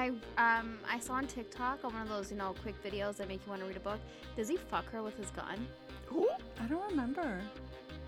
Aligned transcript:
I 0.00 0.08
um 0.38 0.78
I 0.88 0.98
saw 0.98 1.14
on 1.14 1.26
TikTok 1.26 1.84
on 1.84 1.92
one 1.92 2.02
of 2.02 2.08
those 2.08 2.30
you 2.30 2.36
know 2.38 2.54
quick 2.62 2.82
videos 2.82 3.16
that 3.16 3.28
make 3.28 3.40
you 3.44 3.50
want 3.50 3.60
to 3.60 3.68
read 3.68 3.76
a 3.76 3.80
book. 3.80 4.00
Does 4.36 4.48
he 4.48 4.56
fuck 4.56 4.90
her 4.90 5.02
with 5.02 5.16
his 5.16 5.30
gun? 5.30 5.66
Who? 6.06 6.28
I 6.58 6.66
don't 6.66 6.88
remember. 6.90 7.40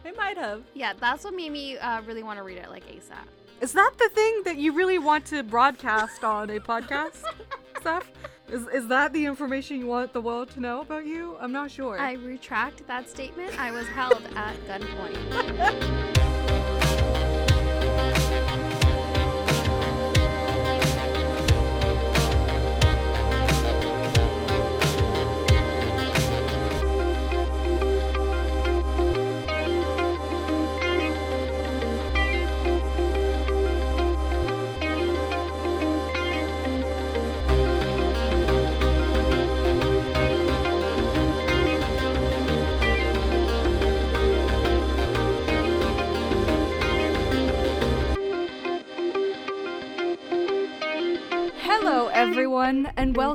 It 0.04 0.16
might 0.16 0.38
have. 0.38 0.62
Yeah, 0.74 0.94
that's 0.98 1.24
what 1.24 1.34
made 1.34 1.52
me 1.52 1.76
uh, 1.78 2.00
really 2.02 2.22
want 2.22 2.38
to 2.38 2.42
read 2.42 2.58
it 2.58 2.70
like 2.70 2.84
ASAP. 2.88 3.26
Is 3.60 3.72
that 3.74 3.92
the 3.98 4.08
thing 4.08 4.42
that 4.44 4.56
you 4.56 4.72
really 4.72 4.98
want 4.98 5.26
to 5.26 5.44
broadcast 5.44 6.24
on 6.24 6.50
a 6.50 6.58
podcast, 6.58 7.22
Steph? 7.80 8.10
Is, 8.48 8.66
is 8.68 8.88
that 8.88 9.12
the 9.12 9.24
information 9.24 9.78
you 9.78 9.86
want 9.86 10.12
the 10.12 10.20
world 10.20 10.50
to 10.50 10.60
know 10.60 10.80
about 10.80 11.06
you? 11.06 11.36
I'm 11.40 11.52
not 11.52 11.70
sure. 11.70 11.98
I 11.98 12.14
retract 12.14 12.84
that 12.88 13.08
statement. 13.08 13.56
I 13.60 13.70
was 13.70 13.86
held 13.86 14.22
at 14.34 14.56
gunpoint. 14.66 16.08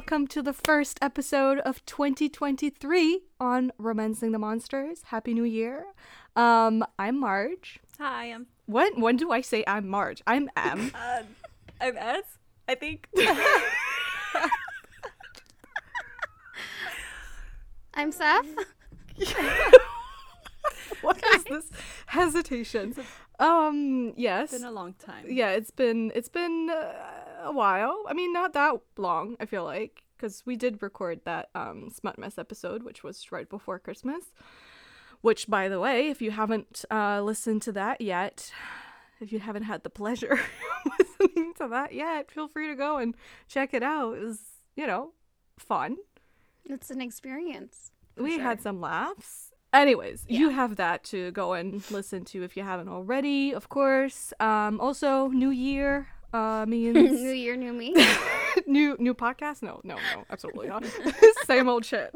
welcome 0.09 0.25
to 0.25 0.41
the 0.41 0.53
first 0.53 0.97
episode 1.02 1.59
of 1.66 1.85
2023 1.85 3.23
on 3.41 3.73
Romancing 3.77 4.31
the 4.31 4.39
Monsters. 4.39 5.02
Happy 5.08 5.33
New 5.33 5.44
Year. 5.44 5.83
Um, 6.33 6.86
I'm 6.97 7.19
Marge. 7.19 7.81
Hi, 8.00 8.28
I'm 8.28 8.47
When 8.67 9.02
when 9.02 9.17
do 9.17 9.31
I 9.31 9.41
say 9.41 9.66
I'm 9.67 9.89
Marge? 9.89 10.23
I'm 10.25 10.50
M. 10.55 10.91
uh, 10.95 11.23
I'm 11.81 11.97
S. 11.97 12.23
I 12.69 12.75
think. 12.75 13.09
I'm 17.94 18.13
Seth. 18.13 18.45
what 21.02 21.22
is 21.35 21.44
this 21.44 21.69
hesitation? 22.05 22.95
Um, 23.39 24.13
yes. 24.16 24.53
It's 24.53 24.61
been 24.61 24.69
a 24.69 24.72
long 24.72 24.94
time. 24.94 25.25
yeah, 25.28 25.50
it's 25.50 25.72
been 25.72 26.13
it's 26.16 26.30
been 26.30 26.69
uh, 26.69 26.94
a 27.41 27.52
while. 27.52 28.03
I 28.07 28.13
mean, 28.13 28.33
not 28.33 28.53
that 28.53 28.75
long. 28.97 29.35
I 29.39 29.45
feel 29.45 29.63
like 29.63 30.03
because 30.16 30.43
we 30.45 30.55
did 30.55 30.81
record 30.81 31.21
that 31.25 31.49
um 31.55 31.89
smut 31.89 32.17
mess 32.17 32.38
episode, 32.38 32.83
which 32.83 33.03
was 33.03 33.31
right 33.31 33.49
before 33.49 33.79
Christmas. 33.79 34.25
Which, 35.21 35.47
by 35.47 35.67
the 35.67 35.79
way, 35.79 36.09
if 36.09 36.21
you 36.21 36.29
haven't 36.29 36.85
uh, 36.91 37.21
listened 37.23 37.63
to 37.63 37.71
that 37.71 38.02
yet, 38.02 38.52
if 39.19 39.31
you 39.31 39.39
haven't 39.39 39.63
had 39.63 39.83
the 39.83 39.89
pleasure 39.89 40.33
of 40.85 40.91
listening 40.99 41.53
to 41.57 41.67
that 41.69 41.94
yet, 41.94 42.29
feel 42.29 42.47
free 42.47 42.67
to 42.67 42.75
go 42.75 42.97
and 42.97 43.16
check 43.47 43.73
it 43.73 43.81
out. 43.81 44.17
It 44.17 44.23
was, 44.23 44.39
you 44.75 44.85
know, 44.85 45.13
fun. 45.57 45.97
It's 46.66 46.91
an 46.91 47.01
experience. 47.01 47.91
we 48.16 48.35
sure. 48.35 48.44
had 48.44 48.61
some 48.61 48.79
laughs. 48.79 49.51
Anyways, 49.73 50.25
you 50.27 50.49
have 50.49 50.75
that 50.77 51.03
to 51.05 51.31
go 51.31 51.53
and 51.53 51.83
listen 51.91 52.23
to 52.25 52.44
if 52.44 52.55
you 52.55 52.63
haven't 52.63 52.88
already, 52.88 53.53
of 53.53 53.69
course. 53.69 54.33
Um, 54.39 54.79
also, 54.79 55.27
New 55.27 55.49
Year 55.49 56.07
uh, 56.33 56.66
new 56.67 56.92
year, 56.92 57.56
new 57.56 57.73
me. 57.73 57.94
new 58.67 58.95
new 59.00 59.14
podcast. 59.14 59.61
No, 59.61 59.81
no, 59.83 59.95
no, 59.95 60.25
absolutely 60.30 60.67
not. 60.67 60.84
Same 61.45 61.69
old 61.69 61.86
shit. 61.86 62.14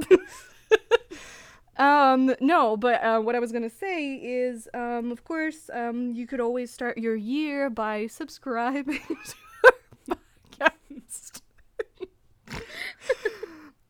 um, 1.77 2.33
no, 2.39 2.77
but 2.77 3.03
uh, 3.03 3.19
what 3.19 3.35
I 3.35 3.39
was 3.39 3.51
gonna 3.51 3.69
say 3.69 4.15
is, 4.15 4.67
um, 4.73 5.11
of 5.11 5.23
course, 5.23 5.69
um, 5.73 6.11
you 6.13 6.27
could 6.27 6.39
always 6.39 6.71
start 6.71 6.97
your 6.97 7.15
year 7.15 7.69
by 7.69 8.07
subscribing 8.07 8.99
to 8.99 9.35
our 10.11 10.17
podcast. 10.59 11.41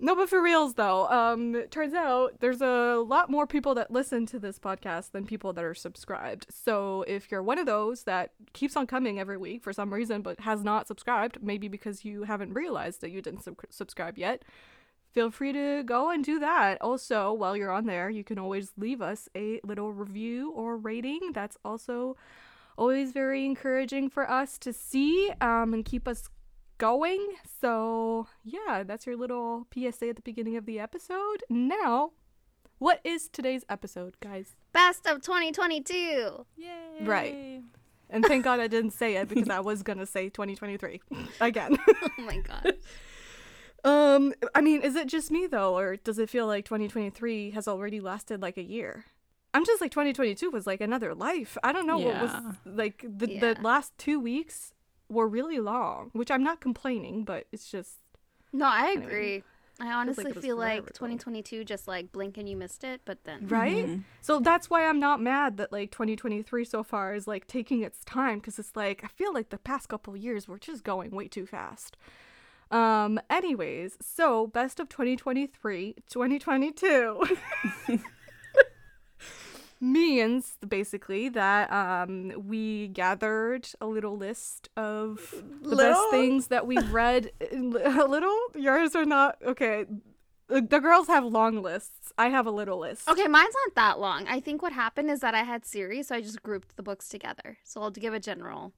No, 0.04 0.16
but 0.16 0.30
for 0.30 0.42
reals 0.42 0.74
though, 0.74 1.08
um, 1.10 1.64
turns 1.70 1.94
out 1.94 2.40
there's 2.40 2.62
a 2.62 3.04
lot 3.08 3.30
more 3.30 3.46
people 3.46 3.76
that 3.76 3.92
listen 3.92 4.26
to 4.28 4.40
this 4.40 4.58
podcast 4.58 5.12
than 5.12 5.28
people 5.28 5.54
that 5.54 5.64
are 5.64 5.76
subscribed. 5.76 6.48
So 6.50 7.06
if 7.08 7.30
you're 7.30 7.44
one 7.44 7.60
of 7.60 7.68
those 7.68 8.04
that 8.06 8.32
keeps 8.54 8.76
on 8.76 8.88
coming 8.88 9.20
every 9.20 9.38
week 9.38 9.62
for 9.64 9.72
some 9.72 9.94
reason 9.94 10.24
but 10.24 10.40
has 10.40 10.64
not 10.64 10.88
subscribed, 10.88 11.38
maybe 11.44 11.68
because 11.68 12.04
you 12.04 12.24
haven't 12.24 12.54
realized 12.54 13.02
that 13.02 13.12
you 13.12 13.22
didn't 13.22 13.44
sub- 13.44 13.60
subscribe 13.70 14.18
yet, 14.18 14.44
feel 15.12 15.30
free 15.30 15.54
to 15.54 15.84
go 15.84 16.10
and 16.10 16.24
do 16.24 16.40
that. 16.40 16.82
Also, 16.82 17.32
while 17.32 17.56
you're 17.56 17.72
on 17.72 17.86
there, 17.86 18.10
you 18.10 18.24
can 18.24 18.40
always 18.40 18.72
leave 18.78 19.04
us 19.04 19.30
a 19.38 19.60
little 19.64 19.94
review 19.94 20.52
or 20.52 20.78
rating. 20.78 21.32
That's 21.32 21.58
also 21.64 22.18
always 22.76 23.12
very 23.12 23.46
encouraging 23.46 24.10
for 24.10 24.28
us 24.28 24.58
to 24.58 24.74
see 24.74 25.32
um, 25.42 25.76
and 25.76 25.86
keep 25.86 26.08
us 26.08 26.28
going. 26.82 27.28
So, 27.62 28.28
yeah, 28.44 28.82
that's 28.84 29.06
your 29.06 29.16
little 29.16 29.68
PSA 29.72 30.10
at 30.10 30.16
the 30.16 30.22
beginning 30.24 30.58
of 30.58 30.66
the 30.66 30.80
episode. 30.80 31.44
Now, 31.48 32.12
what 32.80 33.00
is 33.04 33.30
today's 33.30 33.64
episode, 33.70 34.16
guys? 34.20 34.56
Best 34.74 35.06
of 35.06 35.22
2022. 35.22 36.46
Yay. 36.58 36.68
Right. 37.02 37.62
And 38.10 38.26
thank 38.26 38.44
God 38.44 38.60
I 38.60 38.68
didn't 38.68 38.92
say 38.92 39.16
it 39.18 39.30
because 39.30 39.48
I 39.48 39.60
was 39.60 39.84
going 39.84 40.00
to 40.00 40.08
say 40.08 40.30
2023 40.30 41.02
again. 41.40 41.78
Oh 42.18 42.24
my 42.24 42.38
god. 42.40 42.74
um, 43.84 44.34
I 44.56 44.62
mean, 44.62 44.82
is 44.82 44.96
it 44.96 45.08
just 45.08 45.30
me 45.32 45.48
though 45.48 45.78
or 45.78 45.96
does 45.98 46.18
it 46.20 46.30
feel 46.30 46.46
like 46.48 46.66
2023 46.66 47.52
has 47.52 47.68
already 47.68 48.00
lasted 48.00 48.42
like 48.42 48.58
a 48.58 48.64
year? 48.64 49.06
I'm 49.54 49.66
just 49.66 49.82
like 49.82 49.92
2022 49.92 50.50
was 50.50 50.66
like 50.66 50.82
another 50.82 51.14
life. 51.14 51.58
I 51.64 51.72
don't 51.72 51.86
know 51.88 51.98
what 52.00 52.22
was 52.22 52.56
like 52.66 53.06
the 53.08 53.30
Yeah. 53.32 53.54
the 53.54 53.62
last 53.62 53.98
2 53.98 54.20
weeks 54.20 54.74
were 55.12 55.28
really 55.28 55.60
long, 55.60 56.10
which 56.14 56.32
I'm 56.32 56.44
not 56.44 56.62
complaining, 56.62 57.24
but 57.26 57.46
it's 57.52 57.70
just 57.70 57.98
No, 58.54 58.66
I 58.66 58.92
Anyway, 58.92 59.06
agree. 59.06 59.44
I 59.80 59.92
honestly 59.94 60.26
it 60.30 60.36
was 60.36 60.46
feel 60.46 60.58
like 60.58 60.82
forever 60.84 60.88
ago. 60.90 60.94
2022 60.94 61.66
just 61.66 61.88
like 61.88 62.12
blink 62.12 62.38
and 62.38 62.48
you 62.48 62.56
missed 62.56 62.84
it, 62.84 63.02
but 63.04 63.24
then 63.24 63.48
right? 63.48 63.86
Mhm. 63.88 64.04
So 64.22 64.40
that's 64.40 64.70
why 64.70 64.86
I'm 64.88 65.00
not 65.00 65.20
mad 65.22 65.58
that 65.58 65.72
like 65.72 65.90
2023 65.92 66.66
so 66.66 66.84
far 66.84 67.16
is 67.16 67.28
like 67.28 67.48
taking 67.48 67.82
its 67.82 68.04
time 68.06 68.38
because 68.40 68.60
it's 68.60 68.76
like 68.76 69.04
I 69.04 69.08
feel 69.08 69.34
like 69.34 69.50
the 69.50 69.58
past 69.58 69.90
couple 69.90 70.16
years 70.16 70.48
were 70.48 70.60
just 70.60 70.84
going 70.84 71.12
way 71.12 71.28
too 71.28 71.46
fast. 71.48 71.98
Um 72.70 73.20
anyways, 73.30 73.98
so 74.02 74.48
best 74.48 74.80
of 74.80 74.88
2023, 74.88 75.96
2022 76.10 77.24
means 79.82 80.58
basically 80.68 81.28
that 81.30 81.72
um 81.72 82.32
we 82.48 82.88
gathered 82.90 83.68
a 83.82 83.88
little 83.88 84.16
list 84.16 84.70
of 84.78 85.34
the 85.64 85.76
best 85.76 85.76
Little? 85.76 86.10
things 86.12 86.48
that 86.48 86.68
we've 86.68 86.92
read 86.94 87.32
a 87.52 88.06
little 88.06 88.38
yours 88.56 88.96
are 88.96 89.06
not 89.06 89.38
okay 89.44 89.86
the 90.48 90.62
the 90.62 90.80
girls 90.80 91.08
have 91.08 91.24
long 91.26 91.64
lists 91.64 92.14
i 92.18 92.28
have 92.30 92.46
a 92.46 92.52
little 92.52 92.78
list 92.78 93.10
Okay, 93.10 93.28
mine's 93.28 93.56
not 93.66 93.76
that 93.76 94.00
long. 94.00 94.28
I 94.28 94.40
think 94.40 94.62
what 94.62 94.74
happened 94.74 95.10
is 95.10 95.22
that 95.22 95.34
I 95.34 95.44
had 95.44 95.66
series, 95.66 96.08
so 96.10 96.16
I 96.16 96.22
just 96.22 96.44
grouped 96.44 96.76
the 96.76 96.84
books 96.84 97.08
together. 97.10 97.58
So 97.64 97.82
I'll 97.82 97.90
give 97.92 98.14
a 98.14 98.20
general. 98.20 98.74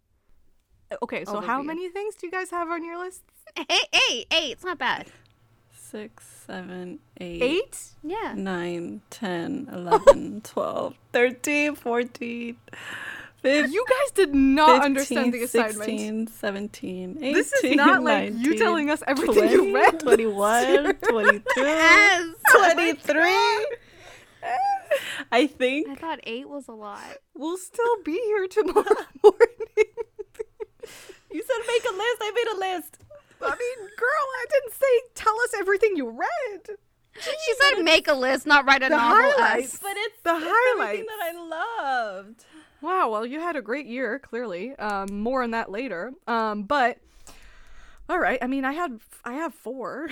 okay 1.01 1.25
so 1.25 1.41
how 1.41 1.61
many 1.61 1.89
things 1.89 2.13
do 2.15 2.27
you 2.27 2.31
guys 2.31 2.51
have 2.51 2.69
on 2.69 2.83
your 2.85 2.97
list 2.99 3.23
Hey, 3.57 3.81
hey, 3.91 4.25
hey, 4.31 4.51
it's 4.51 4.63
not 4.63 4.77
bad. 4.79 5.07
Six, 5.93 6.25
seven, 6.47 6.97
eight, 7.21 7.43
eight 7.43 7.77
Yeah. 8.03 8.33
nine, 8.35 9.01
10, 9.11 9.69
11, 9.71 10.41
12, 10.43 10.95
13, 11.13 11.75
14, 11.75 12.57
15, 13.43 13.71
you 13.71 13.85
guys 13.87 14.11
did 14.15 14.33
not 14.33 14.83
understand 14.83 15.35
the 15.35 15.43
assignment 15.43 15.75
16, 15.77 16.27
17, 16.27 17.17
18, 17.21 17.33
this 17.35 17.53
is 17.53 17.75
not 17.75 18.01
like 18.01 18.29
you 18.31 18.37
19, 18.37 18.57
telling 18.57 18.89
us 18.89 19.03
everything 19.05 19.35
20, 19.35 19.51
you 19.53 19.75
read 19.75 19.99
21, 19.99 20.95
22, 21.09 21.43
Yes. 21.57 22.27
23. 22.51 23.67
I 25.31 25.45
think. 25.45 25.89
I 25.89 25.95
thought 25.95 26.19
eight 26.23 26.49
was 26.49 26.67
a 26.67 26.73
lot. 26.73 27.03
we'll 27.35 27.57
still 27.57 28.01
be 28.03 28.13
here 28.13 28.47
tomorrow 28.47 28.83
morning 29.23 29.47
You 31.31 31.41
said 31.41 31.61
make 31.67 31.83
a 31.85 31.93
list. 31.93 32.17
I 32.21 32.31
made 32.35 32.47
a 32.53 32.57
list. 32.77 32.97
I 33.45 33.55
mean 33.55 33.87
girl 33.97 34.25
i 34.41 34.45
didn't 34.51 34.73
say 34.73 35.01
tell 35.15 35.35
us 35.41 35.53
everything 35.59 35.95
you 35.95 36.09
read 36.09 36.77
She 37.19 37.53
said 37.59 37.83
make 37.83 38.07
a 38.07 38.13
list, 38.15 38.47
not 38.47 38.65
write 38.65 38.81
a 38.81 38.89
The 38.89 38.97
novel. 38.97 39.15
highlights. 39.37 39.75
S. 39.75 39.79
But 39.83 39.93
it's 39.97 40.19
The 40.23 40.35
it's 40.35 40.45
highlights. 40.49 41.07
that 41.07 41.19
I 41.21 41.31
loved. 42.17 42.45
Wow, 42.81 43.11
well, 43.11 43.25
you 43.25 43.39
had 43.39 43.55
a 43.55 43.61
great 43.61 43.85
year, 43.85 44.17
clearly. 44.17 44.75
Um, 44.77 45.21
more 45.21 45.43
on 45.43 45.51
that 45.51 45.69
later. 45.69 46.11
Um, 46.27 46.63
but 46.63 46.97
all 48.09 48.17
right. 48.19 48.39
I 48.41 48.47
mean, 48.47 48.65
I 48.65 48.73
had 48.73 48.99
I 49.23 49.33
have 49.33 49.53
four, 49.53 50.07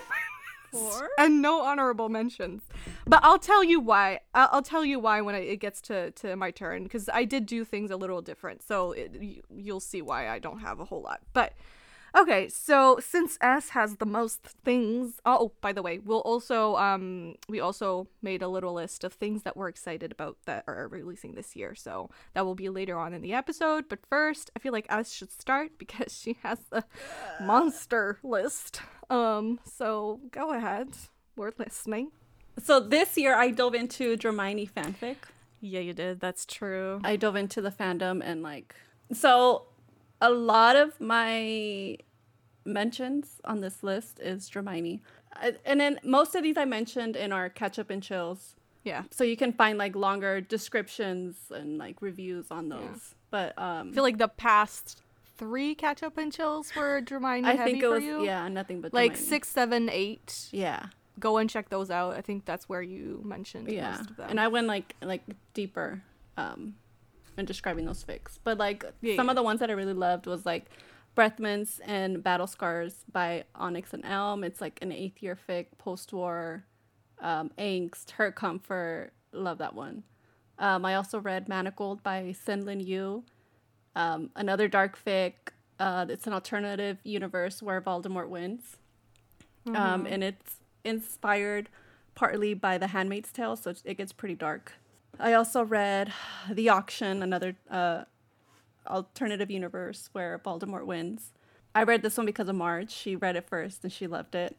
Four? 0.72 1.10
and 1.18 1.42
no 1.42 1.60
honorable 1.62 2.08
mentions. 2.08 2.62
But 3.06 3.20
I'll 3.24 3.38
tell 3.38 3.62
you 3.64 3.78
why. 3.80 4.20
I'll, 4.34 4.48
I'll 4.52 4.62
tell 4.62 4.84
you 4.84 4.98
why 4.98 5.20
when 5.20 5.34
I, 5.34 5.40
it 5.40 5.56
gets 5.60 5.80
to 5.82 6.10
to 6.12 6.36
my 6.36 6.50
turn 6.52 6.84
because 6.84 7.08
I 7.12 7.24
did 7.24 7.44
do 7.44 7.64
things 7.64 7.90
a 7.90 7.96
little 7.96 8.22
different. 8.22 8.62
So 8.62 8.92
it, 8.92 9.14
you, 9.20 9.42
you'll 9.54 9.80
see 9.80 10.00
why 10.00 10.28
I 10.28 10.38
don't 10.38 10.60
have 10.60 10.80
a 10.80 10.84
whole 10.84 11.02
lot. 11.02 11.20
But 11.32 11.52
Okay, 12.16 12.48
so 12.48 12.98
since 13.00 13.38
S 13.40 13.70
has 13.70 13.96
the 13.96 14.06
most 14.06 14.42
things, 14.42 15.20
oh, 15.24 15.52
by 15.60 15.72
the 15.72 15.82
way, 15.82 15.98
we'll 15.98 16.20
also 16.20 16.76
um 16.76 17.34
we 17.48 17.60
also 17.60 18.08
made 18.22 18.42
a 18.42 18.48
little 18.48 18.74
list 18.74 19.04
of 19.04 19.12
things 19.12 19.42
that 19.44 19.56
we're 19.56 19.68
excited 19.68 20.10
about 20.12 20.36
that 20.46 20.64
are 20.66 20.88
releasing 20.88 21.34
this 21.34 21.54
year. 21.54 21.74
So 21.74 22.10
that 22.34 22.44
will 22.44 22.54
be 22.54 22.68
later 22.68 22.98
on 22.98 23.14
in 23.14 23.22
the 23.22 23.32
episode. 23.32 23.88
But 23.88 24.00
first, 24.08 24.50
I 24.56 24.58
feel 24.58 24.72
like 24.72 24.86
S 24.88 25.12
should 25.12 25.30
start 25.30 25.72
because 25.78 26.18
she 26.18 26.36
has 26.42 26.58
the 26.70 26.84
monster 27.40 28.18
list. 28.22 28.80
Um, 29.08 29.60
so 29.64 30.20
go 30.30 30.52
ahead. 30.52 30.88
We're 31.36 31.52
listening. 31.58 32.10
So 32.58 32.80
this 32.80 33.16
year 33.16 33.34
I 33.34 33.50
dove 33.50 33.74
into 33.74 34.16
Dramione 34.16 34.70
fanfic. 34.70 35.16
Yeah, 35.60 35.80
you 35.80 35.92
did. 35.92 36.20
That's 36.20 36.44
true. 36.44 37.00
I 37.04 37.16
dove 37.16 37.36
into 37.36 37.60
the 37.60 37.70
fandom 37.70 38.20
and 38.24 38.42
like 38.42 38.74
so 39.12 39.66
a 40.20 40.30
lot 40.30 40.76
of 40.76 41.00
my 41.00 41.96
mentions 42.64 43.40
on 43.44 43.60
this 43.60 43.82
list 43.82 44.20
is 44.20 44.48
Dramione. 44.50 45.00
And 45.64 45.80
then 45.80 45.98
most 46.04 46.34
of 46.34 46.42
these 46.42 46.56
I 46.56 46.64
mentioned 46.64 47.16
in 47.16 47.32
our 47.32 47.48
catch 47.48 47.78
up 47.78 47.90
and 47.90 48.02
chills. 48.02 48.56
Yeah. 48.84 49.04
So 49.10 49.24
you 49.24 49.36
can 49.36 49.52
find 49.52 49.78
like 49.78 49.94
longer 49.94 50.40
descriptions 50.40 51.36
and 51.50 51.78
like 51.78 52.00
reviews 52.02 52.46
on 52.50 52.68
those. 52.68 53.14
But 53.30 53.56
um 53.58 53.90
I 53.90 53.92
feel 53.92 54.02
like 54.02 54.18
the 54.18 54.28
past 54.28 55.02
three 55.36 55.74
catch 55.74 56.02
up 56.02 56.18
and 56.18 56.32
chills 56.32 56.74
were 56.76 57.02
Hermione 57.08 57.46
I 57.46 57.54
heavy 57.54 57.72
think 57.72 57.82
it 57.84 57.86
for 57.86 57.94
was 57.94 58.04
you. 58.04 58.24
yeah, 58.24 58.46
nothing 58.48 58.80
but 58.80 58.92
Like 58.92 59.14
Dramione. 59.14 59.16
six, 59.16 59.48
seven, 59.48 59.88
eight. 59.90 60.48
Yeah. 60.50 60.86
Go 61.18 61.36
and 61.38 61.48
check 61.48 61.68
those 61.68 61.90
out. 61.90 62.14
I 62.14 62.20
think 62.22 62.44
that's 62.44 62.68
where 62.68 62.82
you 62.82 63.22
mentioned 63.24 63.70
Yeah. 63.70 63.92
most 63.96 64.10
of 64.10 64.16
them. 64.16 64.30
And 64.30 64.40
I 64.40 64.48
went 64.48 64.66
like 64.66 64.96
like 65.02 65.22
deeper 65.54 66.02
um 66.36 66.74
in 67.40 67.46
describing 67.46 67.84
those 67.86 68.04
fics. 68.04 68.38
But 68.44 68.58
like 68.58 68.84
Yeah, 69.00 69.16
some 69.16 69.26
yeah. 69.26 69.32
of 69.32 69.36
the 69.36 69.42
ones 69.42 69.58
that 69.60 69.70
I 69.70 69.72
really 69.72 69.94
loved 69.94 70.26
was 70.26 70.46
like 70.46 70.66
Breathmints 71.16 71.80
and 71.84 72.22
Battle 72.22 72.46
Scars 72.46 73.04
by 73.10 73.44
Onyx 73.56 73.92
and 73.92 74.04
Elm. 74.04 74.44
It's 74.44 74.60
like 74.60 74.78
an 74.82 74.92
eighth 74.92 75.22
year 75.22 75.36
fic, 75.48 75.66
post 75.78 76.12
war, 76.12 76.64
um, 77.20 77.50
angst, 77.58 78.12
hurt 78.12 78.36
comfort. 78.36 79.10
Love 79.32 79.58
that 79.58 79.74
one. 79.74 80.04
Um, 80.58 80.84
I 80.84 80.94
also 80.94 81.18
read 81.18 81.48
Manacled 81.48 82.02
by 82.02 82.34
Senlin 82.46 82.84
Yu. 82.86 83.24
Um, 83.96 84.30
another 84.36 84.68
dark 84.68 84.98
fic. 85.04 85.32
Uh, 85.78 86.06
it's 86.08 86.26
an 86.26 86.32
alternative 86.32 86.98
universe 87.02 87.62
where 87.62 87.80
Voldemort 87.80 88.28
wins. 88.28 88.76
Um, 89.74 90.06
and 90.06 90.24
it's 90.24 90.56
inspired 90.84 91.68
partly 92.14 92.54
by 92.54 92.76
The 92.78 92.88
Handmaid's 92.88 93.30
Tale, 93.32 93.56
so 93.56 93.72
it 93.84 93.96
gets 93.96 94.12
pretty 94.12 94.34
dark. 94.34 94.72
I 95.18 95.32
also 95.34 95.62
read 95.64 96.12
The 96.50 96.68
Auction, 96.68 97.22
another 97.22 97.56
uh, 97.70 98.04
alternative 98.86 99.50
universe 99.50 100.08
where 100.12 100.38
Voldemort 100.38 100.86
wins. 100.86 101.32
I 101.74 101.84
read 101.84 102.02
this 102.02 102.16
one 102.16 102.26
because 102.26 102.48
of 102.48 102.56
Marge. 102.56 102.90
She 102.90 103.14
read 103.16 103.36
it 103.36 103.46
first 103.48 103.84
and 103.84 103.92
she 103.92 104.06
loved 104.06 104.34
it. 104.34 104.58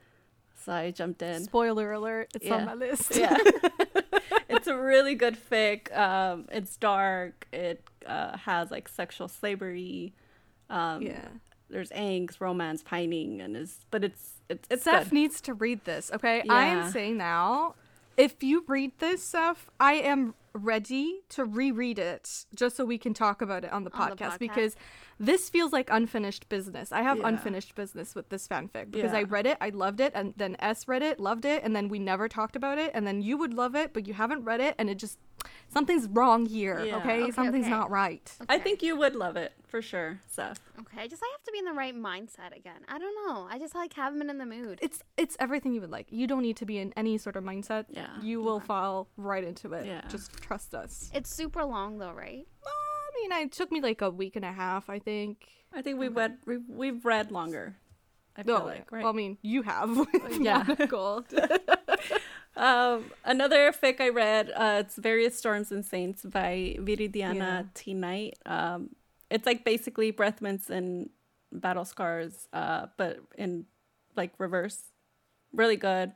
So 0.64 0.72
I 0.72 0.92
jumped 0.92 1.22
in. 1.22 1.44
Spoiler 1.44 1.92
alert, 1.92 2.30
it's 2.36 2.46
Yeah. 2.46 2.56
on 2.56 2.66
my 2.66 2.74
list. 2.74 3.16
Yeah. 3.16 3.36
it's 4.50 4.68
a 4.68 4.78
really 4.78 5.16
good 5.16 5.36
fic. 5.38 5.96
Um, 5.98 6.48
it's 6.52 6.78
dark. 6.78 7.48
It 7.52 7.84
uh, 8.06 8.38
has 8.38 8.72
like 8.72 8.88
sexual 8.88 9.28
slavery. 9.28 10.14
Um, 10.70 11.02
yeah. 11.02 11.28
There's 11.70 11.90
angst, 11.90 12.40
romance, 12.40 12.84
pining, 12.84 13.42
and 13.42 13.56
is 13.56 13.86
but 13.92 14.04
it's 14.04 14.34
it's 14.50 14.68
it's 14.70 14.84
Seth 14.84 15.06
good. 15.06 15.14
needs 15.14 15.40
to 15.42 15.54
read 15.54 15.86
this, 15.86 16.12
okay? 16.14 16.44
I 16.50 16.66
am 16.66 16.92
saying 16.92 17.18
now, 17.18 17.76
if 18.18 18.44
you 18.44 18.66
read 18.68 18.92
this, 19.00 19.24
Seth, 19.24 19.70
I 19.80 19.94
am 19.94 20.34
ready 20.54 21.22
to 21.30 21.46
reread 21.46 21.98
it 21.98 22.46
just 22.54 22.76
so 22.76 22.84
we 22.86 22.98
can 22.98 23.14
talk 23.14 23.42
about 23.42 23.64
it 23.64 23.72
on 23.72 23.84
the 23.84 23.92
On 23.94 24.10
the 24.10 24.16
podcast 24.16 24.32
podcast? 24.34 24.40
because 24.40 24.76
this 25.20 25.50
feels 25.50 25.72
like 25.72 25.90
unfinished 25.92 26.50
business. 26.50 26.92
I 26.92 27.04
have 27.04 27.20
Yeah. 27.20 27.28
unfinished 27.28 27.76
business 27.76 28.16
with 28.16 28.30
this 28.30 28.48
fanfic 28.48 28.92
because 28.92 29.14
I 29.14 29.24
read 29.24 29.46
it, 29.46 29.58
I 29.62 29.70
loved 29.70 30.00
it, 30.02 30.12
and 30.16 30.34
then 30.36 30.56
S 30.60 30.88
read 30.88 31.04
it, 31.04 31.20
loved 31.20 31.46
it, 31.46 31.64
and 31.64 31.76
then 31.76 31.88
we 31.90 32.00
never 32.00 32.28
talked 32.28 32.56
about 32.56 32.78
it, 32.80 32.92
and 32.94 33.06
then 33.08 33.22
you 33.22 33.38
would 33.38 33.54
love 33.54 33.76
it, 33.76 33.94
but 33.94 34.08
you 34.08 34.14
haven't 34.14 34.44
read 34.44 34.60
it, 34.62 34.76
and 34.80 34.90
it 34.90 34.96
just 34.96 35.20
something's 35.70 36.08
wrong 36.08 36.46
here, 36.46 36.84
Yeah. 36.84 36.98
okay? 36.98 37.22
Okay, 37.24 37.32
Something's 37.32 37.66
okay. 37.66 37.70
not 37.72 37.90
right. 37.90 38.32
I 38.50 38.58
think 38.60 38.82
you 38.84 38.96
would 38.98 39.16
love 39.16 39.38
it 39.38 39.54
for 39.68 39.82
sure, 39.82 40.20
Seth. 40.28 40.60
Okay, 40.80 41.02
I 41.02 41.08
just 41.08 41.22
I 41.24 41.30
have 41.34 41.44
to 41.44 41.52
be 41.52 41.60
in 41.60 41.66
the 41.66 41.74
right 41.74 41.96
mindset 41.96 42.56
again. 42.58 42.82
I 42.90 42.98
don't 42.98 43.16
know. 43.28 43.48
I 43.50 43.58
just 43.60 43.74
like 43.76 43.94
haven't 43.94 44.20
been 44.20 44.30
in 44.30 44.38
the 44.40 44.46
mood. 44.46 44.80
It's 44.82 45.02
it's 45.18 45.38
everything 45.40 45.74
you 45.74 45.82
would 45.82 45.92
like. 45.92 46.08
You 46.10 46.26
don't 46.28 46.42
need 46.42 46.58
to 46.58 46.66
be 46.66 46.78
in 46.80 46.94
any 46.98 47.18
sort 47.20 47.36
of 47.36 47.44
mindset. 47.44 47.86
Yeah. 47.90 48.08
You 48.22 48.42
will 48.42 48.60
fall 48.60 49.08
right 49.18 49.44
into 49.44 49.72
it. 49.74 49.86
Yeah. 49.86 50.02
Just 50.10 50.32
trust 50.42 50.74
us. 50.76 51.10
It's 51.14 51.34
super 51.34 51.64
long 51.64 51.98
though, 52.00 52.12
right? 52.14 52.46
I 52.66 53.28
mean, 53.30 53.32
it 53.46 53.52
took 53.52 53.72
me 53.72 53.82
like 53.82 54.02
a 54.02 54.10
week 54.10 54.36
and 54.36 54.46
a 54.46 54.52
half, 54.52 54.90
I 54.90 55.00
think. 55.00 55.48
I 55.74 55.82
think 55.82 56.00
we've 56.00 56.16
read 56.16 56.38
we've, 56.46 56.64
we've 56.68 57.06
read 57.06 57.32
longer. 57.32 57.76
I 58.36 58.44
feel 58.44 58.60
Oh, 58.62 58.66
like 58.66 58.92
right. 58.92 59.04
Well, 59.04 59.14
I 59.14 59.16
mean, 59.16 59.38
you 59.42 59.62
have. 59.64 60.08
yeah. 60.40 60.64
Gold. 60.88 61.26
um, 62.56 63.06
another 63.26 63.72
fic 63.72 64.00
I 64.00 64.10
read. 64.10 64.50
Uh, 64.56 64.84
it's 64.86 64.96
Various 64.96 65.38
Storms 65.38 65.72
and 65.72 65.86
Saints 65.86 66.24
by 66.24 66.76
Viridiana 66.80 67.36
Yeah. 67.36 67.64
T 67.74 67.94
Knight. 67.94 68.38
Um, 68.46 68.90
it's 69.30 69.46
like 69.46 69.64
basically 69.66 70.12
Breath 70.12 70.42
Mints 70.42 70.70
and 70.70 71.10
Battle 71.52 71.86
Scars, 71.86 72.48
uh, 72.54 72.88
but 72.98 73.20
in 73.38 73.66
like 74.16 74.34
reverse. 74.38 74.82
Really 75.54 75.78
good. 75.78 76.14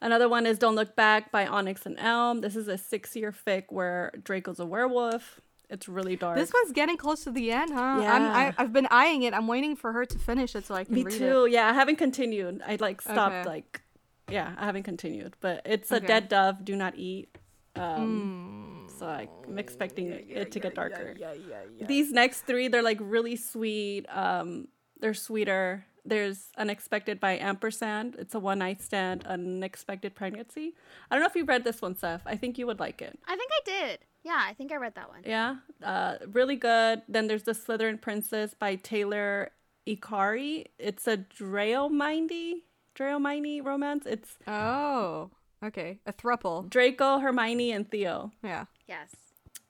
Another 0.00 0.28
one 0.28 0.46
is 0.46 0.58
Don't 0.58 0.76
Look 0.76 0.94
Back 0.94 1.32
by 1.32 1.46
Onyx 1.46 1.84
and 1.86 1.98
Elm. 1.98 2.40
This 2.40 2.54
is 2.56 2.68
a 2.68 2.78
six 2.78 3.16
year 3.16 3.32
fic 3.32 3.64
where 3.70 4.12
Draco's 4.22 4.60
a 4.60 4.66
werewolf. 4.66 5.40
It's 5.70 5.86
really 5.88 6.16
dark. 6.16 6.36
this 6.38 6.50
one's 6.52 6.72
getting 6.72 6.96
close 6.96 7.24
to 7.24 7.30
the 7.30 7.50
end, 7.52 7.72
huh? 7.74 7.80
I'm, 7.80 8.00
Yeah. 8.02 8.32
I, 8.32 8.54
I've 8.56 8.72
been 8.72 8.86
eyeing 8.90 9.24
it. 9.24 9.34
I'm 9.34 9.46
waiting 9.46 9.76
for 9.76 9.92
her 9.92 10.06
to 10.06 10.18
finish 10.18 10.54
it 10.56 10.64
so 10.64 10.74
I 10.74 10.84
can 10.84 10.94
Me 10.94 11.04
too. 11.04 11.44
it. 11.44 11.52
Yeah, 11.52 11.68
I 11.68 11.74
haven't 11.74 11.96
continued. 11.96 12.62
I 12.66 12.76
like 12.80 13.02
stopped 13.02 13.34
Okay. 13.34 13.48
like 13.48 13.82
yeah, 14.30 14.54
I 14.56 14.64
haven't 14.66 14.84
continued. 14.84 15.36
But 15.40 15.62
it's 15.66 15.90
a 15.90 15.96
Okay. 15.96 16.06
dead 16.06 16.28
dove, 16.28 16.64
do 16.64 16.74
not 16.76 16.94
eat. 16.96 17.36
Um 17.76 18.86
so 18.98 19.06
I'm 19.06 19.58
expecting 19.58 20.06
it 20.08 20.52
to 20.52 20.60
get 20.60 20.74
darker. 20.74 21.14
Yeah, 21.18 21.32
yeah, 21.34 21.56
yeah. 21.76 21.86
These 21.86 22.12
next 22.12 22.42
three, 22.42 22.68
they're 22.68 22.82
like 22.82 22.98
really 23.00 23.36
sweet. 23.36 24.06
Um 24.08 24.68
they're 25.00 25.12
sweeter. 25.14 25.84
There's 26.04 26.48
Unexpected 26.56 27.20
by 27.20 27.38
Ampersand. 27.38 28.16
It's 28.18 28.34
a 28.34 28.38
one 28.40 28.60
night 28.60 28.80
stand, 28.82 29.26
unexpected 29.26 30.14
pregnancy. 30.14 30.74
I 31.10 31.14
don't 31.14 31.22
know 31.22 31.28
if 31.28 31.36
you 31.36 31.44
read 31.44 31.64
this 31.64 31.82
one, 31.82 31.96
Seth. 31.96 32.22
I 32.26 32.36
think 32.36 32.58
you 32.58 32.66
would 32.66 32.80
like 32.80 33.02
it. 33.02 33.18
I 33.26 33.36
think 33.36 33.50
I 33.52 33.60
did. 33.64 33.98
Yeah, 34.24 34.40
I 34.40 34.54
think 34.54 34.72
I 34.72 34.76
read 34.76 34.94
that 34.96 35.08
one. 35.08 35.22
Yeah, 35.24 35.56
uh, 35.82 36.16
really 36.32 36.56
good. 36.56 37.02
Then 37.08 37.26
there's 37.28 37.44
the 37.44 37.52
Slytherin 37.52 38.00
Princess 38.00 38.54
by 38.54 38.74
Taylor 38.76 39.50
Ikari. 39.86 40.66
It's 40.78 41.06
a 41.06 41.16
Draomindi, 41.18 42.62
Draomindi 42.94 43.64
romance. 43.64 44.06
It's 44.06 44.38
Oh, 44.46 45.30
okay. 45.64 45.98
A 46.06 46.12
thruple. 46.12 46.68
Draco, 46.68 47.18
Hermione, 47.18 47.72
and 47.72 47.90
Theo. 47.90 48.32
Yeah. 48.42 48.64
Yes. 48.86 49.14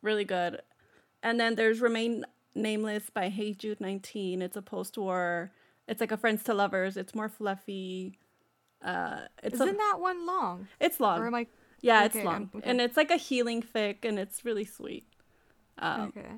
Really 0.03 0.25
good. 0.25 0.61
And 1.23 1.39
then 1.41 1.55
there's 1.57 1.81
Remain 1.81 2.25
Nameless 2.55 3.11
by 3.11 3.29
Hey 3.29 3.53
Jude 3.53 3.81
19. 3.81 4.43
It's 4.43 4.57
a 4.57 4.63
post-war. 4.63 5.53
It's 5.89 6.01
like 6.01 6.13
a 6.13 6.17
friends 6.17 6.45
to 6.45 6.55
lovers. 6.55 6.97
It's 6.97 7.15
more 7.15 7.29
fluffy. 7.29 8.19
Uh, 8.83 9.23
it's 9.43 9.55
Isn't 9.55 9.69
a, 9.69 9.73
that 9.73 9.97
one 9.99 10.27
long? 10.27 10.69
it's 10.81 11.01
long. 11.01 11.21
Or 11.21 11.27
am 11.27 11.35
I? 11.35 11.47
yeah, 11.81 12.05
okay, 12.05 12.19
it's 12.19 12.25
long, 12.25 12.51
okay. 12.55 12.69
and 12.69 12.81
it's 12.81 12.97
like 12.97 13.11
a 13.11 13.17
healing 13.17 13.63
fic, 13.63 14.05
and 14.05 14.19
it's 14.19 14.45
really 14.45 14.65
sweet. 14.65 15.07
Um, 15.79 16.13
okay. 16.17 16.29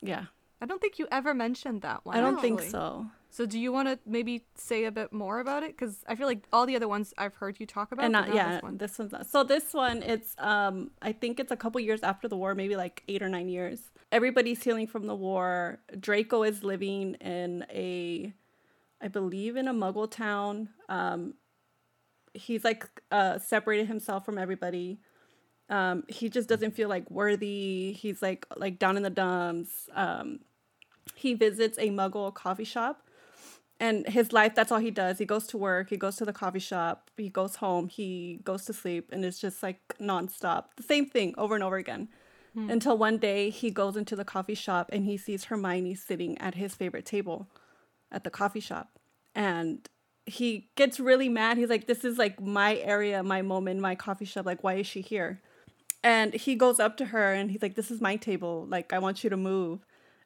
yeah, 0.00 0.26
I 0.60 0.66
don't 0.66 0.80
think 0.80 0.98
you 0.98 1.06
ever 1.10 1.34
mentioned 1.34 1.82
that 1.82 2.04
one. 2.04 2.16
I 2.16 2.20
don't 2.20 2.40
think 2.40 2.60
so. 2.62 3.06
So 3.32 3.46
do 3.46 3.58
you 3.58 3.72
want 3.72 3.88
to 3.88 3.98
maybe 4.04 4.44
say 4.56 4.84
a 4.84 4.92
bit 4.92 5.10
more 5.10 5.40
about 5.40 5.62
it? 5.62 5.74
Because 5.74 6.04
I 6.06 6.16
feel 6.16 6.26
like 6.26 6.44
all 6.52 6.66
the 6.66 6.76
other 6.76 6.86
ones 6.86 7.14
I've 7.16 7.34
heard 7.34 7.58
you 7.58 7.64
talk 7.64 7.90
about. 7.90 8.04
and 8.04 8.12
not, 8.12 8.28
not 8.28 8.36
yeah, 8.36 8.52
this 8.52 8.62
one. 8.62 8.76
this 8.76 8.98
one's 8.98 9.12
not. 9.12 9.26
So 9.26 9.42
this 9.42 9.72
one, 9.72 10.02
it's 10.02 10.34
um, 10.36 10.90
I 11.00 11.12
think 11.12 11.40
it's 11.40 11.50
a 11.50 11.56
couple 11.56 11.80
years 11.80 12.02
after 12.02 12.28
the 12.28 12.36
war, 12.36 12.54
maybe 12.54 12.76
like 12.76 13.02
eight 13.08 13.22
or 13.22 13.30
nine 13.30 13.48
years. 13.48 13.90
Everybody's 14.12 14.62
healing 14.62 14.86
from 14.86 15.06
the 15.06 15.14
war. 15.14 15.80
Draco 15.98 16.42
is 16.42 16.62
living 16.62 17.14
in 17.14 17.64
a, 17.70 18.34
I 19.02 19.08
believe, 19.08 19.56
in 19.56 19.68
a 19.68 19.74
Muggle 19.74 20.10
town. 20.10 20.68
Um, 20.88 21.34
he's 22.34 22.64
like 22.64 22.88
uh 23.10 23.38
separated 23.38 23.86
himself 23.88 24.24
from 24.24 24.38
everybody. 24.38 25.00
Um, 25.68 26.04
he 26.08 26.28
just 26.28 26.48
doesn't 26.48 26.72
feel 26.72 26.88
like 26.88 27.10
worthy. 27.10 27.92
He's 27.92 28.22
like 28.22 28.46
like 28.56 28.78
down 28.78 28.96
in 28.96 29.02
the 29.02 29.10
dumps. 29.10 29.88
Um, 29.94 30.40
he 31.14 31.34
visits 31.34 31.78
a 31.78 31.90
Muggle 31.90 32.32
coffee 32.32 32.64
shop 32.64 33.02
and 33.80 34.06
his 34.08 34.32
life 34.32 34.54
that's 34.54 34.70
all 34.70 34.78
he 34.78 34.90
does 34.90 35.18
he 35.18 35.24
goes 35.24 35.46
to 35.46 35.58
work 35.58 35.90
he 35.90 35.96
goes 35.96 36.16
to 36.16 36.24
the 36.24 36.32
coffee 36.32 36.60
shop 36.60 37.10
he 37.16 37.28
goes 37.28 37.56
home 37.56 37.88
he 37.88 38.38
goes 38.44 38.64
to 38.64 38.72
sleep 38.72 39.08
and 39.12 39.24
it's 39.24 39.40
just 39.40 39.62
like 39.62 39.80
nonstop 40.00 40.66
the 40.76 40.82
same 40.82 41.04
thing 41.04 41.34
over 41.36 41.54
and 41.54 41.64
over 41.64 41.76
again 41.76 42.08
until 42.70 42.98
one 42.98 43.16
day 43.16 43.48
he 43.48 43.70
goes 43.70 43.96
into 43.96 44.14
the 44.14 44.26
coffee 44.26 44.54
shop 44.54 44.90
and 44.92 45.04
he 45.06 45.16
sees 45.16 45.44
hermione 45.44 45.94
sitting 45.94 46.38
at 46.38 46.54
his 46.54 46.74
favorite 46.74 47.06
table 47.06 47.48
at 48.12 48.24
the 48.24 48.30
coffee 48.30 48.60
shop 48.60 48.98
and 49.34 49.88
he 50.26 50.70
gets 50.76 51.00
really 51.00 51.28
mad. 51.28 51.56
He's 51.56 51.68
like 51.68 51.86
this 51.86 52.04
is 52.04 52.18
like 52.18 52.40
my 52.40 52.76
area 52.76 53.22
my 53.22 53.42
moment 53.42 53.80
my 53.80 53.94
coffee 53.94 54.24
shop. 54.24 54.46
Like 54.46 54.62
why 54.62 54.74
is 54.74 54.86
she 54.86 55.00
here? 55.00 55.40
And 56.04 56.34
he 56.34 56.54
goes 56.54 56.80
up 56.80 56.96
to 56.98 57.06
her 57.06 57.32
and 57.32 57.50
he's 57.50 57.62
like 57.62 57.74
this 57.74 57.90
is 57.90 58.00
my 58.00 58.16
table. 58.16 58.66
Like 58.68 58.92
i 58.92 58.98
want 58.98 59.24
you 59.24 59.30
to 59.30 59.36
move. 59.36 59.80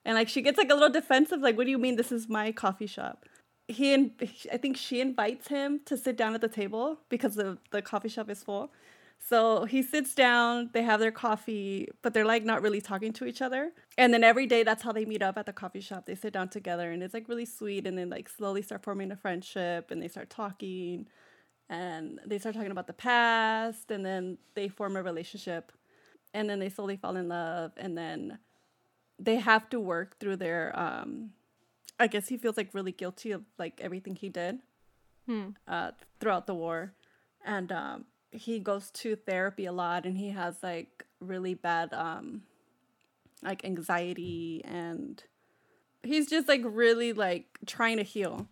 And 0.04 0.14
like 0.14 0.28
she 0.28 0.42
gets 0.42 0.58
like 0.58 0.70
a 0.70 0.74
little 0.74 0.90
defensive 0.90 1.40
like 1.40 1.56
what 1.56 1.64
do 1.64 1.70
you 1.70 1.78
mean 1.78 1.96
this 1.96 2.12
is 2.12 2.28
my 2.28 2.52
coffee 2.52 2.86
shop? 2.86 3.24
He 3.68 3.94
and 3.94 4.12
I 4.52 4.58
think 4.58 4.76
she 4.76 5.00
invites 5.00 5.48
him 5.48 5.80
to 5.86 5.96
sit 5.96 6.16
down 6.16 6.34
at 6.34 6.40
the 6.40 6.48
table 6.48 6.98
because 7.08 7.34
the 7.34 7.58
the 7.70 7.82
coffee 7.82 8.08
shop 8.08 8.28
is 8.28 8.42
full. 8.42 8.70
So 9.18 9.64
he 9.64 9.82
sits 9.82 10.14
down, 10.14 10.70
they 10.72 10.82
have 10.82 11.00
their 11.00 11.10
coffee, 11.10 11.88
but 12.02 12.14
they're 12.14 12.24
like 12.24 12.44
not 12.44 12.62
really 12.62 12.80
talking 12.80 13.12
to 13.14 13.24
each 13.24 13.42
other. 13.42 13.72
And 13.98 14.14
then 14.14 14.22
every 14.22 14.46
day 14.46 14.62
that's 14.62 14.82
how 14.82 14.92
they 14.92 15.04
meet 15.04 15.22
up 15.22 15.36
at 15.36 15.46
the 15.46 15.52
coffee 15.52 15.80
shop. 15.80 16.06
They 16.06 16.14
sit 16.14 16.32
down 16.32 16.48
together 16.48 16.92
and 16.92 17.02
it's 17.02 17.12
like 17.14 17.28
really 17.28 17.44
sweet 17.46 17.86
and 17.86 17.98
then 17.98 18.08
like 18.08 18.28
slowly 18.28 18.62
start 18.62 18.84
forming 18.84 19.10
a 19.10 19.16
friendship 19.16 19.90
and 19.90 20.00
they 20.00 20.08
start 20.08 20.30
talking 20.30 21.08
and 21.68 22.20
they 22.24 22.38
start 22.38 22.54
talking 22.54 22.70
about 22.70 22.86
the 22.86 22.92
past 22.92 23.90
and 23.90 24.06
then 24.06 24.38
they 24.54 24.68
form 24.68 24.96
a 24.96 25.02
relationship 25.02 25.72
and 26.32 26.48
then 26.48 26.60
they 26.60 26.68
slowly 26.68 26.96
fall 26.96 27.16
in 27.16 27.28
love 27.28 27.72
and 27.76 27.98
then 27.98 28.38
they 29.18 29.36
have 29.36 29.68
to 29.70 29.80
work 29.80 30.20
through 30.20 30.36
their 30.36 30.78
um 30.78 31.30
I 31.98 32.06
guess 32.06 32.28
he 32.28 32.36
feels 32.36 32.56
like 32.56 32.74
really 32.74 32.92
guilty 32.92 33.32
of 33.32 33.42
like 33.58 33.80
everything 33.80 34.14
he 34.16 34.28
did 34.28 34.58
Hmm. 35.26 35.48
uh, 35.66 35.90
throughout 36.20 36.46
the 36.46 36.54
war, 36.54 36.92
and 37.44 37.72
um, 37.72 38.04
he 38.30 38.58
goes 38.58 38.90
to 38.90 39.16
therapy 39.16 39.66
a 39.66 39.72
lot, 39.72 40.04
and 40.04 40.16
he 40.16 40.30
has 40.30 40.62
like 40.62 41.06
really 41.20 41.54
bad 41.54 41.92
um, 41.92 42.42
like 43.42 43.64
anxiety, 43.64 44.62
and 44.64 45.22
he's 46.02 46.28
just 46.28 46.48
like 46.48 46.62
really 46.64 47.12
like 47.12 47.58
trying 47.66 47.96
to 47.96 48.02
heal, 48.02 48.48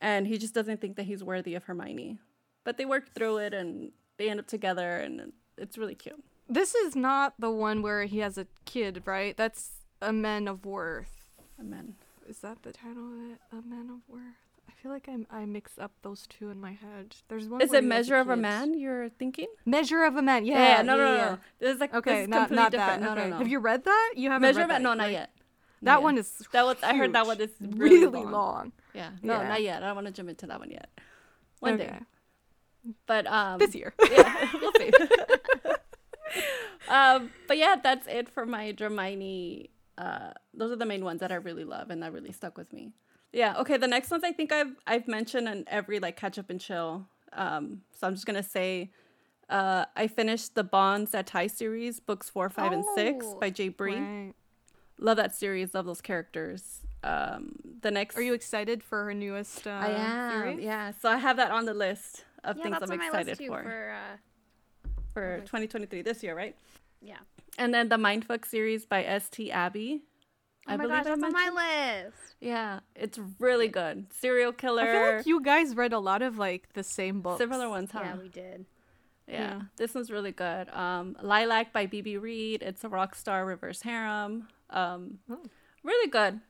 and 0.00 0.26
he 0.26 0.38
just 0.38 0.54
doesn't 0.54 0.80
think 0.80 0.96
that 0.96 1.04
he's 1.04 1.22
worthy 1.24 1.54
of 1.54 1.64
Hermione, 1.64 2.18
but 2.64 2.78
they 2.78 2.84
work 2.84 3.14
through 3.14 3.38
it, 3.38 3.54
and 3.54 3.92
they 4.18 4.28
end 4.28 4.40
up 4.40 4.46
together, 4.46 4.96
and 4.96 5.32
it's 5.56 5.78
really 5.78 5.94
cute. 5.94 6.22
This 6.48 6.74
is 6.74 6.94
not 6.94 7.34
the 7.38 7.50
one 7.50 7.82
where 7.82 8.04
he 8.04 8.18
has 8.18 8.38
a 8.38 8.46
kid, 8.64 9.02
right? 9.04 9.36
That's 9.36 9.70
a 10.00 10.12
Men 10.12 10.46
of 10.46 10.64
Worth. 10.64 11.10
A 11.58 11.62
Amen. 11.62 11.96
Is 12.28 12.38
that 12.38 12.62
the 12.62 12.72
title 12.72 13.12
of 13.12 13.32
it? 13.32 13.38
A 13.52 13.68
Men 13.68 13.90
of 13.90 14.12
Worth. 14.12 14.45
I 14.68 14.72
feel 14.82 14.90
like 14.90 15.08
I'm 15.08 15.26
I 15.30 15.44
mix 15.46 15.78
up 15.78 15.92
those 16.02 16.26
two 16.26 16.50
in 16.50 16.60
my 16.60 16.72
head. 16.72 17.16
There's 17.28 17.48
one. 17.48 17.60
Is 17.60 17.72
it 17.72 17.84
Measure 17.84 18.16
of 18.16 18.28
a. 18.28 18.36
Man? 18.36 18.78
You're 18.78 19.08
thinking? 19.08 19.46
Measure 19.64 20.04
of 20.04 20.16
a 20.16 20.22
Man. 20.22 20.44
Yeah. 20.44 20.82
no, 20.82 20.96
no, 20.96 21.04
yeah, 21.04 21.10
no, 21.10 21.16
yeah. 21.16 21.24
no. 21.30 21.38
This 21.58 21.74
is 21.74 21.80
like 21.80 21.94
Okay, 21.94 22.22
is 22.22 22.28
not 22.28 22.50
not 22.50 22.72
different. 22.72 23.02
that. 23.02 23.06
No, 23.06 23.12
okay. 23.12 23.24
no, 23.24 23.30
no. 23.30 23.38
Have 23.38 23.48
you 23.48 23.58
read 23.58 23.84
that? 23.84 24.12
You 24.16 24.30
haven't 24.30 24.42
Measure 24.42 24.58
read 24.60 24.64
of 24.64 24.68
Man? 24.70 24.82
No, 24.82 24.94
not 24.94 25.10
yet. 25.10 25.30
That 25.82 25.92
Not 25.92 26.02
one 26.02 26.16
yet. 26.16 26.20
is 26.24 26.48
That 26.52 26.64
was 26.64 26.76
I 26.82 26.96
heard 26.96 27.12
that 27.12 27.26
one 27.26 27.40
is 27.40 27.50
really, 27.60 27.98
really 28.06 28.22
long. 28.22 28.32
long. 28.32 28.72
Yeah. 28.94 29.10
No, 29.22 29.40
Yeah. 29.40 29.48
not 29.48 29.62
yet. 29.62 29.82
I 29.82 29.86
don't 29.88 29.94
want 29.94 30.06
to 30.08 30.12
jump 30.12 30.28
into 30.30 30.46
that 30.46 30.58
one 30.58 30.70
yet. 30.70 30.88
One 31.60 31.74
okay. 31.74 31.84
day. 31.86 31.98
But 33.06 33.26
um 33.26 33.58
This 33.58 33.74
year. 33.74 33.92
yeah, 34.10 34.48
we'll 34.60 34.72
see. 34.72 34.90
um, 36.88 37.30
but 37.48 37.56
yeah, 37.58 37.76
that's 37.82 38.06
it 38.06 38.28
for 38.28 38.46
my 38.46 38.74
Hermione. 38.78 39.70
Uh, 39.98 40.30
those 40.54 40.70
are 40.72 40.76
the 40.76 40.86
main 40.86 41.04
ones 41.04 41.20
that 41.20 41.32
I 41.32 41.36
really 41.36 41.64
love 41.64 41.90
and 41.90 42.02
that 42.02 42.12
really 42.12 42.32
stuck 42.32 42.56
with 42.58 42.72
me. 42.72 42.92
Yeah. 43.36 43.58
Okay. 43.58 43.76
The 43.76 43.86
next 43.86 44.10
ones 44.10 44.24
I 44.24 44.32
think 44.32 44.50
I've 44.50 44.74
I've 44.86 45.06
mentioned 45.06 45.46
in 45.46 45.64
every 45.66 45.98
like 46.00 46.16
catch 46.16 46.38
up 46.38 46.48
and 46.48 46.58
chill. 46.60 47.06
Um, 47.34 47.82
so 47.92 48.06
I'm 48.06 48.14
just 48.14 48.24
gonna 48.24 48.42
say, 48.42 48.90
uh, 49.50 49.84
I 49.94 50.06
finished 50.06 50.54
the 50.54 50.64
Bonds 50.64 51.10
that 51.10 51.26
Tie 51.26 51.46
series, 51.48 52.00
books 52.00 52.30
four, 52.30 52.48
five, 52.48 52.72
and 52.72 52.84
six 52.94 53.26
by 53.38 53.50
J. 53.50 53.68
Bree. 53.68 53.96
Right. 53.96 54.32
Love 54.98 55.18
that 55.18 55.34
series. 55.34 55.74
Love 55.74 55.84
those 55.84 56.00
characters. 56.00 56.80
Um, 57.04 57.52
the 57.82 57.90
next 57.90 58.16
Are 58.16 58.22
you 58.22 58.32
excited 58.32 58.82
for 58.82 59.04
her 59.04 59.12
newest 59.12 59.66
uh, 59.66 59.70
I 59.70 59.88
am. 59.90 60.32
series? 60.32 60.64
Yeah. 60.64 60.92
So 61.02 61.10
I 61.10 61.18
have 61.18 61.36
that 61.36 61.50
on 61.50 61.66
the 61.66 61.74
list 61.74 62.24
of 62.42 62.56
yeah, 62.56 62.62
things 62.62 62.76
I'm 62.80 62.92
excited 62.92 63.26
list 63.26 63.40
too 63.40 63.48
for 63.48 63.62
for 63.62 63.92
uh, 63.92 64.16
for 65.12 65.38
2023 65.40 66.00
this 66.00 66.22
year, 66.22 66.34
right? 66.34 66.56
yeah. 67.02 67.18
And 67.58 67.72
then 67.74 67.90
the 67.90 67.96
Mindfuck 67.96 68.46
series 68.46 68.86
by 68.86 69.04
S.T. 69.04 69.50
Abby. 69.52 70.02
Oh 70.68 70.76
my 70.76 70.86
gosh, 70.86 71.04
that's 71.04 71.22
on 71.22 71.32
my 71.32 72.02
list. 72.04 72.16
Yeah, 72.40 72.80
it's 72.94 73.18
really 73.38 73.68
good. 73.68 74.06
Serial 74.12 74.52
killer. 74.52 74.82
I 74.82 74.86
feel 74.92 75.16
like 75.16 75.26
you 75.26 75.42
guys 75.42 75.74
read 75.76 75.92
a 75.92 75.98
lot 75.98 76.22
of 76.22 76.38
like 76.38 76.72
the 76.74 76.82
same 76.82 77.20
books. 77.20 77.38
Similar 77.38 77.68
ones, 77.68 77.90
huh? 77.92 78.00
Yeah, 78.02 78.16
we 78.16 78.28
did. 78.28 78.66
Yeah, 79.28 79.34
Yeah. 79.40 79.60
this 79.76 79.94
one's 79.94 80.10
really 80.10 80.32
good. 80.32 80.68
Um, 80.70 81.16
Lilac 81.22 81.72
by 81.72 81.86
B.B. 81.86 82.16
Reid. 82.16 82.62
It's 82.62 82.84
a 82.84 82.88
rock 82.88 83.14
star 83.14 83.44
reverse 83.44 83.82
harem. 83.82 84.48
Um, 84.70 85.18
Oh. 85.30 85.40
really 85.82 86.08
good 86.10 86.40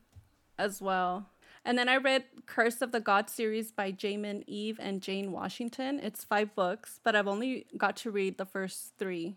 as 0.59 0.81
well. 0.81 1.31
And 1.65 1.77
then 1.77 1.89
I 1.89 1.97
read 1.97 2.25
Curse 2.47 2.81
of 2.81 2.93
the 2.93 3.01
God 3.01 3.29
series 3.29 3.73
by 3.73 3.91
Jaymin 3.93 4.45
Eve 4.47 4.79
and 4.81 5.03
Jane 5.03 5.33
Washington. 5.33 5.99
It's 6.01 6.23
five 6.23 6.55
books, 6.55 7.01
but 7.03 7.17
I've 7.17 7.27
only 7.27 7.67
got 7.77 7.97
to 7.99 8.11
read 8.11 8.39
the 8.39 8.45
first 8.47 8.93
three. 8.99 9.37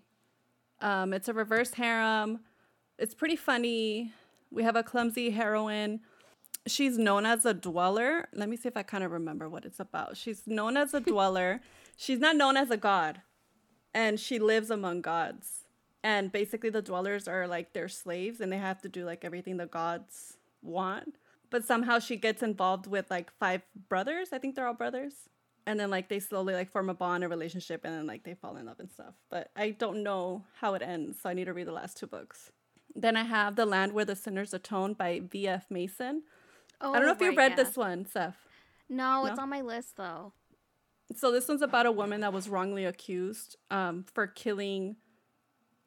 Um, 0.80 1.12
it's 1.14 1.28
a 1.28 1.34
reverse 1.34 1.74
harem. 1.74 2.42
It's 2.98 3.16
pretty 3.16 3.36
funny. 3.36 4.14
We 4.52 4.64
have 4.64 4.76
a 4.76 4.84
clumsy 4.84 5.32
heroine. 5.32 6.02
She's 6.68 6.98
known 6.98 7.26
as 7.26 7.46
a 7.46 7.54
dweller. 7.54 8.28
Let 8.34 8.50
me 8.50 8.58
see 8.58 8.68
if 8.68 8.78
I 8.78 8.84
kind 8.84 9.04
of 9.04 9.12
remember 9.12 9.48
what 9.48 9.66
it's 9.66 9.80
about. 9.80 10.18
She's 10.18 10.44
known 10.46 10.78
as 10.78 10.94
a 10.94 11.00
dweller. 11.00 11.62
She's 11.98 12.20
not 12.20 12.38
known 12.38 12.56
as 12.56 12.72
a 12.72 12.78
god, 12.78 13.22
and 13.94 14.18
she 14.18 14.40
lives 14.40 14.70
among 14.70 15.02
gods. 15.02 15.66
And 16.02 16.32
basically, 16.32 16.70
the 16.70 16.82
dwellers 16.82 17.28
are 17.28 17.46
like 17.46 17.74
their 17.74 17.90
slaves, 17.90 18.40
and 18.40 18.52
they 18.54 18.58
have 18.58 18.82
to 18.84 18.90
do 18.90 19.04
like 19.04 19.26
everything 19.26 19.58
the 19.58 19.66
gods 19.66 20.38
want. 20.62 21.16
But 21.50 21.66
somehow 21.66 22.00
she 22.00 22.16
gets 22.16 22.42
involved 22.42 22.88
with 22.88 23.10
like 23.12 23.32
five 23.38 23.64
brothers. 23.90 24.30
I 24.32 24.38
think 24.38 24.56
they're 24.56 24.68
all 24.68 24.74
brothers. 24.74 25.14
And 25.66 25.80
then 25.80 25.90
like 25.90 26.08
they 26.08 26.20
slowly 26.20 26.54
like 26.54 26.72
form 26.72 26.90
a 26.90 26.94
bond, 26.94 27.24
a 27.24 27.28
relationship, 27.28 27.82
and 27.84 27.94
then 27.94 28.08
like 28.08 28.24
they 28.24 28.34
fall 28.34 28.56
in 28.56 28.66
love 28.66 28.80
and 28.80 28.90
stuff. 28.90 29.16
But 29.30 29.52
I 29.56 29.72
don't 29.72 30.04
know 30.04 30.46
how 30.62 30.74
it 30.76 30.82
ends, 30.82 31.20
so 31.22 31.30
I 31.30 31.34
need 31.34 31.46
to 31.46 31.54
read 31.54 31.68
the 31.68 31.74
last 31.74 31.98
two 31.98 32.08
books. 32.08 32.52
Then 33.00 33.16
I 33.16 33.24
have 33.24 33.56
The 33.56 33.66
Land 33.66 33.94
Where 33.94 34.04
the 34.04 34.16
Sinners 34.16 34.54
Atone 34.54 34.94
by 34.94 35.22
V.F. 35.24 35.68
Mason. 35.70 36.24
Oh, 36.82 36.92
I 36.92 36.98
don't 36.98 37.06
know 37.06 37.14
if 37.14 37.22
you 37.22 37.30
right, 37.30 37.38
read 37.38 37.52
yeah. 37.52 37.64
this 37.64 37.78
one, 37.78 38.06
Seth. 38.06 38.36
No, 38.90 39.26
it's 39.26 39.40
on 39.40 39.50
my 39.50 39.62
list 39.62 39.96
though. 39.96 40.34
So 41.16 41.32
this 41.32 41.48
one's 41.48 41.62
about 41.62 41.86
a 41.86 41.92
woman 41.92 42.22
that 42.22 42.34
was 42.34 42.50
wrongly 42.50 42.84
accused 42.84 43.56
um, 43.72 44.04
for 44.14 44.28
killing 44.28 44.98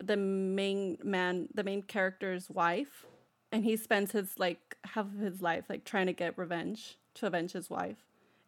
the 0.02 0.16
main 0.16 0.98
man, 1.04 1.48
the 1.54 1.62
main 1.62 1.82
character's 1.82 2.48
wife, 2.48 3.04
and 3.52 3.62
he 3.62 3.76
spends 3.76 4.12
his 4.12 4.38
like 4.38 4.76
half 4.84 5.04
of 5.04 5.18
his 5.18 5.42
life 5.42 5.64
like 5.68 5.84
trying 5.84 6.06
to 6.06 6.12
get 6.12 6.38
revenge 6.38 6.98
to 7.14 7.26
avenge 7.26 7.52
his 7.52 7.68
wife, 7.68 7.98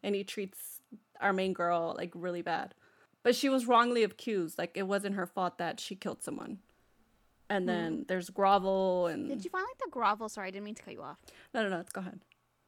and 0.01 0.15
he 0.15 0.23
treats 0.23 0.81
our 1.21 1.33
main 1.33 1.53
girl 1.53 1.95
like 1.97 2.11
really 2.15 2.41
bad, 2.41 2.73
but 3.21 3.35
she 3.35 3.47
was 3.47 3.67
wrongly 3.67 4.03
accused. 4.03 4.57
Like 4.57 4.71
it 4.75 4.87
wasn't 4.87 5.15
her 5.15 5.27
fault 5.27 5.59
that 5.59 5.79
she 5.79 5.95
killed 5.95 6.23
someone. 6.23 6.59
And 7.49 7.69
then 7.69 8.05
there's 8.07 8.29
grovel 8.29 9.07
and 9.07 9.29
Did 9.29 9.43
you 9.43 9.49
find 9.51 9.63
like 9.69 9.77
the 9.77 9.91
grovel? 9.91 10.29
Sorry, 10.29 10.47
I 10.47 10.51
didn't 10.51 10.65
mean 10.65 10.75
to 10.75 10.83
cut 10.83 10.93
you 10.93 11.01
off. 11.03 11.17
no 11.53 11.61
no 11.63 11.69
no 11.69 11.77
let's 11.77 11.91
go 11.91 12.01
ahead. 12.01 12.19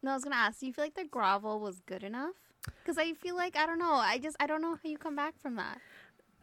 No, 0.04 0.12
I 0.12 0.14
was 0.14 0.24
gonna 0.24 0.36
ask. 0.36 0.60
Do 0.60 0.68
you 0.68 0.74
feel 0.74 0.86
like 0.86 0.94
the 0.96 1.06
grovel 1.06 1.60
was 1.60 1.80
good 1.82 2.04
enough? 2.04 2.36
Because 2.84 2.98
I 2.98 3.14
feel 3.14 3.36
like 3.36 3.56
I 3.58 3.66
don't 3.66 3.80
know. 3.80 3.94
I 3.94 4.18
just 4.20 4.38
I 4.40 4.46
don't 4.48 4.62
know 4.62 4.76
how 4.76 4.90
you 4.90 4.98
come 4.98 5.16
back 5.16 5.40
from 5.40 5.56
that. 5.56 5.80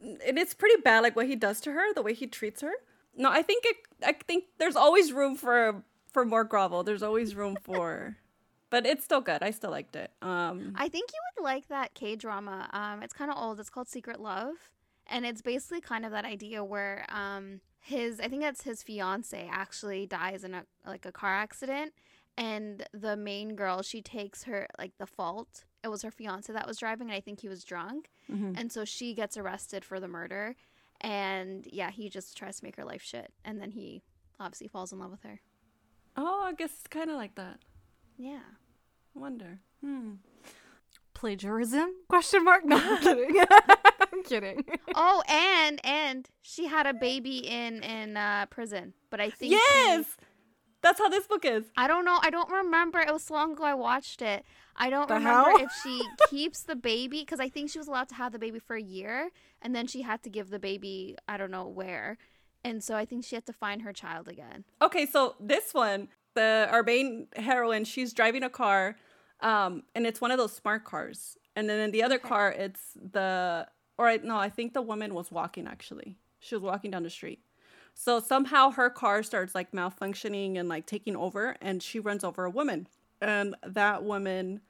and 0.03 0.39
it's 0.39 0.55
pretty 0.55 0.81
bad 0.83 1.01
like 1.05 1.15
what 1.17 1.27
he 1.27 1.37
does 1.37 1.61
to 1.61 1.71
her 1.73 1.93
the 1.95 2.03
way 2.03 2.13
he 2.13 2.27
treats 2.27 2.61
her 2.61 2.73
no 3.17 3.31
i 3.31 3.41
think 3.43 3.65
it 3.65 3.77
i 4.05 4.13
think 4.13 4.45
there's 4.59 4.75
always 4.77 5.13
room 5.13 5.37
for 5.37 5.83
for 6.13 6.25
more 6.25 6.43
grovel 6.45 6.83
there's 6.83 7.03
always 7.03 7.35
room 7.37 7.57
for 7.63 8.17
but 8.71 8.85
it's 8.85 9.05
still 9.05 9.21
good 9.21 9.41
i 9.43 9.51
still 9.53 9.71
liked 9.71 9.95
it 9.97 10.11
um 10.21 10.75
I 10.77 10.89
think 10.89 11.11
you 11.13 11.21
would 11.39 11.45
like 11.45 11.69
that 11.69 11.95
K 11.95 12.17
drama. 12.17 12.69
Um, 12.73 13.03
it's 13.03 13.15
kind 13.15 13.31
of 13.31 13.37
old. 13.39 13.61
It's 13.61 13.71
called 13.71 13.89
Secret 13.89 14.19
Love, 14.21 14.57
and 15.07 15.25
it's 15.25 15.43
basically 15.43 15.81
kind 15.81 16.05
of 16.05 16.11
that 16.11 16.25
idea 16.25 16.65
where 16.65 17.07
um 17.09 17.61
his 17.85 18.19
I 18.21 18.29
think 18.29 18.43
that's 18.43 18.63
his 18.63 18.83
fiance 18.83 19.49
actually 19.53 20.07
dies 20.07 20.43
in 20.45 20.55
a 20.55 20.65
like 20.87 21.05
a 21.07 21.13
car 21.13 21.35
accident, 21.35 21.93
and 22.37 22.87
the 22.93 23.17
main 23.17 23.55
girl 23.57 23.83
she 23.83 24.01
takes 24.03 24.45
her 24.45 24.67
like 24.79 24.93
the 24.99 25.07
fault. 25.07 25.65
It 25.83 25.89
was 25.89 26.01
her 26.03 26.11
fiance 26.11 26.51
that 26.53 26.67
was 26.67 26.79
driving, 26.79 27.09
and 27.09 27.17
I 27.17 27.21
think 27.21 27.41
he 27.41 27.49
was 27.49 27.63
drunk, 27.63 28.09
mhm. 28.33 28.59
and 28.59 28.73
so 28.73 28.85
she 28.87 29.15
gets 29.15 29.37
arrested 29.37 29.85
for 29.85 30.01
the 30.01 30.09
murder, 30.09 30.57
and 31.03 31.67
yeah, 31.71 31.91
he 31.91 32.09
just 32.09 32.37
tries 32.39 32.59
to 32.59 32.65
make 32.65 32.77
her 32.77 32.85
life 32.85 33.03
shit, 33.03 33.33
and 33.45 33.61
then 33.61 33.71
he 33.73 34.03
obviously 34.41 34.67
falls 34.69 34.93
in 34.93 34.99
love 34.99 35.11
with 35.11 35.23
her. 35.23 35.41
oh 36.17 36.43
i 36.47 36.53
guess 36.53 36.71
it's 36.79 36.89
kind 36.89 37.11
of 37.11 37.17
like 37.17 37.35
that 37.37 37.59
Yeah. 38.19 38.41
I 39.15 39.19
wonder 39.21 39.61
hmm 39.83 40.13
Plagiarism? 41.15 41.89
Question 42.09 42.45
mark? 42.45 42.65
No, 42.65 42.79
kidding. 43.03 43.37
I'm 44.15 44.23
kidding. 44.23 44.65
Oh, 44.95 45.23
and 45.29 45.81
and 45.85 46.29
she 46.43 46.67
had 46.67 46.87
a 46.87 46.95
baby 46.95 47.39
in 47.39 47.83
in 47.83 48.17
uh, 48.17 48.47
prison, 48.49 48.95
but 49.11 49.21
I 49.21 49.31
think 49.31 49.53
she- 49.53 49.59
yes 49.59 50.17
that's 50.83 50.99
how 50.99 51.09
this 51.09 51.27
book 51.27 51.45
is 51.47 51.65
I 51.77 51.87
don't 51.89 52.05
know. 52.05 52.19
I 52.23 52.29
don't 52.31 52.51
remember. 52.51 53.01
It 53.01 53.11
was 53.13 53.25
so 53.25 53.35
long 53.35 53.53
ago 53.53 53.65
I 53.65 53.75
watched 53.75 54.21
it. 54.23 54.45
I 54.77 54.91
don't 54.91 55.09
The 55.09 55.15
remember 55.15 55.51
hell? 55.51 55.65
if 55.65 55.71
she 55.83 56.03
keeps 56.31 56.63
the 56.63 56.77
baby 56.77 57.21
because 57.21 57.41
I 57.41 57.49
think 57.49 57.71
she 57.71 57.79
was 57.79 57.89
allowed 57.89 58.09
to 58.11 58.15
have 58.17 58.33
the 58.33 58.39
baby 58.39 58.59
for 58.59 58.77
a 58.77 58.83
year, 58.83 59.31
and 59.63 59.75
then 59.75 59.87
she 59.87 60.03
had 60.03 60.23
to 60.25 60.31
give 60.31 60.51
the 60.51 60.59
baby 60.59 61.17
I 61.27 61.39
don't 61.39 61.51
know 61.51 61.67
where, 61.67 62.19
and 62.63 62.85
so 62.85 62.95
I 62.95 63.05
think 63.07 63.25
she 63.25 63.35
had 63.35 63.47
to 63.47 63.53
find 63.55 63.83
her 63.83 63.93
child 63.95 64.29
again. 64.29 64.65
okay 64.83 65.07
so 65.07 65.35
this 65.41 65.73
one 65.75 66.09
the 66.35 66.69
our 66.71 66.83
main 66.83 67.29
heroine 67.37 67.85
she's 67.85 68.13
driving 68.13 68.43
a 68.43 68.51
car 68.51 68.97
um 69.41 69.83
and 69.95 70.07
it's 70.07 70.21
one 70.21 70.31
of 70.33 70.39
those 70.39 70.53
smart 70.53 70.85
cars 70.85 71.39
and 71.57 71.69
then 71.71 71.79
in 71.81 71.91
the 71.93 72.03
other 72.03 72.17
Okay. 72.17 72.29
car 72.29 72.51
it's 72.53 72.85
the 73.13 73.67
or 73.99 74.07
I, 74.09 74.17
no 74.23 74.37
i 74.37 74.49
think 74.49 74.73
the 74.75 74.83
woman 74.83 75.15
was 75.15 75.31
walking 75.31 75.67
actually 75.67 76.17
she 76.39 76.55
was 76.55 76.63
walking 76.63 76.91
down 76.91 77.03
the 77.03 77.11
street 77.11 77.41
so 77.95 78.19
somehow 78.21 78.71
her 78.71 78.91
car 78.91 79.23
starts 79.23 79.55
like 79.55 79.73
malfunctioning 79.73 80.59
and 80.59 80.69
like 80.69 80.87
taking 80.87 81.17
over 81.17 81.57
and 81.61 81.83
she 81.83 82.01
runs 82.01 82.25
over 82.25 82.45
a 82.45 82.51
woman 82.51 82.89
and 83.21 83.55
that 83.67 84.03
woman 84.05 84.61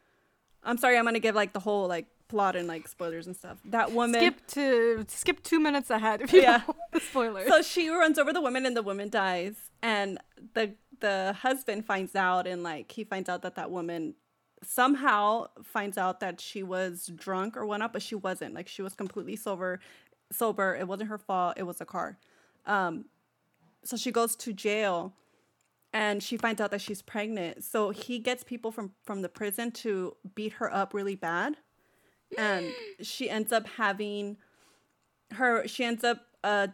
I'm 0.66 0.78
sorry, 0.78 0.96
I'm 0.96 1.04
gonna 1.04 1.18
give 1.18 1.34
like 1.34 1.52
the 1.52 1.60
whole 1.60 1.86
like 1.88 2.06
plot 2.28 2.56
and 2.56 2.66
like 2.66 2.88
spoilers 2.88 3.26
and 3.26 3.36
stuff. 3.36 3.58
That 3.66 3.92
woman 3.92 4.18
Skip 4.18 4.46
to 4.46 5.04
skip 5.08 5.42
two 5.42 5.60
minutes 5.60 5.90
ahead 5.90 6.22
if 6.22 6.32
you 6.32 6.40
Yeah. 6.40 6.62
the 6.90 7.00
spoilers. 7.00 7.46
so 7.48 7.60
she 7.60 7.90
runs 7.90 8.18
over 8.18 8.32
the 8.32 8.40
woman 8.40 8.64
and 8.64 8.74
the 8.74 8.82
woman 8.82 9.10
dies 9.10 9.56
and 9.82 10.18
the 10.54 10.72
the 11.00 11.36
husband 11.42 11.84
finds 11.84 12.16
out 12.16 12.46
and 12.46 12.62
like 12.62 12.90
he 12.92 13.04
finds 13.04 13.28
out 13.28 13.42
that 13.42 13.56
that 13.56 13.70
woman 13.70 14.14
somehow 14.66 15.46
finds 15.62 15.98
out 15.98 16.20
that 16.20 16.40
she 16.40 16.62
was 16.62 17.10
drunk 17.14 17.56
or 17.56 17.66
whatnot 17.66 17.92
but 17.92 18.02
she 18.02 18.14
wasn't. 18.14 18.54
Like 18.54 18.68
she 18.68 18.82
was 18.82 18.94
completely 18.94 19.36
sober 19.36 19.80
sober. 20.32 20.74
It 20.74 20.88
wasn't 20.88 21.10
her 21.10 21.18
fault. 21.18 21.54
It 21.56 21.64
was 21.64 21.80
a 21.80 21.84
car. 21.84 22.18
Um 22.66 23.06
so 23.84 23.96
she 23.96 24.10
goes 24.10 24.34
to 24.36 24.52
jail 24.52 25.14
and 25.92 26.22
she 26.22 26.36
finds 26.36 26.60
out 26.60 26.70
that 26.72 26.80
she's 26.80 27.02
pregnant. 27.02 27.62
So 27.62 27.90
he 27.90 28.18
gets 28.18 28.42
people 28.42 28.72
from 28.72 28.92
from 29.04 29.22
the 29.22 29.28
prison 29.28 29.70
to 29.72 30.16
beat 30.34 30.54
her 30.54 30.72
up 30.74 30.92
really 30.92 31.14
bad. 31.14 31.56
And 32.36 32.66
she 33.00 33.30
ends 33.30 33.52
up 33.52 33.66
having 33.66 34.36
her 35.32 35.66
she 35.66 35.84
ends 35.84 36.04
up 36.04 36.26
uh 36.42 36.68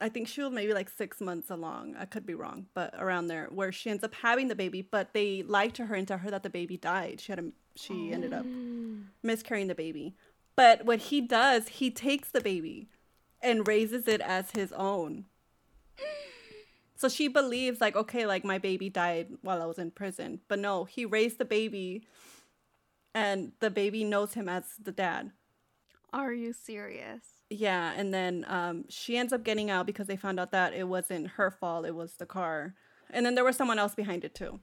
I 0.00 0.08
think 0.10 0.28
she 0.28 0.42
was 0.42 0.52
maybe 0.52 0.74
like 0.74 0.90
six 0.90 1.20
months 1.20 1.50
along. 1.50 1.96
I 1.98 2.04
could 2.04 2.26
be 2.26 2.34
wrong, 2.34 2.66
but 2.74 2.94
around 2.98 3.28
there, 3.28 3.48
where 3.50 3.72
she 3.72 3.88
ends 3.88 4.04
up 4.04 4.14
having 4.14 4.48
the 4.48 4.54
baby, 4.54 4.82
but 4.82 5.14
they 5.14 5.42
lied 5.42 5.74
to 5.74 5.86
her 5.86 5.94
and 5.94 6.06
tell 6.06 6.18
her 6.18 6.30
that 6.30 6.42
the 6.42 6.50
baby 6.50 6.76
died. 6.76 7.20
She 7.20 7.32
had 7.32 7.38
a 7.38 7.50
she 7.76 8.12
ended 8.12 8.32
up 8.32 8.44
oh. 8.46 8.98
miscarrying 9.22 9.68
the 9.68 9.74
baby. 9.74 10.14
But 10.54 10.84
what 10.84 10.98
he 10.98 11.20
does, 11.20 11.68
he 11.68 11.90
takes 11.90 12.30
the 12.30 12.40
baby 12.40 12.88
and 13.42 13.68
raises 13.68 14.08
it 14.08 14.20
as 14.20 14.50
his 14.52 14.72
own. 14.72 15.26
So 16.98 17.10
she 17.10 17.28
believes 17.28 17.78
like, 17.78 17.94
okay, 17.94 18.24
like 18.24 18.42
my 18.42 18.56
baby 18.56 18.88
died 18.88 19.28
while 19.42 19.60
I 19.60 19.66
was 19.66 19.78
in 19.78 19.90
prison. 19.90 20.40
But 20.48 20.60
no, 20.60 20.86
he 20.86 21.04
raised 21.04 21.36
the 21.36 21.44
baby 21.44 22.06
and 23.14 23.52
the 23.60 23.68
baby 23.68 24.02
knows 24.02 24.32
him 24.32 24.48
as 24.48 24.64
the 24.82 24.92
dad. 24.92 25.32
Are 26.10 26.32
you 26.32 26.54
serious? 26.54 27.35
Yeah, 27.50 27.92
and 27.96 28.12
then 28.12 28.44
um, 28.48 28.84
she 28.88 29.16
ends 29.16 29.32
up 29.32 29.44
getting 29.44 29.70
out 29.70 29.86
because 29.86 30.06
they 30.08 30.16
found 30.16 30.40
out 30.40 30.50
that 30.52 30.72
it 30.74 30.88
wasn't 30.88 31.28
her 31.28 31.50
fault; 31.50 31.86
it 31.86 31.94
was 31.94 32.14
the 32.14 32.26
car. 32.26 32.74
And 33.10 33.24
then 33.24 33.34
there 33.36 33.44
was 33.44 33.56
someone 33.56 33.78
else 33.78 33.94
behind 33.94 34.24
it 34.24 34.34
too. 34.34 34.58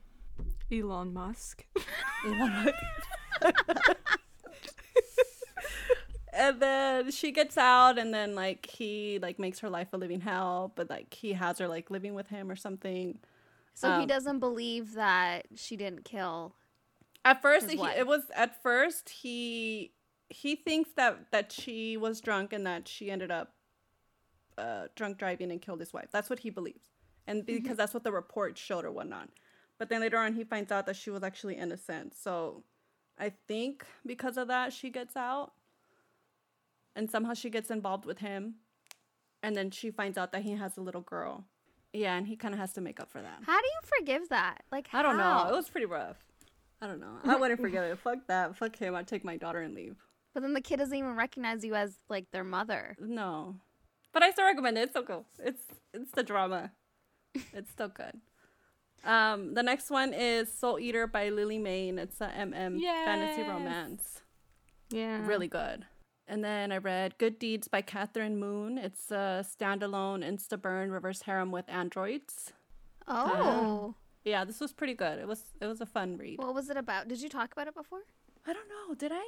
Elon 0.72 1.14
Musk. 1.14 1.66
Elon 2.26 2.66
Musk. 2.66 2.76
and 6.34 6.60
then 6.60 7.12
she 7.12 7.32
gets 7.32 7.58
out, 7.58 7.98
and 7.98 8.14
then 8.14 8.36
like 8.36 8.66
he 8.66 9.20
like 9.22 9.40
makes 9.40 9.60
her 9.60 9.70
life 9.70 9.90
a 9.94 9.98
living 9.98 10.22
hell, 10.22 10.72
but 10.76 10.90
like 10.90 11.14
he 11.14 11.34
has 11.34 11.60
her 11.60 11.68
like 11.68 11.90
living 11.92 12.14
with 12.16 12.28
him 12.28 12.50
or 12.50 12.56
something. 12.56 13.20
So 13.76 13.88
he 13.96 14.02
Um, 14.04 14.08
doesn't 14.08 14.40
believe 14.40 14.94
that 14.94 15.46
she 15.56 15.78
didn't 15.78 16.06
kill. 16.06 16.56
At 17.26 17.42
first, 17.42 17.64
His 17.64 17.74
he, 17.74 17.78
wife. 17.80 17.96
it 17.98 18.06
was 18.08 18.24
at 18.36 18.62
first 18.62 19.10
he 19.10 19.92
he 20.34 20.56
thinks 20.56 20.90
that 20.98 21.32
that 21.32 21.52
she 21.52 21.96
was 21.96 22.20
drunk 22.20 22.54
and 22.54 22.66
that 22.66 22.88
she 22.88 23.12
ended 23.12 23.32
up 23.32 23.54
uh, 24.58 24.88
drunk 24.96 25.18
driving 25.18 25.52
and 25.52 25.62
killed 25.62 25.80
his 25.80 25.94
wife. 25.94 26.10
That's 26.12 26.30
what 26.30 26.40
he 26.40 26.50
believes, 26.50 26.90
and 27.28 27.46
because 27.46 27.78
that's 27.78 27.94
what 27.94 28.04
the 28.04 28.12
report 28.12 28.58
showed 28.58 28.86
or 28.86 28.92
whatnot. 28.92 29.30
But 29.78 29.90
then 29.90 30.02
later 30.02 30.18
on, 30.18 30.34
he 30.34 30.44
finds 30.44 30.72
out 30.72 30.86
that 30.86 30.96
she 30.96 31.10
was 31.10 31.24
actually 31.24 31.56
innocent. 31.56 32.16
So 32.16 32.64
I 33.20 33.32
think 33.48 33.86
because 34.06 34.38
of 34.38 34.48
that, 34.48 34.74
she 34.74 34.90
gets 34.90 35.16
out, 35.16 35.54
and 36.96 37.10
somehow 37.10 37.34
she 37.34 37.50
gets 37.50 37.70
involved 37.70 38.06
with 38.06 38.20
him, 38.20 38.56
and 39.42 39.56
then 39.56 39.72
she 39.72 39.92
finds 39.92 40.18
out 40.18 40.32
that 40.32 40.42
he 40.44 40.54
has 40.54 40.78
a 40.78 40.82
little 40.82 41.02
girl. 41.02 41.46
Yeah, 41.92 42.16
and 42.16 42.28
he 42.28 42.36
kind 42.36 42.56
of 42.56 42.60
has 42.60 42.74
to 42.74 42.82
make 42.82 43.00
up 43.00 43.12
for 43.12 43.22
that. 43.22 43.40
How 43.46 43.60
do 43.62 43.68
you 43.68 44.00
forgive 44.00 44.30
that? 44.30 44.64
Like 44.72 44.90
I 44.94 45.04
don't 45.04 45.18
know. 45.18 45.48
It 45.48 45.54
was 45.54 45.70
pretty 45.70 45.86
rough. 45.86 46.18
I 46.82 46.88
don't 46.88 47.00
know. 47.00 47.20
I 47.24 47.36
wouldn't 47.36 47.62
forgive 47.62 47.84
it. 47.84 47.98
Fuck 48.00 48.28
that. 48.28 48.58
Fuck 48.58 48.76
him. 48.76 48.96
I'd 48.96 49.08
take 49.08 49.24
my 49.24 49.38
daughter 49.38 49.62
and 49.62 49.74
leave. 49.74 49.96
But 50.34 50.42
then 50.44 50.54
the 50.54 50.62
kid 50.62 50.78
doesn't 50.78 50.96
even 50.98 51.16
recognize 51.16 51.64
you 51.64 51.76
as 51.76 51.96
like 52.10 52.32
their 52.32 52.44
mother. 52.44 52.96
No. 53.00 53.56
But 54.14 54.24
I 54.24 54.32
still 54.32 54.46
recommend 54.46 54.78
it. 54.78 54.82
It's 54.84 54.94
so 54.94 55.04
cool. 55.04 55.26
It's 55.40 55.64
it's 55.94 56.12
the 56.12 56.24
drama. 56.24 56.72
It's 57.54 57.72
still 57.72 57.88
good. 57.90 58.20
Um, 59.04 59.54
the 59.54 59.64
next 59.64 59.90
one 59.90 60.14
is 60.14 60.52
Soul 60.54 60.80
Eater 60.80 61.08
by 61.08 61.30
Lily 61.30 61.58
Mayne. 61.58 61.98
It's 62.00 62.22
a 62.22 62.28
MM 62.28 62.80
fantasy 63.06 63.42
romance. 63.42 64.22
Yeah. 64.92 65.26
Really 65.26 65.48
good. 65.48 65.86
And 66.28 66.44
then 66.44 66.72
I 66.72 66.78
read 66.78 67.18
Good 67.18 67.38
Deeds 67.40 67.68
by 67.68 67.82
Catherine 67.82 68.38
Moon. 68.40 68.78
It's 68.78 69.12
a 69.12 69.44
standalone 69.44 70.24
Insta 70.24 70.62
burn 70.62 70.90
reverse 70.92 71.24
harem 71.24 71.52
with 71.52 71.66
androids. 71.68 72.54
Oh, 73.08 73.96
Yeah, 74.24 74.46
this 74.46 74.62
was 74.62 74.72
pretty 74.72 74.94
good. 74.94 75.20
It 75.20 75.28
was 75.28 75.44
it 75.60 75.66
was 75.66 75.82
a 75.82 75.86
fun 75.86 76.16
read. 76.18 76.38
what 76.40 76.54
was 76.56 76.70
it 76.70 76.78
about? 76.78 77.08
Did 77.10 77.22
you 77.22 77.30
talk 77.30 77.52
about 77.52 77.68
it 77.68 77.76
before? 77.76 78.04
I 78.48 78.54
don't 78.54 78.70
know. 78.70 78.96
Did 78.96 79.12
I? 79.12 79.26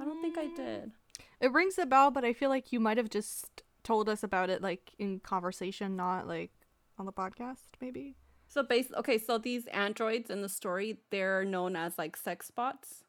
I 0.00 0.04
don't 0.04 0.20
think 0.22 0.38
I 0.38 0.46
mm. 0.46 0.56
did. 0.56 0.92
It 1.40 1.52
rings 1.52 1.78
a 1.78 1.86
bell, 1.86 2.10
but 2.10 2.24
I 2.24 2.32
feel 2.32 2.48
like 2.48 2.72
you 2.72 2.80
might 2.80 2.96
have 2.96 3.10
just 3.10 3.62
told 3.82 4.08
us 4.08 4.22
about 4.22 4.50
it 4.50 4.62
like 4.62 4.92
in 4.98 5.20
conversation, 5.20 5.96
not 5.96 6.26
like 6.26 6.50
on 6.98 7.06
the 7.06 7.12
podcast, 7.12 7.66
maybe. 7.80 8.16
So 8.46 8.62
base 8.62 8.88
okay, 8.96 9.18
so 9.18 9.38
these 9.38 9.66
androids 9.68 10.30
in 10.30 10.42
the 10.42 10.48
story, 10.48 10.98
they're 11.10 11.44
known 11.44 11.76
as 11.76 11.98
like 11.98 12.16
sex 12.16 12.50
bots. 12.50 13.04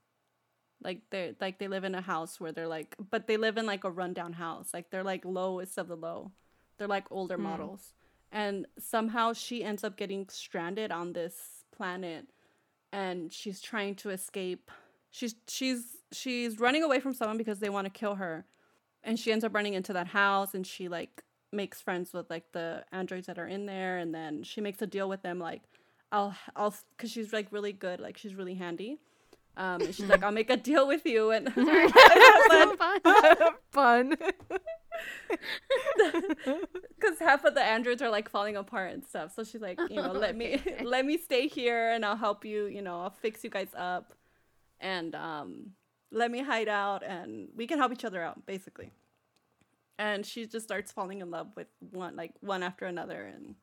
Like 0.81 1.01
they're 1.09 1.33
like 1.41 1.59
they 1.59 1.67
live 1.67 1.83
in 1.83 1.95
a 1.95 2.01
house 2.01 2.39
where 2.39 2.51
they're 2.51 2.67
like 2.67 2.95
but 3.11 3.27
they 3.27 3.37
live 3.37 3.57
in 3.57 3.65
like 3.65 3.83
a 3.83 3.91
rundown 3.91 4.33
house. 4.33 4.73
Like 4.73 4.89
they're 4.89 5.03
like 5.03 5.25
lowest 5.25 5.77
of 5.77 5.87
the 5.87 5.95
low. 5.95 6.31
They're 6.77 6.87
like 6.87 7.05
older 7.11 7.35
hmm. 7.35 7.43
models. 7.43 7.93
And 8.31 8.67
somehow 8.77 9.33
she 9.33 9.63
ends 9.63 9.83
up 9.83 9.97
getting 9.97 10.29
stranded 10.29 10.91
on 10.91 11.13
this 11.13 11.65
planet 11.75 12.27
and 12.91 13.33
she's 13.33 13.61
trying 13.61 13.95
to 13.95 14.09
escape. 14.11 14.71
She's 15.09 15.35
she's 15.47 15.98
she's 16.11 16.59
running 16.59 16.83
away 16.83 16.99
from 16.99 17.13
someone 17.13 17.37
because 17.37 17.59
they 17.59 17.69
want 17.69 17.85
to 17.85 17.91
kill 17.91 18.15
her. 18.15 18.45
And 19.03 19.17
she 19.17 19.31
ends 19.31 19.45
up 19.45 19.53
running 19.55 19.73
into 19.73 19.93
that 19.93 20.07
house 20.07 20.53
and 20.53 20.65
she 20.67 20.89
like 20.89 21.23
makes 21.51 21.81
friends 21.81 22.13
with 22.13 22.29
like 22.29 22.51
the 22.51 22.83
androids 22.91 23.27
that 23.27 23.39
are 23.39 23.47
in 23.47 23.65
there 23.65 23.97
and 23.97 24.13
then 24.13 24.43
she 24.43 24.61
makes 24.61 24.81
a 24.81 24.87
deal 24.87 25.09
with 25.09 25.23
them 25.23 25.39
like 25.39 25.63
I'll 26.11 26.35
I'll 26.55 26.75
cuz 26.97 27.11
she's 27.11 27.33
like 27.33 27.47
really 27.51 27.71
good, 27.71 27.99
like 27.99 28.17
she's 28.17 28.35
really 28.35 28.55
handy. 28.55 28.99
Um 29.57 29.81
and 29.81 29.95
she's 29.95 30.07
like 30.07 30.23
I'll 30.23 30.31
make 30.31 30.49
a 30.49 30.57
deal 30.57 30.87
with 30.87 31.05
you 31.05 31.31
and 31.31 31.47
So 32.49 32.75
fun. 32.75 33.01
Fun. 33.71 34.15
cuz 36.99 37.19
half 37.19 37.45
of 37.45 37.55
the 37.55 37.63
androids 37.63 38.01
are 38.01 38.09
like 38.09 38.29
falling 38.29 38.57
apart 38.57 38.93
and 38.93 39.05
stuff. 39.05 39.33
So 39.33 39.43
she's 39.43 39.61
like, 39.61 39.79
you 39.89 39.95
know, 39.95 40.11
let 40.11 40.35
me 40.35 40.61
let 40.83 41.05
me 41.05 41.17
stay 41.17 41.47
here 41.47 41.91
and 41.91 42.05
I'll 42.05 42.17
help 42.17 42.43
you, 42.43 42.65
you 42.65 42.81
know, 42.81 42.99
I'll 43.01 43.09
fix 43.09 43.43
you 43.43 43.49
guys 43.49 43.69
up 43.75 44.13
and 44.79 45.15
um 45.15 45.73
let 46.11 46.31
me 46.31 46.41
hide 46.43 46.67
out 46.67 47.03
and 47.03 47.49
we 47.55 47.67
can 47.67 47.77
help 47.77 47.91
each 47.91 48.05
other 48.05 48.21
out 48.23 48.45
basically. 48.45 48.91
And 49.97 50.25
she 50.25 50.45
just 50.47 50.65
starts 50.65 50.91
falling 50.91 51.19
in 51.21 51.29
love 51.29 51.47
with 51.55 51.67
one 51.79 52.15
like 52.15 52.33
one 52.41 52.63
after 52.63 52.85
another 52.85 53.23
and 53.23 53.55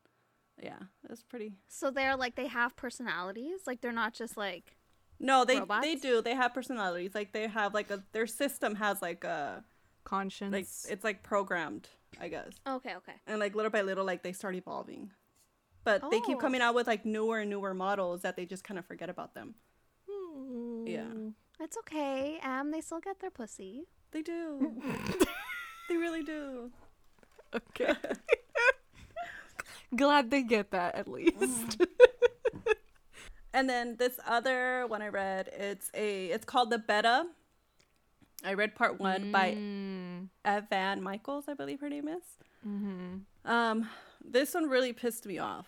yeah, 0.63 0.79
it's 1.11 1.23
pretty 1.23 1.53
So 1.69 1.91
they're 1.91 2.17
like 2.17 2.35
they 2.37 2.47
have 2.47 2.77
personalities. 2.77 3.61
Like 3.67 3.81
they're 3.81 3.93
not 3.93 4.13
just 4.15 4.37
like 4.37 4.77
No, 5.19 5.45
they 5.45 5.59
Robots? 5.59 5.85
they 5.85 5.95
do. 5.97 6.21
They 6.23 6.35
have 6.35 6.53
personalities. 6.55 7.15
Like 7.15 7.33
they 7.33 7.47
have 7.49 7.75
like 7.75 7.91
a 7.91 8.03
their 8.13 8.27
system 8.27 8.75
has 8.77 9.01
like 9.03 9.25
a 9.25 9.65
Conscience. 10.05 10.53
like 10.53 10.69
it's 10.93 11.03
like 11.05 11.23
programmed, 11.25 11.89
I 12.21 12.29
guess. 12.29 12.53
okay, 12.67 12.95
okay. 12.97 13.15
And 13.27 13.41
like 13.41 13.55
little 13.57 13.71
by 13.73 13.83
little 13.83 14.05
like 14.05 14.23
they 14.23 14.33
start 14.33 14.55
evolving. 14.55 15.11
But 15.85 16.03
they 16.11 16.21
keep 16.21 16.37
Oh. 16.37 16.41
coming 16.41 16.61
out 16.61 16.75
with 16.75 16.87
like 16.87 17.05
newer 17.07 17.39
and 17.41 17.51
newer 17.51 17.73
models 17.75 18.23
that 18.23 18.37
they 18.37 18.45
just 18.47 18.63
kind 18.65 18.79
of 18.79 18.85
forget 18.87 19.09
about 19.09 19.35
them. 19.35 19.55
Hmm. 20.09 20.87
Yeah. 20.87 21.05
It's 21.61 21.77
okay. 21.79 22.39
Um, 22.43 22.71
they 22.71 22.81
still 22.81 23.01
get 23.01 23.21
their 23.21 23.31
pussy. 23.31 23.85
They 24.13 24.23
do. 24.23 24.73
they 25.89 25.97
really 25.97 26.23
do. 26.23 26.71
okay. 27.55 27.95
Glad 29.97 30.31
they 30.31 30.43
get 30.43 30.71
that 30.73 30.95
at 30.95 31.09
least. 31.09 31.81
And 33.55 33.71
then 33.71 33.97
this 33.97 34.21
other 34.27 34.85
one 34.87 35.01
I 35.01 35.09
read, 35.09 35.49
it's 35.57 35.91
a 35.95 36.27
it's 36.27 36.45
called 36.45 36.69
The 36.71 36.79
Beta. 36.79 37.25
I 38.45 38.53
read 38.53 38.75
part 38.75 39.01
1 39.01 39.33
by 39.33 39.53
Mm. 39.55 40.29
Evan 40.45 41.03
Michaels, 41.03 41.47
I 41.49 41.55
believe 41.55 41.81
her 41.81 41.89
name 41.89 42.07
is. 42.09 42.23
Mm-hmm. 42.69 43.51
Um 43.51 43.89
this 44.23 44.53
one 44.55 44.69
really 44.69 44.93
pissed 44.93 45.25
me 45.25 45.39
off. 45.39 45.67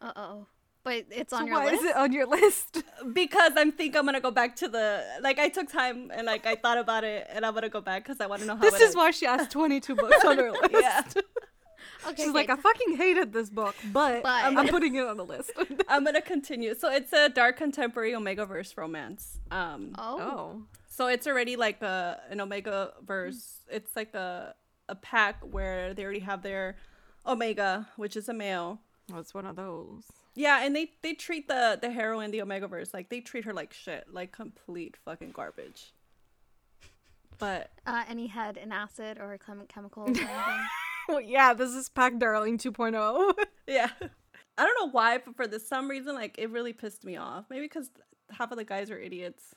Uh 0.00 0.12
oh. 0.14 0.46
But 0.86 1.06
it's 1.10 1.30
So 1.30 1.38
on 1.38 1.48
your 1.48 1.58
why 1.58 1.64
list. 1.64 1.82
Why 1.82 1.88
is 1.88 1.90
it 1.90 1.96
on 1.96 2.12
your 2.12 2.26
list? 2.26 2.84
because 3.12 3.52
I'm 3.56 3.72
think 3.72 3.96
I'm 3.96 4.04
gonna 4.04 4.20
go 4.20 4.30
back 4.30 4.54
to 4.56 4.68
the 4.68 5.02
like 5.20 5.40
I 5.40 5.48
took 5.48 5.68
time 5.68 6.12
and 6.14 6.26
like 6.28 6.46
I 6.46 6.54
thought 6.54 6.78
about 6.78 7.02
it 7.02 7.26
and 7.28 7.44
I'm 7.44 7.54
gonna 7.54 7.68
go 7.68 7.80
back 7.80 8.04
because 8.04 8.20
I 8.20 8.28
want 8.28 8.42
to 8.42 8.46
know 8.46 8.54
how. 8.54 8.62
This 8.62 8.80
is 8.80 8.94
why 8.94 9.10
she 9.10 9.26
has 9.26 9.48
22 9.48 9.96
books 9.96 10.24
on 10.24 10.38
her 10.38 10.52
list. 10.62 10.70
Yeah, 10.70 11.02
okay, 12.06 12.14
She's 12.14 12.26
okay. 12.26 12.30
like, 12.30 12.50
I 12.50 12.54
fucking 12.54 12.96
hated 12.96 13.32
this 13.32 13.50
book, 13.50 13.74
but, 13.92 14.22
But- 14.22 14.44
I'm 14.44 14.68
putting 14.68 14.94
it 14.94 15.04
on 15.04 15.16
the 15.16 15.24
list. 15.24 15.50
I'm 15.88 16.04
gonna 16.04 16.22
continue. 16.22 16.72
So 16.76 16.88
it's 16.88 17.12
a 17.12 17.30
dark 17.30 17.56
contemporary 17.56 18.14
Omega 18.14 18.46
verse 18.46 18.72
romance. 18.76 19.40
Um, 19.50 19.92
oh. 19.98 20.20
oh. 20.20 20.62
so 20.88 21.08
it's 21.08 21.26
already 21.26 21.56
like 21.56 21.82
a 21.82 22.20
an 22.30 22.40
Omega 22.40 22.92
verse. 23.04 23.62
It's 23.68 23.96
like 23.96 24.14
a 24.14 24.54
a 24.88 24.94
pack 24.94 25.42
where 25.50 25.94
they 25.94 26.04
already 26.04 26.20
have 26.20 26.42
their 26.42 26.76
Omega, 27.26 27.88
which 27.96 28.16
is 28.16 28.28
a 28.28 28.32
male, 28.32 28.78
Well, 29.10 29.18
it's 29.18 29.34
one 29.34 29.46
of 29.46 29.56
those. 29.56 30.04
Yeah, 30.36 30.60
and 30.62 30.76
they 30.76 30.92
they 31.02 31.14
treat 31.14 31.48
the 31.48 31.78
the 31.80 31.90
heroine, 31.90 32.30
the 32.30 32.38
Omegaverse, 32.40 32.92
like 32.92 33.08
they 33.08 33.20
treat 33.20 33.44
her 33.46 33.54
like 33.54 33.72
shit, 33.72 34.04
like 34.12 34.32
complete 34.32 34.96
fucking 35.04 35.32
garbage. 35.32 35.94
But 37.38 37.70
Uh, 37.86 38.04
any 38.08 38.26
head 38.28 38.56
in 38.56 38.70
acid 38.70 39.18
or 39.18 39.36
chem- 39.38 39.66
chemicals 39.66 40.10
or 40.10 40.22
anything? 40.22 40.66
well, 41.08 41.20
yeah, 41.20 41.54
this 41.54 41.70
is 41.74 41.88
Pack 41.88 42.18
Darling 42.18 42.54
oh. 42.54 42.70
2.0. 42.70 43.34
yeah, 43.66 43.90
I 44.58 44.64
don't 44.64 44.76
know 44.80 44.90
why, 44.90 45.18
but 45.18 45.36
for 45.36 45.46
the, 45.46 45.58
some 45.58 45.88
reason, 45.88 46.14
like 46.14 46.36
it 46.38 46.50
really 46.50 46.72
pissed 46.72 47.04
me 47.04 47.16
off. 47.16 47.46
Maybe 47.50 47.64
because 47.64 47.90
half 48.30 48.50
of 48.52 48.58
the 48.58 48.64
guys 48.64 48.90
are 48.90 48.98
idiots, 48.98 49.54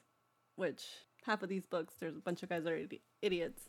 which 0.55 0.85
half 1.25 1.43
of 1.43 1.49
these 1.49 1.65
books, 1.65 1.93
there's 1.99 2.15
a 2.17 2.21
bunch 2.21 2.41
of 2.43 2.49
guys 2.49 2.63
that 2.63 2.73
are 2.73 2.77
idi- 2.77 3.01
idiots. 3.21 3.63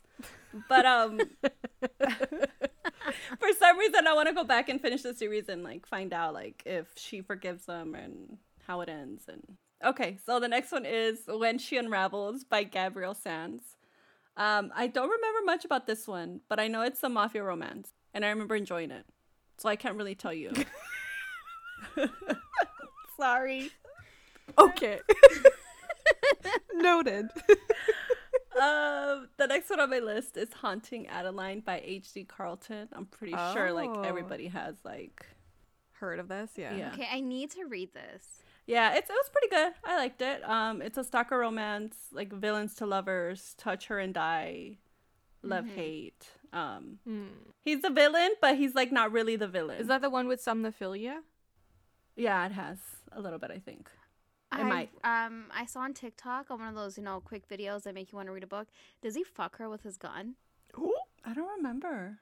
But 0.69 0.85
um, 0.85 1.19
for 3.39 3.49
some 3.57 3.77
reason, 3.77 4.07
I 4.07 4.13
want 4.13 4.27
to 4.27 4.33
go 4.33 4.43
back 4.43 4.69
and 4.69 4.81
finish 4.81 5.01
the 5.01 5.13
series 5.13 5.49
and 5.49 5.63
like 5.63 5.85
find 5.85 6.13
out 6.13 6.33
like 6.33 6.63
if 6.65 6.87
she 6.95 7.21
forgives 7.21 7.65
him 7.65 7.95
and 7.95 8.37
how 8.67 8.81
it 8.81 8.89
ends. 8.89 9.25
And 9.27 9.57
okay, 9.83 10.17
so 10.25 10.39
the 10.39 10.47
next 10.47 10.71
one 10.71 10.85
is 10.85 11.19
When 11.27 11.57
She 11.57 11.77
Unravels 11.77 12.43
by 12.43 12.63
Gabrielle 12.63 13.15
Sands. 13.15 13.75
Um, 14.37 14.71
I 14.75 14.87
don't 14.87 15.09
remember 15.09 15.45
much 15.45 15.65
about 15.65 15.87
this 15.87 16.07
one, 16.07 16.41
but 16.47 16.59
I 16.59 16.67
know 16.67 16.81
it's 16.81 17.03
a 17.03 17.09
mafia 17.09 17.43
romance, 17.43 17.91
and 18.13 18.23
I 18.23 18.29
remember 18.29 18.55
enjoying 18.55 18.91
it. 18.91 19.05
So 19.57 19.67
I 19.69 19.75
can't 19.75 19.97
really 19.97 20.15
tell 20.15 20.33
you. 20.33 20.53
Sorry. 23.17 23.69
okay. 24.57 24.99
Noted. 26.73 27.29
Um, 28.61 29.27
the 29.37 29.47
next 29.47 29.69
one 29.69 29.79
on 29.79 29.89
my 29.89 29.99
list 29.99 30.37
is 30.37 30.49
Haunting 30.53 31.07
Adeline 31.07 31.61
by 31.61 31.81
H.D. 31.83 32.25
Carlton. 32.25 32.89
I'm 32.93 33.05
pretty 33.05 33.33
sure 33.53 33.71
like 33.71 33.89
Oh. 33.89 34.01
everybody 34.03 34.47
has 34.47 34.75
like 34.83 35.25
Heard 35.93 36.19
of 36.19 36.27
this? 36.29 36.51
Yeah. 36.55 36.75
Yeah. 36.75 36.91
Okay, 36.93 37.07
I 37.11 37.19
need 37.19 37.51
to 37.51 37.65
read 37.65 37.93
this. 37.93 38.23
Yeah, 38.65 38.93
it's 38.95 39.07
it 39.09 39.13
was 39.13 39.29
pretty 39.31 39.49
good. 39.49 39.73
I 39.83 39.97
liked 39.97 40.21
it. 40.21 40.43
Um, 40.49 40.81
it's 40.81 40.97
a 40.97 41.03
stalker 41.03 41.37
romance, 41.37 41.95
like 42.11 42.33
villains 42.33 42.73
to 42.75 42.87
lovers, 42.87 43.53
touch 43.57 43.85
her 43.87 43.99
and 43.99 44.11
die, 44.11 44.77
love 45.43 45.67
hate. 45.67 46.27
Um, 46.53 46.97
Hmm. 47.05 47.27
he's 47.63 47.81
the 47.83 47.91
villain, 47.91 48.31
but 48.41 48.57
he's 48.57 48.73
like 48.73 48.91
not 48.91 49.11
really 49.11 49.35
the 49.35 49.47
villain. 49.47 49.79
Is 49.79 49.87
that 49.87 50.01
the 50.01 50.09
one 50.09 50.27
with 50.27 50.43
somnophilia? 50.43 51.17
Yeah, 52.15 52.45
it 52.47 52.51
has 52.53 52.79
a 53.11 53.21
little 53.21 53.37
bit. 53.39 53.51
I 53.51 53.59
think. 53.59 53.89
It 54.53 54.59
I 54.59 54.63
might. 54.63 54.89
um 55.03 55.45
I 55.53 55.65
saw 55.65 55.81
on 55.81 55.93
TikTok 55.93 56.51
on 56.51 56.59
one 56.59 56.67
of 56.67 56.75
those 56.75 56.97
you 56.97 57.03
know 57.03 57.21
quick 57.21 57.47
videos 57.47 57.83
that 57.83 57.93
make 57.93 58.11
you 58.11 58.17
want 58.17 58.27
to 58.27 58.33
read 58.33 58.43
a 58.43 58.47
book. 58.47 58.67
Does 59.01 59.15
he 59.15 59.23
fuck 59.23 59.57
her 59.57 59.69
with 59.69 59.83
his 59.83 59.97
gun? 59.97 60.35
Who 60.73 60.93
I 61.23 61.33
don't 61.33 61.49
remember. 61.57 62.19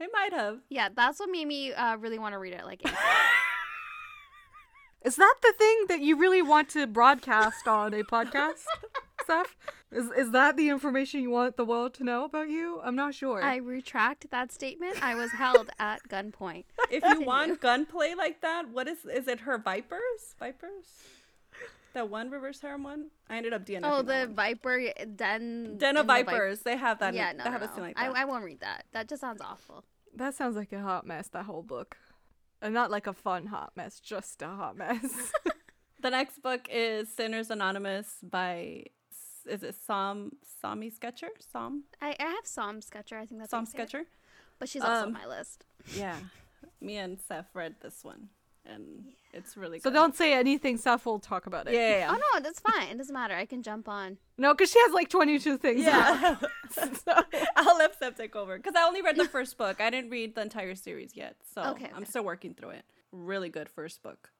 I 0.00 0.08
might 0.12 0.32
have. 0.32 0.58
Yeah, 0.68 0.88
that's 0.94 1.20
what 1.20 1.30
made 1.30 1.46
me 1.46 1.72
uh, 1.72 1.96
really 1.96 2.18
want 2.18 2.32
to 2.32 2.38
read 2.38 2.54
it. 2.54 2.64
Like, 2.64 2.82
Is 5.04 5.16
that 5.16 5.34
the 5.42 5.52
thing 5.58 5.84
that 5.88 6.00
you 6.00 6.16
really 6.16 6.42
want 6.42 6.68
to 6.70 6.86
broadcast 6.86 7.66
on 7.66 7.92
a 7.92 8.02
podcast, 8.04 8.64
Steph? 9.24 9.56
Is 9.90 10.10
is 10.16 10.30
that 10.30 10.56
the 10.56 10.68
information 10.68 11.20
you 11.22 11.30
want 11.30 11.56
the 11.56 11.64
world 11.64 11.92
to 11.94 12.04
know 12.04 12.24
about 12.24 12.48
you? 12.48 12.80
I'm 12.84 12.94
not 12.94 13.14
sure. 13.14 13.42
I 13.42 13.56
retract 13.56 14.30
that 14.30 14.52
statement. 14.52 15.02
I 15.02 15.14
was 15.16 15.32
held 15.32 15.70
at 15.78 16.08
gunpoint. 16.08 16.64
If 16.90 17.02
you 17.04 17.20
want 17.22 17.60
gunplay 17.60 18.14
like 18.14 18.40
that, 18.42 18.68
what 18.70 18.86
is 18.88 19.04
is 19.04 19.26
it? 19.26 19.40
Her 19.40 19.58
vipers, 19.58 20.34
vipers. 20.38 20.86
That 21.94 22.08
one 22.08 22.30
reverse 22.30 22.60
harem 22.60 22.82
one. 22.84 23.10
I 23.28 23.36
ended 23.36 23.52
up 23.52 23.66
DNFing. 23.66 23.80
Oh, 23.84 24.02
the 24.02 24.12
one. 24.26 24.34
Viper 24.34 24.80
Den. 25.16 25.76
Den 25.78 25.96
of 25.96 26.02
in 26.02 26.06
the 26.06 26.12
Vi- 26.12 26.22
Vipers. 26.22 26.60
They 26.60 26.76
have 26.76 26.98
that. 27.00 27.14
yeah, 27.14 27.32
no, 27.32 27.38
they 27.38 27.50
no, 27.50 27.50
have 27.50 27.62
a 27.62 27.76
no. 27.76 27.82
like 27.82 27.98
I, 27.98 28.08
that. 28.08 28.16
I 28.16 28.24
won't 28.24 28.44
read 28.44 28.60
that. 28.60 28.86
That 28.92 29.08
just 29.08 29.20
sounds 29.20 29.40
awful. 29.42 29.84
that 30.16 30.34
sounds 30.34 30.56
like 30.56 30.72
a 30.72 30.80
hot 30.80 31.06
mess. 31.06 31.28
That 31.28 31.44
whole 31.44 31.62
book, 31.62 31.96
and 32.62 32.72
not 32.72 32.90
like 32.90 33.06
a 33.06 33.12
fun 33.12 33.46
hot 33.46 33.72
mess, 33.76 34.00
just 34.00 34.40
a 34.42 34.48
hot 34.48 34.76
mess. 34.76 35.32
The 36.02 36.10
next 36.10 36.42
book 36.42 36.66
is 36.68 37.08
Sinners 37.08 37.48
Anonymous 37.48 38.16
by 38.24 38.86
is 39.48 39.62
it 39.62 39.76
Sam 39.86 40.32
Sami 40.60 40.90
Sketcher? 40.90 41.28
Sam 41.52 41.84
I, 42.00 42.16
I 42.18 42.24
have 42.24 42.44
Psalm 42.44 42.80
Sketcher. 42.80 43.18
I 43.18 43.24
think 43.26 43.40
that's 43.40 43.52
how 43.52 43.58
Sam 43.58 43.72
you 43.78 43.82
it. 43.84 43.88
Sketcher? 43.88 44.04
But 44.58 44.68
she's 44.68 44.82
also 44.82 45.02
Um, 45.02 45.06
on 45.08 45.12
my 45.12 45.26
list. 45.26 45.64
Yeah. 45.94 46.16
Me 46.80 46.96
and 46.96 47.20
Seth 47.20 47.50
read 47.54 47.76
this 47.82 48.02
one 48.02 48.30
and 48.64 49.04
it's 49.32 49.56
really 49.56 49.78
so 49.80 49.90
don't 49.90 50.14
say 50.14 50.32
anything. 50.34 50.76
Steph 50.76 51.06
will 51.06 51.18
talk 51.18 51.46
about 51.46 51.66
it. 51.66 51.74
Yeah, 51.74 51.80
yeah, 51.90 51.98
yeah. 51.98 52.10
Oh 52.14 52.20
no, 52.34 52.40
that's 52.40 52.60
fine. 52.60 52.88
It 52.88 52.98
doesn't 52.98 53.12
matter. 53.14 53.34
I 53.34 53.44
can 53.46 53.62
jump 53.62 53.88
on. 53.88 54.18
No, 54.38 54.52
because 54.54 54.70
she 54.70 54.78
has 54.80 54.92
like 54.92 55.08
22 55.08 55.58
things. 55.58 55.82
Yeah. 55.84 56.36
So- 56.72 57.12
I'll 57.56 57.76
let 57.76 57.98
Seth 57.98 58.16
take 58.16 58.34
over 58.34 58.56
because 58.56 58.74
I 58.76 58.82
only 58.84 59.02
read 59.02 59.16
the 59.16 59.28
first 59.36 59.58
book. 59.58 59.80
I 59.80 59.90
didn't 59.90 60.10
read 60.10 60.34
the 60.34 60.42
entire 60.42 60.74
series 60.74 61.14
yet, 61.16 61.36
so 61.54 61.62
Okay, 61.72 61.90
I'm 61.94 62.04
still 62.06 62.24
working 62.24 62.54
through 62.54 62.70
it. 62.70 62.84
Really 63.12 63.48
good 63.50 63.68
first 63.68 64.02
book. 64.02 64.30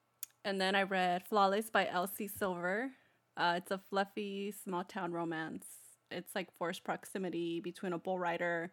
And 0.45 0.61
then 0.61 0.75
I 0.75 0.83
read 0.85 1.25
Flawless 1.25 1.69
by 1.71 1.87
Elsie 1.87 2.29
Silver. 2.29 2.91
Uh, 3.37 3.55
it's 3.59 3.71
a 3.71 3.79
fluffy 3.79 4.51
small 4.53 4.83
town 4.85 5.13
romance. 5.13 5.67
It's 6.11 6.35
like 6.35 6.49
forced 6.59 6.85
proximity 6.85 7.61
between 7.61 7.93
a 7.93 7.99
bull 7.99 8.19
rider 8.19 8.71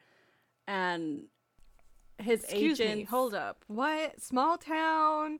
and 0.67 1.23
his 2.19 2.43
Excuse 2.43 2.79
agent. 2.79 2.97
me. 2.99 3.03
Hold 3.05 3.33
up. 3.33 3.63
What? 3.67 4.21
Small 4.21 4.57
town 4.57 5.39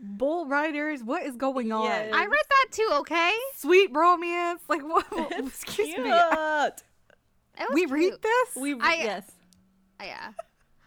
bull 0.00 0.46
riders? 0.46 1.02
What 1.02 1.24
is 1.24 1.36
going 1.36 1.72
on? 1.72 1.84
Yes. 1.84 2.12
I 2.14 2.24
read 2.26 2.30
that 2.30 2.66
too. 2.70 2.88
Okay. 3.00 3.32
Sweet 3.56 3.90
romance? 3.94 4.62
Like 4.68 4.82
what? 4.82 5.06
Excuse 5.32 5.88
Cute. 5.94 5.98
me. 6.06 6.10
It 6.10 7.66
was 7.68 7.74
We 7.74 7.80
cute. 7.86 7.90
read 7.90 8.12
this? 8.22 8.56
We 8.56 8.74
I- 8.80 8.94
yes 8.94 9.30
Yeah. 10.00 10.32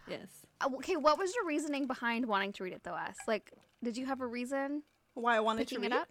yes. 0.07 0.27
Uh, 0.61 0.69
Okay. 0.75 0.95
What 0.95 1.17
was 1.17 1.33
your 1.35 1.45
reasoning 1.45 1.87
behind 1.87 2.25
wanting 2.25 2.53
to 2.53 2.63
read 2.63 2.73
it 2.73 2.83
though? 2.83 2.95
S. 2.95 3.17
Like, 3.27 3.51
did 3.83 3.97
you 3.97 4.05
have 4.05 4.21
a 4.21 4.27
reason 4.27 4.83
Why 5.15 5.35
I 5.35 5.39
wanted 5.41 5.67
to 5.67 5.75
picking 5.75 5.81
read 5.89 5.91
it 5.97 6.01
up? 6.01 6.07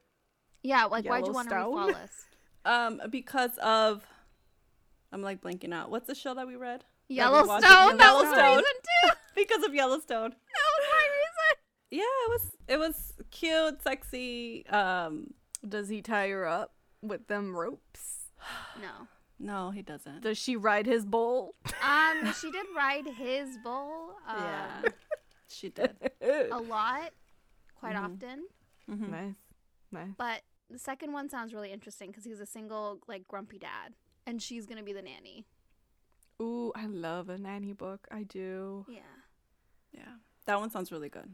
Yeah. 0.62 0.84
Like, 0.84 1.06
why'd 1.06 1.26
you 1.26 1.32
want 1.32 1.48
to 1.48 1.54
read 1.54 1.60
Yellowstone? 1.62 1.92
Flawless? 1.92 2.10
Um, 2.62 3.00
because 3.08 3.56
of 3.62 4.06
I'm 5.12 5.22
like 5.22 5.40
blanking 5.40 5.72
out. 5.72 5.90
What's 5.90 6.06
the 6.06 6.14
show 6.14 6.34
that 6.34 6.46
we 6.46 6.56
read? 6.56 6.84
We 7.10 7.16
Yellowstone. 7.16 7.60
That 7.60 8.14
was 8.14 8.30
the 8.30 8.36
Yellowstone. 8.36 8.56
reason 8.56 8.64
too. 9.04 9.10
because 9.36 9.64
of 9.64 9.74
Yellowstone. 9.74 10.30
That 10.30 10.68
was 10.76 10.86
my 10.90 11.06
reason. 11.18 11.56
Yeah, 11.90 12.02
it 12.02 12.30
was 12.30 12.56
it 12.68 12.78
was 12.78 13.12
cute, 13.30 13.82
sexy. 13.82 14.66
Um, 14.68 15.34
Does 15.68 15.88
he 15.88 16.02
tie 16.02 16.28
her 16.28 16.46
up 16.46 16.72
with 17.02 17.26
them 17.26 17.54
ropes? 17.56 18.28
No. 18.80 19.06
no, 19.38 19.70
he 19.70 19.82
doesn't. 19.82 20.22
Does 20.22 20.38
she 20.38 20.56
ride 20.56 20.86
his 20.86 21.04
bull? 21.04 21.54
Um, 21.82 22.32
she 22.40 22.50
did 22.50 22.64
ride 22.76 23.06
his 23.06 23.58
bull. 23.62 24.14
Um, 24.26 24.36
yeah, 24.38 24.82
she 25.48 25.68
did. 25.68 25.94
a 26.22 26.58
lot, 26.58 27.10
quite 27.78 27.96
Mhm. 27.96 28.04
often. 28.04 28.46
Mhm. 28.88 29.10
Nice. 29.10 29.34
Nice. 29.92 30.08
But 30.16 30.42
the 30.70 30.78
second 30.78 31.12
one 31.12 31.28
sounds 31.28 31.52
really 31.52 31.72
interesting 31.72 32.10
because 32.10 32.24
he's 32.24 32.40
a 32.40 32.46
single, 32.46 33.00
like 33.08 33.26
grumpy 33.28 33.58
dad, 33.58 33.92
and 34.26 34.40
she's 34.40 34.64
gonna 34.66 34.82
be 34.84 34.92
the 34.92 35.02
nanny. 35.02 35.44
Ooh, 36.40 36.72
I 36.74 36.86
love 36.86 37.28
a 37.28 37.36
nanny 37.38 37.72
book. 37.72 38.06
I 38.10 38.22
do. 38.22 38.86
Yeah. 38.88 39.00
Yeah, 39.92 40.02
that 40.46 40.58
one 40.58 40.70
sounds 40.70 40.90
really 40.92 41.08
good. 41.08 41.28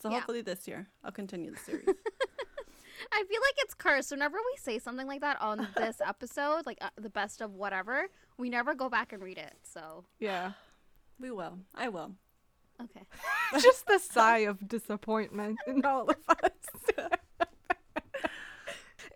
So 0.00 0.08
Yeah. 0.10 0.16
hopefully 0.16 0.42
this 0.42 0.68
year 0.68 0.88
I'll 1.02 1.12
continue 1.12 1.50
the 1.50 1.58
series. 1.58 1.86
I 3.12 3.24
feel 3.24 3.40
like 3.40 3.54
it's 3.58 3.74
cursed. 3.74 4.10
Whenever 4.12 4.36
we 4.36 4.56
say 4.58 4.78
something 4.78 5.06
like 5.06 5.20
that 5.22 5.40
on 5.40 5.66
this 5.76 6.00
episode, 6.04 6.66
like 6.66 6.78
uh, 6.80 6.90
the 6.96 7.10
best 7.10 7.40
of 7.40 7.54
whatever, 7.54 8.06
we 8.38 8.48
never 8.50 8.74
go 8.74 8.88
back 8.88 9.12
and 9.12 9.22
read 9.22 9.38
it. 9.38 9.54
So 9.62 10.04
Yeah. 10.20 10.52
we 11.18 11.30
will. 11.30 11.58
I 11.74 11.88
will. 11.88 12.12
okay. 12.82 13.02
Just 13.60 13.86
the 13.86 13.98
sigh 13.98 14.38
of 14.40 14.68
disappointment 14.68 15.58
in 15.66 15.84
all 15.84 16.08
of 16.10 16.16
us. 16.28 17.18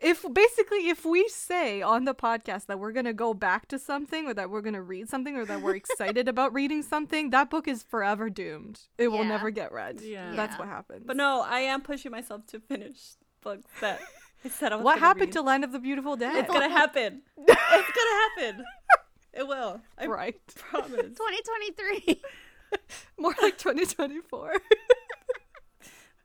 If 0.06 0.24
basically 0.32 0.88
if 0.88 1.04
we 1.04 1.28
say 1.28 1.82
on 1.82 2.04
the 2.04 2.14
podcast 2.14 2.66
that 2.66 2.78
we're 2.78 2.92
gonna 2.92 3.12
go 3.12 3.34
back 3.34 3.66
to 3.68 3.78
something 3.78 4.26
or 4.26 4.34
that 4.34 4.48
we're 4.48 4.60
gonna 4.60 4.80
read 4.80 5.08
something 5.08 5.36
or 5.36 5.44
that 5.44 5.60
we're 5.60 5.74
excited 5.82 6.28
about 6.28 6.54
reading 6.54 6.82
something, 6.82 7.30
that 7.30 7.50
book 7.50 7.66
is 7.66 7.82
forever 7.82 8.30
doomed. 8.30 8.82
It 8.98 9.08
will 9.08 9.24
never 9.24 9.50
get 9.50 9.72
read. 9.72 10.00
Yeah. 10.00 10.32
That's 10.36 10.56
what 10.60 10.68
happens. 10.68 11.02
But 11.04 11.16
no, 11.16 11.40
I 11.42 11.60
am 11.60 11.82
pushing 11.82 12.12
myself 12.12 12.46
to 12.48 12.60
finish 12.60 13.00
books 13.42 13.66
that 13.80 14.00
I 14.44 14.48
said 14.48 14.72
I 14.72 14.76
was. 14.76 14.84
what 14.84 15.00
happened 15.00 15.26
read. 15.26 15.32
to 15.32 15.42
Land 15.42 15.64
of 15.64 15.72
the 15.72 15.80
Beautiful 15.80 16.16
Dead? 16.16 16.36
It's 16.36 16.52
gonna 16.52 16.70
happen. 16.70 17.22
it's 17.38 17.56
gonna 17.58 18.52
happen. 18.52 18.64
It 19.32 19.48
will. 19.48 19.80
I 19.98 20.06
right. 20.06 20.40
promise. 20.54 21.18
2023. 21.18 22.22
More 23.18 23.34
like 23.42 23.58
2024. 23.58 24.52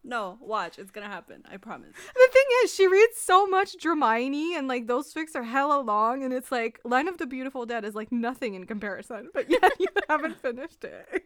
No, 0.03 0.37
watch. 0.41 0.79
It's 0.79 0.89
gonna 0.91 1.07
happen. 1.07 1.43
I 1.51 1.57
promise. 1.57 1.89
The 1.95 2.29
thing 2.33 2.43
is, 2.63 2.73
she 2.73 2.87
reads 2.87 3.17
so 3.19 3.45
much 3.45 3.75
Hermione, 3.83 4.55
and 4.55 4.67
like 4.67 4.87
those 4.87 5.13
fics 5.13 5.35
are 5.35 5.43
hella 5.43 5.79
long, 5.81 6.23
and 6.23 6.33
it's 6.33 6.51
like 6.51 6.79
Land 6.83 7.07
of 7.07 7.17
the 7.19 7.27
Beautiful 7.27 7.65
Dead 7.67 7.85
is 7.85 7.93
like 7.93 8.11
nothing 8.11 8.55
in 8.55 8.65
comparison. 8.65 9.29
But 9.33 9.49
yet 9.49 9.73
you 9.79 9.87
haven't 10.09 10.41
finished 10.41 10.83
it. 10.83 11.23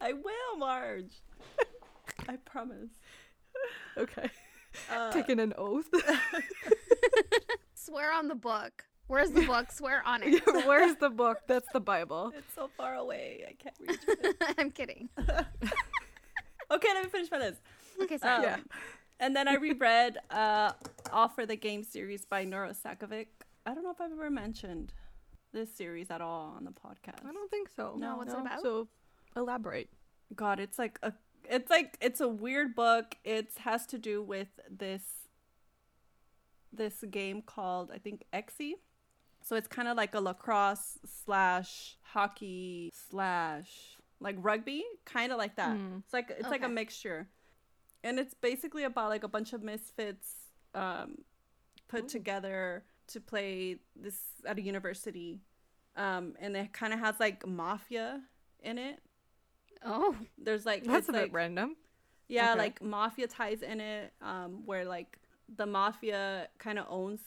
I 0.00 0.12
will, 0.12 0.58
Marge. 0.58 1.22
I 2.28 2.36
promise. 2.36 2.90
okay, 3.96 4.30
Uh, 4.92 5.10
taking 5.10 5.40
an 5.40 5.54
oath. 5.56 5.88
Swear 7.74 8.12
on 8.12 8.28
the 8.28 8.34
book. 8.34 8.84
Where's 9.06 9.30
the 9.30 9.46
book? 9.46 9.72
Swear 9.72 10.02
on 10.06 10.22
it. 10.22 10.42
Where's 10.66 10.96
the 10.96 11.08
book? 11.08 11.38
That's 11.48 11.66
the 11.72 11.80
Bible. 11.80 12.32
It's 12.36 12.54
so 12.54 12.68
far 12.76 12.94
away. 12.96 13.44
I 13.48 13.52
can't 13.54 13.74
reach 13.80 13.98
it. 14.06 14.36
I'm 14.58 14.70
kidding. 14.70 15.08
okay, 15.18 16.88
let 16.94 17.04
me 17.04 17.08
finish 17.08 17.30
my 17.30 17.38
list. 17.38 17.60
Okay, 18.02 18.18
sorry. 18.18 18.36
Um, 18.36 18.42
Yeah. 18.44 18.56
And 19.20 19.34
then 19.34 19.48
I 19.48 19.56
reread 19.56 20.18
uh, 20.30 20.72
All 21.12 21.28
for 21.28 21.44
the 21.44 21.56
Game 21.56 21.82
series 21.82 22.24
by 22.24 22.44
Nora 22.44 22.72
Sakavic. 22.72 23.26
I 23.66 23.74
don't 23.74 23.82
know 23.82 23.90
if 23.90 24.00
I've 24.00 24.12
ever 24.12 24.30
mentioned 24.30 24.92
this 25.52 25.74
series 25.74 26.10
at 26.10 26.20
all 26.20 26.54
on 26.56 26.64
the 26.64 26.70
podcast. 26.70 27.26
I 27.28 27.32
don't 27.32 27.50
think 27.50 27.68
so. 27.74 27.96
No, 27.98 28.16
what's 28.16 28.32
it 28.32 28.38
about? 28.38 28.62
So 28.62 28.88
elaborate. 29.36 29.90
God, 30.34 30.60
it's 30.60 30.78
like 30.78 30.98
a 31.02 31.12
it's 31.50 31.70
like 31.70 31.96
it's 32.00 32.20
a 32.20 32.28
weird 32.28 32.74
book. 32.74 33.16
It 33.24 33.50
has 33.58 33.86
to 33.86 33.98
do 33.98 34.22
with 34.22 34.48
this 34.70 35.02
this 36.72 37.02
game 37.10 37.42
called 37.42 37.90
I 37.92 37.98
think 37.98 38.24
Exy. 38.32 38.74
So 39.42 39.56
it's 39.56 39.68
kind 39.68 39.88
of 39.88 39.96
like 39.96 40.14
a 40.14 40.20
lacrosse 40.20 40.98
slash 41.24 41.96
hockey 42.02 42.92
slash 43.10 43.96
like 44.20 44.36
rugby, 44.38 44.84
kind 45.04 45.32
of 45.32 45.38
like 45.38 45.56
that. 45.56 45.76
Mm. 45.76 46.02
It's 46.04 46.12
like 46.12 46.30
it's 46.30 46.48
like 46.48 46.64
a 46.64 46.68
mixture, 46.68 47.28
and 48.08 48.18
it's 48.18 48.34
basically 48.34 48.84
about 48.84 49.08
like 49.10 49.24
a 49.24 49.28
bunch 49.28 49.52
of 49.52 49.62
misfits 49.62 50.28
um, 50.74 51.18
put 51.88 52.04
Ooh. 52.04 52.08
together 52.08 52.84
to 53.08 53.20
play 53.20 53.76
this 53.94 54.18
at 54.46 54.58
a 54.58 54.62
university, 54.62 55.40
um, 55.96 56.34
and 56.40 56.56
it 56.56 56.72
kind 56.72 56.92
of 56.92 56.98
has 57.00 57.16
like 57.20 57.46
mafia 57.46 58.20
in 58.62 58.78
it. 58.78 58.96
Oh, 59.84 60.16
There's 60.36 60.66
like 60.66 60.84
That's 60.84 61.08
a 61.08 61.12
bit 61.12 61.32
random. 61.32 61.76
yeah, 62.28 62.50
Okay. 62.50 62.58
like 62.58 62.82
mafia 62.82 63.26
ties 63.28 63.62
in 63.62 63.80
it, 63.80 64.12
um, 64.22 64.62
where 64.66 64.84
like 64.84 65.18
the 65.56 65.66
mafia 65.66 66.48
kind 66.58 66.78
of 66.78 66.86
owns 66.88 67.20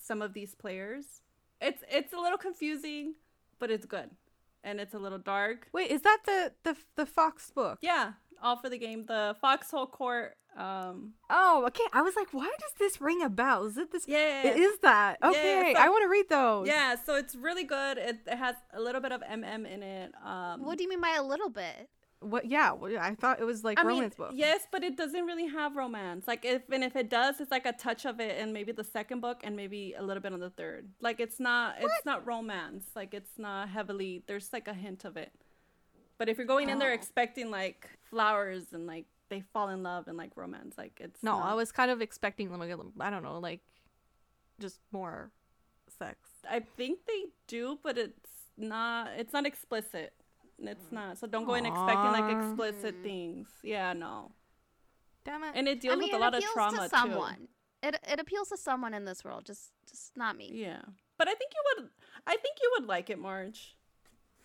some 0.00 0.22
of 0.22 0.32
these 0.32 0.54
players. 0.54 1.04
It's 1.60 1.82
it's 1.90 2.12
a 2.12 2.18
little 2.18 2.38
confusing, 2.38 3.14
but 3.58 3.70
it's 3.70 3.86
good, 3.86 4.10
and 4.64 4.80
it's 4.80 4.94
a 4.94 4.98
little 4.98 5.18
dark. 5.18 5.68
Wait, 5.72 5.90
is 5.90 6.02
that 6.02 6.20
the 6.24 6.52
the 6.64 6.76
the 6.96 7.06
Fox 7.06 7.50
book? 7.50 7.78
Yeah, 7.82 8.12
all 8.42 8.56
for 8.56 8.68
the 8.68 8.78
game. 8.78 9.04
The 9.06 9.36
Foxhole 9.40 9.86
Court. 9.86 10.34
Um, 10.56 11.12
Oh, 11.30 11.64
okay. 11.68 11.84
I 11.92 12.02
was 12.02 12.16
like, 12.16 12.32
why 12.32 12.50
does 12.58 12.72
this 12.78 13.00
ring 13.00 13.22
a 13.22 13.28
bell? 13.28 13.66
Is 13.66 13.76
it 13.76 13.92
this? 13.92 14.04
yeah, 14.08 14.42
It 14.46 14.56
is 14.56 14.78
that. 14.80 15.18
Yeah, 15.22 15.28
Okay, 15.30 15.72
so- 15.76 15.80
I 15.80 15.88
want 15.88 16.02
to 16.02 16.08
read 16.08 16.28
those. 16.28 16.66
Yeah, 16.66 16.96
so 17.04 17.14
it's 17.14 17.36
really 17.36 17.64
good. 17.64 17.96
It, 17.98 18.16
it 18.26 18.36
has 18.36 18.56
a 18.72 18.80
little 18.80 19.00
bit 19.00 19.12
of 19.12 19.20
MM 19.22 19.66
in 19.72 19.82
it. 19.84 20.12
Um, 20.24 20.64
what 20.64 20.76
do 20.78 20.82
you 20.84 20.90
mean 20.90 21.00
by 21.00 21.14
a 21.16 21.22
little 21.22 21.50
bit? 21.50 21.88
What? 22.20 22.46
Yeah. 22.46 22.72
I 23.00 23.14
thought 23.14 23.38
it 23.38 23.44
was 23.44 23.62
like 23.62 23.78
I 23.78 23.84
mean, 23.84 23.90
romance 23.98 24.16
book. 24.16 24.32
yes, 24.34 24.62
but 24.72 24.82
it 24.82 24.96
doesn't 24.96 25.24
really 25.24 25.46
have 25.46 25.76
romance. 25.76 26.26
Like 26.26 26.44
if 26.44 26.62
and 26.72 26.82
if 26.82 26.96
it 26.96 27.08
does, 27.08 27.40
it's 27.40 27.52
like 27.52 27.64
a 27.64 27.72
touch 27.72 28.04
of 28.06 28.18
it 28.18 28.38
in 28.38 28.52
maybe 28.52 28.72
the 28.72 28.82
second 28.82 29.20
book 29.20 29.42
and 29.44 29.54
maybe 29.54 29.94
a 29.96 30.02
little 30.02 30.20
bit 30.20 30.32
on 30.32 30.40
the 30.40 30.50
third. 30.50 30.88
Like 31.00 31.20
it's 31.20 31.38
not 31.38 31.76
what? 31.80 31.84
it's 31.94 32.04
not 32.04 32.26
romance. 32.26 32.86
Like 32.96 33.14
it's 33.14 33.38
not 33.38 33.68
heavily. 33.68 34.24
There's 34.26 34.52
like 34.52 34.66
a 34.66 34.74
hint 34.74 35.04
of 35.04 35.16
it. 35.16 35.30
But 36.18 36.28
if 36.28 36.36
you're 36.36 36.46
going 36.46 36.68
in 36.68 36.78
there 36.78 36.90
Oh. 36.90 36.94
expecting 36.94 37.50
like 37.50 37.88
flowers 38.10 38.72
and 38.72 38.86
like 38.86 39.06
they 39.28 39.40
fall 39.40 39.68
in 39.68 39.82
love 39.82 40.08
and 40.08 40.16
like 40.16 40.36
romance, 40.36 40.76
like 40.76 41.00
it's 41.00 41.22
No, 41.22 41.38
not. 41.38 41.50
I 41.50 41.54
was 41.54 41.70
kind 41.72 41.90
of 41.90 42.00
expecting 42.02 42.50
them. 42.50 42.60
like, 42.60 42.70
I 43.00 43.10
don't 43.10 43.22
know, 43.22 43.38
like 43.38 43.60
just 44.60 44.80
more 44.90 45.30
sex. 45.98 46.18
I 46.48 46.60
think 46.60 47.00
they 47.06 47.26
do, 47.46 47.78
but 47.82 47.96
it's 47.98 48.30
not. 48.56 49.10
It's 49.16 49.32
not 49.32 49.46
explicit. 49.46 50.12
It's 50.58 50.86
mm. 50.86 50.92
not. 50.92 51.18
So 51.18 51.26
don't 51.26 51.44
go 51.44 51.54
in 51.54 51.66
expecting 51.66 52.12
like 52.12 52.24
Aw. 52.24 52.50
explicit 52.50 52.96
things. 53.02 53.48
Yeah, 53.62 53.92
no. 53.92 54.32
Damn 55.24 55.44
it. 55.44 55.52
And 55.54 55.68
it 55.68 55.80
deals 55.80 55.94
I 55.94 55.96
mean, 55.98 56.08
with 56.08 56.14
a 56.14 56.16
it 56.16 56.20
lot 56.20 56.34
of 56.34 56.38
appeals 56.38 56.52
trauma 56.52 56.76
to 56.78 56.82
too. 56.84 56.88
someone. 56.88 57.48
It 57.82 58.00
it 58.08 58.18
appeals 58.18 58.48
to 58.48 58.56
someone 58.56 58.92
in 58.92 59.04
this 59.04 59.24
world, 59.24 59.44
just 59.44 59.70
just 59.88 60.16
not 60.16 60.36
me. 60.36 60.50
Yeah, 60.52 60.80
but 61.16 61.28
I 61.28 61.34
think 61.34 61.52
you 61.54 61.62
would. 61.82 61.90
I 62.26 62.36
think 62.36 62.56
you 62.60 62.72
would 62.78 62.88
like 62.88 63.08
it, 63.08 63.18
Marge. 63.20 63.76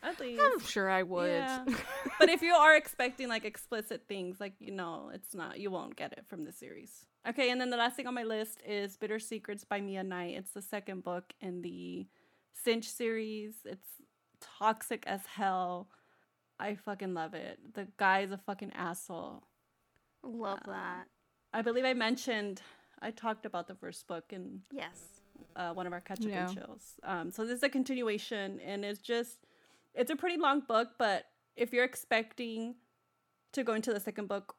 At 0.03 0.19
least. 0.19 0.41
I'm 0.43 0.59
sure 0.59 0.89
I 0.89 1.03
would. 1.03 1.29
Yeah. 1.31 1.63
but 2.19 2.27
if 2.29 2.41
you 2.41 2.53
are 2.53 2.75
expecting 2.75 3.29
like 3.29 3.45
explicit 3.45 4.03
things, 4.07 4.39
like 4.39 4.53
you 4.59 4.71
know, 4.71 5.09
it's 5.13 5.33
not. 5.33 5.59
You 5.59 5.71
won't 5.71 5.95
get 5.95 6.11
it 6.13 6.25
from 6.27 6.43
the 6.43 6.51
series. 6.51 7.05
Okay, 7.27 7.49
and 7.51 7.59
then 7.61 7.69
the 7.69 7.77
last 7.77 7.95
thing 7.95 8.05
on 8.07 8.13
my 8.13 8.23
list 8.23 8.61
is 8.67 8.97
Bitter 8.97 9.17
Secrets 9.19 9.63
by 9.63 9.79
Mia 9.79 10.03
Knight. 10.03 10.35
It's 10.35 10.51
the 10.51 10.61
second 10.61 11.03
book 11.03 11.31
in 11.39 11.61
the 11.61 12.05
Cinch 12.63 12.89
series. 12.89 13.55
It's 13.65 13.87
toxic 14.41 15.03
as 15.07 15.25
hell. 15.25 15.87
I 16.59 16.75
fucking 16.75 17.13
love 17.13 17.33
it. 17.33 17.59
The 17.73 17.87
guy's 17.97 18.31
a 18.31 18.37
fucking 18.37 18.73
asshole. 18.73 19.43
Love 20.21 20.59
Uh, 20.67 20.71
that. 20.71 21.05
I 21.53 21.61
believe 21.61 21.85
I 21.85 21.93
mentioned 21.93 22.61
I 23.01 23.11
talked 23.11 23.45
about 23.45 23.67
the 23.67 23.75
first 23.75 24.07
book 24.07 24.25
in 24.31 24.61
Yes. 24.71 25.21
uh, 25.55 25.73
one 25.73 25.87
of 25.87 25.93
our 25.93 26.01
catch 26.01 26.21
up 26.21 26.27
Yeah. 26.27 26.47
and 26.47 26.57
chills. 26.57 26.99
Um, 27.03 27.31
so 27.31 27.45
this 27.45 27.57
is 27.57 27.63
a 27.63 27.69
continuation, 27.69 28.59
and 28.61 28.83
it's 28.85 29.01
just 29.01 29.39
it's 29.93 30.11
a 30.11 30.15
pretty 30.15 30.37
long 30.37 30.61
book. 30.61 30.89
But 30.97 31.25
if 31.55 31.73
you're 31.73 31.83
expecting 31.85 32.75
to 33.53 33.63
go 33.63 33.73
into 33.73 33.93
the 33.93 33.99
second 33.99 34.27
book 34.27 34.55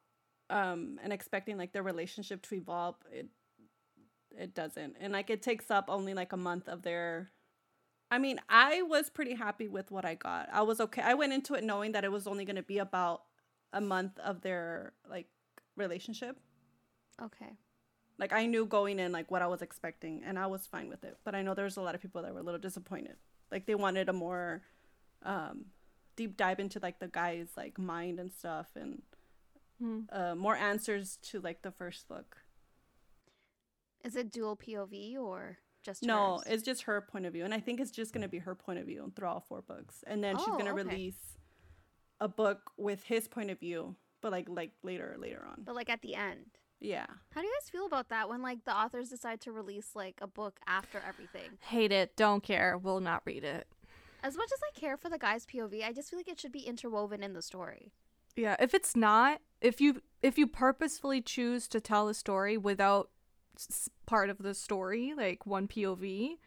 um, 0.49 0.99
and 1.03 1.11
expecting 1.13 1.57
like 1.57 1.73
their 1.73 1.83
relationship 1.83 2.41
to 2.43 2.55
evolve, 2.55 2.95
it 3.11 3.27
it 4.37 4.53
doesn't, 4.53 4.97
and 4.99 5.13
like 5.13 5.29
it 5.29 5.41
takes 5.41 5.71
up 5.71 5.85
only 5.89 6.13
like 6.13 6.33
a 6.33 6.37
month 6.37 6.67
of 6.67 6.81
their. 6.83 7.31
I 8.11 8.19
mean, 8.19 8.39
I 8.49 8.83
was 8.83 9.09
pretty 9.09 9.33
happy 9.33 9.67
with 9.67 9.91
what 9.91 10.05
I 10.05 10.15
got. 10.15 10.49
I 10.53 10.61
was 10.61 10.79
okay. 10.79 11.01
I 11.01 11.15
went 11.15 11.33
into 11.33 11.55
it 11.55 11.63
knowing 11.63 11.93
that 11.93 12.03
it 12.03 12.11
was 12.11 12.27
only 12.27 12.45
going 12.45 12.55
to 12.57 12.63
be 12.63 12.77
about 12.77 13.23
a 13.73 13.81
month 13.81 14.19
of 14.19 14.41
their 14.41 14.93
like 15.09 15.27
relationship 15.75 16.37
Okay. 17.21 17.57
like 18.17 18.33
I 18.33 18.45
knew 18.45 18.65
going 18.65 18.99
in 18.99 19.11
like 19.11 19.29
what 19.31 19.41
I 19.41 19.47
was 19.47 19.61
expecting 19.61 20.23
and 20.25 20.39
I 20.39 20.47
was 20.47 20.67
fine 20.67 20.89
with 20.89 21.03
it. 21.03 21.17
But 21.23 21.35
I 21.35 21.41
know 21.41 21.53
there's 21.53 21.77
a 21.77 21.81
lot 21.81 21.95
of 21.95 22.01
people 22.01 22.21
that 22.21 22.33
were 22.33 22.39
a 22.39 22.43
little 22.43 22.59
disappointed. 22.59 23.17
Like 23.51 23.65
they 23.65 23.75
wanted 23.75 24.09
a 24.09 24.13
more 24.13 24.63
um 25.25 25.65
deep 26.15 26.37
dive 26.37 26.59
into 26.59 26.79
like 26.79 26.99
the 26.99 27.07
guy's 27.09 27.49
like 27.57 27.77
mind 27.77 28.19
and 28.19 28.31
stuff 28.31 28.67
and 28.75 29.01
Hmm. 29.79 30.01
uh 30.09 30.35
more 30.35 30.55
answers 30.55 31.17
to 31.23 31.41
like 31.41 31.61
the 31.61 31.71
first 31.71 32.07
book. 32.07 32.37
Is 34.03 34.15
it 34.15 34.31
dual 34.31 34.55
POV 34.55 35.17
or 35.17 35.57
just 35.83 36.03
No, 36.03 36.35
hers? 36.37 36.43
it's 36.47 36.63
just 36.63 36.83
her 36.83 37.01
point 37.01 37.25
of 37.25 37.33
view 37.33 37.43
and 37.43 37.53
I 37.53 37.59
think 37.59 37.79
it's 37.79 37.91
just 37.91 38.13
going 38.13 38.21
to 38.21 38.27
be 38.29 38.39
her 38.39 38.55
point 38.55 38.79
of 38.79 38.85
view 38.85 39.11
through 39.15 39.27
all 39.27 39.41
four 39.41 39.61
books. 39.61 40.03
And 40.07 40.23
then 40.23 40.37
she's 40.37 40.47
Oh, 40.47 40.53
going 40.53 40.65
to 40.65 40.71
okay. 40.71 40.83
release 40.83 41.37
a 42.21 42.27
book 42.27 42.71
with 42.77 43.03
his 43.03 43.27
point 43.27 43.51
of 43.51 43.59
view, 43.59 43.95
but 44.21 44.31
like 44.31 44.47
like 44.47 44.71
later 44.83 45.15
later 45.19 45.43
on. 45.45 45.63
but 45.65 45.75
like 45.75 45.89
at 45.89 46.01
the 46.01 46.15
end. 46.15 46.45
Yeah. 46.79 47.07
How 47.31 47.41
do 47.41 47.47
you 47.47 47.53
guys 47.59 47.69
feel 47.69 47.85
about 47.85 48.09
that 48.09 48.29
when 48.29 48.41
like 48.41 48.63
the 48.65 48.75
authors 48.77 49.09
decide 49.09 49.41
to 49.41 49.51
release 49.51 49.89
like 49.95 50.19
a 50.21 50.27
book 50.27 50.59
after 50.67 51.01
everything? 51.07 51.57
Hate 51.61 51.91
it. 51.91 52.15
Don't 52.15 52.43
care. 52.43 52.77
Will 52.77 52.99
not 53.01 53.23
read 53.25 53.43
it. 53.43 53.67
As 54.25 54.35
much 54.35 54.49
as 54.51 54.59
I 54.63 54.79
care 54.79 54.97
for 54.97 55.07
the 55.07 55.19
guy's 55.19 55.45
POV, 55.45 55.83
I 55.85 55.93
just 55.93 56.09
feel 56.09 56.17
like 56.17 56.27
it 56.27 56.39
should 56.39 56.51
be 56.51 56.61
interwoven 56.61 57.21
in 57.21 57.33
the 57.33 57.43
story. 57.43 57.91
Yeah, 58.35 58.55
if 58.59 58.73
it's 58.73 58.95
not, 58.95 59.39
if 59.61 59.79
you 59.79 60.01
if 60.23 60.37
you 60.39 60.47
purposefully 60.47 61.21
choose 61.21 61.67
to 61.67 61.79
tell 61.79 62.07
a 62.07 62.13
story 62.15 62.57
without 62.57 63.11
s- 63.55 63.87
part 64.07 64.31
of 64.31 64.39
the 64.39 64.55
story, 64.55 65.13
like 65.15 65.45
one 65.45 65.67
POV, 65.67 66.37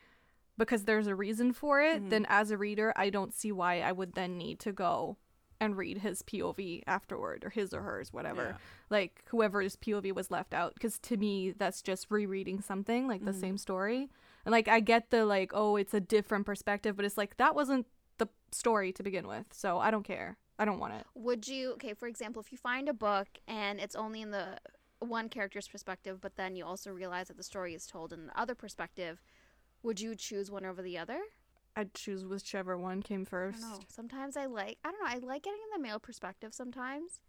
because 0.58 0.84
there's 0.86 1.06
a 1.06 1.14
reason 1.14 1.52
for 1.52 1.80
it, 1.80 2.02
Mhm. 2.02 2.10
then 2.10 2.26
as 2.28 2.50
a 2.50 2.58
reader, 2.58 2.92
I 2.96 3.10
don't 3.10 3.32
see 3.32 3.52
why 3.52 3.80
I 3.80 3.92
would 3.92 4.14
then 4.14 4.36
need 4.36 4.58
to 4.60 4.72
go 4.72 5.16
and 5.60 5.76
read 5.76 5.98
his 5.98 6.22
POV 6.22 6.82
afterward 6.88 7.44
or 7.44 7.50
his 7.50 7.72
or 7.72 7.82
hers, 7.82 8.12
whatever. 8.12 8.42
Yeah. 8.42 8.56
Like 8.90 9.22
whoever's 9.28 9.76
POV 9.76 10.10
was 10.12 10.32
left 10.32 10.52
out 10.52 10.74
because 10.74 10.98
to 10.98 11.16
me 11.16 11.52
that's 11.52 11.80
just 11.80 12.10
rereading 12.10 12.60
something 12.60 13.06
like 13.06 13.24
the 13.24 13.30
Mhm. 13.32 13.40
same 13.40 13.58
story. 13.58 14.10
And 14.48 14.52
like 14.54 14.66
I 14.66 14.80
get 14.80 15.10
the 15.10 15.26
like 15.26 15.50
oh 15.52 15.76
it's 15.76 15.92
a 15.92 16.00
different 16.00 16.46
perspective, 16.46 16.96
but 16.96 17.04
it's 17.04 17.18
like 17.18 17.36
that 17.36 17.54
wasn't 17.54 17.86
the 18.16 18.28
story 18.50 18.92
to 18.94 19.02
begin 19.02 19.28
with. 19.28 19.44
So 19.52 19.78
I 19.78 19.90
don't 19.90 20.04
care. 20.04 20.38
I 20.58 20.64
don't 20.64 20.78
want 20.78 20.94
it. 20.94 21.04
Would 21.16 21.46
you 21.46 21.72
okay, 21.72 21.92
for 21.92 22.08
example, 22.08 22.40
if 22.40 22.50
you 22.50 22.56
find 22.56 22.88
a 22.88 22.94
book 22.94 23.28
and 23.46 23.78
it's 23.78 23.94
only 23.94 24.22
in 24.22 24.30
the 24.30 24.56
one 25.00 25.28
character's 25.28 25.68
perspective, 25.68 26.22
but 26.22 26.36
then 26.36 26.56
you 26.56 26.64
also 26.64 26.90
realize 26.90 27.28
that 27.28 27.36
the 27.36 27.42
story 27.42 27.74
is 27.74 27.86
told 27.86 28.10
in 28.10 28.28
the 28.28 28.40
other 28.40 28.54
perspective, 28.54 29.20
would 29.82 30.00
you 30.00 30.14
choose 30.14 30.50
one 30.50 30.64
over 30.64 30.80
the 30.80 30.96
other? 30.96 31.20
I'd 31.76 31.92
choose 31.92 32.24
whichever 32.24 32.78
one 32.78 33.02
came 33.02 33.26
I 33.26 33.30
first. 33.30 33.60
don't 33.60 33.70
know. 33.70 33.80
Sometimes 33.88 34.34
I 34.38 34.46
like 34.46 34.78
I 34.82 34.92
don't 34.92 35.04
know, 35.04 35.10
I 35.10 35.18
like 35.30 35.42
getting 35.42 35.60
the 35.76 35.82
male 35.82 35.98
perspective 35.98 36.54
sometimes. 36.54 37.20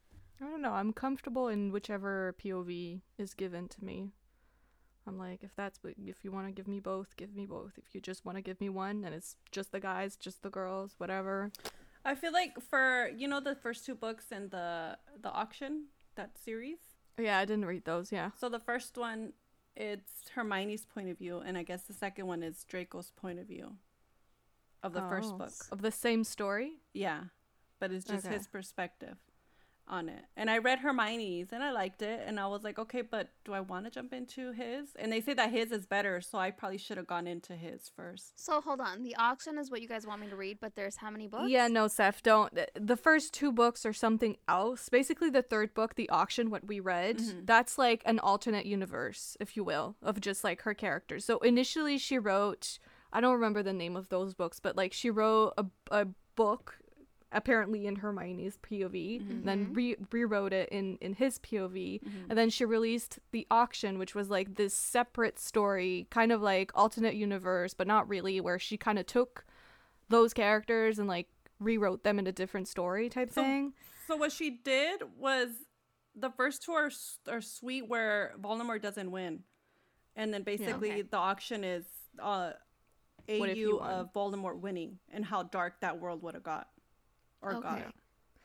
I 0.41 0.45
don't 0.45 0.61
know. 0.61 0.71
I'm 0.71 0.93
comfortable 0.93 1.49
in 1.49 1.73
whichever 1.73 2.33
POV 2.41 3.01
is 3.17 3.33
given 3.33 3.67
to 3.67 3.83
me. 3.83 4.13
I'm 5.09 5.17
like, 5.17 5.43
if 5.43 5.55
that's 5.55 5.83
what, 5.83 5.93
if 5.97 6.23
you 6.23 6.31
want 6.31 6.47
to 6.47 6.51
give 6.53 6.67
me 6.67 6.79
both, 6.79 7.15
give 7.17 7.35
me 7.35 7.45
both. 7.45 7.73
If 7.77 7.93
you 7.93 7.99
just 8.01 8.25
want 8.25 8.37
to 8.37 8.41
give 8.41 8.59
me 8.61 8.69
one, 8.69 9.03
and 9.03 9.13
it's 9.13 9.35
just 9.51 9.71
the 9.71 9.79
guys, 9.79 10.15
just 10.15 10.41
the 10.43 10.49
girls, 10.49 10.95
whatever. 10.99 11.51
I 12.05 12.15
feel 12.15 12.31
like 12.31 12.59
for 12.61 13.09
you 13.17 13.27
know 13.27 13.39
the 13.41 13.55
first 13.55 13.85
two 13.85 13.95
books 13.95 14.31
in 14.31 14.49
the 14.49 14.97
the 15.21 15.31
auction 15.31 15.87
that 16.15 16.37
series. 16.37 16.77
Yeah, 17.17 17.37
I 17.39 17.45
didn't 17.45 17.65
read 17.65 17.83
those. 17.85 18.11
Yeah. 18.11 18.29
So 18.39 18.47
the 18.47 18.59
first 18.59 18.97
one, 18.97 19.33
it's 19.75 20.29
Hermione's 20.35 20.85
point 20.85 21.09
of 21.09 21.17
view, 21.17 21.39
and 21.39 21.57
I 21.57 21.63
guess 21.63 21.83
the 21.83 21.93
second 21.93 22.27
one 22.27 22.41
is 22.43 22.63
Draco's 22.63 23.11
point 23.11 23.39
of 23.39 23.47
view 23.47 23.75
of 24.83 24.93
the 24.93 25.01
first 25.01 25.31
Oh, 25.33 25.37
book. 25.39 25.51
of 25.71 25.81
the 25.81 25.91
same 25.91 26.23
story. 26.23 26.79
Yeah, 26.93 27.23
but 27.79 27.91
it's 27.91 28.05
just 28.05 28.25
Okay. 28.25 28.35
his 28.35 28.47
perspective. 28.47 29.17
On 29.89 30.07
it. 30.09 30.23
And 30.37 30.49
I 30.49 30.59
read 30.59 30.79
Hermione's 30.79 31.51
and 31.51 31.63
I 31.63 31.71
liked 31.71 32.01
it. 32.01 32.21
And 32.25 32.39
I 32.39 32.47
was 32.47 32.63
like, 32.63 32.77
okay, 32.79 33.01
but 33.01 33.29
do 33.43 33.53
I 33.53 33.59
want 33.59 33.85
to 33.85 33.91
jump 33.91 34.13
into 34.13 34.51
his? 34.51 34.89
And 34.97 35.11
they 35.11 35.19
say 35.21 35.33
that 35.33 35.51
his 35.51 35.71
is 35.71 35.85
better. 35.85 36.21
So 36.21 36.37
I 36.37 36.51
probably 36.51 36.77
should 36.77 36.97
have 36.97 37.07
gone 37.07 37.25
into 37.27 37.53
his 37.53 37.89
first. 37.95 38.39
So 38.39 38.61
hold 38.61 38.81
on. 38.81 39.03
The 39.03 39.15
auction 39.15 39.57
is 39.57 39.71
what 39.71 39.81
you 39.81 39.87
guys 39.87 40.05
want 40.05 40.21
me 40.21 40.27
to 40.27 40.35
read, 40.35 40.59
but 40.61 40.75
there's 40.75 40.97
how 40.97 41.09
many 41.09 41.27
books? 41.27 41.49
Yeah, 41.49 41.67
no, 41.67 41.87
Seth, 41.87 42.21
don't. 42.23 42.53
The 42.79 42.97
first 42.97 43.33
two 43.33 43.51
books 43.51 43.85
are 43.85 43.93
something 43.93 44.37
else. 44.47 44.89
Basically, 44.89 45.29
the 45.29 45.41
third 45.41 45.73
book, 45.73 45.95
The 45.95 46.09
Auction, 46.09 46.49
what 46.49 46.67
we 46.67 46.79
read, 46.79 47.17
Mm-hmm. 47.17 47.39
that's 47.45 47.77
like 47.77 48.01
an 48.05 48.19
alternate 48.19 48.65
universe, 48.65 49.35
if 49.39 49.57
you 49.57 49.63
will, 49.63 49.95
of 50.03 50.21
just 50.21 50.43
like 50.43 50.61
her 50.61 50.73
characters. 50.73 51.25
So 51.25 51.39
initially, 51.39 51.97
she 51.97 52.19
wrote, 52.19 52.77
I 53.11 53.21
don't 53.21 53.33
remember 53.33 53.63
the 53.63 53.73
name 53.73 53.95
of 53.95 54.09
those 54.09 54.33
books, 54.35 54.59
but 54.59 54.77
like 54.77 54.93
she 54.93 55.09
wrote 55.09 55.53
a, 55.57 55.65
a 55.91 56.07
book 56.35 56.78
apparently 57.31 57.85
in 57.85 57.97
Hermione's 57.97 58.57
POV, 58.57 59.21
Mm-hmm. 59.21 59.45
then 59.45 59.73
re- 59.73 59.95
rewrote 60.11 60.53
it 60.53 60.69
in 60.69 60.97
in 61.01 61.13
his 61.13 61.39
POV, 61.39 62.01
and 62.29 62.37
then 62.37 62.49
she 62.49 62.65
released 62.65 63.19
the 63.31 63.45
auction, 63.51 63.99
which 63.99 64.15
was 64.15 64.29
like 64.29 64.55
this 64.55 64.73
separate 64.73 65.37
story, 65.39 66.07
kind 66.09 66.31
of 66.31 66.41
like 66.41 66.71
alternate 66.75 67.15
universe, 67.15 67.73
but 67.73 67.87
not 67.87 68.07
really, 68.09 68.39
where 68.41 68.59
she 68.59 68.77
kind 68.77 68.97
of 68.99 69.05
took 69.05 69.45
those 70.09 70.33
characters 70.33 70.97
and 70.99 71.07
like 71.07 71.27
rewrote 71.59 72.03
them 72.03 72.17
in 72.19 72.25
a 72.27 72.31
different 72.31 72.67
story 72.67 73.09
type 73.09 73.31
So- 73.31 73.41
thing. 73.43 73.73
So 74.07 74.15
what 74.15 74.31
she 74.31 74.49
did 74.49 75.03
was 75.17 75.49
the 76.15 76.31
first 76.31 76.63
two 76.63 76.71
are, 76.71 76.89
are 77.27 77.41
sweet 77.41 77.87
where 77.87 78.33
Voldemort 78.41 78.81
doesn't 78.81 79.11
win. 79.11 79.43
And 80.15 80.33
then 80.33 80.41
basically 80.41 80.89
Okay. 80.91 81.01
the 81.03 81.17
auction 81.17 81.63
is 81.63 81.85
uh 82.17 82.53
AU 83.29 83.77
of 83.77 84.11
Voldemort 84.13 84.59
winning 84.59 84.97
and 85.13 85.23
how 85.23 85.43
dark 85.43 85.81
that 85.81 85.99
world 85.99 86.23
would 86.23 86.33
have 86.33 86.41
got. 86.43 86.69
Or 87.41 87.53
got. 87.61 87.79
Okay. 87.79 87.85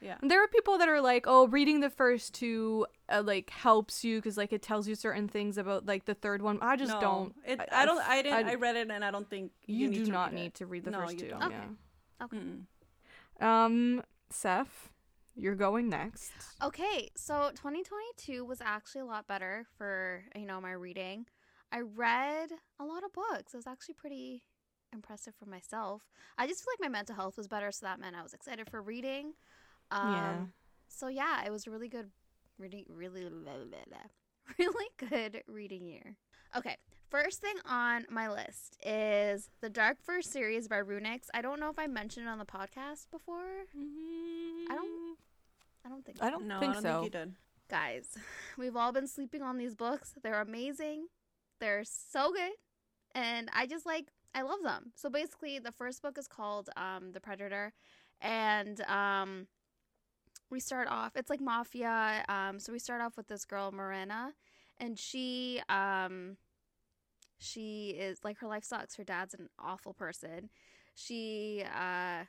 Yeah. 0.01 0.17
And 0.21 0.31
there 0.31 0.43
are 0.45 0.49
people 0.49 0.77
that 0.79 0.89
are 0.89 1.01
like, 1.01 1.25
oh, 1.27 1.47
reading 1.47 1.81
the 1.81 1.89
first 1.89 2.35
two 2.35 2.87
uh, 3.09 3.23
like 3.25 3.49
helps 3.51 4.05
you 4.05 4.19
because 4.19 4.37
like 4.37 4.53
it 4.53 4.61
tells 4.61 4.87
you 4.87 4.95
certain 4.95 5.29
things 5.29 5.57
about 5.57 5.87
like 5.87 6.05
the 6.05 6.15
third 6.15 6.43
one. 6.43 6.59
I 6.61 6.77
just 6.77 6.93
no, 6.93 7.01
don't. 7.01 7.35
It, 7.47 7.61
I, 7.73 7.87
don't. 7.87 8.03
I 8.03 8.23
didn't. 8.23 8.47
I- 8.47 8.53
I, 8.53 8.55
read 8.57 8.77
it, 8.77 8.91
and 8.91 9.05
I 9.05 9.11
don't 9.11 9.29
think 9.29 9.53
You, 9.67 9.89
need 9.89 9.97
do 9.97 10.05
to 10.07 10.13
not 10.13 10.33
read 10.33 10.35
need 10.39 10.47
it. 10.47 10.55
to 10.55 10.67
read 10.67 10.85
the 10.85 10.91
No, 10.91 11.01
first 11.01 11.15
you 11.15 11.21
two. 11.21 11.29
don't. 11.29 11.43
Okay. 11.45 11.55
Yeah. 11.55 12.25
Okay. 12.27 12.37
Mm-mm. 12.37 13.45
Um, 13.45 14.03
Seth, 14.31 14.91
you're 15.35 15.55
going 15.55 15.89
next. 15.89 16.33
Okay, 16.63 17.11
so 17.17 17.51
2022 17.57 18.45
was 18.45 18.61
actually 18.61 19.01
a 19.01 19.07
lot 19.07 19.27
better 19.27 19.67
for, 19.79 20.23
you 20.37 20.47
know, 20.47 20.61
my 20.61 20.73
reading. 20.73 21.27
I 21.73 21.81
read 21.81 22.51
a 22.79 22.85
lot 22.85 23.05
of 23.05 23.13
books. 23.13 23.55
It 23.55 23.57
was 23.57 23.67
actually 23.67 23.95
pretty 23.95 24.45
impressive 24.95 25.35
for 25.35 25.47
myself. 25.47 26.03
I 26.39 26.47
just 26.47 26.61
feel 26.65 26.73
like 26.73 26.81
my 26.91 26.97
mental 26.97 27.15
health 27.15 27.37
was 27.37 27.49
better, 27.49 27.71
so 27.73 27.85
that 27.87 28.01
meant 28.01 28.17
I 28.17 28.23
was 28.23 28.33
excited 28.33 28.71
for 28.71 28.81
reading. 28.81 29.35
Um, 29.91 30.13
Yeah. 30.15 30.37
So 30.89 31.09
yeah, 31.09 31.45
it 31.45 31.51
was 31.51 31.67
a 31.67 31.71
really 31.71 31.89
good 31.89 32.11
reading, 32.59 32.85
really, 32.89 33.25
really 34.59 34.87
good 35.11 35.43
reading 35.49 35.87
year. 35.87 36.17
Okay, 36.57 36.77
first 37.11 37.41
thing 37.41 37.55
on 37.67 38.07
my 38.09 38.29
list 38.31 38.77
is 38.87 39.51
the 39.61 39.69
Dark 39.69 39.97
Verse 40.07 40.29
series 40.29 40.69
by 40.69 40.77
RuNyx. 40.81 41.23
I 41.35 41.43
don't 41.43 41.59
know 41.59 41.69
if 41.69 41.79
I 41.79 41.87
mentioned 41.89 42.27
it 42.27 42.29
on 42.31 42.39
the 42.39 42.45
podcast 42.45 43.11
before. 43.11 43.65
I 43.75 44.75
don't- 44.75 45.19
I 45.87 45.91
don't 45.91 46.03
think 46.05 46.23
I 46.23 46.31
don't 46.31 46.47
No, 46.47 46.61
think 46.61 46.71
I 46.71 46.75
don't 46.75 46.83
so. 46.83 46.93
think 47.03 47.05
you 47.05 47.11
did. 47.11 47.35
guys, 47.69 48.17
we've 48.57 48.75
all 48.77 48.91
been 48.93 49.07
sleeping 49.07 49.43
on 49.43 49.59
these 49.59 49.75
books. 49.75 50.15
They're 50.23 50.41
amazing. 50.41 51.09
They're 51.61 51.85
so 51.85 52.33
good. 52.33 52.53
And 53.15 53.51
I 53.53 53.67
just 53.67 53.85
like 53.85 54.09
I 54.35 54.43
love 54.43 54.63
them. 54.63 54.93
So 54.97 55.09
basically 55.09 55.59
the 55.59 55.73
first 55.73 56.03
book 56.03 56.19
is 56.19 56.27
called 56.27 56.69
um 56.77 57.13
The 57.13 57.21
Predator 57.21 57.73
and 58.21 58.81
um 58.83 59.47
we 60.51 60.61
start 60.61 60.89
off 60.89 61.13
it's 61.17 61.31
like 61.31 61.41
mafia 61.41 62.25
um 62.29 62.59
so 62.59 62.73
we 62.73 62.79
start 62.79 63.01
off 63.01 63.17
with 63.17 63.29
this 63.29 63.45
girl 63.45 63.73
Marina, 63.73 64.33
and 64.79 64.99
she 64.99 65.61
um 65.69 66.37
she 67.39 67.91
is 67.91 68.19
like 68.25 68.39
her 68.39 68.47
life 68.49 68.65
sucks. 68.65 68.97
Her 68.97 69.05
dad's 69.05 69.35
an 69.35 69.49
awful 69.59 69.93
person. 69.95 70.51
She 70.95 71.65
uh 71.65 72.25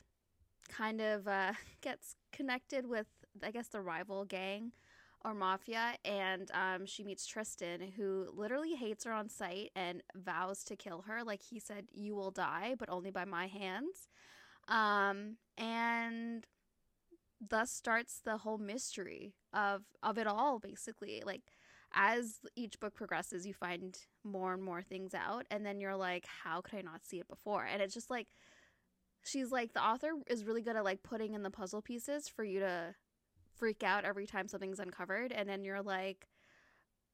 kind 0.69 1.01
of 1.01 1.27
uh 1.27 1.53
gets 1.81 2.15
connected 2.31 2.87
with 2.87 3.07
I 3.43 3.51
guess 3.51 3.67
the 3.67 3.81
rival 3.81 4.25
gang 4.25 4.71
or 5.25 5.33
mafia 5.33 5.95
and 6.05 6.51
um, 6.53 6.85
she 6.85 7.03
meets 7.03 7.25
Tristan 7.25 7.81
who 7.97 8.27
literally 8.33 8.75
hates 8.75 9.03
her 9.05 9.11
on 9.11 9.27
sight 9.27 9.71
and 9.75 10.03
vows 10.15 10.63
to 10.65 10.75
kill 10.75 11.03
her. 11.07 11.23
Like 11.23 11.41
he 11.41 11.59
said 11.59 11.87
you 11.91 12.15
will 12.15 12.31
die 12.31 12.75
but 12.77 12.89
only 12.89 13.09
by 13.09 13.25
my 13.25 13.47
hands. 13.47 14.07
Um, 14.67 15.37
and 15.57 16.45
thus 17.45 17.71
starts 17.71 18.21
the 18.23 18.37
whole 18.37 18.59
mystery 18.59 19.33
of 19.51 19.81
of 20.03 20.19
it 20.19 20.27
all 20.27 20.59
basically. 20.59 21.23
Like 21.25 21.41
as 21.91 22.39
each 22.55 22.79
book 22.79 22.93
progresses 22.93 23.47
you 23.47 23.53
find 23.53 23.97
more 24.23 24.53
and 24.53 24.61
more 24.61 24.83
things 24.83 25.13
out 25.15 25.45
and 25.49 25.65
then 25.65 25.79
you're 25.79 25.95
like 25.95 26.25
how 26.43 26.61
could 26.61 26.77
I 26.77 26.81
not 26.81 27.03
see 27.03 27.19
it 27.19 27.27
before? 27.27 27.65
And 27.65 27.81
it's 27.81 27.95
just 27.95 28.11
like 28.11 28.27
she's 29.23 29.51
like 29.51 29.73
the 29.73 29.83
author 29.83 30.11
is 30.27 30.45
really 30.45 30.61
good 30.61 30.75
at 30.75 30.83
like 30.83 31.01
putting 31.01 31.33
in 31.33 31.41
the 31.41 31.49
puzzle 31.49 31.81
pieces 31.81 32.29
for 32.29 32.43
you 32.43 32.59
to 32.59 32.93
freak 33.57 33.83
out 33.83 34.05
every 34.05 34.25
time 34.25 34.47
something's 34.47 34.79
uncovered 34.79 35.31
and 35.31 35.47
then 35.47 35.63
you're 35.63 35.81
like 35.81 36.27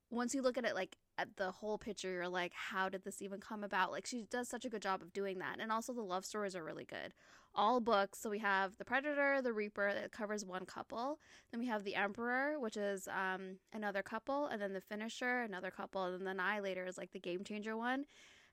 once 0.10 0.36
you 0.36 0.42
look 0.42 0.58
at 0.58 0.66
it 0.66 0.76
like 0.76 0.98
at 1.18 1.38
the 1.38 1.52
whole 1.52 1.78
picture 1.78 2.12
you're 2.12 2.28
like 2.28 2.52
how 2.54 2.90
did 2.90 3.04
this 3.04 3.22
even 3.22 3.40
come 3.40 3.64
about? 3.64 3.92
Like 3.92 4.06
she 4.06 4.26
does 4.30 4.50
such 4.50 4.66
a 4.66 4.70
good 4.70 4.82
job 4.82 5.02
of 5.02 5.14
doing 5.14 5.40
that 5.40 5.58
and 5.60 5.72
also 5.72 5.94
the 5.94 6.02
love 6.02 6.26
stories 6.26 6.56
are 6.56 6.64
really 6.64 6.86
good. 6.86 7.14
All 7.54 7.80
books 7.80 8.20
so 8.20 8.30
we 8.30 8.40
have 8.40 8.78
the 8.78 8.86
predator 8.86 9.42
the 9.42 9.54
reaper 9.54 9.92
that 9.94 10.12
covers 10.12 10.46
one 10.46 10.66
couple. 10.66 11.20
Then 11.52 11.60
we 11.60 11.68
have 11.68 11.84
the 11.84 11.96
emperor 11.96 12.60
which 12.60 12.78
is 12.78 13.08
um 13.08 13.58
another 13.74 14.04
couple 14.04 14.48
and 14.48 14.62
then 14.62 14.74
the 14.74 14.82
finisher 14.82 15.42
another 15.42 15.72
couple 15.72 16.04
and 16.06 16.16
then 16.16 16.26
the 16.26 16.32
annihilator 16.32 16.86
is 16.86 16.98
like 16.98 17.12
the 17.12 17.20
game 17.20 17.44
changer 17.44 17.78
one 17.78 18.06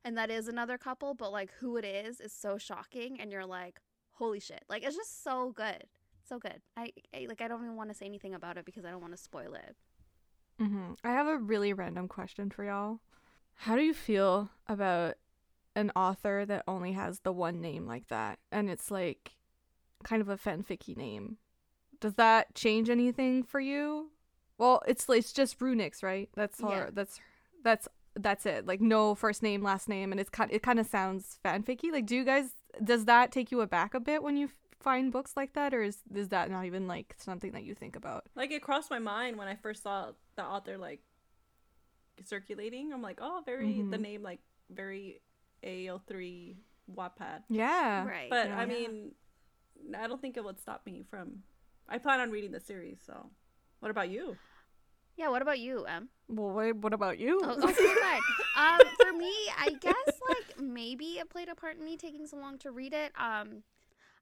and 0.05 0.17
that 0.17 0.31
is 0.31 0.47
another 0.47 0.77
couple 0.77 1.13
but 1.13 1.31
like 1.31 1.51
who 1.59 1.75
it 1.75 1.85
is 1.85 2.21
is 2.21 2.33
so 2.33 2.57
shocking 2.57 3.19
and 3.19 3.31
you're 3.31 3.45
like 3.45 3.79
holy 4.11 4.39
shit. 4.39 4.63
Like 4.69 4.83
it's 4.83 4.95
just 4.95 5.23
so 5.23 5.51
good 5.55 5.85
so 6.29 6.39
good 6.39 6.61
i, 6.77 6.91
I 7.13 7.25
like 7.27 7.41
i 7.41 7.47
don't 7.47 7.63
even 7.63 7.75
want 7.75 7.89
to 7.89 7.95
say 7.95 8.05
anything 8.05 8.33
about 8.33 8.57
it 8.57 8.65
because 8.65 8.85
i 8.85 8.91
don't 8.91 9.01
want 9.01 9.13
to 9.13 9.21
spoil 9.21 9.53
it 9.55 9.75
hmm 10.59 10.93
I 11.03 11.11
have 11.11 11.27
a 11.27 11.37
really 11.37 11.73
random 11.73 12.07
question 12.07 12.49
for 12.49 12.63
y'all. 12.65 12.99
How 13.55 13.75
do 13.75 13.81
you 13.81 13.93
feel 13.93 14.49
about 14.67 15.15
an 15.75 15.91
author 15.95 16.45
that 16.45 16.63
only 16.67 16.93
has 16.93 17.19
the 17.21 17.31
one 17.31 17.61
name 17.61 17.85
like 17.87 18.07
that, 18.09 18.39
and 18.51 18.69
it's 18.69 18.91
like 18.91 19.31
kind 20.03 20.21
of 20.21 20.29
a 20.29 20.37
fanficky 20.37 20.95
name? 20.97 21.37
Does 21.99 22.15
that 22.15 22.55
change 22.55 22.89
anything 22.89 23.43
for 23.43 23.59
you? 23.59 24.11
Well, 24.57 24.81
it's 24.87 25.07
it's 25.09 25.31
just 25.33 25.59
RuNyx, 25.59 26.03
right? 26.03 26.29
That's 26.35 26.61
all. 26.61 26.71
Yeah. 26.71 26.89
That's 26.93 27.19
that's 27.63 27.87
that's 28.15 28.45
it. 28.45 28.65
Like 28.65 28.81
no 28.81 29.15
first 29.15 29.41
name, 29.43 29.63
last 29.63 29.87
name, 29.87 30.11
and 30.11 30.19
it's 30.19 30.29
kind 30.29 30.51
it 30.51 30.61
kind 30.63 30.79
of 30.79 30.87
sounds 30.87 31.39
fanficky. 31.43 31.91
Like, 31.91 32.05
do 32.05 32.15
you 32.15 32.25
guys 32.25 32.51
does 32.83 33.05
that 33.05 33.31
take 33.31 33.51
you 33.51 33.61
aback 33.61 33.93
a 33.93 33.99
bit 33.99 34.23
when 34.23 34.37
you 34.37 34.49
find 34.79 35.11
books 35.11 35.33
like 35.35 35.53
that, 35.53 35.73
or 35.73 35.81
is 35.81 35.97
is 36.13 36.29
that 36.29 36.49
not 36.49 36.65
even 36.65 36.87
like 36.87 37.15
something 37.17 37.51
that 37.51 37.63
you 37.63 37.75
think 37.75 37.95
about? 37.95 38.25
Like 38.35 38.51
it 38.51 38.61
crossed 38.61 38.89
my 38.89 38.99
mind 38.99 39.37
when 39.37 39.47
I 39.47 39.55
first 39.55 39.83
saw 39.83 40.11
the 40.35 40.43
author 40.43 40.77
like 40.77 41.01
circulating. 42.25 42.91
I'm 42.93 43.01
like, 43.01 43.19
oh, 43.21 43.41
very 43.45 43.81
the 43.89 43.97
Mhm. 43.97 44.01
name 44.01 44.23
like 44.23 44.39
very 44.69 45.21
AO3 45.63 46.57
Wattpad. 46.93 47.43
Yeah, 47.49 48.05
right 48.05 48.29
But 48.29 48.47
Yeah. 48.47 48.59
I 48.59 48.65
mean, 48.65 49.15
I 49.97 50.07
don't 50.07 50.21
think 50.21 50.37
it 50.37 50.43
would 50.43 50.59
stop 50.59 50.85
me 50.85 51.03
from. 51.09 51.43
I 51.87 51.97
plan 51.97 52.19
on 52.19 52.31
reading 52.31 52.51
the 52.51 52.59
series. 52.59 52.99
So, 53.05 53.29
what 53.79 53.89
about 53.91 54.09
you? 54.09 54.37
yeah 55.17 55.27
what 55.27 55.41
about 55.41 55.59
you 55.59 55.83
em 55.85 56.07
Well, 56.29 56.51
wait, 56.53 56.75
what 56.77 56.93
about 56.93 57.19
you? 57.19 57.41
Oh, 57.43 57.51
okay, 57.69 57.93
fine. 57.95 58.21
Um, 58.55 58.79
for 59.01 59.11
me, 59.11 59.33
I 59.57 59.71
guess 59.81 60.21
like 60.29 60.57
maybe 60.57 61.17
it 61.19 61.29
played 61.29 61.49
a 61.49 61.55
part 61.55 61.77
in 61.77 61.83
me 61.83 61.97
taking 61.97 62.25
so 62.25 62.37
long 62.37 62.57
to 62.59 62.71
read 62.71 62.93
it. 62.93 63.11
Um, 63.19 63.63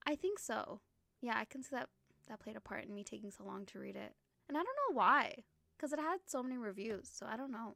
I 0.08 0.15
think 0.15 0.39
so. 0.39 0.80
Yeah, 1.22 1.38
I 1.38 1.46
can 1.46 1.62
see 1.62 1.76
that 1.76 1.89
that 2.28 2.39
played 2.39 2.56
a 2.56 2.62
part 2.62 2.86
in 2.86 2.93
me 2.93 3.04
taking 3.04 3.32
so 3.32 3.43
long 3.43 3.65
to 3.67 3.80
read 3.80 3.96
it, 3.96 4.13
and 4.48 4.58
I 4.58 4.63
don't 4.63 4.65
know 4.65 4.96
why, 4.96 5.43
because 5.78 5.93
it 5.93 6.00
had 6.00 6.17
so 6.26 6.41
many 6.41 6.58
reviews. 6.58 7.10
So 7.13 7.28
I 7.30 7.38
don't 7.38 7.52
know 7.52 7.76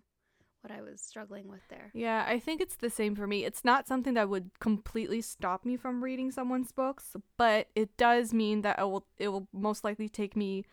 what 0.61 0.71
I 0.71 0.81
was 0.81 1.01
struggling 1.01 1.47
with 1.49 1.61
there. 1.69 1.91
Yeah, 1.93 2.25
I 2.27 2.39
think 2.39 2.61
it's 2.61 2.75
the 2.75 2.89
same 2.89 3.15
for 3.15 3.27
me. 3.27 3.45
It's 3.45 3.65
not 3.65 3.87
something 3.87 4.13
that 4.13 4.29
would 4.29 4.51
completely 4.59 5.21
stop 5.21 5.65
me 5.65 5.75
from 5.75 6.03
reading 6.03 6.31
someone's 6.31 6.71
books, 6.71 7.15
but 7.37 7.67
it 7.75 7.97
does 7.97 8.33
mean 8.33 8.61
that 8.61 8.79
it 8.79 8.83
will 8.83 9.05
it 9.17 9.27
will 9.29 9.47
most 9.53 9.83
likely 9.83 10.07
take 10.07 10.35
me 10.35 10.65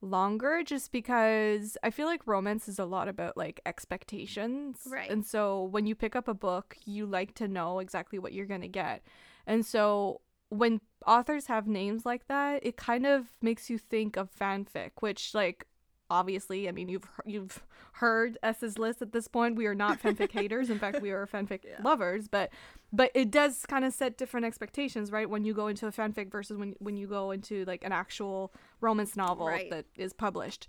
longer 0.00 0.62
just 0.62 0.92
because 0.92 1.78
I 1.82 1.90
feel 1.90 2.06
like 2.06 2.26
romance 2.26 2.68
is 2.68 2.78
a 2.78 2.84
lot 2.84 3.08
about 3.08 3.36
like 3.36 3.60
expectations. 3.66 4.80
Right. 4.86 5.10
And 5.10 5.24
so 5.24 5.62
when 5.64 5.86
you 5.86 5.94
pick 5.94 6.14
up 6.14 6.28
a 6.28 6.34
book, 6.34 6.76
you 6.84 7.06
like 7.06 7.34
to 7.36 7.48
know 7.48 7.78
exactly 7.78 8.18
what 8.18 8.32
you're 8.32 8.46
going 8.46 8.60
to 8.60 8.68
get. 8.68 9.02
And 9.46 9.64
so 9.64 10.20
when 10.56 10.80
authors 11.06 11.46
have 11.46 11.66
names 11.66 12.04
like 12.06 12.26
that, 12.28 12.64
it 12.64 12.76
kind 12.76 13.06
of 13.06 13.26
makes 13.42 13.68
you 13.70 13.78
think 13.78 14.16
of 14.16 14.30
fanfic, 14.34 14.90
which 15.00 15.34
like 15.34 15.66
obviously, 16.10 16.68
I 16.68 16.72
mean, 16.72 16.88
you've 16.88 17.08
you've 17.24 17.62
heard 17.94 18.38
S's 18.42 18.78
list 18.78 19.02
at 19.02 19.12
this 19.12 19.28
point. 19.28 19.56
We 19.56 19.66
are 19.66 19.74
not 19.74 20.00
fanfic 20.02 20.30
haters. 20.40 20.70
In 20.70 20.78
fact, 20.78 21.00
we 21.00 21.10
are 21.10 21.26
fanfic 21.26 21.60
Yeah. 21.64 21.82
lovers. 21.82 22.28
But 22.28 22.50
but 22.92 23.10
it 23.14 23.30
does 23.30 23.66
kind 23.66 23.84
of 23.84 23.92
set 23.92 24.16
different 24.16 24.46
expectations, 24.46 25.10
right? 25.10 25.28
When 25.28 25.44
you 25.44 25.54
go 25.54 25.66
into 25.66 25.86
a 25.86 25.92
fanfic 25.92 26.30
versus 26.30 26.56
when 26.56 26.74
when 26.78 26.96
you 26.96 27.06
go 27.06 27.30
into 27.30 27.64
like 27.64 27.84
an 27.84 27.92
actual 27.92 28.52
romance 28.80 29.16
novel 29.16 29.46
Right. 29.46 29.70
that 29.70 29.86
is 29.96 30.12
published. 30.12 30.68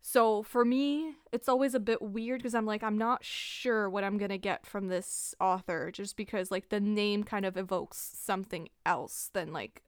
So 0.00 0.42
for 0.42 0.64
me, 0.64 1.14
it's 1.32 1.48
always 1.48 1.74
a 1.74 1.80
bit 1.80 2.00
weird 2.00 2.40
because 2.40 2.54
I'm 2.54 2.66
like 2.66 2.82
I'm 2.84 2.98
not 2.98 3.24
sure 3.24 3.90
what 3.90 4.04
I'm 4.04 4.18
gonna 4.18 4.38
get 4.38 4.64
from 4.64 4.88
this 4.88 5.34
author 5.40 5.90
just 5.90 6.16
because 6.16 6.50
like 6.50 6.68
the 6.68 6.80
name 6.80 7.24
kind 7.24 7.44
of 7.44 7.56
evokes 7.56 7.98
something 8.14 8.68
else 8.84 9.30
than 9.32 9.52
like 9.52 9.82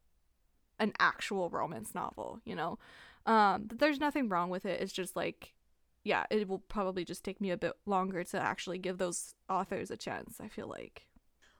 an 0.79 0.93
actual 0.99 1.49
romance 1.49 1.93
novel, 1.93 2.39
you 2.45 2.55
know. 2.55 2.79
Um, 3.25 3.65
but 3.67 3.79
there's 3.79 3.99
nothing 3.99 4.29
wrong 4.29 4.49
with 4.49 4.65
it. 4.65 4.81
It's 4.81 4.93
just 4.93 5.15
like, 5.15 5.53
yeah, 6.03 6.25
it 6.29 6.47
will 6.47 6.59
probably 6.59 7.05
just 7.05 7.23
take 7.23 7.39
me 7.41 7.51
a 7.51 7.57
bit 7.57 7.73
longer 7.85 8.23
to 8.23 8.39
actually 8.39 8.79
give 8.79 8.97
those 8.97 9.35
authors 9.49 9.91
a 9.91 9.97
chance. 9.97 10.37
I 10.41 10.47
feel 10.47 10.67
like. 10.67 11.03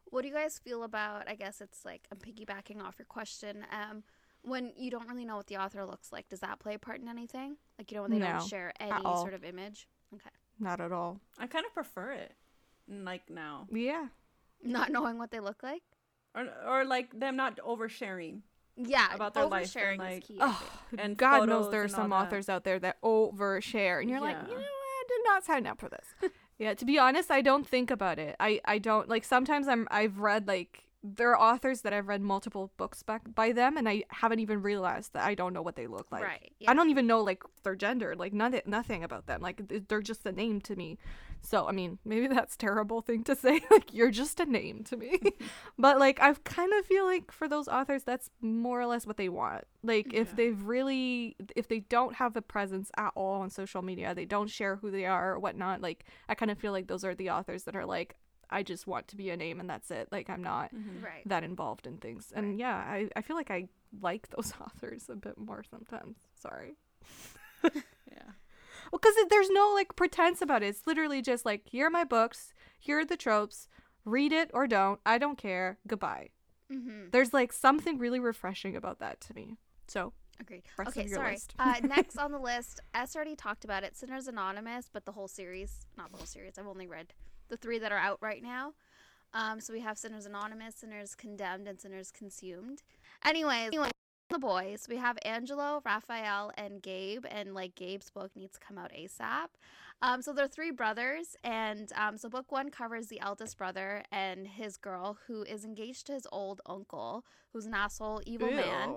What 0.06 0.24
do 0.24 0.28
you 0.28 0.34
guys 0.34 0.58
feel 0.58 0.84
about? 0.84 1.30
I 1.30 1.36
guess 1.36 1.62
it's 1.62 1.86
like 1.86 2.08
I'm 2.12 2.18
piggybacking 2.18 2.82
off 2.82 2.96
your 2.98 3.06
question. 3.06 3.66
Um, 3.72 4.04
when 4.44 4.72
you 4.78 4.90
don't 4.92 5.08
really 5.10 5.26
know 5.26 5.36
what 5.38 5.48
the 5.48 5.58
author 5.58 5.86
looks 5.86 6.12
like, 6.12 6.30
does 6.30 6.40
that 6.40 6.60
play 6.60 6.76
a 6.76 6.80
part 6.80 7.00
in 7.02 7.08
anything? 7.08 7.58
Like 7.78 7.92
you 7.92 7.96
know 7.98 8.04
when 8.04 8.12
they 8.12 8.20
No, 8.20 8.34
don't 8.40 8.48
share 8.48 8.74
any 8.80 9.02
sort 9.02 9.34
of 9.34 9.44
image. 9.44 9.88
Okay, 10.14 10.30
Not 10.60 10.80
at 10.82 10.92
all. 10.92 11.20
I 11.38 11.48
kind 11.48 11.66
of 11.66 11.74
prefer 11.74 12.12
it, 12.14 12.34
like 12.88 13.30
now, 13.30 13.68
Yeah. 13.72 14.08
not 14.64 14.92
knowing 14.92 15.18
what 15.18 15.32
they 15.32 15.40
look 15.40 15.62
like. 15.64 15.84
or 16.36 16.48
or 16.68 16.86
like 16.86 17.20
them 17.20 17.36
not 17.36 17.58
oversharing. 17.58 18.42
Yeah, 18.82 19.14
About 19.14 19.34
their 19.34 19.46
life 19.46 19.76
and, 19.76 19.84
oversharing 19.86 19.98
like- 19.98 20.22
is 20.24 20.28
key. 20.28 20.38
Oh. 20.40 20.64
And 20.98 21.18
God 21.18 21.50
knows 21.50 21.70
there 21.70 21.82
are 21.82 21.84
and 21.86 21.94
all 21.94 22.00
some 22.02 22.10
that. 22.12 22.16
authors 22.28 22.48
out 22.50 22.64
there 22.64 22.80
that 22.80 23.02
overshare, 23.02 24.00
and 24.02 24.10
you're 24.10 24.22
like, 24.22 24.38
you 24.44 24.54
know, 24.54 24.56
what? 24.56 24.64
I 24.64 25.04
did 25.08 25.22
not 25.26 25.44
sign 25.44 25.66
up 25.68 25.80
for 25.80 25.90
this. 25.90 26.06
yeah, 26.60 26.74
to 26.76 26.86
be 26.86 26.98
honest, 27.00 27.30
I 27.32 27.42
don't 27.42 27.68
think 27.68 27.92
about 27.92 28.20
it. 28.20 28.36
I 28.40 28.62
I 28.66 28.78
don't 28.78 29.10
like. 29.10 29.24
Sometimes 29.26 29.68
I'm 29.68 29.88
I've 29.92 30.20
read 30.20 30.48
like 30.48 30.86
there 31.02 31.36
are 31.36 31.40
authors 31.40 31.82
that 31.82 31.94
I've 31.94 32.08
read 32.08 32.22
multiple 32.22 32.72
books 32.76 33.04
back 33.04 33.22
by 33.34 33.54
them, 33.54 33.78
and 33.78 33.88
I 33.88 34.04
haven't 34.10 34.40
even 34.40 34.62
realized 34.62 35.14
that 35.14 35.24
I 35.24 35.34
don't 35.34 35.54
know 35.54 35.62
what 35.62 35.76
they 35.76 35.88
look 35.88 36.12
like. 36.12 36.24
right. 36.24 36.52
I 36.68 36.74
don't 36.74 36.90
even 36.90 37.08
know 37.08 37.22
like 37.22 37.44
their 37.64 37.76
gender, 37.76 38.16
like 38.18 38.34
nothing, 38.34 38.62
nothing 38.66 39.04
about 39.04 39.26
them. 39.26 39.42
Like 39.42 39.88
they're 39.88 40.02
just 40.02 40.26
a 40.26 40.32
name 40.32 40.60
to 40.62 40.76
me. 40.76 40.98
So 41.42 41.68
I 41.68 41.72
mean, 41.72 42.00
maybe 42.04 42.28
that's 42.34 42.56
a 42.56 42.58
terrible 42.58 43.02
thing 43.02 43.24
to 43.26 43.36
say. 43.36 43.62
like 43.72 43.94
you're 43.94 44.12
just 44.12 44.42
a 44.42 44.46
name 44.46 44.84
to 44.86 44.98
me. 44.98 45.20
but 45.78 46.00
like 46.00 46.22
I 46.22 46.34
kind 46.44 46.74
of 46.78 46.86
feel 46.86 47.06
like 47.06 47.32
for 47.32 47.48
those 47.48 47.70
authors, 47.70 48.04
that's 48.04 48.30
more 48.42 48.82
or 48.82 48.86
less 48.86 49.08
what 49.08 49.18
they 49.18 49.30
want. 49.30 49.64
Like 49.84 50.14
if 50.14 50.36
they've 50.36 50.62
really, 50.62 51.38
if 51.56 51.70
they 51.70 51.80
don't 51.80 52.16
have 52.16 52.36
a 52.36 52.42
presence 52.42 52.92
at 52.98 53.14
all 53.16 53.42
on 53.42 53.50
social 53.50 53.82
media, 53.82 54.14
they 54.14 54.26
don't 54.26 54.50
share 54.50 54.76
who 54.76 54.92
they 54.92 55.06
are 55.06 55.34
or 55.34 55.40
whatnot. 55.40 55.82
Like 55.82 56.06
I 56.28 56.36
kind 56.36 56.52
of 56.52 56.58
feel 56.58 56.74
like 56.74 56.88
those 56.88 57.06
are 57.06 57.16
the 57.16 57.30
authors 57.30 57.64
that 57.64 57.76
are 57.78 57.86
like, 57.86 58.18
I 58.50 58.64
just 58.64 58.88
want 58.88 59.08
to 59.10 59.16
be 59.16 59.30
a 59.30 59.38
name 59.38 59.60
and 59.60 59.70
that's 59.70 59.92
it. 59.92 60.08
Like 60.12 60.30
I'm 60.30 60.42
not 60.44 60.74
Mhm. 60.74 61.04
Right. 61.04 61.22
that 61.28 61.44
involved 61.44 61.86
in 61.88 61.98
things. 61.98 62.32
And 62.36 62.60
yeah, 62.60 62.76
I, 62.76 63.10
I 63.16 63.22
feel 63.22 63.36
like 63.36 63.52
I 63.52 63.68
like 64.02 64.30
those 64.30 64.54
authors 64.62 65.10
a 65.10 65.16
bit 65.16 65.38
more 65.38 65.64
sometimes. 65.70 66.18
Sorry. 66.36 66.76
Yeah. 68.12 68.32
Well, 68.92 69.00
because 69.00 69.14
there's 69.30 69.50
no 69.52 69.72
like 69.76 69.96
pretense 69.96 70.42
about 70.42 70.64
it. 70.64 70.68
It's 70.68 70.88
literally 70.88 71.22
just 71.22 71.46
like, 71.46 71.68
here 71.70 71.88
are 71.88 71.92
my 71.92 72.04
books, 72.04 72.54
here 72.80 73.00
are 73.00 73.06
the 73.06 73.18
tropes, 73.18 73.68
read 74.06 74.32
it 74.32 74.50
or 74.54 74.66
don't. 74.66 75.00
I 75.06 75.18
don't 75.20 75.38
care. 75.38 75.78
Goodbye. 75.86 76.30
Mm-hmm. 76.72 77.10
There's 77.12 77.34
like 77.34 77.54
something 77.54 77.98
really 78.00 78.20
refreshing 78.20 78.76
about 78.76 79.00
that 79.00 79.22
to 79.22 79.36
me. 79.36 79.58
So, 79.88 80.14
Agreed. 80.40 80.64
Okay, 80.88 81.06
sorry. 81.08 81.38
uh, 81.60 81.76
next 81.84 82.18
on 82.26 82.32
the 82.32 82.40
list, 82.40 82.80
S 82.94 83.16
already 83.16 83.36
talked 83.36 83.66
about 83.66 83.84
it. 83.84 83.96
Sinners 83.98 84.28
Anonymous, 84.28 84.90
but 84.92 85.06
the 85.06 85.12
whole 85.12 85.28
series, 85.28 85.86
not 85.98 86.12
the 86.12 86.18
whole 86.18 86.26
series. 86.26 86.58
I've 86.58 86.68
only 86.68 86.88
read 86.88 87.14
the 87.50 87.58
three 87.58 87.80
that 87.80 87.92
are 87.92 87.98
out 87.98 88.20
right 88.22 88.42
now. 88.42 88.74
Um, 89.34 89.60
so 89.60 89.74
we 89.74 89.82
have 89.82 89.98
Sinners 89.98 90.26
Anonymous, 90.26 90.76
Sinners 90.76 91.16
Condemned, 91.16 91.68
and 91.68 91.80
Sinners 91.80 92.12
Consumed. 92.12 92.82
Anyways, 93.24 93.68
anyway, 93.68 93.92
the 94.30 94.40
boys, 94.40 94.88
we 94.90 94.98
have 94.98 95.18
Angelo, 95.24 95.82
Raphael, 95.86 96.52
and 96.58 96.82
Gabe, 96.82 97.26
and 97.30 97.54
like 97.54 97.76
Gabe's 97.76 98.10
book 98.10 98.32
needs 98.36 98.54
to 98.54 98.60
come 98.60 98.78
out 98.78 98.92
ASAP. 98.92 99.48
Um, 100.02 100.22
so 100.22 100.32
they're 100.32 100.48
three 100.48 100.72
brothers, 100.72 101.36
and 101.44 101.92
um, 101.96 102.18
so 102.18 102.30
book 102.30 102.52
one 102.52 102.70
covers 102.72 103.08
the 103.08 103.20
eldest 103.20 103.58
brother 103.58 104.02
and 104.12 104.48
his 104.48 104.78
girl 104.78 105.18
who 105.28 105.44
is 105.44 105.66
engaged 105.66 106.08
to 106.08 106.14
his 106.14 106.26
old 106.32 106.62
uncle, 106.66 107.26
who's 107.52 107.66
an 107.66 107.74
asshole, 107.74 108.22
evil 108.26 108.50
man. 108.50 108.96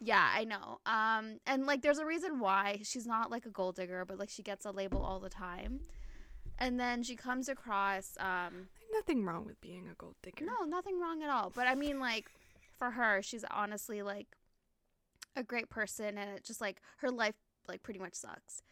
Yeah, 0.00 0.30
I 0.32 0.44
know. 0.44 0.78
Um, 0.86 1.40
and 1.46 1.66
like, 1.66 1.82
there's 1.82 1.98
a 1.98 2.06
reason 2.06 2.38
why 2.38 2.80
she's 2.84 3.06
not 3.06 3.30
like 3.32 3.46
a 3.46 3.50
gold 3.50 3.74
digger, 3.76 4.04
but 4.06 4.18
like 4.18 4.30
she 4.30 4.42
gets 4.42 4.64
a 4.64 4.70
label 4.70 5.02
all 5.02 5.18
the 5.18 5.28
time. 5.28 5.80
And 6.58 6.78
then 6.78 7.02
she 7.02 7.16
comes 7.16 7.48
across, 7.48 8.16
um, 8.20 8.68
Nothing 8.92 9.24
wrong 9.24 9.44
with 9.44 9.60
being 9.60 9.88
a 9.90 9.94
gold 9.94 10.14
digger. 10.22 10.44
no, 10.44 10.64
nothing 10.64 11.00
wrong 11.00 11.22
at 11.22 11.28
all. 11.30 11.50
But 11.54 11.66
I 11.66 11.74
mean, 11.74 11.98
like, 11.98 12.26
for 12.78 12.92
her, 12.92 13.22
she's 13.22 13.44
honestly 13.50 14.02
like 14.02 14.28
a 15.36 15.42
great 15.42 15.68
person, 15.68 16.16
and 16.16 16.30
it 16.30 16.44
just 16.44 16.60
like 16.60 16.80
her 16.98 17.10
life 17.10 17.34
like 17.68 17.82
pretty 17.82 17.98
much 17.98 18.14
sucks. 18.14 18.62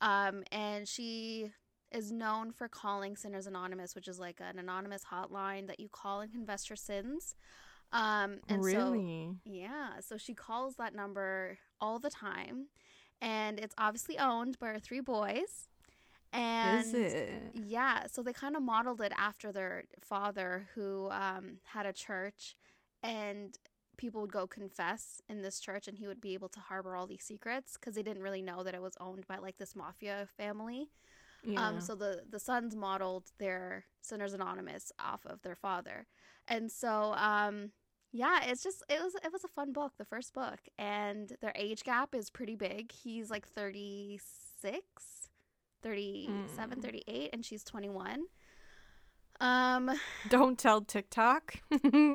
Um, 0.00 0.44
and 0.52 0.86
she 0.86 1.50
is 1.90 2.10
known 2.12 2.52
for 2.52 2.68
calling 2.68 3.16
Sinners 3.16 3.46
Anonymous, 3.46 3.94
which 3.94 4.08
is 4.08 4.18
like 4.18 4.40
an 4.40 4.58
anonymous 4.58 5.02
hotline 5.12 5.66
that 5.66 5.80
you 5.80 5.88
call 5.88 6.20
and 6.20 6.32
confess 6.32 6.68
your 6.70 6.76
sins. 6.76 7.34
Um, 7.92 8.38
and 8.48 8.64
so 8.64 8.90
really? 8.92 9.36
yeah, 9.44 10.00
so 10.00 10.16
she 10.16 10.32
calls 10.32 10.76
that 10.76 10.94
number 10.94 11.58
all 11.80 11.98
the 11.98 12.08
time, 12.08 12.68
and 13.20 13.58
it's 13.58 13.74
obviously 13.76 14.16
owned 14.18 14.58
by 14.58 14.68
her 14.68 14.78
three 14.78 15.00
boys. 15.00 15.68
And 16.32 16.86
Is 16.86 16.94
it? 16.94 17.30
yeah, 17.54 18.06
so 18.10 18.22
they 18.22 18.32
kind 18.32 18.56
of 18.56 18.62
modeled 18.62 19.00
it 19.02 19.12
after 19.16 19.52
their 19.52 19.84
father, 20.00 20.68
who 20.74 21.10
um, 21.10 21.58
had 21.64 21.84
a 21.84 21.92
church, 21.92 22.56
and 23.02 23.56
people 23.98 24.22
would 24.22 24.32
go 24.32 24.46
confess 24.46 25.20
in 25.28 25.42
this 25.42 25.60
church, 25.60 25.88
and 25.88 25.98
he 25.98 26.06
would 26.06 26.20
be 26.20 26.32
able 26.34 26.48
to 26.48 26.60
harbor 26.60 26.96
all 26.96 27.06
these 27.06 27.22
secrets 27.22 27.74
because 27.74 27.94
they 27.94 28.02
didn't 28.02 28.22
really 28.22 28.40
know 28.42 28.62
that 28.62 28.74
it 28.74 28.80
was 28.80 28.94
owned 28.98 29.26
by 29.26 29.36
like 29.36 29.58
this 29.58 29.76
mafia 29.76 30.26
family. 30.36 30.88
Yeah. 31.44 31.68
Um, 31.68 31.80
so 31.80 31.94
the 31.94 32.22
the 32.30 32.38
sons 32.38 32.74
modeled 32.76 33.30
their 33.38 33.84
Sinners 34.00 34.32
Anonymous 34.32 34.92
off 34.98 35.26
of 35.26 35.42
their 35.42 35.56
father, 35.56 36.06
and 36.48 36.70
so 36.70 37.14
um, 37.16 37.72
yeah, 38.12 38.40
it's 38.44 38.62
just 38.62 38.82
it 38.88 39.02
was 39.02 39.14
it 39.24 39.32
was 39.32 39.44
a 39.44 39.48
fun 39.48 39.72
book, 39.72 39.92
the 39.98 40.04
first 40.04 40.34
book, 40.34 40.60
and 40.78 41.32
their 41.40 41.52
age 41.56 41.82
gap 41.82 42.14
is 42.14 42.30
pretty 42.30 42.56
big. 42.56 42.92
He's 42.92 43.30
like 43.30 43.46
36, 43.48 45.28
37, 45.82 46.78
Mm. 46.78 46.82
38, 46.82 47.30
and 47.32 47.44
she's 47.44 47.64
21. 47.64 48.24
Um, 49.40 49.90
Don't 50.28 50.58
tell 50.58 50.80
TikTok. 50.82 51.56
uh, 51.72 52.14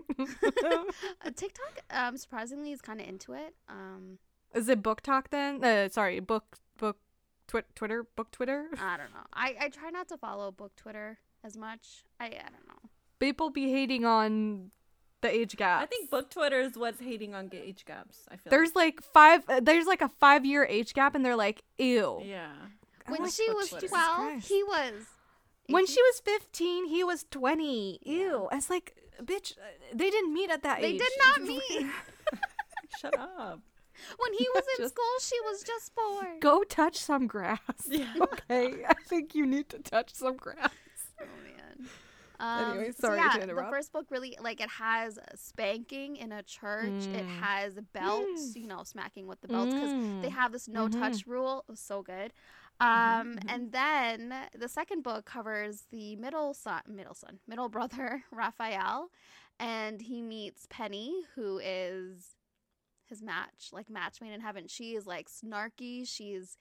TikTok, 1.36 1.80
um, 1.90 2.18
surprisingly, 2.18 2.72
is 2.72 2.82
kind 2.82 3.02
of 3.02 3.08
into 3.08 3.34
it. 3.34 3.54
Um, 3.68 4.20
Is 4.54 4.70
it 4.70 4.82
BookTok 4.82 5.26
then? 5.30 5.64
Uh, 5.64 5.90
sorry, 5.90 6.20
book 6.20 6.58
book 6.78 6.98
twi- 7.48 7.64
Twitter 7.76 8.06
book 8.16 8.32
Twitter. 8.32 8.68
I 8.80 8.98
don't 8.98 9.12
know. 9.12 9.26
I 9.34 9.56
I 9.60 9.70
try 9.70 9.90
not 9.90 10.08
to 10.10 10.18
follow 10.18 10.52
book 10.52 10.76
Twitter 10.76 11.20
as 11.44 11.58
much. 11.58 12.04
I 12.20 12.26
I 12.26 12.30
don't 12.30 12.68
know. 12.68 12.90
People 13.20 13.50
be 13.50 13.72
hating 13.72 14.06
on 14.06 14.72
the 15.22 15.30
age 15.30 15.58
gap. 15.58 15.82
I 15.82 15.86
think 15.88 16.10
book 16.10 16.30
Twitter 16.30 16.62
is 16.62 16.78
what's 16.78 17.00
hating 17.02 17.34
on 17.36 17.50
age 17.52 17.84
gaps. 17.86 18.26
I 18.32 18.38
feel 18.38 18.52
there's 18.52 18.76
like 18.76 19.02
five. 19.02 19.44
Uh, 19.50 19.60
there's 19.62 19.86
like 19.88 20.02
a 20.02 20.10
five 20.10 20.46
year 20.46 20.64
age 20.66 20.94
gap, 20.94 21.14
and 21.16 21.26
they're 21.26 21.36
like, 21.36 21.64
ew. 21.78 22.22
yeah. 22.24 22.54
I 23.08 23.12
when 23.12 23.22
like 23.24 23.32
she 23.32 23.50
was 23.52 23.70
Twitter. 23.70 23.88
12, 23.88 24.16
Christ. 24.18 24.48
he 24.48 24.64
was. 24.64 24.94
When 25.70 25.84
18. 25.84 25.96
she 25.96 26.02
was 26.02 26.22
15, 26.26 26.86
he 26.88 27.04
was 27.04 27.26
20. 27.32 28.00
Ew. 28.04 28.48
It's 28.52 28.70
like, 28.70 28.96
bitch, 29.24 29.54
uh, 29.58 29.62
they 29.94 30.10
didn't 30.10 30.34
meet 30.34 30.50
at 30.50 30.64
that 30.64 30.80
They 30.82 30.88
age. 30.88 31.00
They 31.00 31.06
did 31.06 31.18
not 31.20 31.42
meet. 31.48 31.92
Shut 33.02 33.18
up. 33.20 33.60
When 34.20 34.34
he 34.34 34.48
was 34.54 34.64
in 34.78 34.84
Just- 34.84 34.94
school, 34.94 35.06
she 35.22 35.40
was 35.42 35.64
just 35.64 35.92
four. 35.94 36.22
Go 36.40 36.64
touch 36.64 36.98
some 36.98 37.26
grass. 37.28 37.60
Yeah. 37.90 38.06
okay. 38.22 38.84
I 38.88 38.94
think 39.08 39.34
you 39.36 39.46
need 39.46 39.70
to 39.70 39.80
touch 39.80 40.14
some 40.14 40.36
grass. 40.38 40.70
Oh 41.20 41.26
man. 41.44 41.90
Um, 42.40 42.72
Anyway, 42.78 42.92
so 42.92 43.08
sorry 43.08 43.20
to 43.34 43.42
interrupt. 43.42 43.72
The 43.72 43.76
first 43.76 43.92
book 43.92 44.06
really 44.12 44.38
like 44.40 44.62
it 44.62 44.70
has 44.70 45.18
spanking 45.34 46.18
in 46.18 46.32
a 46.32 46.44
church. 46.44 46.86
It 47.08 47.26
Mm. 47.26 47.40
has 47.40 47.74
belts, 47.94 48.56
you 48.56 48.68
know, 48.68 48.84
smacking 48.84 49.26
with 49.26 49.42
the 49.42 49.48
belts 49.48 49.74
because 49.74 49.90
they 50.22 50.30
Mm. 50.30 50.32
have 50.32 50.52
this 50.52 50.68
no 50.68 50.88
touch 50.88 51.26
rule. 51.26 51.66
It 51.68 51.72
was 51.72 51.80
so 51.80 52.04
good. 52.04 52.32
Mm-hmm, 52.82 53.22
Um, 53.22 53.40
and 53.48 53.72
then 53.72 54.34
the 54.58 54.68
second 54.70 55.04
book 55.04 55.26
covers 55.26 55.86
the 55.92 56.16
middle 56.16 56.54
son, 56.54 56.82
middle 56.88 57.14
son, 57.16 57.40
middle 57.48 57.70
brother 57.78 58.24
Raphael, 58.32 59.10
and 59.60 60.02
he 60.02 60.22
meets 60.22 60.68
Penny, 60.70 61.24
who 61.36 61.60
is 61.60 62.36
his 63.06 63.22
match, 63.22 63.70
like 63.72 63.90
match 63.90 64.22
made 64.22 64.34
in 64.34 64.42
heaven. 64.42 64.68
She 64.68 64.96
is 64.96 65.06
like 65.08 65.28
snarky. 65.30 66.08
She's 66.08 66.58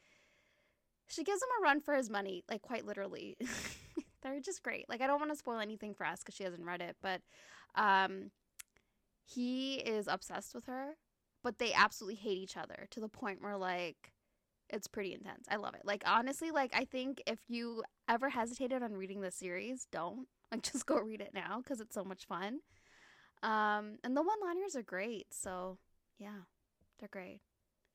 she 1.09 1.23
gives 1.25 1.43
him 1.43 1.49
a 1.61 1.63
run 1.63 1.81
for 1.81 1.95
his 1.95 2.11
money, 2.11 2.45
like 2.51 2.63
quite 2.63 2.85
literally. 2.87 3.37
They're 4.23 4.41
just 4.41 4.63
great. 4.63 4.89
Like 4.89 5.01
I 5.01 5.07
don't 5.07 5.21
want 5.21 5.33
to 5.33 5.39
spoil 5.39 5.61
anything 5.61 5.95
for 5.95 6.07
us 6.07 6.21
because 6.21 6.35
she 6.35 6.45
hasn't 6.45 6.65
read 6.65 6.81
it, 6.81 6.97
but 7.03 7.21
um, 7.75 8.31
he 9.25 9.77
is 9.77 10.09
obsessed 10.09 10.55
with 10.55 10.67
her, 10.67 10.97
but 11.43 11.59
they 11.59 11.73
absolutely 11.73 12.17
hate 12.17 12.39
each 12.39 12.57
other 12.57 12.87
to 12.91 13.01
the 13.01 13.09
point 13.09 13.43
where 13.43 13.57
like 13.57 14.13
it's 14.71 14.87
pretty 14.89 15.13
intense. 15.15 15.47
I 15.51 15.57
love 15.57 15.75
it. 15.75 15.83
Like 15.85 16.03
honestly, 16.07 16.51
like 16.51 16.73
I 16.75 16.85
think 16.85 17.23
if 17.27 17.39
you 17.49 17.83
ever 18.09 18.29
hesitated 18.31 18.83
on 18.83 18.93
reading 18.95 19.21
the 19.21 19.31
series, 19.31 19.87
don't. 19.91 20.27
Like, 20.53 20.63
just 20.63 20.87
go 20.87 21.01
read 21.01 21.21
it 21.21 21.33
now 21.35 21.59
because 21.61 21.81
it's 21.81 21.93
so 21.95 22.05
much 22.05 22.25
fun. 22.25 22.61
Um, 23.43 23.97
and 24.05 24.17
the 24.17 24.23
one 24.23 24.39
liners 24.45 24.77
are 24.77 24.83
great. 24.83 25.27
So, 25.33 25.79
yeah, 26.21 26.45
they're 27.01 27.09
great. 27.11 27.41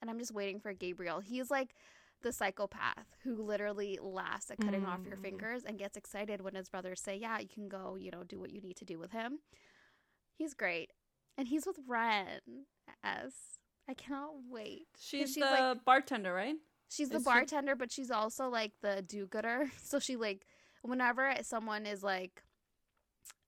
And 0.02 0.10
I'm 0.10 0.20
just 0.20 0.34
waiting 0.34 0.60
for 0.60 0.74
Gabriel. 0.74 1.22
He's 1.22 1.50
like 1.50 1.74
the 2.24 2.34
psychopath 2.34 3.08
who 3.24 3.42
literally 3.42 3.98
laughs 4.02 4.52
at 4.52 4.60
cutting 4.60 4.86
off 4.86 5.06
your 5.06 5.16
Mm. 5.16 5.22
fingers 5.22 5.64
and 5.64 5.80
gets 5.80 5.96
excited 5.96 6.42
when 6.42 6.56
his 6.56 6.68
brothers 6.70 7.00
say, 7.00 7.16
Yeah, 7.16 7.40
you 7.40 7.48
can 7.48 7.70
go, 7.70 7.96
you 7.98 8.12
know, 8.12 8.24
do 8.24 8.38
what 8.38 8.52
you 8.52 8.60
need 8.60 8.76
to 8.76 8.86
do 8.86 9.00
with 9.00 9.12
him. 9.12 9.40
He's 10.38 10.54
great. 10.54 10.92
And 11.38 11.48
he's 11.48 11.66
with 11.66 11.80
Ren 11.88 12.42
S. 13.02 13.60
I 13.90 13.94
cannot 13.94 14.32
wait. 14.50 14.88
She's, 15.00 15.34
she's 15.34 15.36
the 15.36 15.42
like 15.42 15.86
bartender, 15.86 16.34
right? 16.34 16.56
She's 16.90 17.10
the 17.10 17.18
Is 17.18 17.24
she- 17.24 17.26
bartender, 17.26 17.76
but 17.76 17.92
she's 17.92 18.12
also 18.12 18.50
like 18.50 18.74
the 18.82 19.02
do-gooder. 19.02 19.70
So 19.84 20.00
she 20.00 20.16
like 20.16 20.46
whenever 20.82 21.34
someone 21.42 21.86
is 21.86 22.04
like 22.04 22.44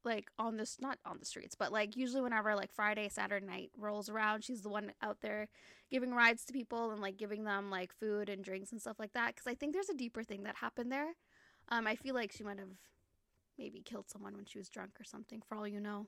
like 0.06 0.30
on 0.38 0.58
this 0.58 0.78
not 0.82 0.98
on 1.06 1.18
the 1.20 1.26
streets, 1.26 1.56
but 1.56 1.72
like 1.72 1.96
usually 1.96 2.22
whenever 2.22 2.56
like 2.56 2.74
Friday, 2.74 3.08
Saturday 3.10 3.46
night 3.46 3.72
rolls 3.78 4.10
around, 4.10 4.44
she's 4.44 4.62
the 4.62 4.70
one 4.70 4.92
out 5.02 5.18
there 5.22 5.48
giving 5.90 6.14
rides 6.14 6.44
to 6.46 6.54
people 6.54 6.92
and 6.92 7.02
like 7.02 7.18
giving 7.18 7.44
them 7.46 7.70
like 7.70 7.94
food 7.94 8.28
and 8.28 8.44
drinks 8.44 8.72
and 8.72 8.82
stuff 8.82 9.00
like 9.00 9.14
that. 9.14 9.28
Because 9.36 9.48
I 9.50 9.56
think 9.56 9.74
there's 9.74 9.90
a 9.90 9.94
deeper 9.96 10.24
thing 10.24 10.44
that 10.44 10.56
happened 10.58 10.92
there. 10.92 11.14
Um, 11.70 11.88
I 11.88 11.96
feel 11.96 12.16
like 12.16 12.32
she 12.34 12.44
might 12.44 12.60
have 12.60 12.76
maybe 13.58 13.82
killed 13.82 14.10
someone 14.10 14.36
when 14.36 14.46
she 14.46 14.58
was 14.58 14.68
drunk 14.68 14.92
or 15.00 15.04
something. 15.06 15.42
For 15.48 15.56
all 15.56 15.68
you 15.68 15.80
know, 15.80 16.08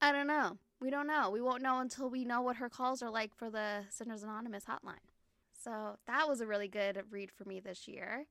I 0.00 0.12
don't 0.12 0.26
know. 0.26 0.58
We 0.80 0.90
don't 0.90 1.06
know. 1.06 1.30
We 1.30 1.40
won't 1.40 1.62
know 1.62 1.80
until 1.80 2.10
we 2.10 2.24
know 2.24 2.42
what 2.42 2.56
her 2.56 2.68
calls 2.68 3.02
are 3.02 3.10
like 3.10 3.34
for 3.34 3.50
the 3.50 3.84
Sinners 3.90 4.22
Anonymous 4.22 4.64
hotline. 4.64 5.04
So 5.52 5.96
that 6.06 6.28
was 6.28 6.40
a 6.40 6.46
really 6.46 6.68
good 6.68 7.02
read 7.10 7.30
for 7.32 7.44
me 7.44 7.60
this 7.60 7.88
year. 7.88 8.26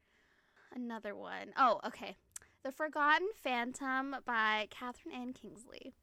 Another 0.74 1.16
one. 1.16 1.54
Oh, 1.58 1.80
okay. 1.86 2.16
The 2.64 2.72
Forgotten 2.72 3.28
Phantom 3.44 4.16
by 4.26 4.68
Kathryn 4.72 5.14
Ann 5.14 5.34
Kingsley. 5.34 5.94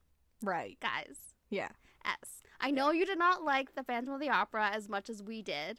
Right. 0.42 0.78
Guys, 0.80 1.34
Yeah. 1.50 1.68
S. 2.04 2.42
I 2.60 2.70
know 2.72 2.90
you 2.90 3.06
did 3.06 3.18
not 3.18 3.44
like 3.44 3.74
The 3.74 3.84
Phantom 3.84 4.14
of 4.14 4.20
the 4.20 4.30
Opera 4.30 4.70
as 4.72 4.88
much 4.88 5.08
as 5.08 5.22
we 5.22 5.42
did. 5.42 5.78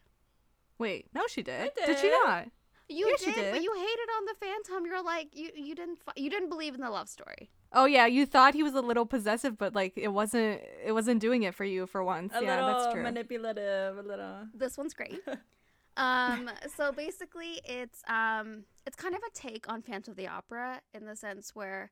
Wait, 0.78 1.08
no, 1.14 1.24
she 1.28 1.44
did. 1.44 1.72
I 1.78 1.86
Did 1.86 2.00
she 2.00 2.10
not? 2.10 2.48
You 2.90 3.08
Yeah, 3.08 3.16
did, 3.18 3.36
she 3.36 3.52
but 3.52 3.62
you 3.64 3.74
hated 3.74 4.10
on 4.18 4.26
the 4.26 4.36
Phantom. 4.40 4.86
You're 4.86 5.04
like 5.04 5.30
you 5.34 5.50
you 5.56 5.76
didn't 5.76 6.00
you 6.16 6.30
didn't 6.30 6.50
believe 6.50 6.76
in 6.76 6.82
the 6.82 6.90
love 6.90 7.10
story. 7.10 7.50
Oh 7.74 7.86
yeah, 7.86 8.06
you 8.06 8.26
thought 8.26 8.54
he 8.54 8.64
was 8.64 8.76
a 8.76 8.82
little 8.82 9.06
possessive, 9.06 9.58
but 9.58 9.74
like 9.74 9.94
it 9.96 10.10
wasn't. 10.10 10.62
It 10.86 10.92
wasn't 10.92 11.20
doing 11.20 11.44
it 11.44 11.56
for 11.56 11.66
you 11.66 11.88
for 11.88 12.04
once. 12.04 12.34
A 12.36 12.44
yeah, 12.44 12.64
little 12.64 12.80
that's 12.80 12.94
true. 12.94 13.04
manipulative, 13.04 13.98
a 13.98 14.02
little. 14.02 14.48
This 14.54 14.78
one's 14.78 14.94
great. 14.94 15.20
um 15.98 16.50
so 16.76 16.92
basically 16.92 17.62
it's 17.66 18.02
um 18.08 18.64
it's 18.88 18.96
kind 18.96 19.14
of 19.14 19.22
a 19.22 19.32
take 19.32 19.70
on 19.70 19.82
Phantom 19.82 20.12
of 20.12 20.18
the 20.18 20.28
Opera 20.28 20.82
in 20.94 21.06
the 21.06 21.16
sense 21.16 21.54
where 21.54 21.92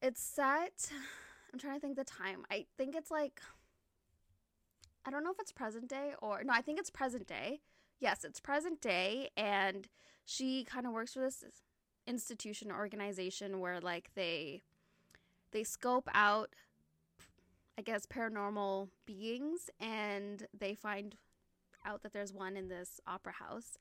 it's 0.00 0.22
set 0.22 0.92
I'm 1.52 1.58
trying 1.58 1.74
to 1.74 1.80
think 1.80 1.96
the 1.96 2.04
time. 2.04 2.44
I 2.50 2.66
think 2.76 2.94
it's 2.94 3.10
like 3.10 3.40
I 5.04 5.10
don't 5.10 5.24
know 5.24 5.30
if 5.30 5.40
it's 5.40 5.52
present 5.52 5.88
day 5.88 6.14
or 6.20 6.42
no, 6.44 6.52
I 6.52 6.62
think 6.62 6.78
it's 6.78 6.90
present 6.90 7.26
day. 7.26 7.60
Yes, 8.00 8.24
it's 8.24 8.40
present 8.40 8.80
day 8.80 9.30
and 9.36 9.88
she 10.24 10.64
kind 10.64 10.86
of 10.86 10.92
works 10.92 11.14
for 11.14 11.20
this 11.20 11.44
institution 12.06 12.70
organization 12.70 13.60
where 13.60 13.80
like 13.80 14.10
they 14.14 14.62
they 15.52 15.64
scope 15.64 16.08
out 16.14 16.50
I 17.78 17.82
guess 17.82 18.06
paranormal 18.06 18.88
beings 19.04 19.68
and 19.80 20.46
they 20.56 20.74
find 20.74 21.16
out 21.84 22.02
that 22.02 22.12
there's 22.12 22.32
one 22.32 22.56
in 22.56 22.68
this 22.68 23.00
opera 23.06 23.32
house. 23.32 23.78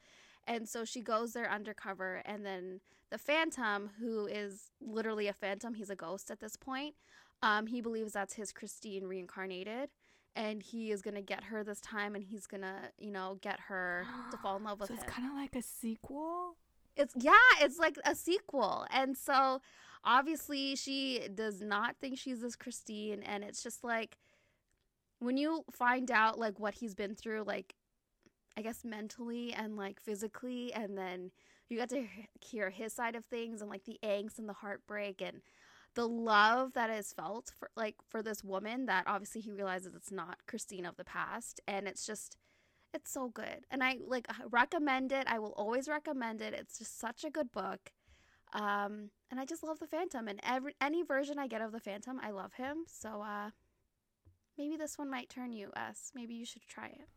And 0.47 0.67
so 0.67 0.83
she 0.83 1.01
goes 1.01 1.33
there 1.33 1.49
undercover 1.49 2.21
and 2.25 2.45
then 2.45 2.81
the 3.11 3.17
phantom 3.17 3.91
who 3.99 4.25
is 4.25 4.71
literally 4.81 5.27
a 5.27 5.33
phantom, 5.33 5.75
he's 5.75 5.91
a 5.91 5.95
ghost 5.95 6.31
at 6.31 6.39
this 6.39 6.55
point. 6.55 6.95
Um 7.41 7.67
he 7.67 7.81
believes 7.81 8.13
that's 8.13 8.33
his 8.33 8.51
Christine 8.51 9.05
reincarnated 9.05 9.89
and 10.35 10.63
he 10.63 10.91
is 10.91 11.01
going 11.01 11.15
to 11.15 11.21
get 11.21 11.45
her 11.45 11.63
this 11.63 11.79
time 11.79 12.15
and 12.15 12.23
he's 12.23 12.47
going 12.47 12.61
to, 12.61 12.75
you 12.97 13.11
know, 13.11 13.37
get 13.41 13.59
her 13.67 14.05
to 14.31 14.37
fall 14.41 14.57
in 14.57 14.63
love 14.63 14.79
with 14.79 14.89
so 14.89 14.95
it's 14.95 15.03
him. 15.03 15.09
kind 15.09 15.29
of 15.29 15.35
like 15.35 15.55
a 15.55 15.61
sequel. 15.61 16.55
It's 16.95 17.13
yeah, 17.17 17.33
it's 17.61 17.79
like 17.79 17.97
a 18.05 18.15
sequel. 18.15 18.85
And 18.91 19.17
so 19.17 19.61
obviously 20.03 20.75
she 20.75 21.27
does 21.33 21.61
not 21.61 21.95
think 21.99 22.17
she's 22.17 22.41
this 22.41 22.55
Christine 22.55 23.23
and 23.23 23.43
it's 23.43 23.63
just 23.63 23.83
like 23.83 24.17
when 25.19 25.37
you 25.37 25.63
find 25.71 26.11
out 26.11 26.37
like 26.37 26.59
what 26.59 26.75
he's 26.75 26.93
been 26.93 27.15
through 27.15 27.43
like 27.43 27.75
I 28.57 28.61
guess 28.61 28.83
mentally 28.83 29.53
and 29.53 29.77
like 29.77 29.99
physically 29.99 30.73
and 30.73 30.97
then 30.97 31.31
you 31.69 31.77
got 31.77 31.89
to 31.89 32.05
hear 32.41 32.69
his 32.69 32.93
side 32.93 33.15
of 33.15 33.25
things 33.25 33.61
and 33.61 33.69
like 33.69 33.85
the 33.85 33.97
angst 34.03 34.37
and 34.37 34.47
the 34.47 34.53
heartbreak 34.53 35.21
and 35.21 35.41
the 35.95 36.07
love 36.07 36.73
that 36.73 36.89
is 36.89 37.13
felt 37.13 37.51
for 37.57 37.69
like 37.75 37.95
for 38.09 38.21
this 38.21 38.43
woman 38.43 38.85
that 38.87 39.05
obviously 39.07 39.41
he 39.41 39.51
realizes 39.51 39.95
it's 39.95 40.11
not 40.11 40.37
Christine 40.47 40.85
of 40.85 40.97
the 40.97 41.05
past 41.05 41.61
and 41.67 41.87
it's 41.87 42.05
just 42.05 42.35
it's 42.93 43.11
so 43.11 43.29
good 43.29 43.65
and 43.71 43.83
i 43.83 43.97
like 44.07 44.27
recommend 44.51 45.11
it 45.11 45.25
i 45.27 45.39
will 45.39 45.53
always 45.57 45.87
recommend 45.87 46.41
it 46.41 46.53
it's 46.53 46.77
just 46.77 46.99
such 46.99 47.23
a 47.23 47.29
good 47.29 47.51
book 47.51 47.91
um 48.53 49.09
and 49.31 49.39
i 49.39 49.45
just 49.45 49.63
love 49.63 49.79
the 49.79 49.87
phantom 49.87 50.27
and 50.27 50.39
every 50.43 50.73
any 50.79 51.03
version 51.03 51.39
i 51.39 51.47
get 51.47 51.61
of 51.61 51.71
the 51.71 51.79
phantom 51.79 52.19
i 52.23 52.29
love 52.29 52.53
him 52.53 52.83
so 52.87 53.21
uh 53.21 53.49
maybe 54.57 54.77
this 54.77 54.97
one 54.97 55.09
might 55.09 55.29
turn 55.29 55.51
you 55.51 55.71
us 55.75 56.11
maybe 56.13 56.33
you 56.33 56.45
should 56.45 56.61
try 56.67 56.87
it 56.87 57.07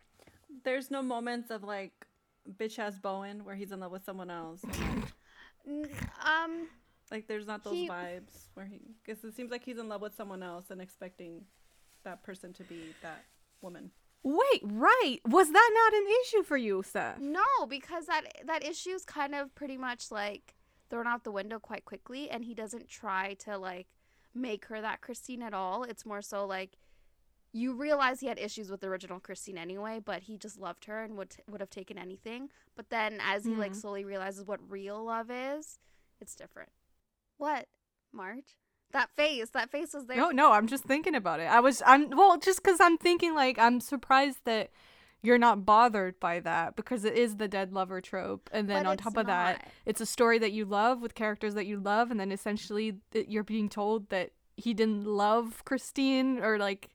There's 0.64 0.91
no 0.91 1.03
moments 1.03 1.51
of 1.51 1.62
like 1.62 1.93
bitch 2.59 2.79
ass 2.79 2.99
Bowen 2.99 3.45
where 3.45 3.57
he's 3.57 3.72
in 3.72 3.81
love 3.81 3.91
with 3.93 4.05
someone 4.05 4.31
else. 4.31 4.62
Um 6.24 6.68
like 7.11 7.27
there's 7.27 7.47
not 7.47 7.64
those 7.64 7.74
He- 7.74 7.89
vibes 7.89 8.47
where 8.55 8.66
he 8.66 8.81
because 9.05 9.22
it 9.24 9.35
seems 9.35 9.51
like 9.51 9.64
he's 9.64 9.79
in 9.79 9.89
love 9.89 10.01
with 10.01 10.14
someone 10.14 10.43
else 10.43 10.70
and 10.70 10.81
expecting 10.81 11.45
that 12.05 12.22
person 12.22 12.53
to 12.55 12.62
be 12.64 12.95
that 13.03 13.24
woman. 13.61 13.91
Wait, 14.29 14.61
right? 14.64 15.18
Was 15.24 15.53
that 15.53 15.70
not 15.72 15.93
an 15.95 16.07
issue 16.22 16.43
for 16.43 16.57
you, 16.57 16.83
Seth? 16.83 17.20
no 17.20 17.45
because 17.68 18.07
that 18.07 18.24
that 18.45 18.64
issue 18.64 18.91
is 18.91 19.05
kind 19.05 19.35
of 19.35 19.55
pretty 19.55 19.77
much 19.77 20.11
like 20.11 20.55
thrown 20.91 21.07
out 21.07 21.22
the 21.24 21.31
window 21.31 21.59
quite 21.61 21.85
quickly 21.85 22.29
and 22.31 22.45
he 22.45 22.53
doesn't 22.55 22.89
try 22.89 23.35
to 23.35 23.57
like 23.57 23.87
make 24.35 24.66
her 24.66 24.81
that 24.81 25.01
christine 25.01 25.43
at 25.43 25.55
all 25.55 25.83
it's 25.85 26.05
more 26.07 26.22
so 26.22 26.45
like 26.47 26.77
you 27.53 27.72
realize 27.74 28.20
he 28.20 28.27
had 28.27 28.39
issues 28.39 28.70
with 28.70 28.81
the 28.81 28.87
original 28.87 29.18
christine 29.20 29.59
anyway 29.59 29.99
but 30.05 30.22
he 30.24 30.37
just 30.37 30.59
loved 30.61 30.85
her 30.85 31.03
and 31.03 31.16
would 31.16 31.35
would 31.51 31.61
have 31.61 31.70
taken 31.70 31.97
anything 31.99 32.49
but 32.77 32.91
then 32.91 33.18
as 33.20 33.45
he 33.45 33.55
like 33.55 33.72
Mhm. 33.72 33.77
slowly 33.81 34.05
realizes 34.05 34.45
what 34.45 34.61
real 34.70 35.03
love 35.05 35.31
is 35.31 35.79
it's 36.20 36.35
different 36.37 36.70
what 37.39 37.66
marge 38.12 38.57
that 38.93 39.11
face 39.16 39.51
that 39.51 39.70
face 39.70 39.93
was 39.95 40.07
there 40.07 40.16
No, 40.16 40.30
no, 40.30 40.53
I'm 40.53 40.66
just 40.66 40.84
thinking 40.84 41.14
about 41.14 41.41
it. 41.41 41.45
I 41.45 41.61
was, 41.61 41.82
I'm, 41.87 42.11
well, 42.11 42.39
just 42.39 42.62
because 42.62 42.80
I'm 42.80 42.97
thinking, 42.99 43.34
like, 43.34 43.59
I'm 43.59 43.80
surprised 43.80 44.39
that 44.45 44.70
you're 45.22 45.39
not 45.39 45.64
bothered 45.66 46.18
by 46.20 46.41
that 46.41 46.76
because 46.76 47.05
it 47.05 47.14
is 47.14 47.37
the 47.37 47.49
dead 47.49 47.72
lover 47.72 48.01
trope. 48.01 48.49
And 48.53 48.68
then 48.68 48.84
But 48.84 48.89
on 48.91 48.97
top 48.97 49.16
of 49.16 49.26
that, 49.26 49.68
it's 49.84 50.01
a 50.01 50.07
story 50.07 50.39
that 50.39 50.53
you 50.53 50.64
love 50.64 51.01
with 51.03 51.14
characters 51.14 51.55
that 51.55 51.66
you 51.66 51.78
love. 51.78 52.11
And 52.11 52.20
then 52.20 52.30
essentially 52.30 52.99
it, 53.12 53.28
you're 53.28 53.43
being 53.45 53.68
told 53.68 54.09
that 54.11 54.30
he 54.57 54.72
didn't 54.72 55.05
love 55.05 55.64
Christine 55.64 56.39
or, 56.39 56.59
like, 56.59 56.91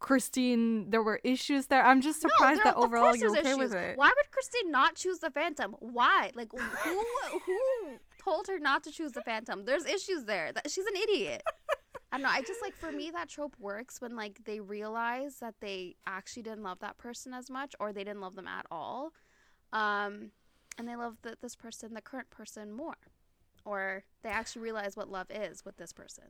Christine, 0.00 0.90
there 0.90 1.02
were 1.02 1.20
issues 1.24 1.66
there. 1.66 1.84
I'm 1.84 2.00
just 2.00 2.22
No, 2.22 2.28
surprised 2.30 2.58
there- 2.60 2.72
that 2.72 2.76
overall 2.76 3.16
you're 3.16 3.36
okay 3.38 3.54
with 3.54 3.74
it. 3.74 3.96
Why 3.98 4.08
would 4.08 4.30
Christine 4.30 4.70
not 4.70 4.94
choose 4.94 5.18
the 5.18 5.30
Phantom? 5.30 5.74
Why? 5.80 6.30
Like 6.34 6.52
who 6.52 6.58
who 6.58 7.04
told 8.22 8.46
her 8.48 8.58
not 8.58 8.84
to 8.84 8.90
choose 8.90 9.12
the 9.12 9.22
Phantom? 9.22 9.64
There's 9.64 9.84
issues 9.86 10.24
there. 10.24 10.52
That 10.52 10.70
she's 10.70 10.86
an 10.86 10.96
idiot. 10.96 11.42
I 12.10 12.16
don't 12.16 12.22
know. 12.24 12.30
I 12.30 12.40
just 12.42 12.62
like 12.62 12.74
for 12.74 12.90
me 12.90 13.10
that 13.10 13.28
trope 13.28 13.54
works 13.58 14.00
when 14.00 14.16
like 14.16 14.44
they 14.44 14.60
realize 14.60 15.36
that 15.40 15.54
they 15.60 15.96
actually 16.06 16.42
didn't 16.42 16.62
love 16.62 16.78
that 16.80 16.96
person 16.98 17.34
as 17.34 17.50
much 17.50 17.74
or 17.78 17.92
they 17.92 18.04
didn't 18.04 18.20
love 18.22 18.34
them 18.34 18.46
at 18.46 18.64
all, 18.70 19.12
um, 19.72 20.30
and 20.78 20.88
they 20.88 20.96
love 20.96 21.16
the, 21.22 21.36
this 21.42 21.54
person, 21.54 21.92
the 21.94 22.00
current 22.00 22.30
person, 22.30 22.72
more, 22.72 22.96
or 23.64 24.04
they 24.22 24.30
actually 24.30 24.62
realize 24.62 24.96
what 24.96 25.10
love 25.10 25.26
is 25.30 25.64
with 25.64 25.76
this 25.76 25.92
person. 25.92 26.24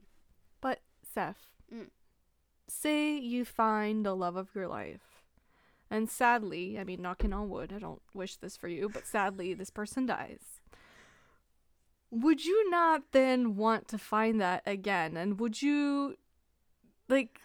But, 0.60 0.80
Seth, 1.02 1.50
Mm. 1.72 1.90
say 2.66 3.16
you 3.16 3.44
find 3.44 4.04
the 4.04 4.16
love 4.16 4.34
of 4.36 4.54
your 4.54 4.66
life. 4.66 5.22
And 5.90 6.10
sadly, 6.10 6.78
I 6.78 6.84
mean, 6.84 7.00
knocking 7.00 7.32
on 7.32 7.48
wood, 7.50 7.72
I 7.74 7.78
don't 7.78 8.02
wish 8.12 8.36
this 8.36 8.56
for 8.56 8.68
you, 8.68 8.88
but 8.88 9.06
sadly, 9.06 9.54
this 9.54 9.70
person 9.70 10.06
dies. 10.06 10.57
Would 12.10 12.44
you 12.44 12.70
not 12.70 13.02
then 13.12 13.56
want 13.56 13.88
to 13.88 13.98
find 13.98 14.40
that 14.40 14.62
again? 14.66 15.16
And 15.16 15.38
would 15.38 15.60
you, 15.60 16.16
like, 17.08 17.40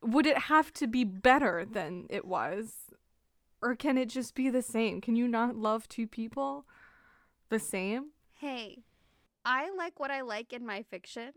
would 0.00 0.26
it 0.26 0.38
have 0.38 0.72
to 0.74 0.86
be 0.86 1.04
better 1.04 1.64
than 1.68 2.06
it 2.08 2.24
was? 2.24 2.74
Or 3.60 3.74
can 3.74 3.98
it 3.98 4.10
just 4.10 4.34
be 4.34 4.50
the 4.50 4.62
same? 4.62 5.00
Can 5.00 5.16
you 5.16 5.26
not 5.26 5.56
love 5.56 5.88
two 5.88 6.06
people 6.06 6.66
the 7.48 7.58
same? 7.58 8.10
Hey, 8.38 8.84
I 9.44 9.70
like 9.76 9.98
what 9.98 10.10
I 10.10 10.22
like 10.22 10.52
in 10.52 10.64
my 10.66 10.82
fiction, 10.82 11.32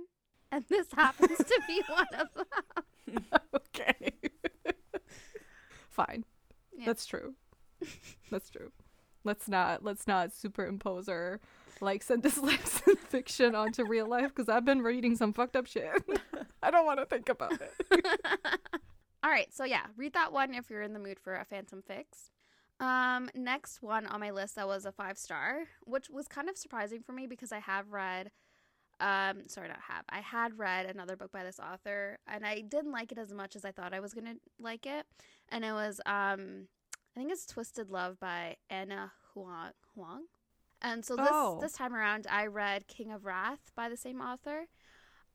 and 0.51 0.65
this 0.69 0.87
happens 0.95 1.37
to 1.37 1.61
be 1.67 1.81
one 1.87 2.07
of 2.19 2.27
them. 2.35 3.25
okay. 3.55 4.11
Fine. 5.89 6.25
Yeah. 6.77 6.85
That's 6.85 7.05
true. 7.05 7.35
That's 8.31 8.49
true. 8.49 8.71
Let's 9.23 9.47
not 9.47 9.83
let's 9.83 10.07
not 10.07 10.33
superimpose 10.33 11.09
our 11.09 11.39
like 11.81 12.03
send 12.03 12.23
this 12.23 12.37
fiction 13.09 13.55
onto 13.55 13.85
real 13.85 14.07
life 14.07 14.33
because 14.35 14.49
I've 14.49 14.65
been 14.65 14.81
reading 14.81 15.15
some 15.15 15.33
fucked 15.33 15.55
up 15.55 15.67
shit. 15.67 15.91
I 16.63 16.71
don't 16.71 16.85
want 16.85 16.99
to 16.99 17.05
think 17.05 17.29
about 17.29 17.53
it. 17.53 17.73
All 19.23 19.31
right, 19.31 19.53
so 19.53 19.63
yeah, 19.63 19.87
read 19.95 20.13
that 20.13 20.31
one 20.31 20.53
if 20.53 20.69
you're 20.69 20.81
in 20.81 20.93
the 20.93 20.99
mood 20.99 21.19
for 21.19 21.35
a 21.35 21.45
phantom 21.45 21.81
fix. 21.81 22.31
Um, 22.79 23.29
next 23.33 23.81
one 23.81 24.05
on 24.05 24.19
my 24.19 24.29
list 24.29 24.55
that 24.55 24.67
was 24.67 24.85
a 24.85 24.91
five 24.91 25.17
star, 25.17 25.63
which 25.85 26.09
was 26.09 26.27
kind 26.27 26.49
of 26.49 26.57
surprising 26.57 27.01
for 27.01 27.11
me 27.11 27.25
because 27.25 27.51
I 27.51 27.59
have 27.59 27.91
read, 27.91 28.29
um, 28.99 29.47
sorry, 29.47 29.67
not 29.67 29.79
have, 29.87 30.05
I 30.09 30.19
had 30.19 30.57
read 30.59 30.85
another 30.85 31.15
book 31.15 31.31
by 31.31 31.43
this 31.43 31.59
author 31.59 32.19
and 32.27 32.45
I 32.45 32.61
didn't 32.61 32.91
like 32.91 33.11
it 33.11 33.17
as 33.17 33.33
much 33.33 33.55
as 33.55 33.65
I 33.65 33.71
thought 33.71 33.93
I 33.93 33.99
was 33.99 34.13
gonna 34.13 34.35
like 34.59 34.85
it, 34.85 35.05
and 35.49 35.65
it 35.65 35.71
was 35.71 35.99
um, 36.05 36.67
I 37.17 37.19
think 37.19 37.31
it's 37.31 37.47
Twisted 37.47 37.89
Love 37.89 38.19
by 38.19 38.57
Ana 38.69 39.11
Huang. 39.33 39.71
Huang. 39.95 40.25
And 40.81 41.03
so 41.03 41.15
this 41.15 41.29
Oh. 41.31 41.59
this 41.61 41.73
time 41.73 41.93
around, 41.95 42.27
I 42.29 42.45
read 42.47 42.87
King 42.87 43.11
of 43.11 43.25
Wrath 43.25 43.71
by 43.75 43.89
the 43.89 43.97
same 43.97 44.21
author. 44.21 44.67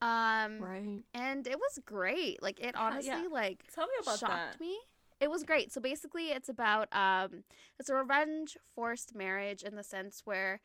Um, 0.00 0.58
Right. 0.60 1.04
and 1.14 1.46
it 1.46 1.58
was 1.58 1.78
great. 1.84 2.42
Like 2.42 2.58
it 2.60 2.74
Yeah, 2.74 2.80
honestly, 2.80 3.08
yeah. 3.22 3.28
like 3.30 3.64
Tell 3.72 3.86
me 3.86 3.92
about 4.00 4.18
shocked 4.18 4.52
that. 4.58 4.60
me. 4.60 4.78
It 5.20 5.30
was 5.30 5.44
great. 5.44 5.72
So 5.72 5.80
basically, 5.80 6.30
it's 6.30 6.48
about 6.48 6.88
um, 6.94 7.44
it's 7.78 7.88
a 7.88 7.94
revenge 7.94 8.56
forced 8.74 9.14
marriage 9.14 9.62
in 9.62 9.76
the 9.76 9.84
sense 9.84 10.22
where 10.24 10.60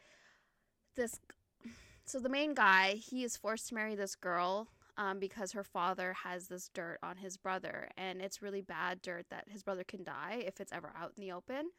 this, 0.95 1.19
so 2.05 2.19
the 2.19 2.29
main 2.29 2.53
guy 2.55 2.93
he 2.95 3.23
is 3.23 3.37
forced 3.37 3.67
to 3.69 3.75
marry 3.75 3.93
this 3.95 4.15
girl 4.15 4.67
um, 4.97 5.19
because 5.19 5.51
her 5.51 5.63
father 5.63 6.13
has 6.23 6.47
this 6.47 6.69
dirt 6.69 6.97
on 7.03 7.17
his 7.17 7.37
brother, 7.37 7.89
and 7.97 8.19
it's 8.19 8.41
really 8.41 8.61
bad 8.61 9.01
dirt 9.03 9.27
that 9.29 9.47
his 9.47 9.61
brother 9.61 9.83
can 9.83 10.03
die 10.03 10.41
if 10.45 10.59
it's 10.59 10.73
ever 10.73 10.91
out 10.99 11.13
in 11.15 11.21
the 11.21 11.31
open. 11.31 11.69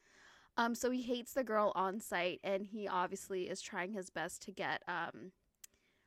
Um, 0.58 0.74
so 0.74 0.90
he 0.90 1.02
hates 1.02 1.32
the 1.32 1.44
girl 1.44 1.72
on 1.74 2.00
sight, 2.00 2.40
and 2.44 2.66
he 2.66 2.86
obviously 2.86 3.48
is 3.48 3.62
trying 3.62 3.92
his 3.92 4.10
best 4.10 4.42
to 4.42 4.52
get 4.52 4.82
um, 4.86 5.32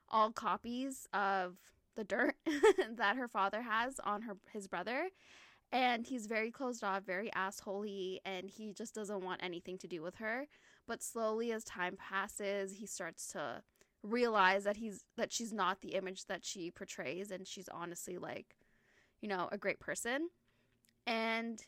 all 0.09 0.31
copies 0.31 1.07
of 1.13 1.55
the 1.95 2.03
dirt 2.03 2.35
that 2.97 3.17
her 3.17 3.27
father 3.27 3.63
has 3.63 3.99
on 4.03 4.21
her 4.23 4.37
his 4.53 4.67
brother 4.67 5.09
and 5.71 6.05
he's 6.05 6.27
very 6.27 6.51
closed 6.51 6.83
off, 6.83 7.03
very 7.03 7.29
assholey, 7.35 8.17
and 8.25 8.49
he 8.49 8.73
just 8.73 8.93
doesn't 8.93 9.23
want 9.23 9.41
anything 9.41 9.77
to 9.79 9.87
do 9.87 10.01
with 10.01 10.15
her. 10.15 10.47
But 10.87 11.01
slowly, 11.01 11.51
as 11.53 11.63
time 11.63 11.95
passes, 11.97 12.73
he 12.73 12.85
starts 12.85 13.27
to 13.27 13.61
realize 14.03 14.63
that 14.65 14.77
he's 14.77 15.05
that 15.15 15.31
she's 15.31 15.53
not 15.53 15.81
the 15.81 15.95
image 15.95 16.25
that 16.25 16.43
she 16.43 16.71
portrays, 16.71 17.31
and 17.31 17.47
she's 17.47 17.69
honestly 17.69 18.17
like, 18.17 18.55
you 19.21 19.29
know, 19.29 19.47
a 19.51 19.57
great 19.57 19.79
person. 19.79 20.29
And 21.07 21.61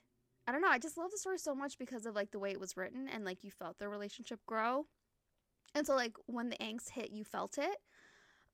I 0.47 0.51
don't 0.51 0.61
know, 0.61 0.69
I 0.69 0.79
just 0.79 0.97
love 0.97 1.11
the 1.11 1.17
story 1.17 1.37
so 1.37 1.55
much 1.55 1.77
because 1.77 2.05
of 2.05 2.15
like 2.15 2.31
the 2.31 2.39
way 2.39 2.51
it 2.51 2.59
was 2.59 2.75
written, 2.75 3.07
and 3.07 3.23
like 3.23 3.43
you 3.43 3.51
felt 3.51 3.79
their 3.79 3.89
relationship 3.89 4.39
grow. 4.45 4.85
And 5.75 5.87
so, 5.87 5.95
like 5.95 6.15
when 6.25 6.49
the 6.49 6.57
angst 6.57 6.89
hit, 6.91 7.11
you 7.11 7.23
felt 7.23 7.57
it 7.57 7.77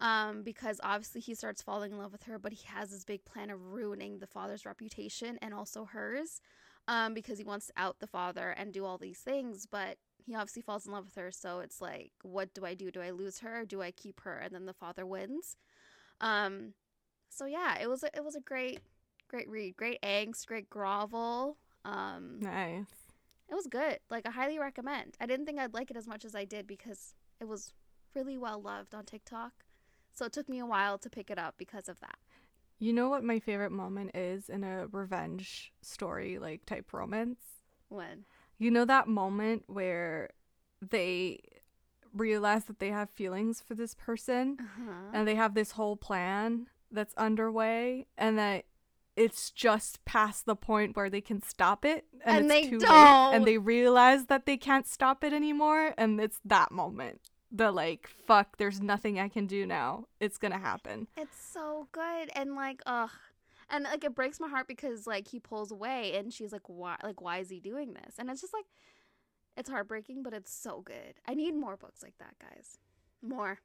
um, 0.01 0.43
because 0.43 0.79
obviously 0.83 1.21
he 1.21 1.35
starts 1.35 1.61
falling 1.61 1.91
in 1.91 1.97
love 1.97 2.11
with 2.11 2.23
her, 2.23 2.39
but 2.39 2.53
he 2.53 2.65
has 2.67 2.91
this 2.91 3.03
big 3.03 3.25
plan 3.25 3.49
of 3.49 3.73
ruining 3.73 4.19
the 4.19 4.27
father's 4.27 4.65
reputation 4.65 5.37
and 5.41 5.53
also 5.53 5.85
hers, 5.85 6.41
um, 6.87 7.13
because 7.13 7.37
he 7.37 7.43
wants 7.43 7.67
to 7.67 7.73
out 7.77 7.99
the 7.99 8.07
father 8.07 8.49
and 8.51 8.73
do 8.73 8.85
all 8.85 8.97
these 8.97 9.19
things. 9.19 9.65
But 9.65 9.97
he 10.17 10.35
obviously 10.35 10.61
falls 10.61 10.85
in 10.85 10.93
love 10.93 11.05
with 11.05 11.15
her, 11.15 11.31
so 11.31 11.59
it's 11.59 11.81
like, 11.81 12.11
what 12.23 12.53
do 12.53 12.65
I 12.65 12.75
do? 12.75 12.91
Do 12.91 13.01
I 13.01 13.09
lose 13.09 13.39
her? 13.39 13.65
Do 13.65 13.81
I 13.81 13.91
keep 13.91 14.21
her? 14.21 14.37
And 14.37 14.53
then 14.53 14.65
the 14.65 14.73
father 14.73 15.05
wins. 15.05 15.57
Um, 16.21 16.73
so 17.29 17.45
yeah, 17.45 17.77
it 17.79 17.89
was 17.89 18.03
a, 18.03 18.07
it 18.15 18.23
was 18.23 18.35
a 18.35 18.41
great, 18.41 18.79
great 19.27 19.49
read, 19.49 19.75
great 19.75 20.01
angst, 20.01 20.45
great 20.45 20.69
grovel. 20.69 21.57
Um, 21.85 22.39
Nice. 22.41 22.85
it 23.47 23.55
was 23.55 23.67
good. 23.67 23.99
Like 24.09 24.27
I 24.27 24.31
highly 24.31 24.59
recommend. 24.59 25.15
I 25.19 25.25
didn't 25.25 25.45
think 25.45 25.59
I'd 25.59 25.73
like 25.73 25.91
it 25.91 25.97
as 25.97 26.07
much 26.07 26.25
as 26.25 26.35
I 26.35 26.45
did 26.45 26.67
because 26.67 27.13
it 27.39 27.47
was 27.47 27.73
really 28.15 28.37
well 28.37 28.61
loved 28.61 28.93
on 28.93 29.05
TikTok. 29.05 29.53
So 30.13 30.25
it 30.25 30.33
took 30.33 30.49
me 30.49 30.59
a 30.59 30.65
while 30.65 30.97
to 30.97 31.09
pick 31.09 31.29
it 31.29 31.37
up 31.37 31.55
because 31.57 31.87
of 31.87 31.99
that. 32.01 32.17
You 32.79 32.93
know 32.93 33.09
what 33.09 33.23
my 33.23 33.39
favorite 33.39 33.71
moment 33.71 34.15
is 34.15 34.49
in 34.49 34.63
a 34.63 34.87
revenge 34.87 35.73
story, 35.81 36.39
like 36.39 36.65
type 36.65 36.93
romance? 36.93 37.39
When 37.89 38.25
You 38.57 38.71
know 38.71 38.85
that 38.85 39.07
moment 39.07 39.63
where 39.67 40.29
they 40.81 41.39
realize 42.13 42.65
that 42.65 42.79
they 42.79 42.89
have 42.89 43.09
feelings 43.09 43.61
for 43.61 43.75
this 43.75 43.93
person 43.95 44.57
uh-huh. 44.59 45.11
and 45.13 45.27
they 45.27 45.35
have 45.35 45.53
this 45.53 45.71
whole 45.71 45.95
plan 45.95 46.67
that's 46.91 47.13
underway 47.15 48.07
and 48.17 48.37
that 48.37 48.65
it's 49.19 49.51
just 49.51 50.03
past 50.05 50.45
the 50.45 50.55
point 50.55 50.95
where 50.95 51.09
they 51.09 51.21
can 51.21 51.41
stop 51.41 51.83
it 51.85 52.05
and, 52.25 52.37
And 52.37 52.45
it's 52.45 52.53
they 52.53 52.69
too 52.69 52.79
late 52.79 52.87
don't. 52.87 53.33
and 53.35 53.45
they 53.45 53.57
realize 53.57 54.25
that 54.27 54.45
they 54.45 54.57
can't 54.57 54.87
stop 54.87 55.23
it 55.23 55.33
anymore 55.33 55.93
and 55.97 56.19
it's 56.21 56.39
that 56.45 56.71
moment 56.71 57.19
the 57.51 57.71
like 57.71 58.07
fuck 58.27 58.57
there's 58.57 58.79
nothing 58.79 59.19
i 59.19 59.27
can 59.27 59.45
do 59.47 59.65
now 59.65 60.05
it's 60.19 60.37
gonna 60.37 60.59
happen 60.59 61.07
it's 61.17 61.39
so 61.53 61.87
good 61.91 62.29
and 62.35 62.55
like 62.55 62.79
ugh, 62.85 63.09
and 63.71 63.83
like 63.85 64.03
it 64.03 64.13
breaks 64.15 64.39
my 64.39 64.47
heart 64.47 64.67
because 64.67 65.05
like 65.07 65.27
he 65.27 65.39
pulls 65.39 65.71
away 65.71 66.15
and 66.15 66.31
she's 66.33 66.51
like 66.51 66.67
why 66.67 66.95
like 67.03 67.21
why 67.21 67.39
is 67.39 67.49
he 67.49 67.59
doing 67.59 67.93
this? 67.93 68.15
And 68.19 68.29
it's 68.29 68.41
just 68.41 68.53
like 68.53 68.65
it's 69.57 69.69
heartbreaking, 69.69 70.23
but 70.23 70.33
it's 70.33 70.53
so 70.53 70.81
good. 70.81 71.15
I 71.27 71.33
need 71.33 71.53
more 71.53 71.75
books 71.75 72.01
like 72.01 72.17
that, 72.19 72.33
guys. 72.39 72.77
More 73.21 73.59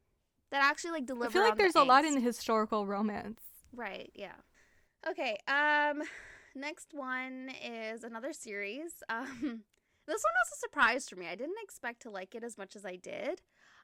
that 0.51 0.63
actually 0.63 0.91
like 0.93 1.07
deliver. 1.07 1.29
i 1.31 1.33
feel 1.33 1.43
like 1.43 1.57
the 1.57 1.63
there's 1.63 1.77
a 1.77 1.83
lot 1.83 2.05
angst. 2.05 2.17
in 2.17 2.23
historical 2.23 2.87
romance 2.87 3.41
Right, 3.73 4.11
yeah. 4.15 4.37
Okay, 5.09 5.37
um 5.49 6.03
next 6.55 6.89
one 6.93 7.51
is 7.65 8.05
another 8.05 8.33
series. 8.33 8.93
Um 9.09 9.63
this 10.07 10.23
one 10.23 10.35
was 10.37 10.53
a 10.53 10.59
surprise 10.59 11.09
for 11.09 11.17
me. 11.17 11.27
I 11.27 11.35
didn't 11.35 11.57
expect 11.63 12.03
to 12.03 12.11
like 12.11 12.35
it 12.35 12.45
as 12.45 12.59
much 12.59 12.77
as 12.77 12.85
I 12.85 12.97
did. 12.97 13.43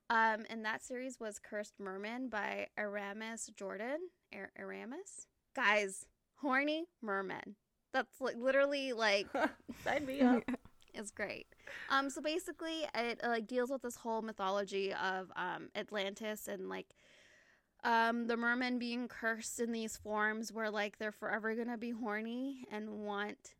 Um 0.08 0.44
and 0.50 0.64
that 0.64 0.82
series 0.82 1.18
was 1.20 1.38
Cursed 1.38 1.78
Merman 1.78 2.28
by 2.28 2.68
Aramis 2.78 3.50
Jordan. 3.56 3.98
Ar- 4.34 4.52
Aramis? 4.58 5.26
Guys, 5.54 6.06
horny 6.36 6.86
merman. 7.02 7.56
That's 7.92 8.20
like 8.20 8.36
literally 8.36 8.92
like 8.92 9.26
Sign 9.84 10.06
me 10.06 10.20
up. 10.20 10.42
is 10.94 11.10
great. 11.10 11.46
Um, 11.88 12.10
so 12.10 12.20
basically, 12.20 12.84
it 12.94 13.20
like 13.22 13.46
deals 13.46 13.70
with 13.70 13.82
this 13.82 13.96
whole 13.96 14.22
mythology 14.22 14.92
of 14.92 15.30
um 15.36 15.68
Atlantis 15.74 16.48
and 16.48 16.68
like 16.68 16.86
um 17.84 18.26
the 18.26 18.36
mermen 18.36 18.78
being 18.78 19.08
cursed 19.08 19.60
in 19.60 19.72
these 19.72 19.96
forms 19.96 20.52
where 20.52 20.70
like 20.70 20.98
they're 20.98 21.12
forever 21.12 21.54
gonna 21.54 21.78
be 21.78 21.90
horny 21.90 22.64
and 22.70 22.90
want 22.90 23.54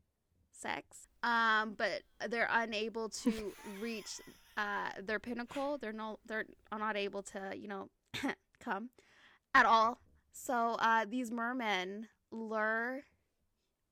sex. 0.52 1.08
Um, 1.22 1.74
but 1.76 2.02
they're 2.28 2.48
unable 2.50 3.08
to 3.08 3.52
reach 3.80 4.20
uh 4.56 4.90
their 5.02 5.18
pinnacle. 5.18 5.78
They're 5.78 5.92
no 5.92 6.18
they're 6.26 6.46
not 6.76 6.96
able 6.96 7.22
to 7.24 7.52
you 7.56 7.68
know 7.68 7.88
come 8.60 8.90
at 9.54 9.66
all. 9.66 10.00
So 10.32 10.76
uh 10.78 11.06
these 11.08 11.30
mermen 11.30 12.08
lure 12.30 13.02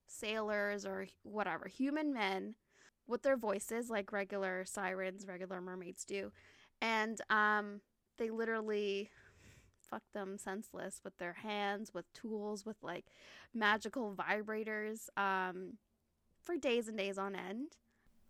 sailors 0.06 0.86
or 0.86 1.06
whatever 1.22 1.68
human 1.68 2.12
men 2.12 2.54
with 3.06 3.22
their 3.22 3.36
voices 3.36 3.90
like 3.90 4.12
regular 4.12 4.64
sirens, 4.64 5.26
regular 5.26 5.60
mermaids 5.60 6.04
do. 6.04 6.32
And 6.80 7.20
um 7.30 7.80
they 8.18 8.30
literally 8.30 9.10
fuck 9.90 10.02
them 10.12 10.38
senseless 10.38 11.00
with 11.04 11.16
their 11.18 11.34
hands, 11.34 11.92
with 11.94 12.12
tools, 12.12 12.64
with 12.66 12.76
like 12.82 13.06
magical 13.54 14.14
vibrators 14.14 15.08
um 15.16 15.74
for 16.42 16.56
days 16.56 16.88
and 16.88 16.96
days 16.96 17.18
on 17.18 17.34
end. 17.34 17.76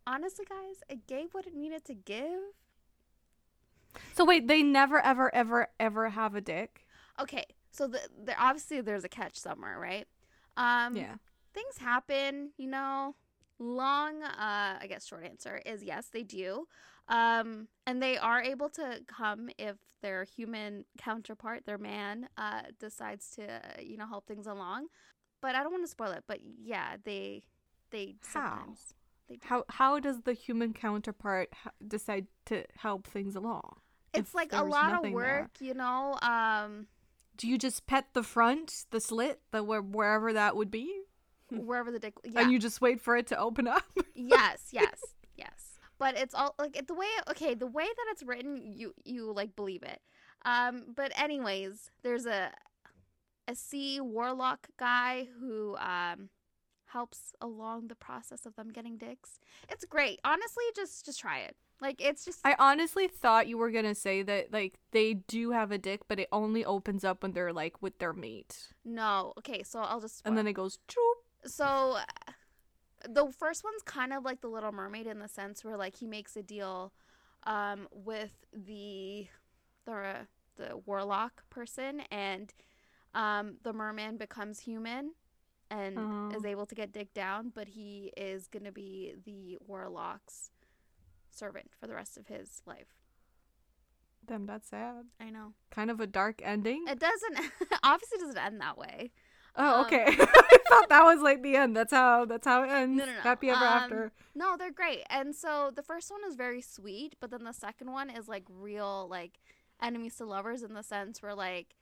Honestly, 0.06 0.44
guys, 0.48 0.82
it 0.88 1.06
gave 1.06 1.34
what 1.34 1.46
it 1.46 1.54
needed 1.54 1.84
to 1.84 1.94
give. 1.94 2.40
so 4.14 4.24
wait 4.24 4.46
they 4.48 4.62
never 4.62 5.00
ever 5.00 5.34
ever 5.34 5.68
ever 5.80 6.10
have 6.10 6.34
a 6.34 6.40
dick 6.40 6.84
Okay, 7.20 7.44
so 7.72 7.88
the, 7.88 8.00
there 8.24 8.36
obviously 8.38 8.80
there's 8.80 9.04
a 9.04 9.08
catch 9.08 9.36
somewhere, 9.36 9.78
right? 9.78 10.06
Um 10.56 10.96
yeah 10.96 11.14
things 11.54 11.78
happen, 11.78 12.50
you 12.56 12.68
know. 12.68 13.14
Long, 13.60 14.22
uh, 14.22 14.78
I 14.80 14.86
guess 14.88 15.04
short 15.04 15.24
answer 15.24 15.60
is 15.66 15.82
yes, 15.82 16.06
they 16.12 16.22
do. 16.22 16.68
Um, 17.08 17.68
and 17.86 18.02
they 18.02 18.18
are 18.18 18.42
able 18.42 18.68
to 18.70 19.00
come 19.06 19.48
if 19.58 19.76
their 20.02 20.24
human 20.24 20.84
counterpart, 20.98 21.64
their 21.66 21.78
man, 21.78 22.28
uh, 22.36 22.62
decides 22.78 23.30
to, 23.36 23.50
uh, 23.50 23.80
you 23.80 23.96
know, 23.96 24.06
help 24.06 24.26
things 24.26 24.46
along. 24.46 24.86
But 25.40 25.54
I 25.54 25.62
don't 25.62 25.72
want 25.72 25.84
to 25.84 25.90
spoil 25.90 26.12
it. 26.12 26.24
But 26.26 26.40
yeah, 26.42 26.96
they, 27.04 27.42
they 27.90 28.16
How? 28.22 28.40
sometimes 28.40 28.94
they 29.28 29.36
do. 29.36 29.40
how 29.44 29.64
how 29.68 30.00
does 30.00 30.22
the 30.22 30.32
human 30.32 30.72
counterpart 30.72 31.50
ha- 31.52 31.70
decide 31.86 32.26
to 32.46 32.64
help 32.76 33.06
things 33.06 33.36
along 33.36 33.76
It's 34.14 34.34
like 34.34 34.52
a 34.52 34.62
lot 34.62 34.86
of 34.86 34.90
nothing 35.02 35.16
there? 35.16 35.40
work, 35.40 35.50
you 35.60 35.74
know. 35.74 36.18
Um, 36.22 36.86
do 37.36 37.46
you 37.46 37.58
just 37.58 37.86
pet 37.86 38.06
the 38.14 38.22
front 38.22 38.86
the 38.90 39.00
slit 39.00 39.40
the 39.50 39.62
where, 39.62 39.82
wherever 39.82 40.32
that 40.32 40.56
would 40.56 40.70
be 40.70 41.02
wherever 41.50 41.90
the 41.90 41.98
dick, 41.98 42.14
yeah, 42.24 42.40
and 42.42 42.50
you 42.52 42.58
just 42.58 42.80
wait 42.80 43.00
for 43.00 43.16
it 43.16 43.26
to 43.28 43.38
open 43.38 43.66
up 43.66 43.84
yes, 44.14 44.68
yes. 44.70 45.00
But 45.98 46.16
it's 46.16 46.34
all 46.34 46.54
like 46.58 46.76
it- 46.76 46.86
the 46.86 46.94
way 46.94 47.06
okay, 47.30 47.54
the 47.54 47.66
way 47.66 47.84
that 47.84 48.06
it's 48.10 48.22
written, 48.22 48.56
you 48.76 48.94
you 49.04 49.32
like 49.32 49.56
believe 49.56 49.82
it. 49.82 50.00
Um, 50.44 50.84
but 50.94 51.12
anyways, 51.18 51.90
there's 52.02 52.26
a 52.26 52.52
a 53.46 53.54
sea 53.54 54.00
warlock 54.00 54.68
guy 54.78 55.28
who 55.40 55.76
um 55.78 56.28
helps 56.86 57.32
along 57.40 57.88
the 57.88 57.94
process 57.94 58.46
of 58.46 58.54
them 58.56 58.68
getting 58.70 58.96
dicks. 58.96 59.40
It's 59.68 59.84
great. 59.84 60.20
Honestly, 60.24 60.64
just 60.76 61.04
just 61.04 61.20
try 61.20 61.40
it. 61.40 61.56
Like 61.80 62.00
it's 62.00 62.24
just 62.24 62.40
I 62.44 62.56
honestly 62.58 63.08
thought 63.08 63.46
you 63.46 63.56
were 63.58 63.70
gonna 63.70 63.94
say 63.94 64.22
that 64.22 64.52
like 64.52 64.78
they 64.92 65.14
do 65.14 65.50
have 65.52 65.70
a 65.70 65.78
dick, 65.78 66.02
but 66.08 66.18
it 66.18 66.28
only 66.32 66.64
opens 66.64 67.04
up 67.04 67.22
when 67.22 67.32
they're 67.32 67.52
like 67.52 67.80
with 67.82 67.98
their 67.98 68.12
mate, 68.12 68.68
no. 68.84 69.32
Okay, 69.38 69.62
so 69.62 69.80
I'll 69.80 70.00
just 70.00 70.22
and 70.24 70.36
then 70.36 70.46
it 70.46 70.54
goes 70.54 70.78
choop. 70.88 71.48
so 71.50 71.98
the 73.08 73.30
first 73.38 73.62
one's 73.64 73.82
kind 73.82 74.12
of 74.12 74.24
like 74.24 74.40
the 74.40 74.48
Little 74.48 74.72
Mermaid 74.72 75.06
in 75.06 75.18
the 75.18 75.28
sense 75.28 75.64
where 75.64 75.76
like 75.76 75.96
he 75.96 76.06
makes 76.06 76.36
a 76.36 76.42
deal 76.42 76.92
um 77.44 77.86
with 77.92 78.44
the 78.52 79.26
the 79.84 80.26
the 80.56 80.76
warlock 80.86 81.48
person 81.50 82.00
and 82.10 82.52
um 83.14 83.56
the 83.62 83.72
merman 83.72 84.16
becomes 84.16 84.60
human 84.60 85.12
and 85.70 85.96
Oh. 85.98 86.30
is 86.36 86.44
able 86.44 86.66
to 86.66 86.74
get 86.74 86.92
dick 86.92 87.12
down, 87.14 87.52
but 87.54 87.68
he 87.68 88.10
is 88.16 88.48
gonna 88.48 88.72
be 88.72 89.14
the 89.24 89.58
warlock's 89.66 90.50
servant 91.30 91.70
for 91.78 91.86
the 91.86 91.94
rest 91.94 92.16
of 92.16 92.26
his 92.26 92.62
life. 92.66 92.96
Damn, 94.26 94.46
that's 94.46 94.68
sad. 94.68 95.04
I 95.20 95.30
know. 95.30 95.52
Kind 95.70 95.90
of 95.90 96.00
a 96.00 96.06
dark 96.06 96.40
ending. 96.44 96.84
It 96.88 96.98
doesn't 96.98 97.38
obviously 97.82 98.18
doesn't 98.18 98.38
end 98.38 98.60
that 98.60 98.76
way. 98.76 99.12
Oh, 99.58 99.80
um, 99.80 99.86
okay. 99.86 100.04
I 100.18 100.56
thought 100.68 100.88
that 100.88 101.04
was 101.04 101.20
like 101.20 101.42
the 101.42 101.56
end. 101.56 101.76
That's 101.76 101.92
how. 101.92 102.24
That's 102.24 102.46
how 102.46 102.62
it 102.64 102.70
ends. 102.70 102.98
No, 102.98 103.04
no, 103.06 103.12
no. 103.12 103.20
Happy 103.20 103.50
ever 103.50 103.58
Um, 103.64 103.72
after. 103.82 104.12
No, 104.34 104.56
they're 104.56 104.72
great. 104.72 105.02
And 105.10 105.34
so 105.34 105.70
the 105.74 105.82
first 105.82 106.10
one 106.10 106.20
is 106.28 106.34
very 106.36 106.60
sweet, 106.62 107.16
but 107.20 107.30
then 107.30 107.44
the 107.44 107.52
second 107.52 107.90
one 107.92 108.08
is 108.10 108.28
like 108.28 108.44
real 108.48 109.06
like 109.10 109.38
enemies 109.82 110.16
to 110.16 110.24
lovers 110.24 110.62
in 110.62 110.74
the 110.74 110.82
sense 110.82 111.22
where 111.22 111.34
like 111.34 111.74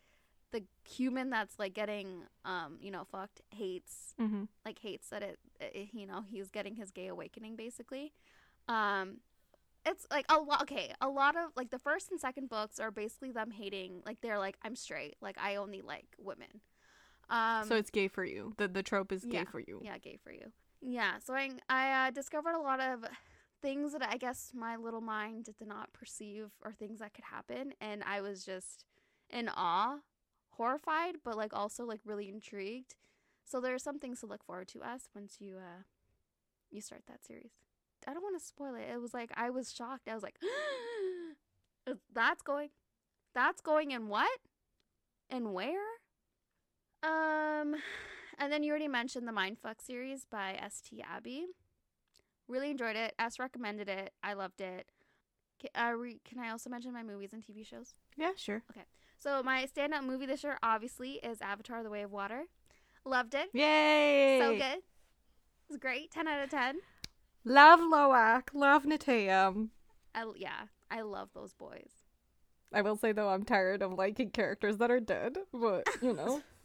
the 0.53 0.63
human 0.89 1.29
that's 1.31 1.59
like 1.59 1.75
getting 1.75 2.23
um 2.45 2.79
you 2.81 2.91
know 2.91 3.05
fucked 3.05 3.41
hates 3.51 4.15
Mm-hmm. 4.21 4.45
like 4.65 4.79
hates 4.79 5.09
that 5.11 5.23
it, 5.23 5.39
it 5.61 5.89
you 5.93 6.07
know 6.07 6.23
he's 6.31 6.51
getting 6.51 6.77
his 6.77 6.91
gay 6.91 7.09
awakening 7.09 7.57
basically 7.57 8.13
um 8.69 9.17
it's 9.85 10.07
like 10.11 10.25
a 10.29 10.39
lot 10.39 10.63
okay 10.63 10.93
a 11.01 11.09
lot 11.09 11.37
of 11.37 11.51
like 11.57 11.71
the 11.71 11.79
first 11.79 12.11
and 12.11 12.21
second 12.21 12.49
books 12.49 12.79
are 12.79 12.91
basically 12.91 13.33
them 13.33 13.51
hating 13.51 14.03
like 14.07 14.21
they're 14.21 14.39
like 14.39 14.57
i'm 14.63 14.77
straight 14.77 15.17
like 15.21 15.37
i 15.41 15.57
only 15.57 15.83
like 15.83 16.07
women 16.19 16.61
um 17.31 17.67
so 17.67 17.75
it's 17.77 17.91
gay 17.91 18.09
for 18.09 18.25
you. 18.25 18.55
The 18.57 18.69
the 18.69 18.83
trope 18.83 19.13
is 19.13 19.25
gay 19.25 19.39
yeah, 19.39 19.45
for 19.45 19.61
you. 19.61 19.81
yeah 19.83 19.99
gay 19.99 20.19
for 20.23 20.33
you. 20.33 20.53
Yeah 20.81 21.19
so 21.25 21.35
i 21.35 21.51
i 21.69 22.09
uh, 22.09 22.11
discovered 22.11 22.55
a 22.55 22.61
lot 22.61 22.81
of 22.81 23.05
things 23.63 23.93
that 23.93 24.03
i 24.03 24.17
guess 24.17 24.53
my 24.55 24.77
little 24.77 25.01
mind 25.01 25.45
did 25.45 25.67
not 25.67 25.93
perceive 25.93 26.51
or 26.63 26.73
things 26.73 26.99
that 26.99 27.15
could 27.15 27.25
happen 27.25 27.73
and 27.81 28.05
i 28.05 28.21
was 28.21 28.45
just 28.45 28.85
in 29.31 29.49
awe 29.49 29.97
horrified 30.57 31.17
but 31.25 31.37
like 31.37 31.55
also 31.55 31.85
like 31.85 32.01
really 32.05 32.29
intrigued. 32.29 32.95
So 33.45 33.61
there 33.61 33.75
are 33.75 33.79
some 33.79 33.99
things 33.99 34.21
to 34.21 34.27
look 34.27 34.45
forward 34.45 34.69
to 34.69 34.83
us 34.83 35.09
once 35.15 35.37
you 35.39 35.57
uh 35.57 35.83
you 36.71 36.81
start 36.81 37.03
that 37.07 37.25
series. 37.25 37.53
I 38.07 38.13
don't 38.13 38.23
want 38.23 38.39
to 38.39 38.45
spoil 38.45 38.75
it. 38.75 38.89
It 38.93 39.01
was 39.01 39.15
like 39.15 39.31
i 39.37 39.51
was 39.51 39.73
shocked. 39.73 40.09
I 40.09 40.15
was 40.15 40.23
like 40.23 40.39
that's 42.15 42.43
going 42.43 42.71
that's 43.35 43.61
going 43.61 43.91
in 43.91 44.09
what? 44.09 44.41
And 45.29 45.53
where 45.53 45.85
um 47.07 47.75
and 48.39 48.53
then 48.53 48.63
you 48.63 48.71
already 48.71 48.89
mentioned 48.89 49.27
the 49.27 49.33
mindfuck 49.33 49.81
series 49.81 50.25
by 50.31 50.55
S.T. 50.61 51.03
Abby 51.03 51.47
really 52.49 52.71
enjoyed 52.71 52.97
it 52.97 53.15
s 53.19 53.39
recommended 53.39 53.89
it 53.89 54.13
i 54.23 54.33
loved 54.33 54.61
it 54.61 54.89
Ca- 55.61 55.89
uh, 55.89 55.93
re- 55.93 56.21
can 56.25 56.39
i 56.39 56.51
also 56.51 56.69
mention 56.71 56.93
my 56.93 57.03
movies 57.03 57.33
and 57.33 57.43
tv 57.43 57.67
shows 57.67 57.95
Yeah, 58.17 58.33
sure. 58.37 58.63
Okay. 58.71 58.85
So 59.19 59.43
my 59.43 59.67
standout 59.67 60.05
movie 60.05 60.27
this 60.27 60.45
year 60.45 60.59
obviously 60.63 61.13
is 61.15 61.41
Avatar: 61.41 61.83
The 61.83 61.89
Way 61.91 62.03
of 62.03 62.13
Water. 62.13 62.45
Loved 63.05 63.35
it. 63.35 63.49
Yay! 63.55 64.39
So 64.39 64.53
good. 64.57 64.83
It's 65.69 65.79
great. 65.79 66.11
10 66.11 66.29
out 66.29 66.45
of 66.45 66.51
10. 66.51 66.77
Love 67.45 67.81
Lo'ak. 67.81 68.49
Love 68.53 68.85
Neteyam. 68.85 69.71
I, 70.15 70.25
yeah, 70.37 70.65
I 70.91 71.01
love 71.01 71.31
those 71.35 71.55
boys. 71.55 71.91
I 72.75 72.83
will 72.83 72.97
say 72.97 73.13
though, 73.13 73.29
I'm 73.31 73.45
tired 73.45 73.81
of 73.83 73.93
liking 73.95 74.31
characters 74.31 74.77
that 74.79 74.91
are 74.91 75.01
dead. 75.01 75.39
But 75.53 75.89
you 76.03 76.13
know, 76.13 76.43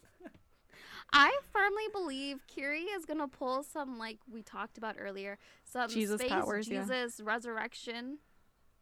I 1.13 1.37
firmly 1.51 1.83
believe 1.91 2.45
Kiri 2.47 2.83
is 2.83 3.05
gonna 3.05 3.27
pull 3.27 3.63
some 3.63 3.97
like 3.97 4.19
we 4.31 4.41
talked 4.43 4.77
about 4.77 4.95
earlier, 4.97 5.37
some 5.65 5.89
Jesus 5.89 6.19
space 6.21 6.31
powers, 6.31 6.67
yeah. 6.69 6.81
Jesus 6.81 7.19
resurrection 7.21 8.19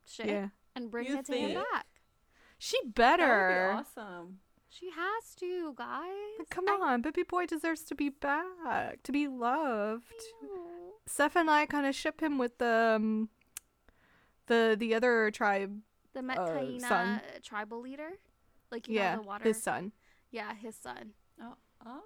shit, 0.08 0.28
yeah, 0.28 0.48
and 0.76 0.92
bring 0.92 1.08
You 1.08 1.18
Natea 1.18 1.26
think? 1.26 1.56
back. 1.56 1.88
she 2.60 2.78
That 2.84 2.94
better. 2.96 3.74
would 3.76 3.78
be 3.78 3.80
awesome. 3.82 4.40
She 4.72 4.92
has 4.92 5.34
to, 5.40 5.74
guys. 5.76 6.46
Come 6.52 6.70
I 6.70 6.74
on, 6.80 7.02
Baby 7.02 7.24
Boy 7.24 7.48
deserves 7.48 7.82
to 7.86 7.96
be 7.96 8.10
back, 8.10 9.02
to 9.04 9.12
be 9.12 9.28
loved. 9.28 10.14
know. 10.44 10.60
Steph 11.08 11.36
and 11.36 11.50
I 11.50 11.66
kind 11.66 11.88
of 11.88 11.96
ship 11.96 12.22
him 12.22 12.38
with 12.38 12.60
the 12.60 12.94
um, 12.98 13.30
the 14.46 14.76
the 14.80 14.94
other 14.94 15.32
tribe. 15.32 15.80
The 16.14 16.20
Uh, 16.20 16.24
Metkayina 16.24 16.82
son. 16.88 17.22
tribal 17.44 17.82
leader, 17.82 18.12
like 18.72 18.88
you 18.88 18.96
yeah, 18.96 19.16
know 19.16 19.22
the 19.24 19.28
water. 19.28 19.44
his 19.46 19.62
son. 19.64 19.92
Yeah, 20.30 20.54
his 20.54 20.76
son. 20.76 21.14
Oh. 21.42 21.56
oh. 21.88 22.02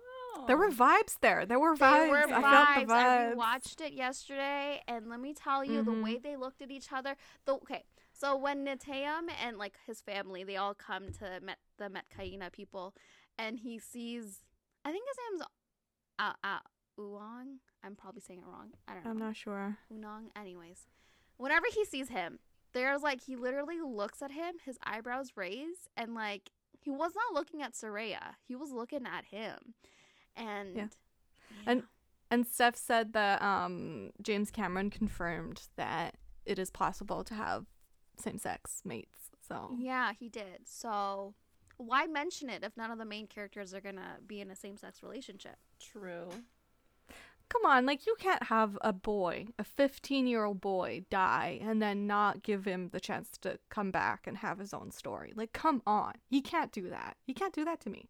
There 0.48 0.58
were 0.58 0.70
vibes 0.72 1.18
there. 1.22 1.46
There 1.46 1.60
were 1.60 1.76
vibes. 1.76 2.10
were 2.10 2.18
I 2.18 2.42
vibes. 2.42 2.42
felt 2.42 2.88
the 2.88 2.94
vibes. 2.94 2.98
I 2.98 3.04
vibes. 3.04 3.36
rewatched 3.36 3.82
it 3.86 3.94
yesterday, 3.94 4.82
and 4.88 5.10
let 5.10 5.20
me 5.20 5.34
tell 5.34 5.64
you, 5.64 5.84
the 5.84 5.92
Mhm. 5.92 6.04
way 6.04 6.18
they 6.18 6.36
looked 6.36 6.62
at 6.62 6.72
each 6.72 6.92
other. 6.92 7.16
The 7.46 7.54
okay, 7.56 7.86
so 8.12 8.36
when 8.36 8.66
Neteyam 8.66 9.30
and 9.42 9.58
like 9.58 9.78
his 9.86 10.02
family, 10.02 10.44
they 10.44 10.58
all 10.58 10.74
come 10.74 11.12
to 11.14 11.40
Met 11.42 11.60
the 11.78 11.90
Metkayina 11.90 12.52
people, 12.52 12.94
and 13.38 13.60
he 13.60 13.80
sees, 13.80 14.44
I 14.86 14.92
think 14.92 15.06
his 15.08 15.18
name's 15.32 15.48
uh, 16.20 16.34
uh, 16.44 16.60
Uong. 17.00 17.58
I'm 17.84 17.96
probably 17.96 18.22
saying 18.22 18.40
it 18.40 18.46
wrong. 18.46 18.74
I 18.88 18.94
don't 18.94 19.04
know. 19.06 19.12
I'm 19.12 19.18
not 19.18 19.36
sure. 19.36 19.78
Unong. 19.92 20.28
Anyways, 20.36 20.88
whenever 21.38 21.66
he 21.74 21.84
sees 21.86 22.10
him, 22.10 22.40
there's 22.74 23.02
like 23.02 23.22
he 23.24 23.36
literally 23.36 23.80
looks 23.82 24.22
at 24.22 24.32
him, 24.32 24.56
his 24.64 24.78
eyebrows 24.84 25.32
raise, 25.36 25.88
and 25.98 26.14
like 26.14 26.52
he 26.80 26.90
was 26.92 27.14
not 27.16 27.34
looking 27.34 27.62
at 27.62 27.74
Tsireya. 27.74 28.36
He 28.48 28.56
was 28.56 28.72
looking 28.72 29.06
at 29.06 29.26
him, 29.26 29.74
and 30.36 30.76
Yeah. 30.76 30.88
And- 31.66 31.84
And 32.32 32.48
Steph 32.48 32.76
said 32.76 33.14
that 33.14 33.42
um, 33.44 34.10
James 34.22 34.50
Cameron 34.50 34.90
confirmed 34.90 35.68
that 35.76 36.16
it 36.46 36.58
is 36.58 36.72
possible 36.72 37.24
to 37.26 37.36
have 37.36 37.68
same-sex 38.18 38.82
mates. 38.84 39.30
So 39.48 39.76
yeah, 39.78 40.14
he 40.14 40.30
did. 40.30 40.62
So 40.68 41.36
why 41.78 42.08
mention 42.08 42.50
it 42.50 42.64
if 42.64 42.76
none 42.76 42.90
of 42.90 42.98
the 42.98 43.06
main 43.06 43.28
characters 43.28 43.72
are 43.74 43.82
gonna 43.82 44.18
be 44.26 44.42
in 44.42 44.50
a 44.50 44.56
same-sex 44.56 45.04
relationship? 45.04 45.58
True. 45.80 46.28
come 47.50 47.66
on, 47.66 47.86
like 47.86 48.08
you 48.08 48.16
can't 48.20 48.44
have 48.44 48.78
a 48.82 48.92
boy, 48.94 49.46
a 49.60 49.64
15-year-old 49.64 50.60
boy, 50.60 51.06
die 51.12 51.60
and 51.62 51.82
then 51.84 52.08
not 52.08 52.42
give 52.42 52.66
him 52.66 52.90
the 52.92 53.00
chance 53.00 53.30
to 53.42 53.60
come 53.70 53.92
back 53.92 54.26
and 54.26 54.38
have 54.38 54.58
his 54.58 54.74
own 54.74 54.90
story. 54.90 55.34
Like, 55.36 55.54
come 55.54 55.84
on, 55.86 56.14
you 56.32 56.42
can't 56.42 56.72
do 56.72 56.90
that. 56.90 57.16
You 57.28 57.36
can't 57.36 57.54
do 57.54 57.64
that 57.66 57.80
to 57.82 57.92
me. 57.92 58.10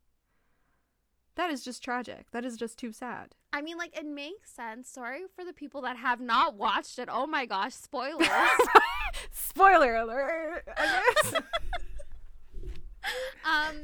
That 1.35 1.49
is 1.49 1.63
just 1.63 1.83
tragic. 1.83 2.27
That 2.31 2.45
is 2.45 2.57
just 2.57 2.77
too 2.77 2.91
sad. 2.91 3.35
I 3.51 3.61
mean, 3.61 3.77
like 3.77 3.97
it 3.97 4.05
makes 4.05 4.51
sense. 4.51 4.89
Sorry 4.89 5.23
for 5.35 5.43
the 5.43 5.53
people 5.53 5.81
that 5.81 5.97
have 5.97 6.19
not 6.19 6.55
watched 6.55 6.99
it. 6.99 7.09
Oh 7.11 7.25
my 7.25 7.45
gosh, 7.45 7.73
spoilers. 7.73 8.27
Spoiler 9.31 9.95
alert. 9.95 10.63
I 10.77 11.13
guess. 11.23 11.33
um 13.45 13.75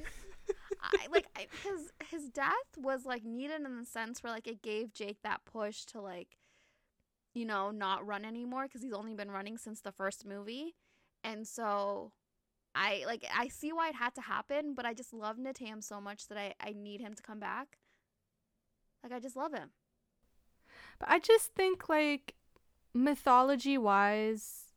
I, 0.82 1.08
like 1.12 1.28
his 1.64 1.92
his 2.10 2.30
death 2.30 2.54
was 2.78 3.06
like 3.06 3.24
needed 3.26 3.62
in 3.62 3.80
the 3.80 3.86
sense 3.86 4.24
where 4.24 4.32
like 4.32 4.48
it 4.48 4.62
gave 4.62 4.94
Jake 4.94 5.18
that 5.24 5.42
push 5.46 5.86
to 5.86 6.02
like 6.02 6.38
you 7.34 7.46
know 7.46 7.72
not 7.72 8.06
run 8.06 8.26
anymore 8.26 8.64
because 8.64 8.82
he's 8.82 8.94
only 8.94 9.14
been 9.14 9.30
running 9.30 9.58
since 9.58 9.82
the 9.82 9.92
first 9.92 10.26
movie 10.26 10.76
and 11.24 11.48
so 11.48 12.12
I 12.80 13.04
like 13.06 13.26
I 13.36 13.50
see 13.50 13.74
why 13.74 13.90
it 13.90 13.96
had 13.96 14.16
to 14.16 14.22
happen 14.22 14.74
but 14.74 14.86
I 14.86 14.94
just 14.94 15.14
love 15.14 15.38
Neteyam 15.38 15.84
so 15.84 16.00
much 16.00 16.28
that 16.30 16.38
I 16.38 16.54
I 16.62 16.74
need 16.74 17.02
him 17.02 17.14
to 17.14 17.22
come 17.22 17.40
back 17.40 17.78
like 19.04 19.12
I 19.12 19.20
just 19.20 19.36
love 19.36 19.54
him 19.54 19.72
But 21.00 21.10
I 21.10 21.20
just 21.20 21.54
think 21.54 21.90
like 21.90 22.36
mythology 22.94 23.78
wise 23.78 24.74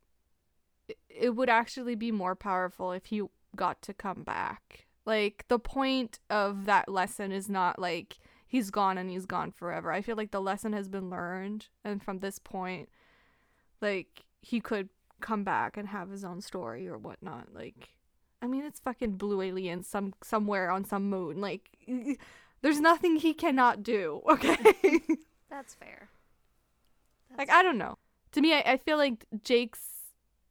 it, 0.89 0.99
it 1.09 1.31
would 1.37 1.49
actually 1.49 1.95
be 1.95 2.11
more 2.11 2.35
powerful 2.35 2.93
if 2.93 3.07
he 3.07 3.23
got 3.57 3.83
to 3.83 3.95
come 3.95 4.23
back. 4.25 4.87
Like 5.05 5.45
the 5.49 5.59
point 5.59 6.19
of 6.31 6.67
that 6.67 6.89
lesson 6.89 7.33
is 7.33 7.49
not 7.49 7.79
like 7.79 8.19
he's 8.47 8.71
gone 8.71 8.99
and 8.99 9.11
he's 9.11 9.27
gone 9.27 9.51
forever. 9.53 9.93
I 9.93 10.03
feel 10.03 10.17
like 10.17 10.31
the 10.31 10.41
lesson 10.41 10.73
has 10.73 10.89
been 10.89 11.11
learned 11.11 11.69
and 11.85 12.03
from 12.03 12.19
this 12.19 12.39
point 12.39 12.89
like 13.81 14.25
he 14.41 14.61
could 14.61 14.89
come 15.23 15.45
back 15.45 15.77
and 15.77 15.89
have 15.89 16.11
his 16.11 16.25
own 16.25 16.41
story 16.41 16.89
or 16.89 16.99
whatnot. 16.99 17.49
Like 17.55 17.91
I 18.43 18.47
mean 18.47 18.65
it's 18.65 18.81
fucking 18.81 19.13
blue 19.13 19.41
alien 19.41 19.83
some 19.83 20.13
somewhere 20.23 20.71
on 20.71 20.85
some 20.85 21.09
moon. 21.09 21.41
Like 21.41 21.71
there's 22.61 22.81
nothing 22.81 23.17
he 23.17 23.33
cannot 23.33 23.83
do, 23.83 24.23
okay? 24.29 25.01
that's 25.51 25.75
fair 25.75 26.09
Like 27.31 27.49
That's 27.49 27.59
I 27.59 27.63
don't 27.63 27.79
know. 27.79 27.99
To 28.33 28.41
me, 28.41 28.55
I, 28.55 28.63
I 28.67 28.77
feel 28.79 28.97
like 28.97 29.27
Jake's 29.43 29.89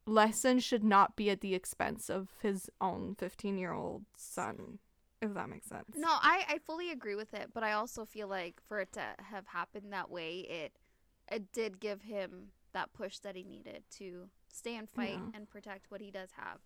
lesson 0.06 0.60
should 0.60 0.84
not 0.84 1.16
be 1.16 1.30
at 1.30 1.42
the 1.42 1.56
expense 1.56 2.10
of 2.10 2.30
his 2.42 2.70
own 2.80 3.16
fifteen-year-old 3.18 4.06
son. 4.16 4.80
If 5.22 5.36
that 5.36 5.50
makes 5.50 5.68
sense. 5.68 5.86
No, 5.96 6.10
I, 6.10 6.46
I 6.50 6.58
fully 6.66 6.90
agree 6.90 7.14
with 7.14 7.36
it, 7.36 7.52
but 7.54 7.62
I 7.62 7.74
also 7.74 8.06
feel 8.06 8.28
like 8.28 8.60
for 8.68 8.80
it 8.80 8.92
to 8.94 9.04
have 9.20 9.46
happened 9.46 9.94
that 9.94 10.10
way, 10.10 10.40
it 10.40 10.74
it 11.32 11.52
did 11.52 11.80
give 11.80 12.02
him 12.02 12.50
that 12.74 12.94
push 12.94 13.20
that 13.20 13.36
he 13.36 13.44
needed 13.44 13.84
to 13.98 14.30
stay 14.52 14.76
and 14.76 14.90
fight 14.90 15.14
Yeah. 15.14 15.32
and 15.34 15.50
protect 15.50 15.90
what 15.92 16.02
he 16.02 16.12
does 16.12 16.30
have, 16.38 16.60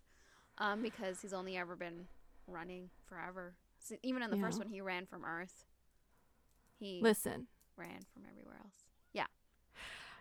um, 0.58 0.82
because 0.82 1.20
he's 1.20 1.32
only 1.32 1.56
ever 1.56 1.76
been 1.76 2.06
running 2.46 2.90
forever. 3.06 3.54
So 3.78 3.96
even 4.02 4.22
in 4.22 4.30
the 4.30 4.36
first 4.38 4.58
one, 4.58 4.68
he 4.68 4.80
ran 4.80 5.06
from 5.06 5.24
Earth. 5.24 5.64
He 6.78 7.00
Listen, 7.02 7.46
ran 7.76 8.00
from 8.12 8.24
everywhere 8.30 8.56
else. 8.62 8.84
Yeah. 9.12 9.26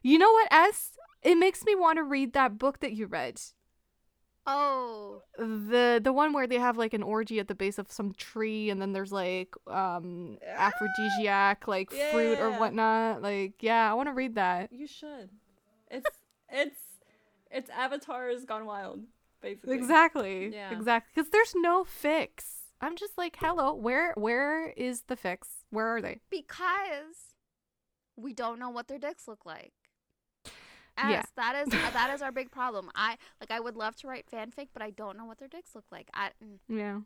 You 0.03 0.17
know 0.19 0.31
what, 0.31 0.47
S? 0.51 0.97
It 1.21 1.35
makes 1.35 1.65
me 1.65 1.75
want 1.75 1.97
to 1.97 2.03
read 2.03 2.33
that 2.33 2.57
book 2.57 2.79
that 2.81 2.93
you 2.93 3.07
read. 3.07 3.41
Oh, 4.47 5.23
The 5.39 5.99
the 6.03 6.13
one 6.13 6.31
where 6.31 6.45
they 6.45 6.59
have 6.59 6.77
like 6.77 6.93
an 6.93 7.01
orgy 7.01 7.39
at 7.39 7.47
the 7.47 7.55
base 7.55 7.79
of 7.79 7.91
some 7.91 8.13
tree 8.13 8.69
and 8.69 8.79
then 8.79 8.93
there's 8.93 9.11
like 9.11 9.55
um 9.65 10.37
aphrodisiac 10.45 11.67
like 11.67 11.89
fruit 11.89 12.37
or 12.39 12.51
whatnot. 12.51 13.23
Like, 13.23 13.63
yeah, 13.63 13.89
I 13.89 13.95
want 13.95 14.07
to 14.07 14.13
read 14.13 14.35
that. 14.35 14.71
You 14.71 14.85
should. 14.85 15.31
It's 15.89 16.05
it's 16.49 16.79
it's 17.55 17.69
Avatar's 17.69 18.45
Gone 18.45 18.65
Wild, 18.65 19.01
basically. 19.41 19.75
Exactly. 19.75 20.53
Yeah. 20.53 20.71
Exactly. 20.71 21.11
Because 21.15 21.31
there's 21.31 21.53
no 21.55 21.83
fix. 21.83 22.45
I'm 22.81 22.95
just 22.95 23.17
like, 23.17 23.37
hello, 23.39 23.73
where 23.73 24.13
where 24.15 24.69
is 24.71 25.03
the 25.07 25.15
fix? 25.15 25.47
Where 25.69 25.87
are 25.95 26.01
they? 26.01 26.19
because 26.29 27.33
we 28.17 28.33
don't 28.33 28.59
know 28.59 28.69
what 28.69 28.87
their 28.87 28.99
dicks 28.99 29.27
look 29.27 29.45
like. 29.45 29.73
Yes, 30.97 31.09
Yeah. 31.09 31.23
that 31.35 31.55
is 31.55 31.67
that 31.93 32.11
is 32.13 32.21
our 32.21 32.31
big 32.31 32.51
problem. 32.51 32.89
I 32.95 33.17
like 33.39 33.51
I 33.51 33.59
would 33.59 33.75
love 33.75 33.95
to 33.97 34.07
write 34.07 34.25
fanfic, 34.31 34.69
but 34.73 34.81
I 34.81 34.91
don't 34.91 35.17
know 35.17 35.25
what 35.25 35.37
their 35.39 35.47
dicks 35.47 35.75
look 35.75 35.85
like. 35.91 36.09
I 36.13 36.29
mm. 36.43 36.59
Yeah. 36.69 36.99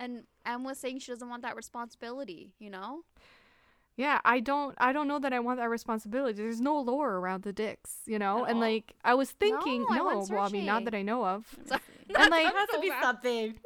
and 0.00 0.24
Em 0.44 0.64
was 0.64 0.78
saying 0.78 0.98
she 1.00 1.12
doesn't 1.12 1.28
want 1.28 1.42
that 1.42 1.56
responsibility. 1.56 2.52
You 2.58 2.70
know? 2.70 3.02
Yeah, 3.98 4.20
I 4.24 4.38
don't 4.38 4.76
I 4.78 4.92
don't 4.92 5.08
know 5.08 5.18
that 5.18 5.32
I 5.32 5.40
want 5.40 5.58
that 5.58 5.68
responsibility. 5.68 6.40
There's 6.40 6.60
no 6.60 6.78
lore 6.80 7.14
around 7.16 7.42
the 7.42 7.52
dicks, 7.52 7.96
you 8.06 8.16
know? 8.18 8.44
At 8.44 8.50
and 8.50 8.58
all? 8.58 8.62
like 8.62 8.94
I 9.04 9.14
was 9.14 9.32
thinking 9.32 9.84
I 9.90 9.96
no, 9.98 10.04
went 10.06 10.30
well, 10.30 10.44
I 10.44 10.48
mean 10.50 10.66
not 10.66 10.84
that 10.84 10.94
I 10.94 11.02
know 11.02 11.26
of. 11.26 11.44
And 12.16 12.30
like 12.30 12.44
There 12.44 12.58
has 12.60 12.68
to 12.70 12.80
be 12.80 12.92
something. 13.02 13.58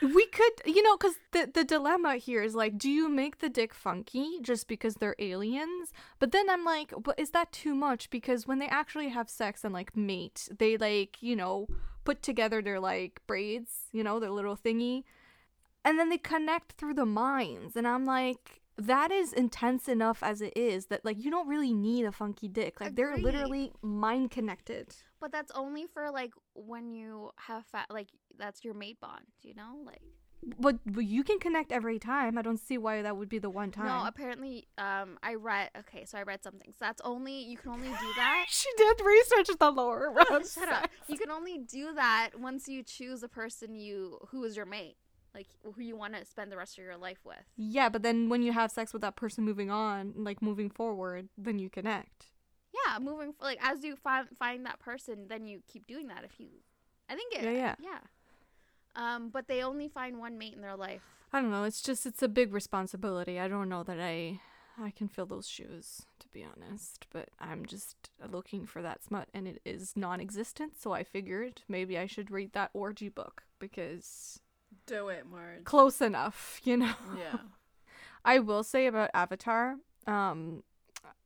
we 0.00 0.26
could 0.26 0.52
you 0.64 0.82
know 0.82 0.96
because 0.96 1.16
the, 1.32 1.50
the 1.52 1.64
dilemma 1.64 2.16
here 2.16 2.42
is 2.42 2.54
like 2.54 2.78
do 2.78 2.88
you 2.88 3.08
make 3.08 3.38
the 3.38 3.48
dick 3.48 3.74
funky 3.74 4.38
just 4.40 4.66
because 4.66 4.94
they're 4.94 5.14
aliens 5.20 5.92
but 6.18 6.32
then 6.32 6.50
i'm 6.50 6.64
like 6.64 6.92
but 7.00 7.16
is 7.18 7.30
that 7.30 7.52
too 7.52 7.74
much 7.76 8.10
because 8.10 8.44
when 8.46 8.58
they 8.58 8.66
actually 8.66 9.10
have 9.10 9.30
sex 9.30 9.62
and 9.62 9.72
like 9.72 9.96
mate 9.96 10.48
they 10.58 10.76
like 10.76 11.22
you 11.22 11.36
know 11.36 11.68
put 12.04 12.22
together 12.22 12.60
their 12.60 12.80
like 12.80 13.20
braids 13.28 13.88
you 13.92 14.02
know 14.02 14.18
their 14.18 14.32
little 14.32 14.56
thingy 14.56 15.04
and 15.84 15.96
then 15.96 16.08
they 16.08 16.18
connect 16.18 16.72
through 16.72 16.94
the 16.94 17.06
minds 17.06 17.76
and 17.76 17.86
i'm 17.86 18.04
like 18.04 18.62
that 18.76 19.10
is 19.10 19.32
intense 19.32 19.88
enough 19.88 20.22
as 20.22 20.40
it 20.40 20.52
is 20.56 20.86
that 20.86 21.04
like 21.04 21.22
you 21.22 21.30
don't 21.30 21.48
really 21.48 21.72
need 21.72 22.04
a 22.04 22.12
funky 22.12 22.48
dick 22.48 22.80
like 22.80 22.94
they're 22.94 23.16
literally 23.16 23.72
mind 23.82 24.30
connected 24.30 24.94
But 25.20 25.32
that's 25.32 25.52
only 25.52 25.86
for 25.86 26.10
like 26.10 26.32
when 26.52 26.90
you 26.90 27.30
have 27.36 27.64
fat. 27.64 27.86
Like 27.88 28.08
that's 28.38 28.62
your 28.62 28.74
mate 28.74 29.00
bond. 29.00 29.24
You 29.42 29.54
know? 29.54 29.78
Like 29.84 30.02
but, 30.58 30.76
but 30.84 31.06
you 31.06 31.24
can 31.24 31.38
connect 31.38 31.72
every 31.72 31.98
time 31.98 32.36
i 32.36 32.42
don't 32.42 32.58
see 32.58 32.76
why 32.76 33.00
that 33.00 33.16
would 33.16 33.30
be 33.30 33.38
the 33.38 33.48
one 33.48 33.70
time 33.70 33.86
no. 33.86 34.04
Apparently, 34.06 34.68
um, 34.76 35.18
I 35.22 35.36
read. 35.36 35.70
Okay, 35.78 36.04
so 36.04 36.18
I 36.18 36.22
read 36.22 36.42
something. 36.42 36.74
So 36.78 36.84
that's 36.84 37.00
only 37.02 37.42
you 37.42 37.56
can 37.56 37.70
only 37.70 37.88
do 37.88 38.10
that. 38.16 38.44
She 38.50 38.68
did 38.76 39.00
research 39.02 39.56
the 39.58 39.70
lower 39.70 40.12
Shut 40.54 40.68
up. 40.68 40.90
You 41.08 41.16
can 41.16 41.30
only 41.30 41.58
do 41.58 41.94
that 41.94 42.30
once 42.38 42.68
you 42.68 42.82
choose 42.82 43.22
a 43.22 43.28
person 43.28 43.74
you 43.74 44.18
who 44.30 44.44
is 44.44 44.56
your 44.56 44.66
mate, 44.66 44.96
like 45.34 45.48
who 45.62 45.82
you 45.82 45.96
want 45.96 46.14
to 46.14 46.24
spend 46.24 46.52
the 46.52 46.56
rest 46.56 46.78
of 46.78 46.84
your 46.84 46.96
life 46.96 47.18
with. 47.24 47.42
Yeah, 47.56 47.88
but 47.88 48.02
then 48.02 48.28
when 48.28 48.42
you 48.42 48.52
have 48.52 48.70
sex 48.70 48.92
with 48.92 49.02
that 49.02 49.16
person 49.16 49.44
moving 49.44 49.70
on, 49.70 50.14
like 50.16 50.40
moving 50.40 50.70
forward, 50.70 51.28
then 51.36 51.58
you 51.58 51.68
connect. 51.68 52.26
Yeah, 52.72 52.98
moving 52.98 53.30
f- 53.30 53.42
like 53.42 53.58
as 53.62 53.84
you 53.84 53.96
find 53.96 54.28
find 54.36 54.64
that 54.66 54.80
person, 54.80 55.26
then 55.28 55.46
you 55.46 55.62
keep 55.66 55.86
doing 55.86 56.08
that. 56.08 56.24
If 56.24 56.38
you, 56.38 56.48
I 57.08 57.14
think 57.14 57.34
it. 57.34 57.44
Yeah, 57.44 57.50
yeah. 57.50 57.74
yeah. 57.80 57.98
Um, 58.96 59.30
but 59.30 59.48
they 59.48 59.62
only 59.62 59.88
find 59.88 60.18
one 60.18 60.38
mate 60.38 60.54
in 60.54 60.60
their 60.60 60.76
life. 60.76 61.02
I 61.32 61.40
don't 61.40 61.50
know. 61.50 61.64
It's 61.64 61.82
just 61.82 62.06
it's 62.06 62.22
a 62.22 62.28
big 62.28 62.52
responsibility. 62.52 63.40
I 63.40 63.48
don't 63.48 63.68
know 63.68 63.82
that 63.82 64.00
I 64.00 64.40
I 64.80 64.90
can 64.90 65.08
fill 65.08 65.26
those 65.26 65.48
shoes 65.48 66.02
to 66.20 66.28
be 66.28 66.44
honest. 66.44 67.06
But 67.12 67.28
I'm 67.38 67.64
just 67.66 68.10
looking 68.30 68.66
for 68.66 68.82
that 68.82 69.02
smut, 69.04 69.28
and 69.32 69.46
it 69.46 69.60
is 69.64 69.94
non-existent. 69.96 70.80
So 70.80 70.92
I 70.92 71.04
figured 71.04 71.62
maybe 71.68 71.98
I 71.98 72.06
should 72.06 72.30
read 72.30 72.52
that 72.52 72.70
orgy 72.72 73.08
book 73.08 73.42
because 73.58 74.40
Do 74.86 75.08
it, 75.08 75.24
Marge. 75.30 75.64
close 75.64 76.00
enough, 76.00 76.60
you 76.64 76.76
know. 76.76 76.94
Yeah. 77.18 77.38
I 78.24 78.38
will 78.38 78.62
say 78.64 78.86
about 78.86 79.10
Avatar, 79.14 79.76
um, 80.06 80.62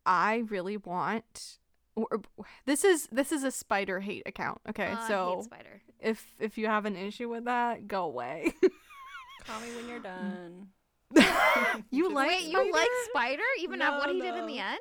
I 0.06 0.42
really 0.48 0.76
want. 0.76 1.59
Or, 1.94 2.06
this 2.66 2.84
is 2.84 3.09
this 3.11 3.32
is 3.32 3.42
a 3.44 3.50
spider 3.50 4.00
hate 4.00 4.22
account. 4.26 4.61
Okay, 4.68 4.86
Uh, 4.92 4.98
I 5.00 5.09
so 5.09 5.34
hate 5.36 5.44
spider. 5.44 5.82
if 6.00 6.34
if 6.40 6.56
you 6.59 6.66
have 6.66 6.86
an 6.86 6.96
issue 6.96 7.28
with 7.28 7.44
that, 7.46 7.86
go 7.88 8.04
away. 8.04 8.52
Call 9.46 9.61
me 9.61 9.74
when 9.76 9.88
you're 9.88 9.98
done. 10.00 10.68
you 11.90 12.12
like 12.12 12.28
Wait, 12.28 12.50
spider? 12.50 12.64
you 12.64 12.72
like 12.72 12.88
spider 13.11 13.42
even 13.61 13.80
at 13.82 13.96
what 13.98 14.11
he 14.11 14.20
did 14.20 14.34
in 14.36 14.46
the 14.46 14.59
end? 14.59 14.78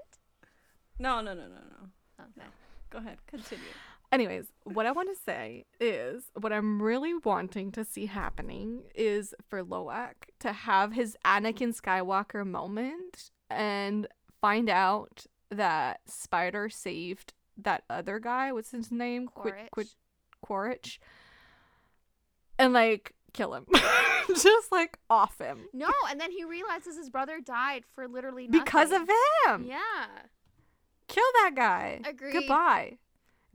No, 1.00 1.22
no, 1.22 1.34
no, 1.34 1.44
no, 1.44 1.48
no. 1.48 2.24
Okay. 2.38 2.48
Go 2.90 2.98
ahead. 3.00 3.18
Continue. 3.28 3.64
Anyways, 4.12 4.48
what 4.64 4.86
I 4.86 4.92
want 4.92 5.10
to 5.10 5.22
say 5.22 5.66
is 5.82 6.32
what 6.40 6.54
I'm 6.54 6.82
really 6.82 7.14
wanting 7.14 7.72
to 7.74 7.84
see 7.84 8.06
happening 8.06 8.84
is 8.96 9.34
for 9.50 9.64
Lo'ak 9.64 10.14
to 10.40 10.54
have 10.54 10.94
his 10.94 11.18
Anakin 11.26 11.76
Skywalker 11.80 12.46
moment 12.46 13.32
and 13.50 14.08
find 14.40 14.70
out 14.70 15.26
that 15.52 16.00
Spider 16.06 16.70
saved 16.70 17.34
that 17.58 17.84
other 17.90 18.20
guy. 18.20 18.52
What's 18.54 18.72
his 18.72 18.92
name? 18.92 19.28
Quaritch. 19.28 19.96
Quaritch. 20.42 21.00
And 22.58 22.72
like 22.72 23.14
kill 23.34 23.54
him. 23.54 23.66
Just 24.30 24.72
like 24.72 24.98
off 25.10 25.40
him. 25.40 25.66
No, 25.74 25.92
and 26.10 26.20
then 26.20 26.32
he 26.32 26.44
realizes 26.44 26.98
his 26.98 27.10
brother 27.10 27.40
died 27.40 27.84
for 27.94 28.08
literally 28.08 28.48
nothing. 28.48 28.64
Because 28.64 28.92
of 28.92 29.02
him. 29.02 29.66
Yeah. 29.66 30.08
Kill 31.08 31.24
that 31.44 31.52
guy. 31.56 32.02
Agreed. 32.06 32.34
Goodbye. 32.34 32.98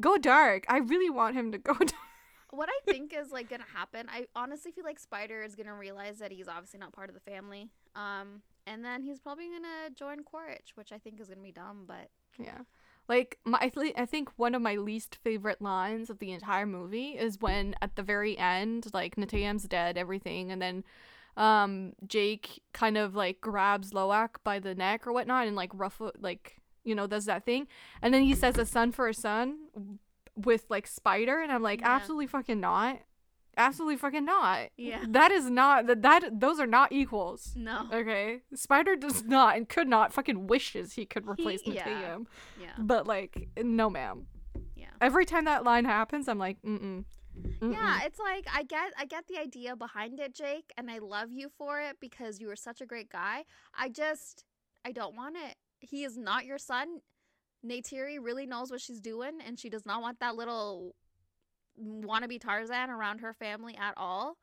Go 0.02 0.18
dark. 0.18 0.64
I 0.68 0.78
really 0.78 1.08
want 1.08 1.34
him 1.36 1.52
to 1.52 1.58
go 1.58 1.72
dark. 1.78 1.92
What 2.50 2.68
I 2.68 2.92
think 2.92 3.14
is 3.14 3.30
like 3.32 3.48
gonna 3.48 3.64
happen, 3.74 4.08
I 4.12 4.26
honestly 4.36 4.72
feel 4.72 4.84
like 4.84 4.98
Spider 4.98 5.42
is 5.42 5.54
gonna 5.54 5.74
realize 5.74 6.18
that 6.18 6.30
he's 6.30 6.48
obviously 6.48 6.80
not 6.80 6.92
part 6.92 7.08
of 7.08 7.14
the 7.14 7.20
family. 7.22 7.70
Um, 7.96 8.42
and 8.66 8.84
then 8.84 9.02
he's 9.02 9.18
probably 9.20 9.46
gonna 9.46 9.88
join 9.94 10.22
Quaritch, 10.22 10.72
which 10.74 10.92
I 10.92 10.98
think 10.98 11.18
is 11.18 11.28
gonna 11.28 11.40
be 11.40 11.52
dumb, 11.52 11.84
but 11.86 12.10
Yeah. 12.38 12.58
Like 13.08 13.38
my 13.44 13.58
I, 13.60 13.68
th- 13.70 13.94
I 13.96 14.04
think 14.04 14.28
one 14.36 14.54
of 14.54 14.60
my 14.60 14.76
least 14.76 15.16
favorite 15.24 15.62
lines 15.62 16.10
of 16.10 16.18
the 16.18 16.30
entire 16.32 16.66
movie 16.66 17.10
is 17.18 17.40
when 17.40 17.74
at 17.80 17.96
the 17.96 18.02
very 18.02 18.36
end 18.36 18.88
like 18.92 19.16
Neteyam's 19.16 19.64
dead 19.64 19.96
everything 19.96 20.52
and 20.52 20.60
then 20.60 20.84
um 21.36 21.94
Jake 22.06 22.62
kind 22.72 22.96
of 22.98 23.14
like 23.16 23.40
grabs 23.40 23.92
Lo'ak 23.92 24.36
by 24.44 24.58
the 24.58 24.74
neck 24.74 25.06
or 25.06 25.12
whatnot 25.12 25.46
and 25.46 25.56
like 25.56 25.70
ruffle 25.72 26.12
like 26.20 26.60
you 26.84 26.94
know 26.94 27.06
does 27.06 27.24
that 27.26 27.44
thing 27.44 27.66
and 28.00 28.12
then 28.12 28.22
he 28.22 28.34
says 28.34 28.56
a 28.58 28.66
son 28.66 28.92
for 28.92 29.08
a 29.08 29.14
son 29.14 29.56
with 30.36 30.64
like 30.68 30.86
Spider 30.86 31.40
and 31.40 31.52
I'm 31.52 31.62
like 31.62 31.80
Yeah. 31.80 31.90
absolutely 31.94 32.26
fucking 32.26 32.60
not 32.60 32.98
absolutely 33.56 33.96
fucking 33.98 34.24
not 34.24 34.70
Yeah. 34.76 35.04
that 35.08 35.30
is 35.30 35.50
not 35.50 35.86
that 35.86 36.00
that 36.02 36.40
those 36.40 36.58
are 36.58 36.66
not 36.66 36.90
equals 36.92 37.52
no. 37.54 37.86
Okay, 37.92 38.40
Spider 38.54 38.96
does 38.96 39.22
not 39.24 39.56
and 39.56 39.68
could 39.68 39.88
not 39.88 40.12
fucking 40.12 40.46
wishes 40.46 40.94
he 40.94 41.04
could 41.04 41.28
replace 41.28 41.60
He- 41.62 41.74
yeah. 41.74 41.84
Mateo, 41.84 42.26
Yeah. 42.60 42.72
but 42.78 43.06
like 43.06 43.48
no, 43.62 43.90
ma'am. 43.90 44.26
Yeah. 44.74 44.86
Every 45.00 45.26
time 45.26 45.44
that 45.44 45.64
line 45.64 45.84
happens, 45.84 46.28
I'm 46.28 46.38
like, 46.38 46.60
mm 46.62 46.78
mm. 46.80 47.04
Yeah, 47.72 48.00
it's 48.04 48.18
like 48.18 48.46
I 48.52 48.62
get 48.62 48.92
I 48.98 49.04
get 49.04 49.26
the 49.26 49.38
idea 49.38 49.76
behind 49.76 50.18
it, 50.20 50.34
Jake, 50.34 50.72
and 50.76 50.90
I 50.90 50.98
love 50.98 51.30
you 51.30 51.48
for 51.56 51.80
it 51.80 51.96
because 52.00 52.40
you 52.40 52.46
were 52.46 52.56
such 52.56 52.80
a 52.80 52.86
great 52.86 53.10
guy. 53.10 53.44
I 53.74 53.88
just 53.88 54.44
I 54.84 54.92
don't 54.92 55.14
want 55.14 55.36
it. 55.36 55.56
He 55.82 56.04
is 56.04 56.16
not 56.16 56.44
your 56.46 56.58
son. 56.58 57.00
Neytiri 57.66 58.16
really 58.20 58.46
knows 58.46 58.70
what 58.70 58.80
she's 58.80 59.00
doing 59.00 59.38
and 59.46 59.58
she 59.58 59.68
does 59.68 59.84
not 59.86 60.00
want 60.02 60.18
that 60.20 60.34
little 60.36 60.94
wannabe 61.80 62.40
Tarzan 62.40 62.90
around 62.90 63.18
her 63.20 63.32
family 63.32 63.76
at 63.76 63.94
all. 63.96 64.36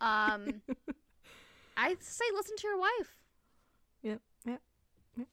Um 0.00 0.62
I 1.76 1.96
say 2.00 2.24
listen 2.34 2.56
to 2.56 2.66
your 2.66 2.78
wife. 2.78 3.16
Yep, 4.02 4.20
yep, 4.46 4.60
yep. 5.16 5.26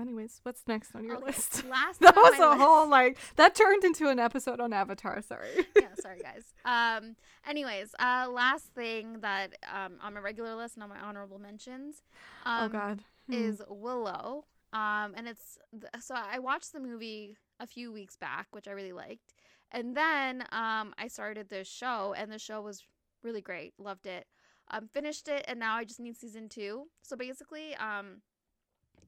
Anyways, 0.00 0.40
what's 0.44 0.62
next 0.66 0.94
on 0.94 1.04
your 1.04 1.16
Okay, 1.16 1.26
list? 1.26 1.64
Last 1.68 2.00
that 2.00 2.16
was 2.16 2.38
a 2.38 2.48
list- 2.50 2.60
whole 2.60 2.88
like 2.88 3.18
that 3.36 3.54
turned 3.54 3.84
into 3.84 4.08
an 4.08 4.18
episode 4.18 4.60
on 4.60 4.72
Avatar. 4.72 5.20
Sorry. 5.22 5.66
yeah, 5.76 5.88
sorry 6.00 6.20
guys. 6.20 6.54
Um 6.64 7.16
anyways, 7.46 7.94
uh 7.98 8.28
last 8.32 8.66
thing 8.74 9.18
that 9.20 9.56
um 9.72 9.98
on 10.02 10.14
my 10.14 10.20
regular 10.20 10.54
list 10.54 10.76
and 10.76 10.82
on 10.82 10.88
my 10.88 10.98
honorable 11.00 11.38
mentions. 11.38 12.02
Um, 12.46 12.64
oh 12.64 12.68
God. 12.68 13.00
Hmm. 13.26 13.34
is 13.34 13.62
Willow. 13.68 14.46
Um, 14.72 15.14
and 15.16 15.26
it's 15.26 15.58
so 16.00 16.14
I 16.14 16.38
watched 16.38 16.72
the 16.72 16.80
movie 16.80 17.36
a 17.58 17.66
few 17.66 17.92
weeks 17.92 18.16
back, 18.16 18.46
which 18.52 18.68
I 18.68 18.72
really 18.72 18.92
liked, 18.92 19.34
and 19.72 19.96
then 19.96 20.42
um, 20.52 20.94
I 20.96 21.08
started 21.08 21.48
this 21.48 21.68
show, 21.68 22.14
and 22.16 22.30
the 22.32 22.38
show 22.38 22.60
was 22.62 22.84
really 23.22 23.40
great. 23.40 23.74
Loved 23.78 24.06
it. 24.06 24.26
Um, 24.70 24.86
finished 24.86 25.26
it, 25.26 25.44
and 25.48 25.58
now 25.58 25.74
I 25.76 25.84
just 25.84 25.98
need 25.98 26.16
season 26.16 26.48
two. 26.48 26.84
So 27.02 27.16
basically, 27.16 27.74
um, 27.76 28.22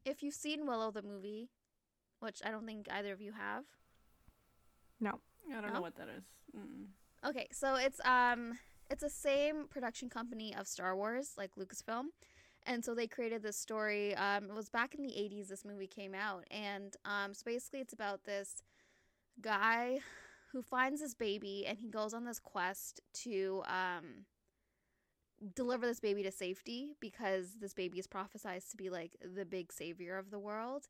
if 0.04 0.20
you've 0.22 0.34
seen 0.34 0.66
Willow 0.66 0.90
the 0.90 1.02
movie, 1.02 1.48
which 2.18 2.40
I 2.44 2.50
don't 2.50 2.66
think 2.66 2.88
either 2.90 3.12
of 3.12 3.20
you 3.20 3.32
have, 3.32 3.64
No, 5.00 5.20
I 5.48 5.60
don't 5.60 5.68
No? 5.68 5.74
know 5.74 5.80
what 5.80 5.94
that 5.96 6.08
is. 6.08 6.24
Mm. 6.56 6.86
Okay, 7.24 7.46
so 7.52 7.76
it's 7.76 8.00
um 8.04 8.58
it's 8.90 9.02
the 9.02 9.10
same 9.10 9.68
production 9.68 10.10
company 10.10 10.54
of 10.54 10.66
Star 10.66 10.96
Wars, 10.96 11.34
like 11.38 11.52
Lucasfilm. 11.56 12.06
And 12.66 12.84
so 12.84 12.94
they 12.94 13.06
created 13.06 13.42
this 13.42 13.56
story. 13.56 14.14
Um, 14.14 14.44
it 14.44 14.54
was 14.54 14.68
back 14.68 14.94
in 14.94 15.02
the 15.02 15.10
80s 15.10 15.48
this 15.48 15.64
movie 15.64 15.86
came 15.86 16.14
out. 16.14 16.44
And 16.50 16.94
um, 17.04 17.34
so 17.34 17.42
basically 17.44 17.80
it's 17.80 17.92
about 17.92 18.24
this 18.24 18.62
guy 19.40 19.98
who 20.52 20.62
finds 20.62 21.00
this 21.00 21.14
baby 21.14 21.64
and 21.66 21.78
he 21.78 21.88
goes 21.88 22.14
on 22.14 22.24
this 22.24 22.38
quest 22.38 23.00
to 23.14 23.62
um, 23.66 24.26
deliver 25.54 25.86
this 25.86 26.00
baby 26.00 26.22
to 26.22 26.30
safety 26.30 26.94
because 27.00 27.56
this 27.60 27.74
baby 27.74 27.98
is 27.98 28.06
prophesized 28.06 28.70
to 28.70 28.76
be 28.76 28.90
like 28.90 29.16
the 29.34 29.44
big 29.44 29.72
savior 29.72 30.16
of 30.18 30.30
the 30.30 30.38
world. 30.38 30.88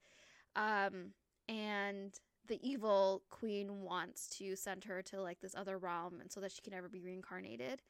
Um, 0.56 1.12
and 1.48 2.12
the 2.48 2.58
evil 2.68 3.22
queen 3.30 3.82
wants 3.82 4.28
to 4.28 4.56
send 4.56 4.84
her 4.84 5.00
to 5.02 5.22
like 5.22 5.40
this 5.40 5.54
other 5.54 5.78
realm 5.78 6.20
and 6.20 6.30
so 6.30 6.40
that 6.40 6.52
she 6.52 6.60
can 6.60 6.72
never 6.72 6.88
be 6.88 7.00
reincarnated. 7.00 7.82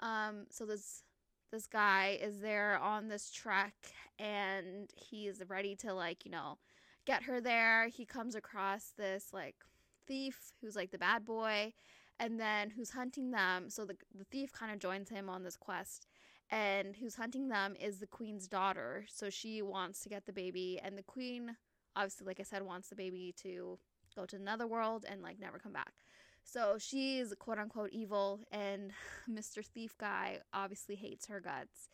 Um, 0.00 0.46
so 0.50 0.64
this 0.64 1.02
this 1.50 1.66
guy 1.66 2.18
is 2.20 2.40
there 2.40 2.78
on 2.78 3.08
this 3.08 3.30
trek 3.30 3.74
and 4.18 4.90
he's 4.94 5.42
ready 5.48 5.74
to 5.76 5.94
like, 5.94 6.24
you 6.24 6.30
know, 6.30 6.58
get 7.06 7.22
her 7.24 7.40
there. 7.40 7.88
He 7.88 8.04
comes 8.04 8.34
across 8.34 8.92
this 8.96 9.28
like 9.32 9.56
thief 10.06 10.52
who's 10.60 10.76
like 10.76 10.90
the 10.90 10.98
bad 10.98 11.24
boy 11.24 11.72
and 12.20 12.38
then 12.38 12.70
who's 12.70 12.90
hunting 12.90 13.30
them. 13.30 13.70
So 13.70 13.84
the 13.84 13.96
the 14.16 14.24
thief 14.24 14.52
kind 14.52 14.72
of 14.72 14.78
joins 14.78 15.08
him 15.08 15.28
on 15.28 15.42
this 15.42 15.56
quest 15.56 16.06
and 16.50 16.96
who's 16.96 17.16
hunting 17.16 17.48
them 17.48 17.74
is 17.80 17.98
the 17.98 18.06
queen's 18.06 18.48
daughter. 18.48 19.04
So 19.08 19.30
she 19.30 19.62
wants 19.62 20.00
to 20.02 20.08
get 20.08 20.26
the 20.26 20.32
baby 20.32 20.80
and 20.82 20.96
the 20.96 21.02
queen 21.02 21.56
obviously 21.96 22.26
like 22.26 22.40
I 22.40 22.44
said 22.44 22.62
wants 22.62 22.88
the 22.88 22.96
baby 22.96 23.34
to 23.42 23.78
go 24.14 24.26
to 24.26 24.36
another 24.36 24.66
world 24.66 25.04
and 25.08 25.22
like 25.22 25.38
never 25.38 25.58
come 25.58 25.72
back. 25.72 25.92
So 26.50 26.76
she's 26.78 27.34
quote 27.38 27.58
unquote 27.58 27.90
evil, 27.92 28.40
and 28.50 28.92
Mr. 29.30 29.64
Thief 29.64 29.96
guy 29.98 30.38
obviously 30.52 30.94
hates 30.94 31.26
her 31.26 31.40
guts. 31.40 31.90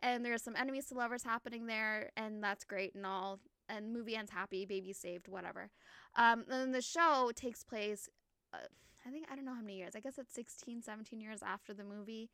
And 0.00 0.24
there's 0.24 0.42
some 0.42 0.54
enemies 0.56 0.86
to 0.86 0.94
lovers 0.94 1.24
happening 1.24 1.66
there, 1.66 2.10
and 2.16 2.42
that's 2.42 2.64
great 2.64 2.94
and 2.94 3.04
all. 3.04 3.40
And 3.68 3.92
movie 3.92 4.14
ends 4.14 4.30
happy, 4.30 4.64
baby 4.64 4.92
saved, 4.92 5.26
whatever. 5.26 5.70
Um, 6.16 6.44
and 6.48 6.52
then 6.52 6.72
the 6.72 6.82
show 6.82 7.32
takes 7.34 7.64
place, 7.64 8.08
uh, 8.52 8.58
I 9.04 9.10
think, 9.10 9.26
I 9.30 9.34
don't 9.34 9.44
know 9.44 9.54
how 9.54 9.60
many 9.60 9.78
years. 9.78 9.96
I 9.96 10.00
guess 10.00 10.18
it's 10.18 10.34
16, 10.34 10.82
17 10.82 11.20
years 11.20 11.40
after 11.42 11.74
the 11.74 11.82
movie. 11.82 12.30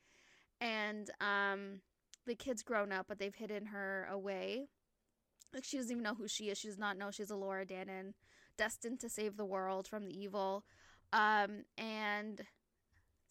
And 0.61 1.09
um, 1.20 1.81
the 2.27 2.35
kid's 2.35 2.62
grown 2.62 2.93
up, 2.93 3.07
but 3.09 3.18
they've 3.18 3.35
hidden 3.35 3.66
her 3.66 4.09
away. 4.11 4.66
Like, 5.55 5.64
she 5.64 5.79
doesn't 5.79 5.93
even 5.93 6.03
know 6.03 6.14
who 6.14 6.29
she 6.29 6.51
is. 6.51 6.59
She 6.59 6.68
does 6.68 6.79
not 6.79 6.99
know 6.99 7.11
she's 7.11 7.31
Elora 7.31 7.66
Danan, 7.66 8.12
destined 8.59 9.01
to 9.01 9.09
save 9.09 9.37
the 9.37 9.47
world 9.47 9.87
from 9.87 10.05
the 10.05 10.18
evil. 10.18 10.64
Um, 11.13 11.65
and 11.77 12.41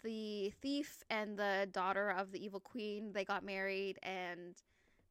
the 0.04 0.52
thief 0.62 1.04
and 1.10 1.38
the 1.38 1.68
daughter 1.72 2.10
of 2.10 2.32
the 2.32 2.44
evil 2.44 2.60
queen, 2.60 3.12
they 3.14 3.26
got 3.26 3.44
married 3.44 4.00
and 4.04 4.56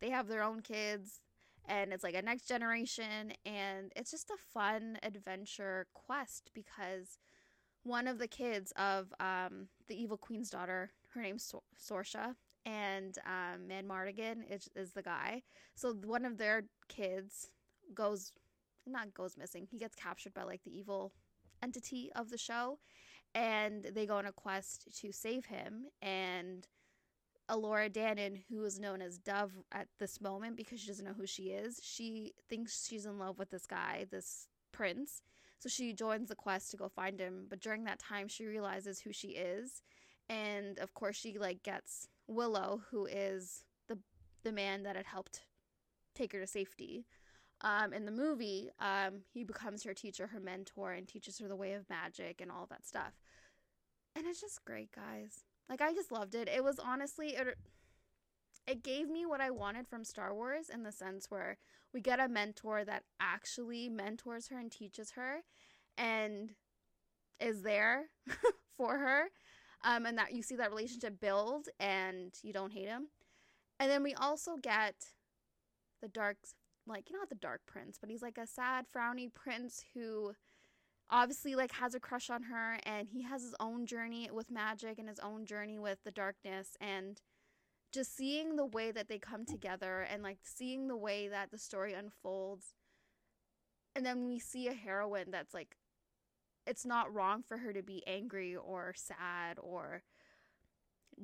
they 0.01 0.11
have 0.11 0.29
their 0.29 0.43
own 0.43 0.61
kids. 0.61 1.21
And 1.69 1.93
it's 1.93 2.03
like 2.03 2.15
a 2.15 2.23
next 2.23 2.49
generation. 2.49 3.33
And 3.45 3.93
it's 3.95 4.11
just 4.11 4.31
a 4.31 4.37
fun 4.53 4.99
adventure 5.03 5.87
quest 5.95 6.51
because 6.55 7.19
one 7.83 8.07
of 8.07 8.19
the 8.19 8.29
kids 8.29 8.73
of 8.77 9.13
um, 9.21 9.69
the 9.89 10.01
evil 10.01 10.17
queen's 10.17 10.51
daughter, 10.51 10.91
her 11.15 11.23
name's 11.23 11.45
Sor- 11.45 11.63
Sorsha, 11.79 12.35
and 12.67 13.17
um, 13.27 13.69
Madmartigan 13.69 14.43
is, 14.51 14.69
is 14.77 14.93
the 14.93 15.03
guy. 15.03 15.43
So 15.75 15.95
one 16.05 16.25
of 16.25 16.37
their 16.37 16.65
kids 16.89 17.51
goes, 17.95 18.33
not 18.87 19.15
goes 19.15 19.37
missing, 19.39 19.67
he 19.71 19.79
gets 19.79 19.95
captured 19.95 20.35
by 20.35 20.43
like 20.43 20.63
the 20.65 20.77
evil 20.77 21.13
entity 21.63 22.11
of 22.15 22.31
the 22.31 22.39
show 22.39 22.79
and 23.35 23.85
they 23.95 24.07
go 24.07 24.17
on 24.17 24.27
a 24.27 24.33
quest 24.33 24.89
to 25.01 25.13
save 25.13 25.47
him 25.47 25.87
and 26.03 26.67
Elora 27.51 27.91
Danan, 27.91 28.43
who 28.49 28.65
is 28.65 28.79
known 28.79 29.03
as 29.03 29.19
Dove 29.19 29.53
at 29.73 29.89
this 29.99 30.21
moment 30.21 30.57
because 30.57 30.81
she 30.81 30.87
doesn't 30.87 31.05
know 31.05 31.15
who 31.17 31.27
she 31.27 31.45
is, 31.45 31.81
she 31.83 32.33
thinks 32.49 32.87
she's 32.87 33.07
in 33.07 33.19
love 33.19 33.39
with 33.39 33.51
this 33.51 33.67
guy, 33.67 34.07
this 34.11 34.47
prince. 34.73 35.21
So 35.59 35.69
she 35.69 35.93
joins 35.93 36.29
the 36.29 36.37
quest 36.37 36.71
to 36.71 36.77
go 36.77 36.89
find 36.89 37.21
him, 37.21 37.47
but 37.51 37.61
during 37.61 37.85
that 37.85 37.99
time 37.99 38.29
she 38.29 38.47
realizes 38.47 39.01
who 39.01 39.13
she 39.13 39.29
is. 39.29 39.83
And 40.29 40.79
of 40.79 40.95
course 40.95 41.17
she 41.17 41.39
like 41.39 41.63
gets 41.65 42.07
Willow, 42.29 42.83
who 42.91 43.07
is 43.07 43.65
the 43.89 43.99
the 44.45 44.53
man 44.53 44.85
that 44.85 44.97
had 44.97 45.07
helped 45.07 45.43
take 46.15 46.33
her 46.33 46.41
to 46.41 46.47
safety. 46.47 47.05
Um, 47.63 47.93
in 47.93 48.07
the 48.07 48.13
movie, 48.13 48.71
um, 48.81 49.21
he 49.33 49.45
becomes 49.45 49.83
her 49.85 49.93
teacher, 49.93 50.29
her 50.29 50.41
mentor, 50.41 50.93
and 50.93 51.07
teaches 51.07 51.39
her 51.39 51.49
the 51.49 51.57
way 51.57 51.75
of 51.75 51.89
magic 51.91 52.41
and 52.41 52.51
all 52.51 52.67
that 52.71 52.87
stuff. 52.87 53.13
And 54.17 54.27
it's 54.27 54.41
just 54.41 54.65
great, 54.65 54.91
guys. 54.93 55.45
Like 55.69 55.81
I 55.81 55.93
just 55.95 56.11
loved 56.11 56.35
it. 56.35 56.49
It 56.49 56.65
was 56.65 56.79
honestly 56.79 57.29
it, 57.37 57.57
it 58.67 58.83
gave 58.83 59.09
me 59.09 59.25
what 59.25 59.41
I 59.41 59.51
wanted 59.51 59.87
from 59.87 60.05
Star 60.05 60.35
Wars 60.35 60.69
in 60.69 60.83
the 60.83 60.91
sense 60.91 61.31
where 61.31 61.59
we 61.95 62.01
get 62.01 62.21
a 62.21 62.29
mentor 62.29 62.85
that 62.85 63.05
actually 63.21 63.89
mentors 63.89 64.49
her 64.49 64.59
and 64.59 64.71
teaches 64.71 65.13
her 65.13 65.41
and 65.97 66.51
is 67.39 67.63
there 67.63 68.07
for 68.77 68.99
her. 68.99 69.25
Um, 69.83 70.05
and 70.05 70.19
that 70.19 70.35
you 70.35 70.43
see 70.43 70.57
that 70.57 70.71
relationship 70.71 71.21
build 71.21 71.69
and 71.79 72.35
you 72.43 72.53
don't 72.53 72.73
hate 72.73 72.89
him. 72.89 73.09
And 73.79 73.91
then 73.91 74.03
we 74.03 74.13
also 74.13 74.57
get 74.61 74.95
the 76.03 76.09
dark 76.09 76.37
like 76.91 77.07
not 77.11 77.29
the 77.29 77.35
dark 77.35 77.63
prince, 77.67 77.97
but 77.99 78.11
he's 78.11 78.23
like 78.23 78.39
a 78.39 78.47
sad, 78.47 78.87
frowny 78.95 79.33
prince 79.33 79.85
who 79.95 80.35
obviously 81.11 81.55
like 81.55 81.73
has 81.73 81.95
a 81.95 82.01
crush 82.01 82.31
on 82.31 82.45
her 82.45 82.79
and 82.85 83.09
he 83.09 83.23
has 83.23 83.43
his 83.43 83.55
own 83.59 83.85
journey 83.87 84.29
with 84.33 84.51
magic 84.51 84.99
and 84.99 85.09
his 85.09 85.19
own 85.19 85.45
journey 85.45 85.79
with 85.79 85.99
the 86.05 86.11
darkness 86.11 86.77
and 86.81 87.21
just 87.93 88.17
seeing 88.17 88.55
the 88.55 88.67
way 88.67 88.93
that 88.93 89.09
they 89.09 89.19
come 89.19 89.45
together 89.45 90.03
and 90.03 90.23
like 90.23 90.39
seeing 90.45 90.87
the 90.87 90.97
way 90.97 91.27
that 91.27 91.51
the 91.51 91.59
story 91.59 91.95
unfolds 91.95 92.75
and 93.97 94.07
then 94.07 94.25
we 94.25 94.39
see 94.39 94.69
a 94.69 94.73
heroine 94.73 95.31
that's 95.33 95.53
like 95.53 95.77
it's 96.67 96.87
not 96.87 97.13
wrong 97.13 97.43
for 97.43 97.59
her 97.59 97.73
to 97.73 97.83
be 97.83 98.05
angry 98.07 98.55
or 98.55 98.93
sad 98.97 99.59
or 99.61 100.03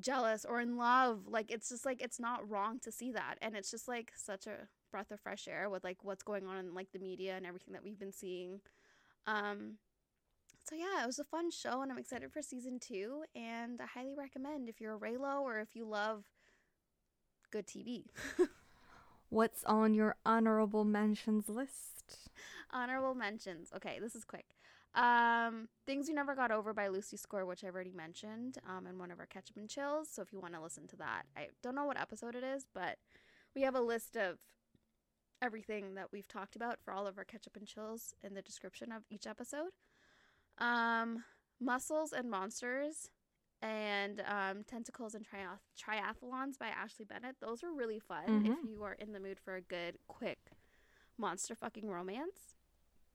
jealous 0.01 0.45
or 0.45 0.61
in 0.61 0.77
love 0.77 1.29
like 1.29 1.51
it's 1.51 1.69
just 1.69 1.87
like 1.87 2.03
it's 2.03 2.19
not 2.19 2.49
wrong 2.49 2.81
to 2.81 2.91
see 2.91 3.13
that 3.13 3.37
and 3.41 3.55
it's 3.55 3.71
just 3.71 3.87
like 3.87 4.11
such 4.17 4.47
a 4.49 4.67
breath 4.91 5.11
of 5.11 5.21
fresh 5.21 5.49
air 5.49 5.69
with 5.71 5.85
like 5.85 5.99
what's 6.03 6.23
going 6.23 6.47
on 6.47 6.59
in 6.59 6.75
like 6.75 6.93
the 6.93 6.99
media 6.99 7.37
and 7.37 7.47
everything 7.47 7.73
that 7.73 7.85
we've 7.85 7.99
been 7.99 8.13
seeing. 8.13 8.61
Um 9.27 9.79
so 10.69 10.75
yeah 10.75 11.03
it 11.03 11.07
was 11.07 11.19
a 11.21 11.25
fun 11.25 11.49
show 11.51 11.81
and 11.83 11.93
i'm 11.93 11.99
excited 11.99 12.33
for 12.33 12.43
season 12.43 12.79
two 12.81 13.23
and 13.37 13.81
i 13.81 13.87
highly 13.87 14.15
recommend 14.17 14.69
if 14.69 14.81
you're 14.81 14.97
a 14.97 14.99
Reylo 14.99 15.41
or 15.43 15.61
if 15.61 15.77
you 15.77 15.87
love 15.87 16.25
good 17.53 17.67
tv 17.67 18.05
What's 19.29 19.65
on 19.65 19.95
your 19.95 20.17
honorable 20.25 20.85
mentions 20.85 21.49
list? 21.49 22.31
honorable 22.73 23.15
mentions. 23.15 23.71
Okay 23.75 23.99
this 24.01 24.15
is 24.15 24.25
quick. 24.25 24.47
Um 24.95 25.69
things 25.87 26.09
You 26.09 26.15
never 26.15 26.35
got 26.35 26.51
over 26.51 26.73
by 26.73 26.89
lucy 26.89 27.17
score 27.17 27.45
which 27.45 27.65
i've 27.65 27.75
already 27.75 27.93
mentioned 27.93 28.59
um 28.69 28.87
in 28.87 28.99
one 28.99 29.11
of 29.11 29.21
our 29.21 29.27
ketchup 29.27 29.57
and 29.57 29.69
chills. 29.69 30.09
So 30.11 30.23
if 30.23 30.33
you 30.33 30.41
want 30.41 30.55
to 30.55 30.63
listen 30.63 30.87
to 30.89 30.97
that 30.97 31.23
i 31.37 31.49
don't 31.63 31.75
know 31.75 31.85
what 31.85 32.01
episode 32.01 32.35
it 32.35 32.45
is 32.45 32.67
but 32.75 32.99
we 33.55 33.63
have 33.63 33.75
a 33.75 33.81
list 33.81 34.17
of 34.17 34.39
everything 35.43 35.95
that 35.95 36.11
we've 36.13 36.29
talked 36.29 36.57
about 36.57 36.79
for 36.81 36.93
all 36.93 37.07
of 37.07 37.19
our 37.19 37.25
ketchup 37.25 37.57
and 37.57 37.67
chills 37.67 38.15
in 38.23 38.35
the 38.35 38.43
description 38.43 38.91
of 38.93 39.03
each 39.11 39.27
episode 39.27 39.71
um 40.59 41.23
muscles 41.61 42.13
and 42.13 42.31
monsters 42.31 43.11
and 43.63 44.23
um, 44.27 44.63
tentacles 44.65 45.15
and 45.15 45.25
triath- 45.27 45.61
triathlons 45.79 46.59
by 46.59 46.69
ashley 46.69 47.05
bennett 47.05 47.37
those 47.41 47.63
are 47.63 47.73
really 47.73 47.99
fun 47.99 48.25
if 48.47 48.59
Mhm. 48.59 48.69
you 48.69 48.83
are 48.83 48.93
in 48.95 49.13
the 49.13 49.21
mood 49.21 49.39
for 49.41 49.55
a 49.57 49.61
good 49.63 49.99
quick 50.09 50.53
monster 51.19 51.55
fucking 51.55 51.89
romance 51.91 52.55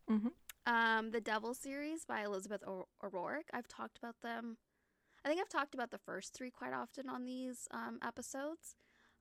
Mhm. 0.10 0.32
um, 0.66 1.12
the 1.12 1.22
Devil 1.22 1.54
series 1.54 2.06
by 2.06 2.24
Elizabeth 2.24 2.64
o- 2.68 2.88
O'Roark. 3.04 3.50
I've 3.54 3.68
talked 3.68 3.98
about 3.98 4.20
them. 4.22 4.58
I 5.24 5.30
think 5.30 5.40
I've 5.40 5.48
talked 5.50 5.74
about 5.74 5.90
the 5.92 5.98
first 6.00 6.34
three 6.34 6.52
quite 6.52 6.74
often 6.74 7.08
on 7.08 7.24
these 7.26 7.68
um, 7.72 7.98
episodes. 8.04 8.76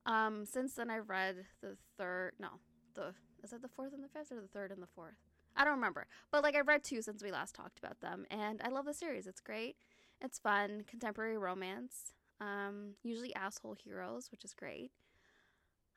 Um, 0.06 0.44
since 0.46 0.74
then, 0.74 0.90
I've 0.90 1.08
read 1.08 1.46
the 1.60 1.76
third. 1.96 2.32
No, 2.38 2.60
the 2.94 3.14
is 3.42 3.52
it 3.52 3.62
the 3.62 3.68
fourth 3.68 3.92
and 3.92 4.04
the 4.04 4.08
fifth, 4.08 4.32
or 4.32 4.40
the 4.40 4.48
third 4.48 4.70
and 4.70 4.82
the 4.82 4.86
fourth? 4.86 5.16
I 5.56 5.64
don't 5.64 5.74
remember. 5.74 6.06
But 6.30 6.42
like 6.42 6.54
I've 6.54 6.68
read 6.68 6.84
two 6.84 7.02
since 7.02 7.22
we 7.22 7.30
last 7.30 7.54
talked 7.54 7.78
about 7.78 8.00
them, 8.00 8.24
and 8.30 8.60
I 8.62 8.68
love 8.68 8.84
the 8.84 8.94
series. 8.94 9.26
It's 9.26 9.40
great. 9.40 9.76
It's 10.20 10.38
fun, 10.38 10.84
contemporary 10.86 11.38
romance. 11.38 12.12
Um, 12.40 12.94
usually 13.02 13.34
asshole 13.34 13.76
heroes, 13.82 14.30
which 14.30 14.44
is 14.44 14.54
great. 14.54 14.90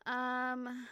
Um, 0.05 0.87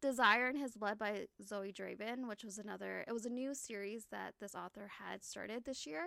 Desire 0.00 0.48
in 0.48 0.56
His 0.56 0.76
Blood 0.76 0.98
by 0.98 1.26
Zoe 1.42 1.72
Draven, 1.72 2.28
which 2.28 2.44
was 2.44 2.58
another, 2.58 3.04
it 3.08 3.12
was 3.12 3.26
a 3.26 3.30
new 3.30 3.54
series 3.54 4.06
that 4.12 4.34
this 4.40 4.54
author 4.54 4.90
had 5.00 5.24
started 5.24 5.64
this 5.64 5.86
year, 5.86 6.04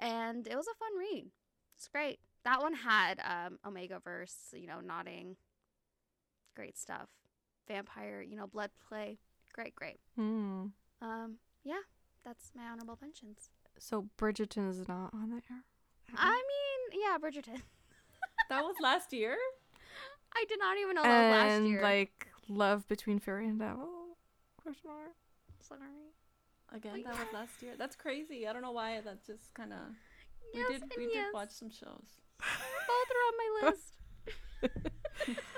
and 0.00 0.46
it 0.46 0.56
was 0.56 0.66
a 0.66 0.74
fun 0.74 0.98
read. 0.98 1.26
It's 1.76 1.88
great. 1.88 2.18
That 2.44 2.60
one 2.60 2.74
had 2.74 3.20
um, 3.20 3.58
Omega 3.64 4.00
Verse, 4.02 4.36
you 4.52 4.66
know, 4.66 4.80
knotting. 4.80 5.36
Great 6.56 6.76
stuff. 6.78 7.08
Vampire, 7.68 8.22
you 8.22 8.36
know, 8.36 8.46
blood 8.46 8.70
play. 8.88 9.18
Great, 9.52 9.74
great. 9.74 9.98
Hmm. 10.16 10.66
Um, 11.00 11.36
yeah, 11.64 11.80
that's 12.24 12.50
my 12.56 12.64
honorable 12.64 12.98
mentions. 13.00 13.50
So 13.78 14.08
Bridgerton 14.18 14.68
is 14.70 14.88
not 14.88 15.10
on 15.14 15.30
there. 15.30 15.42
I 16.16 16.30
mean, 16.90 17.00
yeah, 17.02 17.16
Bridgerton. 17.18 17.60
That 18.48 18.62
was 18.62 18.76
last 18.80 19.12
year. 19.12 19.36
I 20.34 20.44
did 20.48 20.58
not 20.58 20.78
even 20.78 20.94
know 20.94 21.02
that 21.02 21.28
was 21.28 21.32
last 21.32 21.52
and 21.52 21.68
year. 21.68 21.82
like 21.82 22.28
Love 22.48 22.88
Between 22.88 23.18
Fairy 23.18 23.46
and 23.46 23.58
Devil. 23.58 24.16
Question 24.62 24.88
mark. 24.90 25.12
Sorry. 25.60 25.80
Again, 26.74 26.92
Wait. 26.94 27.04
that 27.04 27.12
was 27.14 27.26
last 27.34 27.60
year. 27.62 27.72
That's 27.76 27.94
crazy. 27.94 28.46
I 28.48 28.54
don't 28.54 28.62
know 28.62 28.70
why. 28.72 29.00
That 29.02 29.26
just 29.26 29.52
kind 29.52 29.72
of. 29.72 29.78
Yes 30.54 30.66
we 30.68 30.74
did. 30.74 30.82
and 30.82 30.92
We 30.96 31.06
did 31.08 31.26
watch 31.34 31.50
some 31.50 31.68
shows. 31.68 32.06
Both 32.38 33.10
are 33.10 33.24
on 33.28 33.34
my 33.36 33.68
list. 33.68 33.94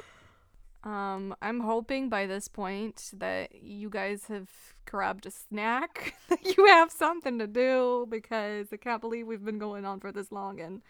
Um, 0.82 1.34
I'm 1.42 1.60
hoping 1.60 2.08
by 2.08 2.26
this 2.26 2.48
point 2.48 3.10
that 3.18 3.62
you 3.62 3.90
guys 3.90 4.24
have 4.28 4.48
grabbed 4.86 5.26
a 5.26 5.30
snack, 5.30 6.14
that 6.28 6.56
you 6.56 6.66
have 6.66 6.90
something 6.90 7.38
to 7.38 7.46
do 7.46 8.06
because 8.08 8.68
I 8.72 8.76
can't 8.76 9.00
believe 9.02 9.26
we've 9.26 9.44
been 9.44 9.58
going 9.58 9.84
on 9.84 10.00
for 10.00 10.10
this 10.10 10.32
long 10.32 10.58
and 10.60 10.80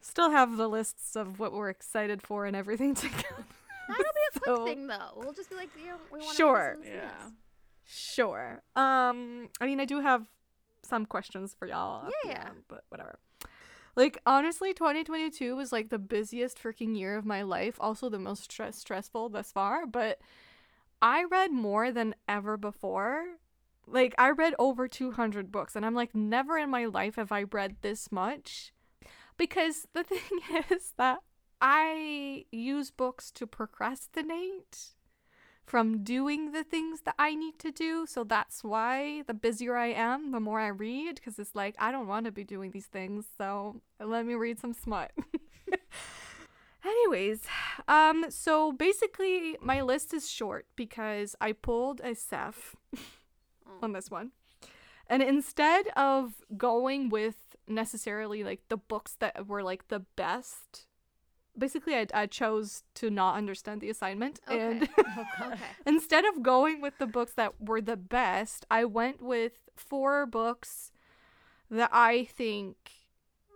still 0.00 0.30
have 0.30 0.56
the 0.56 0.68
lists 0.68 1.16
of 1.16 1.40
what 1.40 1.52
we're 1.52 1.68
excited 1.68 2.22
for 2.22 2.46
and 2.46 2.54
everything 2.54 2.94
to 3.02 3.08
go. 3.08 3.14
That'll 3.88 4.04
be 4.04 4.36
a 4.36 4.40
quick 4.40 4.44
So- 4.56 4.64
thing, 4.66 4.86
though. 4.86 5.12
We'll 5.16 5.32
just 5.32 5.50
be 5.50 5.56
like, 5.56 5.70
yeah, 5.84 5.94
we 6.12 6.20
want 6.20 6.36
Sure. 6.36 6.76
To 6.82 6.88
Yeah. 6.88 7.10
Sure. 7.90 8.62
Um, 8.76 9.48
I 9.60 9.66
mean, 9.66 9.80
I 9.80 9.84
do 9.84 10.00
have 10.00 10.26
some 10.82 11.06
questions 11.06 11.54
for 11.58 11.66
y'all. 11.66 12.08
Yeah, 12.24 12.30
yeah. 12.32 12.44
end, 12.50 12.62
but 12.68 12.84
whatever. 12.90 13.18
Like 13.98 14.16
honestly, 14.24 14.72
2022 14.72 15.56
was 15.56 15.72
like 15.72 15.88
the 15.88 15.98
busiest 15.98 16.62
freaking 16.62 16.96
year 16.96 17.16
of 17.16 17.26
my 17.26 17.42
life. 17.42 17.74
Also 17.80 18.08
the 18.08 18.20
most 18.20 18.44
stress 18.44 18.76
stressful 18.78 19.30
thus 19.30 19.50
far. 19.50 19.86
But 19.86 20.20
I 21.02 21.24
read 21.24 21.50
more 21.50 21.90
than 21.90 22.14
ever 22.28 22.56
before. 22.56 23.24
Like 23.88 24.14
I 24.16 24.30
read 24.30 24.54
over 24.56 24.86
200 24.86 25.50
books, 25.50 25.74
and 25.74 25.84
I'm 25.84 25.96
like, 25.96 26.14
never 26.14 26.56
in 26.56 26.70
my 26.70 26.84
life 26.84 27.16
have 27.16 27.32
I 27.32 27.42
read 27.42 27.78
this 27.82 28.12
much. 28.12 28.72
Because 29.36 29.88
the 29.94 30.04
thing 30.04 30.62
is 30.70 30.92
that 30.96 31.18
I 31.60 32.44
use 32.52 32.92
books 32.92 33.32
to 33.32 33.48
procrastinate 33.48 34.94
from 35.68 36.02
doing 36.02 36.52
the 36.52 36.64
things 36.64 37.02
that 37.02 37.14
I 37.18 37.34
need 37.34 37.58
to 37.58 37.70
do. 37.70 38.06
So 38.06 38.24
that's 38.24 38.64
why 38.64 39.22
the 39.26 39.34
busier 39.34 39.76
I 39.76 39.88
am, 39.88 40.32
the 40.32 40.40
more 40.40 40.60
I 40.60 40.68
read 40.68 41.16
because 41.16 41.38
it's 41.38 41.54
like 41.54 41.76
I 41.78 41.92
don't 41.92 42.06
want 42.06 42.24
to 42.24 42.32
be 42.32 42.42
doing 42.42 42.70
these 42.70 42.86
things. 42.86 43.26
So 43.36 43.82
let 44.00 44.24
me 44.24 44.34
read 44.34 44.58
some 44.58 44.72
smut. 44.72 45.12
Anyways, 46.84 47.42
um 47.86 48.26
so 48.30 48.72
basically 48.72 49.58
my 49.60 49.82
list 49.82 50.14
is 50.14 50.30
short 50.30 50.66
because 50.74 51.36
I 51.40 51.52
pulled 51.52 52.00
a 52.02 52.14
Seth 52.14 52.74
on 53.82 53.92
this 53.92 54.10
one. 54.10 54.32
And 55.06 55.22
instead 55.22 55.88
of 55.96 56.42
going 56.56 57.10
with 57.10 57.36
necessarily 57.66 58.42
like 58.42 58.62
the 58.68 58.76
books 58.78 59.16
that 59.20 59.46
were 59.46 59.62
like 59.62 59.88
the 59.88 60.00
best, 60.16 60.86
basically 61.58 61.94
I, 61.96 62.06
I 62.14 62.26
chose 62.26 62.84
to 62.94 63.10
not 63.10 63.36
understand 63.36 63.80
the 63.80 63.90
assignment 63.90 64.40
and 64.48 64.82
Okay. 64.98 65.02
Okay. 65.42 65.56
instead 65.86 66.24
of 66.24 66.42
going 66.42 66.80
with 66.80 66.98
the 66.98 67.06
books 67.06 67.32
that 67.34 67.60
were 67.60 67.80
the 67.80 67.96
best, 67.96 68.66
I 68.70 68.84
went 68.84 69.22
with 69.22 69.52
four 69.76 70.26
books 70.26 70.92
that 71.70 71.90
I 71.92 72.24
think 72.24 72.76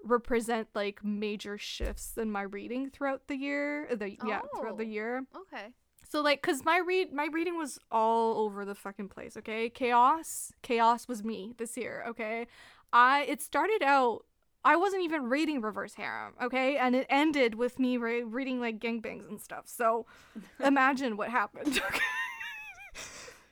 represent 0.05 0.69
like 0.75 1.05
major 1.05 1.57
shifts 1.57 2.17
in 2.17 2.31
my 2.31 2.43
reading 2.43 2.91
throughout 2.91 3.29
the 3.29 3.37
year. 3.37 3.89
The 3.95 4.11
yeah, 4.11 4.41
throughout 4.59 4.77
the 4.79 4.85
Oh. 4.85 4.89
year. 4.89 5.25
Okay. 5.37 5.69
So 6.09 6.21
like 6.21 6.43
cuz 6.43 6.65
my 6.65 6.79
read 6.79 7.13
my 7.13 7.29
reading 7.33 7.57
was 7.57 7.79
all 7.91 8.39
over 8.45 8.65
the 8.65 8.75
fucking 8.75 9.09
place, 9.09 9.37
okay? 9.37 9.71
Chaos, 9.71 10.53
chaos 10.63 11.09
was 11.09 11.23
me 11.25 11.55
this 11.57 11.77
year, 11.77 12.05
okay? 12.09 12.47
I 12.93 13.23
it 13.23 13.41
started 13.41 13.83
out 13.83 14.25
I 14.65 14.77
wasn't 14.77 15.03
even 15.03 15.29
reading 15.29 15.61
Reverse 15.61 15.95
Harem, 15.95 16.35
okay? 16.41 16.77
And 16.77 16.95
it 16.95 17.07
ended 17.11 17.57
with 17.57 17.79
me 17.79 17.97
re- 17.97 18.23
reading 18.23 18.61
like 18.61 18.79
gangbangs 18.79 19.29
and 19.29 19.41
stuff. 19.41 19.65
So 19.67 20.07
imagine 20.61 21.17
what 21.17 21.31
happened. 21.31 21.81
Okay? 21.93 22.01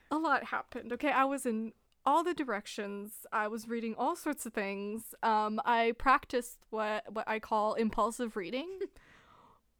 a 0.09 0.17
lot 0.17 0.43
happened. 0.45 0.91
Okay, 0.93 1.09
I 1.11 1.23
was 1.23 1.45
in 1.45 1.71
all 2.05 2.23
the 2.23 2.33
directions. 2.33 3.25
I 3.31 3.47
was 3.47 3.67
reading 3.67 3.95
all 3.97 4.15
sorts 4.15 4.45
of 4.45 4.53
things. 4.53 5.15
Um, 5.23 5.61
I 5.65 5.93
practiced 5.97 6.59
what 6.69 7.11
what 7.13 7.27
I 7.27 7.39
call 7.39 7.75
impulsive 7.75 8.35
reading, 8.35 8.79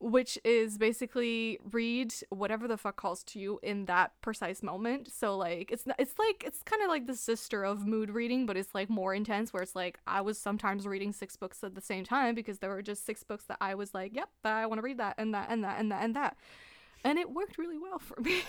which 0.02 0.38
is 0.44 0.78
basically 0.78 1.60
read 1.72 2.14
whatever 2.30 2.68
the 2.68 2.78
fuck 2.78 2.96
calls 2.96 3.24
to 3.24 3.40
you 3.40 3.60
in 3.62 3.86
that 3.86 4.12
precise 4.22 4.64
moment. 4.64 5.12
So 5.12 5.38
like 5.38 5.72
it's 5.72 5.86
it's 6.00 6.18
like 6.18 6.44
it's 6.46 6.64
kind 6.64 6.82
of 6.82 6.90
like 6.90 7.08
the 7.08 7.16
sister 7.16 7.64
of 7.64 7.86
mood 7.86 8.10
reading, 8.10 8.46
but 8.46 8.58
it's 8.58 8.74
like 8.74 8.90
more 8.90 9.14
intense. 9.14 9.54
Where 9.54 9.64
it's 9.64 9.76
like 9.76 10.00
I 10.08 10.22
was 10.22 10.38
sometimes 10.38 10.88
reading 10.88 11.14
six 11.14 11.36
books 11.36 11.64
at 11.64 11.76
the 11.76 11.82
same 11.82 12.04
time 12.04 12.36
because 12.36 12.60
there 12.60 12.70
were 12.72 12.82
just 12.82 13.06
six 13.06 13.24
books 13.24 13.46
that 13.46 13.58
I 13.62 13.76
was 13.76 13.94
like, 13.94 14.16
yep, 14.16 14.30
I 14.44 14.66
want 14.66 14.80
to 14.80 14.84
read 14.84 14.98
that 14.98 15.16
and 15.18 15.34
that 15.34 15.50
and 15.50 15.64
that 15.64 15.80
and 15.80 15.92
that 15.92 16.04
and 16.04 16.16
that 16.16 16.38
and 17.04 17.18
it 17.18 17.32
worked 17.32 17.58
really 17.58 17.78
well 17.78 18.00
for 18.00 18.20
me. 18.22 18.44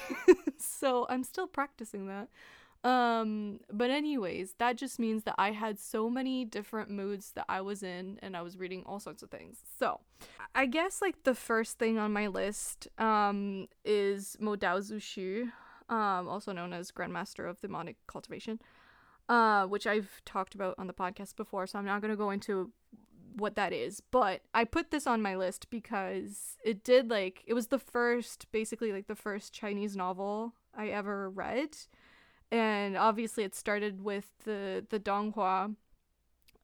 so 0.59 1.07
I'm 1.09 1.25
still 1.25 1.47
practicing 1.47 2.07
that. 2.07 2.29
Um, 2.85 3.61
but 3.73 3.91
anyways, 3.91 4.55
that 4.59 4.77
just 4.77 4.99
means 4.99 5.23
that 5.25 5.37
I 5.39 5.53
had 5.53 5.79
so 5.79 6.11
many 6.11 6.45
different 6.45 6.91
moods 6.91 7.33
that 7.37 7.45
I 7.49 7.61
was 7.61 7.83
in 7.83 8.19
and 8.23 8.37
I 8.37 8.43
was 8.43 8.57
reading 8.59 8.83
all 8.87 8.99
sorts 8.99 9.23
of 9.23 9.31
things. 9.31 9.59
So, 9.79 10.01
I 10.55 10.67
guess 10.67 11.01
like 11.01 11.23
the 11.23 11.35
first 11.35 11.79
thing 11.79 11.99
on 11.99 12.13
my 12.13 12.27
list 12.27 12.89
um 12.99 13.69
is 13.85 14.37
Mo 14.41 14.57
Dao 14.57 14.83
Zu 14.83 14.99
Shi, 14.99 15.43
um 15.89 16.29
also 16.29 16.53
known 16.53 16.73
as 16.73 16.91
Grandmaster 16.91 17.49
of 17.49 17.61
Demonic 17.61 17.97
Cultivation. 18.07 18.61
Uh, 19.29 19.65
which 19.67 19.87
I've 19.87 20.21
talked 20.25 20.55
about 20.55 20.75
on 20.79 20.89
the 20.89 20.93
podcast 20.93 21.37
before, 21.37 21.67
so 21.67 21.79
I'm 21.79 21.85
not 21.85 22.03
going 22.03 22.11
to 22.11 22.17
go 22.17 22.31
into 22.31 22.73
what 23.37 23.55
that 23.57 23.73
is, 23.73 24.03
but 24.11 24.43
I 24.53 24.65
put 24.65 24.91
this 24.91 25.07
on 25.07 25.23
my 25.23 25.37
list 25.37 25.71
because 25.71 26.57
it 26.65 26.85
did 26.85 27.09
like 27.09 27.43
it 27.47 27.55
was 27.55 27.69
the 27.69 27.79
first 27.79 28.51
basically 28.53 28.93
like 28.93 29.07
the 29.07 29.15
first 29.15 29.53
Chinese 29.53 29.97
novel 29.97 30.55
I 30.77 30.89
ever 30.89 31.31
read. 31.31 31.77
And 32.53 32.99
obviously 32.99 33.45
it 33.45 33.55
started 33.55 34.05
with 34.05 34.27
the 34.45 34.85
the 34.91 35.01
Donghua 35.01 35.75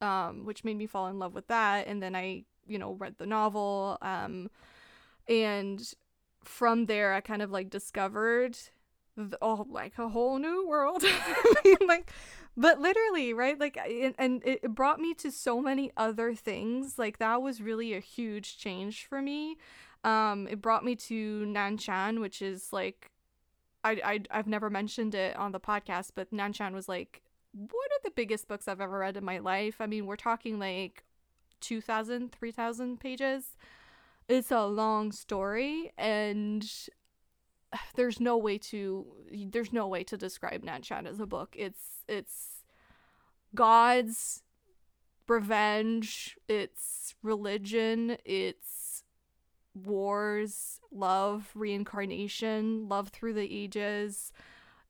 um 0.00 0.44
which 0.44 0.62
made 0.62 0.76
me 0.76 0.86
fall 0.86 1.08
in 1.08 1.18
love 1.18 1.34
with 1.34 1.48
that. 1.48 1.86
And 1.88 2.02
then 2.02 2.14
I, 2.14 2.44
you 2.68 2.78
know, 2.78 2.92
read 2.92 3.16
the 3.16 3.26
novel 3.26 3.96
um 4.02 4.50
and 5.28 5.82
from 6.44 6.86
there 6.86 7.14
I 7.14 7.20
kind 7.22 7.42
of 7.42 7.50
like 7.50 7.70
discovered 7.70 8.56
the, 9.16 9.36
oh 9.42 9.66
like 9.70 9.98
a 9.98 10.10
whole 10.10 10.38
new 10.38 10.68
world. 10.68 11.02
I 11.06 11.54
mean, 11.64 11.88
like 11.88 12.12
but 12.54 12.80
literally 12.80 13.32
right? 13.32 13.58
Like 13.58 13.78
and, 13.78 14.14
and 14.18 14.42
it 14.44 14.74
brought 14.74 15.00
me 15.00 15.14
to 15.14 15.32
so 15.32 15.62
many 15.62 15.90
other 15.96 16.34
things. 16.34 16.98
Like 16.98 17.16
that 17.18 17.40
was 17.40 17.62
really 17.62 17.94
a 17.94 18.00
huge 18.00 18.58
change 18.58 19.06
for 19.06 19.22
me. 19.22 19.56
Um 20.04 20.48
it 20.48 20.60
brought 20.60 20.84
me 20.84 20.96
to 20.96 21.46
nanshan 21.46 22.20
which 22.20 22.42
is 22.42 22.74
like 22.74 23.10
I, 23.84 24.00
I 24.04 24.20
i've 24.30 24.46
never 24.46 24.70
mentioned 24.70 25.14
it 25.14 25.36
on 25.36 25.52
the 25.52 25.60
podcast 25.60 26.10
but 26.14 26.30
nanshan 26.32 26.72
was 26.74 26.88
like 26.88 27.22
one 27.52 27.88
of 27.96 28.02
the 28.04 28.10
biggest 28.10 28.48
books 28.48 28.68
i've 28.68 28.80
ever 28.80 28.98
read 28.98 29.16
in 29.16 29.24
my 29.24 29.38
life 29.38 29.76
i 29.80 29.86
mean 29.86 30.06
we're 30.06 30.16
talking 30.16 30.58
like 30.58 31.04
2000 31.60 32.32
3000 32.32 33.00
pages 33.00 33.56
it's 34.28 34.50
a 34.50 34.66
long 34.66 35.10
story 35.10 35.92
and 35.96 36.70
there's 37.94 38.20
no 38.20 38.36
way 38.36 38.58
to 38.58 39.06
there's 39.50 39.72
no 39.72 39.86
way 39.86 40.04
to 40.04 40.16
describe 40.16 40.62
Nanshan 40.62 41.06
as 41.06 41.20
a 41.20 41.26
book. 41.26 41.54
It's 41.58 42.04
it's 42.08 42.64
gods, 43.54 44.42
revenge, 45.26 46.36
it's 46.48 47.14
religion, 47.22 48.16
it's 48.24 48.77
wars, 49.84 50.80
love, 50.90 51.50
reincarnation, 51.54 52.88
love 52.88 53.08
through 53.08 53.34
the 53.34 53.48
ages, 53.50 54.32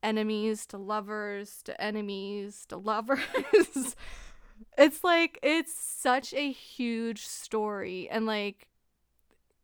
enemies 0.03 0.67
to 0.67 0.79
lovers 0.79 1.63
to 1.65 1.81
enemies 1.81 2.65
to 2.69 2.77
lovers. 2.77 3.97
it's 4.79 5.05
like 5.05 5.39
it's 5.43 5.75
such 5.75 6.33
a 6.35 6.51
huge 6.51 7.27
story 7.27 8.09
and 8.11 8.27
like 8.27 8.69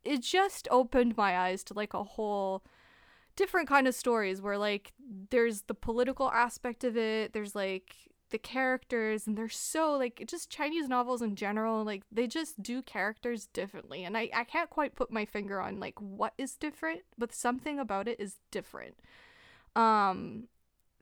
it 0.04 0.22
just 0.22 0.68
opened 0.70 1.16
my 1.16 1.38
eyes 1.38 1.64
to 1.64 1.74
like 1.74 1.94
a 1.94 2.04
whole 2.04 2.62
different 3.36 3.68
kind 3.68 3.88
of 3.88 3.94
stories 3.94 4.40
where 4.40 4.58
like 4.58 4.92
there's 5.30 5.62
the 5.62 5.74
political 5.74 6.30
aspect 6.30 6.84
of 6.84 6.96
it 6.96 7.32
there's 7.32 7.54
like 7.54 7.94
the 8.34 8.38
characters 8.38 9.28
and 9.28 9.38
they're 9.38 9.48
so 9.48 9.92
like 9.92 10.24
just 10.26 10.50
chinese 10.50 10.88
novels 10.88 11.22
in 11.22 11.36
general 11.36 11.84
like 11.84 12.02
they 12.10 12.26
just 12.26 12.60
do 12.60 12.82
characters 12.82 13.46
differently 13.52 14.02
and 14.02 14.16
i, 14.16 14.28
I 14.34 14.42
can't 14.42 14.68
quite 14.68 14.96
put 14.96 15.12
my 15.12 15.24
finger 15.24 15.60
on 15.60 15.78
like 15.78 15.94
what 16.00 16.34
is 16.36 16.56
different 16.56 17.02
but 17.16 17.32
something 17.32 17.78
about 17.78 18.08
it 18.08 18.18
is 18.18 18.38
different. 18.50 18.96
Um 19.76 20.48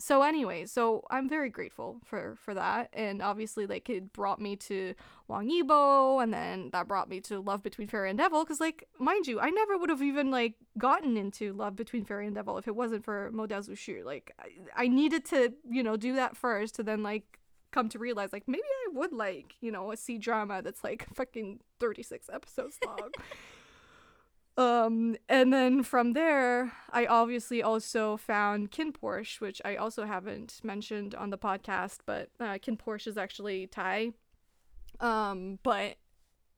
so 0.02 0.22
anyway 0.22 0.64
so 0.66 1.04
i'm 1.10 1.28
very 1.28 1.48
grateful 1.48 2.00
for 2.04 2.34
for 2.36 2.54
that 2.54 2.88
and 2.92 3.22
obviously 3.22 3.66
like 3.66 3.88
it 3.88 4.12
brought 4.12 4.40
me 4.40 4.56
to 4.56 4.94
wang 5.28 5.48
yibo 5.48 6.22
and 6.22 6.34
then 6.34 6.70
that 6.72 6.88
brought 6.88 7.08
me 7.08 7.20
to 7.20 7.40
love 7.40 7.62
between 7.62 7.86
fairy 7.86 8.10
and 8.10 8.18
devil 8.18 8.42
because 8.42 8.60
like 8.60 8.88
mind 8.98 9.26
you 9.26 9.38
i 9.40 9.50
never 9.50 9.78
would 9.78 9.90
have 9.90 10.02
even 10.02 10.30
like 10.30 10.54
gotten 10.76 11.16
into 11.16 11.52
love 11.52 11.76
between 11.76 12.04
fairy 12.04 12.26
and 12.26 12.34
devil 12.34 12.58
if 12.58 12.66
it 12.66 12.74
wasn't 12.74 13.04
for 13.04 13.30
shu 13.74 14.02
like 14.04 14.32
I, 14.38 14.84
I 14.84 14.88
needed 14.88 15.24
to 15.26 15.52
you 15.68 15.82
know 15.82 15.96
do 15.96 16.16
that 16.16 16.36
first 16.36 16.74
to 16.76 16.82
then 16.82 17.02
like 17.02 17.38
come 17.70 17.88
to 17.88 17.98
realize 17.98 18.32
like 18.32 18.46
maybe 18.46 18.62
i 18.62 18.82
would 18.92 19.12
like, 19.12 19.56
you 19.60 19.72
know, 19.72 19.92
a 19.92 19.96
C 19.96 20.18
drama 20.18 20.62
that's 20.62 20.84
like 20.84 21.06
fucking 21.14 21.60
36 21.80 22.28
episodes 22.32 22.78
long. 22.86 23.10
um, 24.56 25.16
and 25.28 25.52
then 25.52 25.82
from 25.82 26.12
there, 26.12 26.72
I 26.90 27.06
obviously 27.06 27.62
also 27.62 28.16
found 28.16 28.70
KinnPorsche, 28.70 29.40
which 29.40 29.62
I 29.64 29.76
also 29.76 30.04
haven't 30.04 30.60
mentioned 30.62 31.14
on 31.14 31.30
the 31.30 31.38
podcast, 31.38 31.98
but 32.04 32.28
uh, 32.38 32.58
KinnPorsche 32.58 33.06
is 33.06 33.16
actually 33.16 33.66
Thai. 33.66 34.12
Um, 35.00 35.58
but 35.62 35.96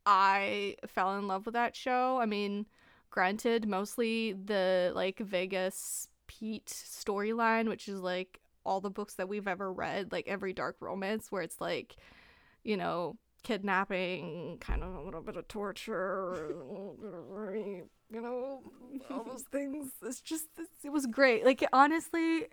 I 0.04 0.76
fell 0.86 1.16
in 1.16 1.28
love 1.28 1.46
with 1.46 1.54
that 1.54 1.76
show. 1.76 2.18
I 2.20 2.26
mean, 2.26 2.66
granted, 3.10 3.68
mostly 3.68 4.32
the 4.32 4.92
like 4.94 5.18
Vegas 5.20 6.08
Pete 6.26 6.66
storyline, 6.66 7.68
which 7.68 7.88
is 7.88 8.00
like 8.00 8.40
all 8.66 8.80
the 8.80 8.90
books 8.90 9.14
that 9.14 9.28
we've 9.28 9.46
ever 9.46 9.72
read, 9.72 10.10
like 10.10 10.26
every 10.26 10.52
dark 10.52 10.76
romance, 10.80 11.30
where 11.30 11.42
it's 11.42 11.60
like, 11.60 11.96
you 12.64 12.76
know, 12.76 13.16
kidnapping, 13.44 14.58
kind 14.60 14.82
of 14.82 14.94
a 14.94 15.00
little 15.00 15.20
bit 15.20 15.36
of 15.36 15.46
torture, 15.46 16.52
you 18.10 18.20
know, 18.20 18.62
all 19.10 19.24
those 19.28 19.44
things. 19.52 19.92
It's 20.02 20.20
just, 20.20 20.46
it's, 20.58 20.84
it 20.84 20.90
was 20.90 21.06
great. 21.06 21.44
Like, 21.44 21.64
honestly, 21.72 22.46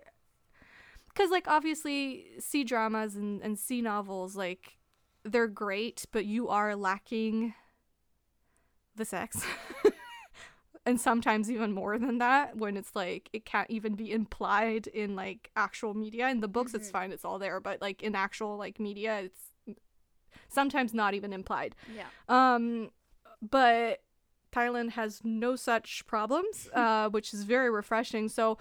because, 1.08 1.30
like, 1.30 1.48
obviously, 1.48 2.26
C 2.38 2.62
dramas 2.62 3.16
and, 3.16 3.42
and 3.42 3.58
C 3.58 3.82
novels, 3.82 4.36
like, 4.36 4.78
they're 5.24 5.48
great, 5.48 6.06
but 6.12 6.24
you 6.24 6.48
are 6.48 6.76
lacking 6.76 7.54
the 8.94 9.04
sex. 9.04 9.44
and 10.86 11.00
sometimes 11.00 11.50
even 11.50 11.72
more 11.72 11.98
than 11.98 12.18
that 12.18 12.56
when 12.56 12.76
it's 12.76 12.94
like 12.94 13.28
it 13.32 13.44
can't 13.44 13.70
even 13.70 13.94
be 13.94 14.10
implied 14.10 14.86
in 14.88 15.14
like 15.14 15.50
actual 15.56 15.94
media 15.94 16.28
in 16.28 16.40
the 16.40 16.48
books 16.48 16.72
mm-hmm. 16.72 16.80
it's 16.80 16.90
fine 16.90 17.12
it's 17.12 17.24
all 17.24 17.38
there 17.38 17.60
but 17.60 17.80
like 17.80 18.02
in 18.02 18.16
actual 18.16 18.56
like 18.56 18.80
media 18.80 19.20
it's 19.20 19.51
sometimes 20.48 20.94
not 20.94 21.14
even 21.14 21.32
implied. 21.32 21.74
Yeah. 21.94 22.06
Um 22.28 22.90
but 23.40 24.02
thailand 24.52 24.90
has 24.90 25.22
no 25.24 25.56
such 25.56 26.06
problems 26.06 26.68
uh 26.74 27.08
which 27.08 27.32
is 27.34 27.44
very 27.44 27.70
refreshing. 27.70 28.28
So 28.28 28.58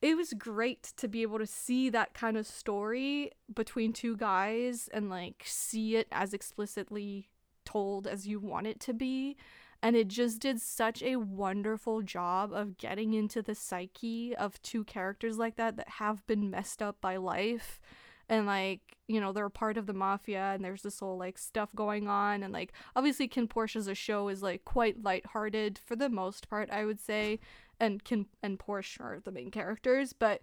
it 0.00 0.16
was 0.16 0.32
great 0.32 0.92
to 0.96 1.06
be 1.06 1.22
able 1.22 1.38
to 1.38 1.46
see 1.46 1.88
that 1.90 2.12
kind 2.12 2.36
of 2.36 2.44
story 2.46 3.30
between 3.54 3.92
two 3.92 4.16
guys 4.16 4.88
and 4.92 5.08
like 5.08 5.44
see 5.46 5.96
it 5.96 6.08
as 6.10 6.34
explicitly 6.34 7.28
told 7.64 8.08
as 8.08 8.26
you 8.26 8.40
want 8.40 8.66
it 8.66 8.80
to 8.80 8.92
be. 8.92 9.36
And 9.80 9.96
it 9.96 10.08
just 10.08 10.40
did 10.40 10.60
such 10.60 11.02
a 11.02 11.16
wonderful 11.16 12.02
job 12.02 12.52
of 12.52 12.78
getting 12.78 13.14
into 13.14 13.42
the 13.42 13.54
psyche 13.54 14.34
of 14.36 14.60
two 14.62 14.84
characters 14.84 15.38
like 15.38 15.56
that 15.56 15.76
that 15.76 15.88
have 15.88 16.26
been 16.26 16.50
messed 16.50 16.82
up 16.82 17.00
by 17.00 17.16
life 17.16 17.80
and 18.28 18.46
like 18.46 18.80
you 19.08 19.20
know 19.20 19.32
they're 19.32 19.46
a 19.46 19.50
part 19.50 19.76
of 19.76 19.86
the 19.86 19.92
mafia 19.92 20.52
and 20.54 20.64
there's 20.64 20.82
this 20.82 21.00
whole 21.00 21.18
like 21.18 21.38
stuff 21.38 21.74
going 21.74 22.08
on 22.08 22.42
and 22.42 22.52
like 22.52 22.72
obviously 22.96 23.28
KinnPorsche's 23.28 23.88
a 23.88 23.94
show 23.94 24.28
is 24.28 24.42
like 24.42 24.64
quite 24.64 25.02
lighthearted 25.02 25.78
for 25.84 25.96
the 25.96 26.08
most 26.08 26.48
part 26.48 26.70
i 26.70 26.84
would 26.84 27.00
say 27.00 27.38
and 27.80 28.04
Kinn 28.04 28.26
and 28.42 28.58
porsche 28.58 29.00
are 29.00 29.20
the 29.24 29.32
main 29.32 29.50
characters 29.50 30.12
but 30.12 30.42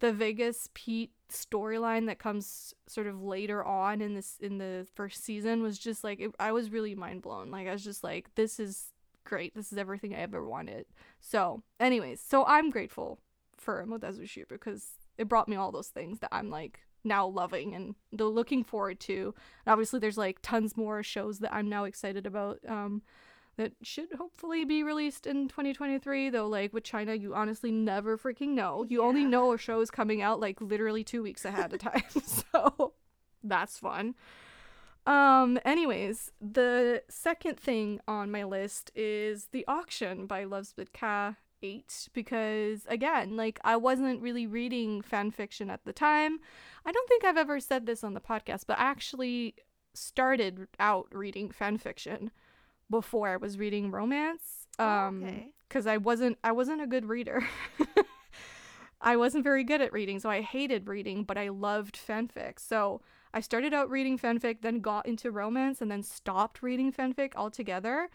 the 0.00 0.12
vegas 0.12 0.68
pete 0.74 1.12
storyline 1.30 2.06
that 2.06 2.18
comes 2.18 2.74
sort 2.86 3.06
of 3.06 3.22
later 3.22 3.64
on 3.64 4.00
in 4.00 4.14
this 4.14 4.36
in 4.40 4.58
the 4.58 4.86
first 4.94 5.24
season 5.24 5.62
was 5.62 5.78
just 5.78 6.04
like 6.04 6.20
it, 6.20 6.30
I 6.38 6.52
was 6.52 6.70
really 6.70 6.94
mind 6.94 7.22
blown. 7.22 7.50
Like 7.50 7.66
I 7.66 7.72
was 7.72 7.84
just 7.84 8.04
like 8.04 8.34
this 8.34 8.58
is 8.58 8.92
great. 9.24 9.54
This 9.54 9.72
is 9.72 9.78
everything 9.78 10.14
I 10.14 10.20
ever 10.20 10.46
wanted. 10.46 10.86
So, 11.20 11.62
anyways, 11.78 12.20
so 12.20 12.44
I'm 12.46 12.70
grateful 12.70 13.18
for 13.56 13.84
Mo 13.84 13.98
Dao 13.98 14.12
Zu 14.12 14.26
Shi 14.26 14.44
because 14.48 14.92
it 15.18 15.28
brought 15.28 15.48
me 15.48 15.56
all 15.56 15.72
those 15.72 15.88
things 15.88 16.20
that 16.20 16.30
I'm 16.32 16.50
like 16.50 16.80
now 17.04 17.26
loving 17.26 17.74
and 17.74 17.94
they're 18.12 18.26
looking 18.26 18.64
forward 18.64 19.00
to. 19.00 19.34
And 19.66 19.72
obviously 19.72 20.00
there's 20.00 20.18
like 20.18 20.38
tons 20.42 20.76
more 20.76 21.02
shows 21.02 21.38
that 21.40 21.54
I'm 21.54 21.68
now 21.68 21.84
excited 21.84 22.26
about. 22.26 22.58
Um 22.66 23.02
that 23.58 23.72
should 23.82 24.12
hopefully 24.16 24.64
be 24.64 24.82
released 24.82 25.26
in 25.26 25.48
2023 25.48 26.30
though 26.30 26.46
like 26.46 26.72
with 26.72 26.84
china 26.84 27.12
you 27.12 27.34
honestly 27.34 27.70
never 27.70 28.16
freaking 28.16 28.50
know 28.50 28.86
you 28.88 29.00
yeah. 29.00 29.06
only 29.06 29.24
know 29.24 29.52
a 29.52 29.58
show 29.58 29.80
is 29.80 29.90
coming 29.90 30.22
out 30.22 30.40
like 30.40 30.60
literally 30.60 31.04
two 31.04 31.22
weeks 31.22 31.44
ahead 31.44 31.72
of 31.72 31.80
time 31.80 32.02
so 32.24 32.94
that's 33.42 33.76
fun 33.76 34.14
um 35.06 35.58
anyways 35.64 36.30
the 36.40 37.02
second 37.08 37.58
thing 37.58 38.00
on 38.06 38.30
my 38.30 38.44
list 38.44 38.90
is 38.94 39.48
the 39.52 39.64
auction 39.66 40.26
by 40.26 40.44
Lovesplit 40.44 40.92
Ka 40.92 41.34
8 41.62 42.08
because 42.12 42.86
again 42.88 43.36
like 43.36 43.58
i 43.64 43.76
wasn't 43.76 44.20
really 44.22 44.46
reading 44.46 45.02
fan 45.02 45.30
fiction 45.30 45.70
at 45.70 45.84
the 45.84 45.92
time 45.92 46.38
i 46.86 46.92
don't 46.92 47.08
think 47.08 47.24
i've 47.24 47.36
ever 47.36 47.58
said 47.60 47.86
this 47.86 48.04
on 48.04 48.14
the 48.14 48.20
podcast 48.20 48.64
but 48.66 48.78
i 48.78 48.82
actually 48.82 49.54
started 49.94 50.68
out 50.78 51.08
reading 51.12 51.50
fan 51.50 51.76
fiction 51.76 52.30
before 52.90 53.28
I 53.28 53.36
was 53.36 53.58
reading 53.58 53.90
romance. 53.90 54.66
Oh, 54.78 54.88
um, 54.88 55.24
okay. 55.24 55.48
Because 55.68 55.86
I 55.86 55.98
wasn't 55.98 56.38
I 56.42 56.52
wasn't 56.52 56.80
a 56.80 56.86
good 56.86 57.06
reader. 57.06 57.46
I 59.00 59.16
wasn't 59.16 59.44
very 59.44 59.62
good 59.62 59.80
at 59.80 59.92
reading, 59.92 60.18
so 60.18 60.28
I 60.28 60.40
hated 60.40 60.88
reading, 60.88 61.22
but 61.22 61.38
I 61.38 61.50
loved 61.50 61.96
fanfic. 61.96 62.58
So 62.58 63.00
I 63.32 63.40
started 63.40 63.72
out 63.72 63.90
reading 63.90 64.18
fanfic, 64.18 64.62
then 64.62 64.80
got 64.80 65.06
into 65.06 65.30
romance, 65.30 65.80
and 65.80 65.90
then 65.90 66.02
stopped 66.02 66.62
reading 66.62 66.92
fanfic 66.92 67.32
altogether. 67.36 68.08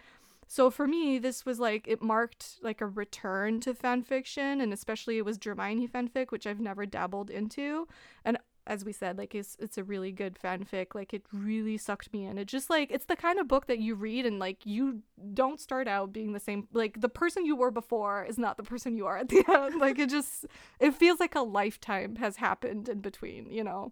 So 0.54 0.70
for 0.70 0.86
me, 0.86 1.18
this 1.18 1.48
was 1.48 1.60
like 1.60 1.88
it 1.88 2.04
marked 2.04 2.60
like 2.62 2.80
a 2.80 2.86
return 2.86 3.60
to 3.62 3.74
fanfiction, 3.74 4.62
and 4.62 4.72
especially 4.72 5.18
it 5.18 5.26
was 5.26 5.40
Dramione 5.40 5.90
fanfic, 5.90 6.30
which 6.30 6.46
I've 6.46 6.60
never 6.60 6.86
dabbled 6.86 7.32
into. 7.32 7.88
And 8.24 8.38
as 8.68 8.86
we 8.86 8.92
said, 8.92 9.18
like 9.18 9.34
it's 9.34 9.58
it's 9.60 9.80
a 9.80 9.84
really 9.84 10.12
good 10.12 10.38
fanfic. 10.38 10.94
Like 10.94 11.12
it 11.12 11.24
really 11.34 11.76
sucked 11.80 12.14
me 12.14 12.26
in. 12.26 12.38
It 12.38 12.46
just 12.46 12.70
like 12.70 12.92
it's 12.92 13.06
the 13.06 13.16
kind 13.16 13.40
of 13.40 13.48
book 13.48 13.66
that 13.66 13.80
you 13.80 13.96
read 13.96 14.28
and 14.28 14.38
like 14.38 14.64
you 14.64 15.02
don't 15.34 15.60
start 15.60 15.88
out 15.88 16.14
being 16.14 16.34
the 16.34 16.40
same 16.40 16.68
like 16.72 17.02
the 17.02 17.10
person 17.10 17.48
you 17.48 17.56
were 17.56 17.72
before 17.72 18.24
is 18.24 18.38
not 18.38 18.58
the 18.58 18.64
person 18.64 18.96
you 18.96 19.08
are 19.08 19.18
at 19.18 19.30
the 19.30 19.44
end. 19.52 19.82
like 19.82 19.98
it 19.98 20.12
just 20.12 20.46
it 20.80 20.94
feels 20.94 21.20
like 21.20 21.34
a 21.34 21.42
lifetime 21.42 22.18
has 22.18 22.36
happened 22.36 22.90
in 22.90 23.00
between, 23.00 23.50
you 23.50 23.64
know. 23.64 23.92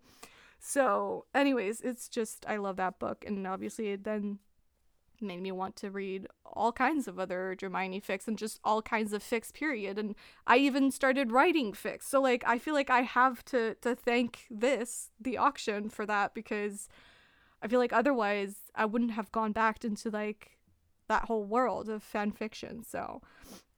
So, 0.59 1.25
anyways, 1.33 1.81
it's 1.81 2.07
just 2.07 2.45
I 2.47 2.57
love 2.57 2.75
that 2.75 2.99
book 2.99 3.25
and 3.25 3.47
obviously 3.47 3.88
it 3.93 4.03
then 4.03 4.38
made 5.22 5.41
me 5.41 5.52
want 5.52 5.76
to 5.77 5.91
read 5.91 6.27
all 6.45 6.72
kinds 6.72 7.07
of 7.07 7.19
other 7.19 7.56
Dramione 7.60 8.03
fics 8.03 8.27
and 8.27 8.38
just 8.38 8.60
all 8.64 8.81
kinds 8.81 9.14
of 9.14 9.23
fics 9.23 9.53
period 9.53 9.98
and 9.98 10.15
I 10.48 10.57
even 10.57 10.91
started 10.91 11.31
writing 11.31 11.72
fics. 11.72 12.03
So 12.03 12.22
like 12.22 12.43
I 12.45 12.57
feel 12.57 12.73
like 12.73 12.89
I 12.89 13.02
have 13.02 13.43
to 13.45 13.76
to 13.76 13.95
thank 13.95 14.48
this 14.49 15.11
the 15.19 15.38
auction 15.38 15.89
for 15.89 16.06
that 16.06 16.34
because 16.34 16.89
I 17.61 17.68
feel 17.68 17.80
like 17.80 17.93
otherwise 17.93 18.56
I 18.76 18.85
wouldn't 18.85 19.11
have 19.11 19.31
gone 19.31 19.52
back 19.52 19.84
into 19.84 20.10
like 20.10 20.57
that 21.07 21.26
whole 21.26 21.43
world 21.43 21.89
of 21.89 22.03
fan 22.03 22.31
fiction. 22.31 22.84
So 22.84 23.22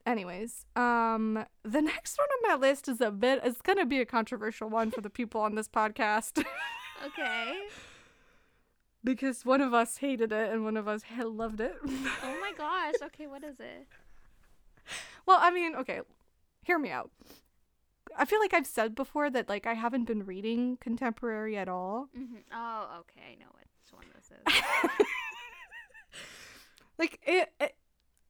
anyways, 0.06 0.66
um 0.76 1.46
the 1.64 1.82
next 1.82 2.18
one 2.18 2.28
on 2.30 2.60
my 2.60 2.68
list 2.68 2.88
is 2.88 3.02
a 3.02 3.12
bit 3.12 3.42
it's 3.44 3.62
going 3.62 3.78
to 3.78 3.86
be 3.86 4.00
a 4.00 4.06
controversial 4.06 4.70
one 4.70 4.92
for 4.92 5.02
the 5.02 5.10
people 5.10 5.42
on 5.42 5.56
this 5.56 5.68
podcast. 5.68 6.44
okay 7.06 7.68
because 9.04 9.46
one 9.46 9.62
of 9.62 9.74
us 9.74 9.98
hated 9.98 10.32
it 10.32 10.52
and 10.52 10.64
one 10.64 10.78
of 10.78 10.88
us 10.88 11.04
loved 11.20 11.60
it. 11.60 11.76
oh 11.86 12.38
my 12.42 12.52
gosh. 12.58 12.96
Okay, 13.04 13.28
what 13.28 13.44
is 13.44 13.60
it? 13.60 13.88
Well, 15.26 15.40
I 15.42 15.52
mean, 15.52 15.76
okay, 15.76 16.02
hear 16.64 16.78
me 16.80 16.90
out. 16.92 17.12
I 18.18 18.26
feel 18.26 18.40
like 18.40 18.54
I've 18.54 18.68
said 18.68 18.96
before 18.96 19.30
that 19.30 19.50
like 19.50 19.66
I 19.66 19.74
haven't 19.74 20.06
been 20.06 20.26
reading 20.26 20.78
contemporary 20.80 21.58
at 21.58 21.70
all. 21.70 22.10
Mm-hmm. 22.18 22.36
Oh, 22.54 22.88
okay, 23.02 23.22
I 23.32 23.36
know 23.40 23.50
which 23.56 23.92
one 23.92 24.06
this 24.16 24.32
is. 24.32 24.64
like 27.00 27.20
it, 27.26 27.50
it, 27.60 27.76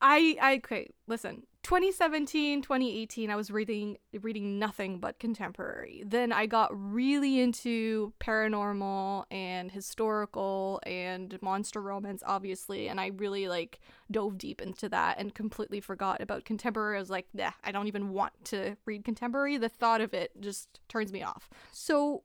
I 0.02 0.38
I 0.42 0.56
okay, 0.58 0.90
listen. 1.08 1.44
2017 1.64 2.62
2018 2.62 3.30
i 3.30 3.36
was 3.38 3.50
reading 3.50 3.98
reading 4.22 4.60
nothing 4.60 5.00
but 5.00 5.18
contemporary. 5.18 6.04
Then 6.06 6.34
i 6.34 6.46
got 6.46 6.70
really 6.74 7.40
into 7.40 8.14
paranormal 8.20 9.24
and 9.32 9.72
historical 9.72 10.82
and 10.86 11.42
monster 11.42 11.82
romance 11.82 12.22
obviously 12.26 12.90
and 12.90 13.00
i 13.00 13.08
really 13.16 13.48
like 13.48 13.80
dove 14.12 14.38
deep 14.38 14.62
into 14.62 14.90
that 14.90 15.18
and 15.20 15.34
completely 15.34 15.80
forgot 15.80 16.22
about 16.22 16.44
contemporary. 16.44 16.98
I 16.98 17.00
was 17.00 17.10
like 17.10 17.28
nah 17.34 17.52
i 17.64 17.72
don't 17.72 17.88
even 17.88 18.10
want 18.10 18.34
to 18.46 18.76
read 18.86 19.06
contemporary. 19.06 19.58
The 19.58 19.70
thought 19.70 20.02
of 20.02 20.14
it 20.14 20.32
just 20.42 20.82
turns 20.90 21.14
me 21.14 21.24
off. 21.24 21.50
So 21.72 22.24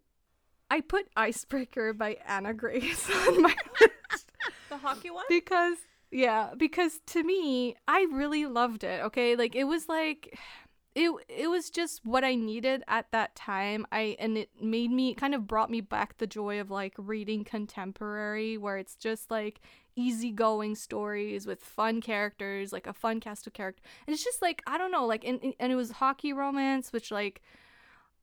i 0.69 0.81
put 0.81 1.07
icebreaker 1.17 1.93
by 1.93 2.17
Hannah 2.25 2.55
Grace 2.55 3.09
on 3.29 3.43
my 3.43 3.55
list 3.81 4.33
the 4.69 4.77
hockey 4.79 5.11
one? 5.11 5.25
because 5.29 5.77
yeah, 6.11 6.51
because 6.57 7.01
to 7.07 7.23
me, 7.23 7.77
I 7.87 8.07
really 8.11 8.47
loved 8.47 8.85
it. 8.85 9.03
Okay, 9.05 9.37
like 9.37 9.55
it 9.55 9.65
was 9.65 9.89
like 9.89 10.39
it 10.95 11.11
it 11.29 11.49
was 11.49 11.71
just 11.71 12.05
what 12.05 12.25
I 12.25 12.35
needed 12.35 12.83
at 12.89 13.11
that 13.13 13.35
time. 13.35 13.87
I 13.93 14.17
and 14.19 14.39
it 14.39 14.51
made 14.61 14.91
me 14.91 15.15
kind 15.15 15.35
of 15.35 15.47
brought 15.47 15.71
me 15.71 15.81
back 15.81 16.19
the 16.19 16.27
joy 16.27 16.61
of 16.61 16.71
like 16.71 16.95
reading 16.97 17.45
contemporary 17.45 18.57
where 18.57 18.79
it's 18.79 18.95
just 18.95 19.31
like 19.31 19.61
easygoing 19.97 20.77
stories 20.77 21.47
with 21.47 21.63
fun 21.63 22.01
characters, 22.01 22.73
like 22.73 22.87
a 22.87 22.93
fun 22.93 23.21
cast 23.21 23.47
of 23.47 23.53
characters. 23.53 23.85
And 24.07 24.15
it's 24.15 24.25
just 24.25 24.41
like 24.43 24.63
I 24.67 24.79
don't 24.79 24.93
know, 24.93 25.07
like 25.07 25.25
and 25.25 25.55
and 25.61 25.73
it 25.73 25.77
was 25.77 25.93
hockey 25.93 26.33
romance 26.33 26.93
which 26.93 27.11
like 27.11 27.43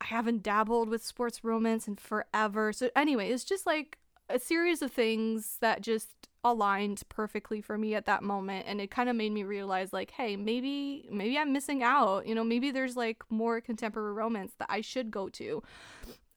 I 0.02 0.06
haven't 0.06 0.44
dabbled 0.44 0.90
with 0.90 1.06
sports 1.06 1.44
romance 1.44 1.88
in 1.88 1.96
forever. 1.96 2.74
So 2.74 2.90
anyway, 2.96 3.30
it's 3.30 3.44
just 3.44 3.66
like 3.66 3.98
a 4.30 4.40
series 4.40 4.82
of 4.82 4.92
things 4.92 5.58
that 5.62 5.82
just 5.82 6.10
aligned 6.46 7.02
perfectly 7.10 7.60
for 7.60 7.76
me 7.78 7.96
at 7.96 8.06
that 8.06 8.22
moment 8.22 8.66
and 8.68 8.80
it 8.80 8.92
kind 8.92 9.10
of 9.10 9.16
made 9.16 9.32
me 9.32 9.44
realize 9.44 9.92
like 9.92 10.12
hey 10.12 10.36
maybe 10.36 11.08
maybe 11.12 11.38
i'm 11.38 11.52
missing 11.52 11.82
out 11.82 12.26
you 12.28 12.36
know 12.36 12.44
maybe 12.44 12.70
there's 12.72 12.96
like 12.96 13.24
more 13.30 13.60
contemporary 13.60 14.14
romance 14.14 14.54
that 14.60 14.68
i 14.70 14.80
should 14.80 15.10
go 15.10 15.28
to 15.28 15.64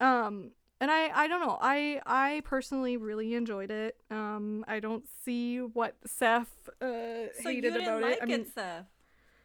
um 0.01 0.51
and 0.81 0.91
i 0.91 1.11
i 1.15 1.29
don't 1.29 1.41
know 1.41 1.59
i 1.61 2.01
i 2.07 2.41
personally 2.45 2.97
really 2.97 3.35
enjoyed 3.35 3.71
it 3.71 3.97
um 4.11 4.65
i 4.67 4.81
don't 4.81 5.05
see 5.25 5.59
what 5.59 5.95
seth 6.07 6.71
uh 6.81 6.87
So 6.87 7.51
hated 7.51 7.55
you 7.55 7.63
didn't 7.63 7.83
about 7.83 8.03
like 8.03 8.13
it 8.15 8.23
i 8.23 8.27
mean 8.27 8.41
it, 8.41 8.55
Seth. 8.55 8.87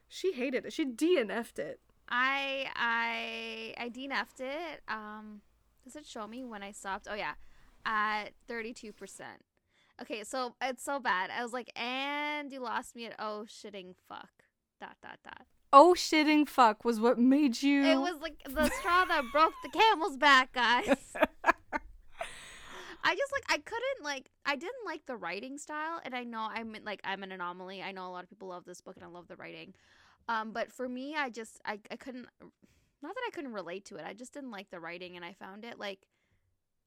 she 0.08 0.32
hated 0.32 0.66
it 0.66 0.72
she 0.74 0.86
dnf'd 0.86 1.60
it 1.60 1.80
I 2.10 2.68
I 2.76 3.86
I 3.86 3.90
DNF'd 3.90 4.42
it. 4.42 4.82
Um, 4.90 5.42
does 5.84 5.96
it 5.96 6.06
show 6.06 6.28
me 6.28 6.44
when 6.44 6.62
I 6.62 6.72
stopped? 6.72 7.08
Oh 7.10 7.16
yeah, 7.16 7.34
at 7.86 8.34
thirty 8.48 8.74
two 8.74 8.92
percent. 8.92 9.42
Okay, 10.02 10.24
so 10.24 10.56
it's 10.62 10.84
so 10.84 11.00
bad. 11.00 11.30
I 11.30 11.44
was 11.44 11.54
like, 11.54 11.72
and 11.80 12.52
you 12.52 12.60
lost 12.60 12.96
me 12.96 13.06
at 13.06 13.16
oh 13.20 13.46
shitting 13.48 13.94
fuck. 14.08 14.30
Dot 14.80 14.98
dot 15.02 15.20
dot. 15.24 15.46
oh 15.72 15.94
shitting 15.96 16.48
fuck 16.48 16.84
was 16.84 17.00
what 17.00 17.18
made 17.18 17.62
you 17.62 17.84
It 17.84 17.96
was 17.98 18.20
like 18.22 18.42
the 18.44 18.70
straw 18.70 19.06
that 19.06 19.24
broke 19.32 19.54
the 19.64 19.70
camel's 19.70 20.18
back, 20.18 20.52
guys. 20.54 20.98
I 23.06 23.16
just 23.16 23.32
like 23.32 23.44
I 23.50 23.58
couldn't 23.58 24.04
like 24.04 24.30
I 24.46 24.56
didn't 24.56 24.86
like 24.86 25.06
the 25.06 25.16
writing 25.16 25.58
style, 25.58 26.00
and 26.04 26.16
I 26.16 26.24
know 26.24 26.48
I'm 26.50 26.76
like 26.84 27.02
I'm 27.04 27.24
an 27.24 27.32
anomaly. 27.32 27.82
I 27.82 27.92
know 27.92 28.08
a 28.08 28.12
lot 28.12 28.24
of 28.24 28.30
people 28.30 28.48
love 28.50 28.66
this 28.66 28.82
book, 28.82 28.96
and 28.96 29.06
I 29.06 29.08
love 29.08 29.28
the 29.28 29.36
writing. 29.36 29.74
Um, 30.28 30.52
but 30.52 30.72
for 30.72 30.88
me, 30.88 31.16
I 31.16 31.30
just 31.30 31.60
I 31.66 31.80
I 31.92 31.96
couldn't. 31.98 32.28
Not 33.02 33.14
that 33.16 33.24
I 33.28 33.32
couldn't 33.32 33.54
relate 33.54 33.86
to 33.86 33.98
it. 33.98 34.06
I 34.08 34.14
just 34.14 34.34
didn't 34.34 34.52
like 34.52 34.70
the 34.72 34.80
writing, 34.80 35.16
and 35.18 35.26
I 35.26 35.34
found 35.34 35.66
it 35.66 35.78
like 35.78 36.00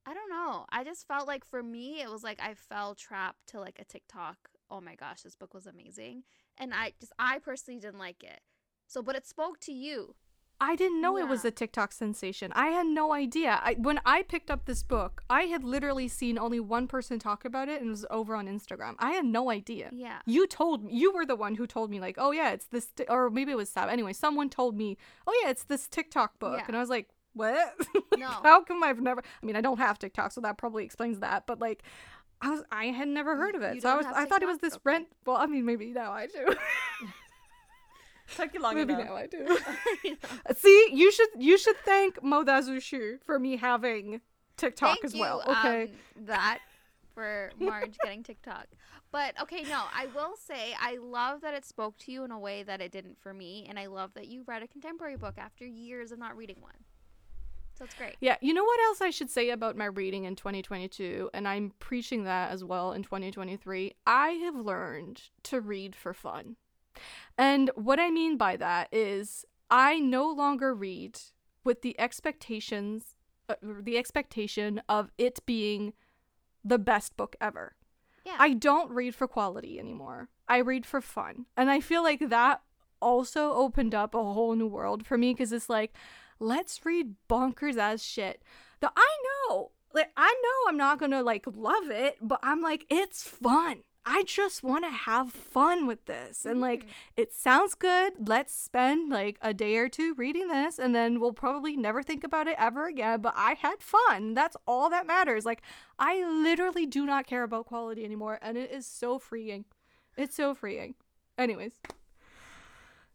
I 0.06 0.14
don't 0.14 0.30
know. 0.30 0.66
I 0.70 0.84
just 0.84 1.06
felt 1.08 1.26
like 1.26 1.44
for 1.44 1.62
me, 1.62 2.00
it 2.00 2.10
was 2.10 2.22
like 2.22 2.40
I 2.40 2.54
fell 2.54 2.94
trapped 2.94 3.48
to 3.48 3.60
like 3.60 3.78
a 3.80 3.84
TikTok. 3.84 4.36
Oh 4.70 4.80
my 4.80 4.94
gosh, 4.94 5.22
this 5.22 5.34
book 5.34 5.52
was 5.52 5.66
amazing, 5.66 6.22
and 6.56 6.72
I 6.72 6.92
just 7.00 7.12
I 7.18 7.40
personally 7.40 7.80
didn't 7.80 7.98
like 7.98 8.22
it. 8.22 8.40
So, 8.86 9.02
but 9.02 9.16
it 9.16 9.26
spoke 9.26 9.58
to 9.60 9.72
you. 9.72 10.14
I 10.58 10.74
didn't 10.74 11.02
know 11.02 11.18
it 11.18 11.28
was 11.28 11.44
a 11.44 11.50
TikTok 11.50 11.92
sensation. 11.92 12.50
I 12.54 12.68
had 12.68 12.86
no 12.86 13.12
idea. 13.12 13.60
I, 13.62 13.74
when 13.74 14.00
I 14.06 14.22
picked 14.22 14.50
up 14.50 14.64
this 14.64 14.82
book, 14.82 15.22
I 15.28 15.42
had 15.42 15.62
literally 15.62 16.08
seen 16.08 16.38
only 16.38 16.60
one 16.60 16.88
person 16.88 17.18
talk 17.18 17.44
about 17.44 17.68
it 17.68 17.80
and 17.80 17.88
it 17.88 17.90
was 17.90 18.06
over 18.10 18.34
on 18.34 18.46
Instagram. 18.46 18.94
I 18.98 19.12
had 19.12 19.26
no 19.26 19.50
idea. 19.50 19.90
Yeah. 19.92 20.20
You 20.24 20.46
told 20.46 20.84
me, 20.84 20.94
you 20.94 21.12
were 21.12 21.26
the 21.26 21.36
one 21.36 21.56
who 21.56 21.66
told 21.66 21.90
me, 21.90 22.00
like, 22.00 22.14
oh 22.16 22.30
yeah, 22.30 22.52
it's 22.52 22.66
this, 22.66 22.90
or 23.08 23.28
maybe 23.28 23.52
it 23.52 23.56
was 23.56 23.68
Sab. 23.68 23.90
Anyway, 23.90 24.14
someone 24.14 24.48
told 24.48 24.76
me, 24.78 24.96
oh 25.26 25.40
yeah, 25.42 25.50
it's 25.50 25.64
this 25.64 25.88
TikTok 25.88 26.38
book. 26.38 26.60
Yeah. 26.60 26.64
And 26.68 26.76
I 26.76 26.80
was 26.80 26.88
like, 26.88 27.10
what? 27.36 27.74
Like, 27.94 28.04
No. 28.18 28.26
How 28.42 28.62
come 28.62 28.82
I've 28.82 29.00
never, 29.00 29.22
I 29.42 29.46
mean, 29.46 29.56
I 29.56 29.60
don't 29.60 29.78
have 29.78 29.98
TikTok, 29.98 30.32
so 30.32 30.40
that 30.40 30.56
probably 30.58 30.84
explains 30.84 31.20
that. 31.20 31.46
But 31.46 31.60
like, 31.60 31.82
I 32.40 32.50
was, 32.50 32.62
I 32.72 32.86
had 32.86 33.08
never 33.08 33.36
heard 33.36 33.54
of 33.54 33.62
it. 33.62 33.76
You 33.76 33.80
so 33.80 33.90
I 33.90 33.96
was, 33.96 34.06
I 34.06 34.24
thought 34.26 34.42
it 34.42 34.46
was 34.48 34.58
this 34.58 34.74
Okay. 34.74 34.82
rent. 34.84 35.08
Well, 35.24 35.36
I 35.36 35.46
mean, 35.46 35.64
maybe 35.64 35.92
now 35.92 36.12
I 36.12 36.26
do. 36.26 36.46
Took 38.36 38.54
you 38.54 38.60
long 38.60 38.74
maybe 38.74 38.94
enough. 38.94 39.06
now 39.06 39.14
I 39.16 39.26
do. 39.26 39.58
See, 40.56 40.88
you 40.92 41.12
should 41.12 41.28
you 41.38 41.56
should 41.56 41.76
thank 41.84 42.22
Mo 42.22 42.42
Dao 42.44 42.60
Zu 42.62 42.80
Shi 42.80 43.16
for 43.24 43.38
me 43.38 43.56
having 43.56 44.20
TikTok 44.56 44.88
Thank 44.94 45.04
as 45.04 45.14
you, 45.14 45.20
well. 45.20 45.42
Okay. 45.48 45.82
um, 45.84 46.24
that 46.26 46.58
for 47.14 47.52
Marge 47.58 47.98
getting 48.02 48.22
TikTok. 48.24 48.66
But 49.12 49.40
okay, 49.42 49.62
no, 49.62 49.84
I 49.94 50.06
will 50.14 50.34
say 50.36 50.74
I 50.80 50.96
love 50.96 51.40
that 51.42 51.54
it 51.54 51.64
spoke 51.64 51.96
to 51.98 52.12
you 52.12 52.24
in 52.24 52.30
a 52.32 52.38
way 52.38 52.64
that 52.64 52.80
it 52.80 52.90
didn't 52.90 53.18
for 53.22 53.32
me, 53.32 53.64
and 53.68 53.78
I 53.78 53.86
love 53.86 54.12
that 54.14 54.26
you 54.26 54.42
read 54.46 54.62
a 54.62 54.66
contemporary 54.66 55.16
book 55.16 55.34
after 55.38 55.64
years 55.64 56.10
of 56.10 56.18
not 56.18 56.36
reading 56.36 56.56
one. 56.60 56.72
So 57.78 57.84
it's 57.84 57.94
great. 57.94 58.16
yeah, 58.20 58.36
you 58.40 58.54
know 58.54 58.64
what 58.64 58.80
else 58.80 59.00
I 59.02 59.10
should 59.10 59.30
say 59.30 59.50
about 59.50 59.76
my 59.76 59.84
reading 59.84 60.24
in 60.24 60.34
2022 60.34 61.30
and 61.34 61.46
I'm 61.46 61.72
preaching 61.78 62.24
that 62.24 62.50
as 62.50 62.64
well 62.64 62.92
in 62.92 63.02
2023. 63.02 63.92
I 64.06 64.28
have 64.30 64.56
learned 64.56 65.22
to 65.44 65.60
read 65.60 65.94
for 65.94 66.14
fun. 66.14 66.56
And 67.36 67.70
what 67.74 68.00
I 68.00 68.10
mean 68.10 68.38
by 68.38 68.56
that 68.56 68.88
is 68.90 69.44
I 69.70 69.98
no 69.98 70.30
longer 70.30 70.74
read 70.74 71.20
with 71.64 71.82
the 71.82 71.98
expectations 72.00 73.16
uh, 73.48 73.54
the 73.62 73.96
expectation 73.96 74.82
of 74.88 75.12
it 75.18 75.38
being 75.46 75.92
the 76.64 76.78
best 76.78 77.16
book 77.16 77.36
ever. 77.40 77.76
Yeah. 78.24 78.36
I 78.38 78.54
don't 78.54 78.90
read 78.90 79.14
for 79.14 79.28
quality 79.28 79.78
anymore. 79.78 80.28
I 80.48 80.58
read 80.58 80.84
for 80.84 81.00
fun. 81.00 81.46
And 81.56 81.70
I 81.70 81.80
feel 81.80 82.02
like 82.02 82.28
that 82.28 82.62
also 83.00 83.52
opened 83.52 83.94
up 83.94 84.14
a 84.14 84.22
whole 84.22 84.56
new 84.56 84.66
world 84.66 85.06
for 85.06 85.16
me 85.16 85.32
because 85.32 85.52
it's 85.52 85.68
like, 85.68 85.94
let's 86.38 86.84
read 86.84 87.14
bonkers 87.28 87.76
as 87.76 88.02
shit. 88.02 88.42
The 88.80 88.90
I 88.96 89.16
know, 89.48 89.70
like 89.94 90.10
I 90.16 90.34
know 90.42 90.70
I'm 90.70 90.76
not 90.76 90.98
gonna 90.98 91.22
like 91.22 91.46
love 91.46 91.90
it, 91.90 92.16
but 92.20 92.40
I'm 92.42 92.62
like, 92.62 92.86
it's 92.90 93.22
fun. 93.22 93.82
I 94.08 94.22
just 94.22 94.62
want 94.62 94.84
to 94.84 94.90
have 94.90 95.32
fun 95.32 95.88
with 95.88 96.04
this. 96.06 96.46
And 96.46 96.60
like, 96.60 96.84
mm. 96.84 96.90
it 97.16 97.32
sounds 97.32 97.74
good. 97.74 98.28
Let's 98.28 98.54
spend 98.54 99.10
like 99.10 99.36
a 99.42 99.52
day 99.52 99.76
or 99.78 99.88
two 99.88 100.14
reading 100.14 100.46
this, 100.46 100.78
and 100.78 100.94
then 100.94 101.18
we'll 101.18 101.32
probably 101.32 101.76
never 101.76 102.04
think 102.04 102.22
about 102.22 102.46
it 102.46 102.54
ever 102.56 102.86
again. 102.86 103.20
But 103.20 103.34
I 103.36 103.54
had 103.54 103.82
fun. 103.82 104.34
That's 104.34 104.56
all 104.64 104.88
that 104.90 105.08
matters. 105.08 105.44
Like, 105.44 105.62
I 105.98 106.24
literally 106.24 106.86
do 106.86 107.04
not 107.04 107.26
care 107.26 107.42
about 107.42 107.66
quality 107.66 108.04
anymore, 108.04 108.38
and 108.40 108.56
it 108.56 108.70
is 108.70 108.86
so 108.86 109.18
freeing. 109.18 109.64
It's 110.16 110.36
so 110.36 110.54
freeing. 110.54 110.94
Anyways. 111.36 111.72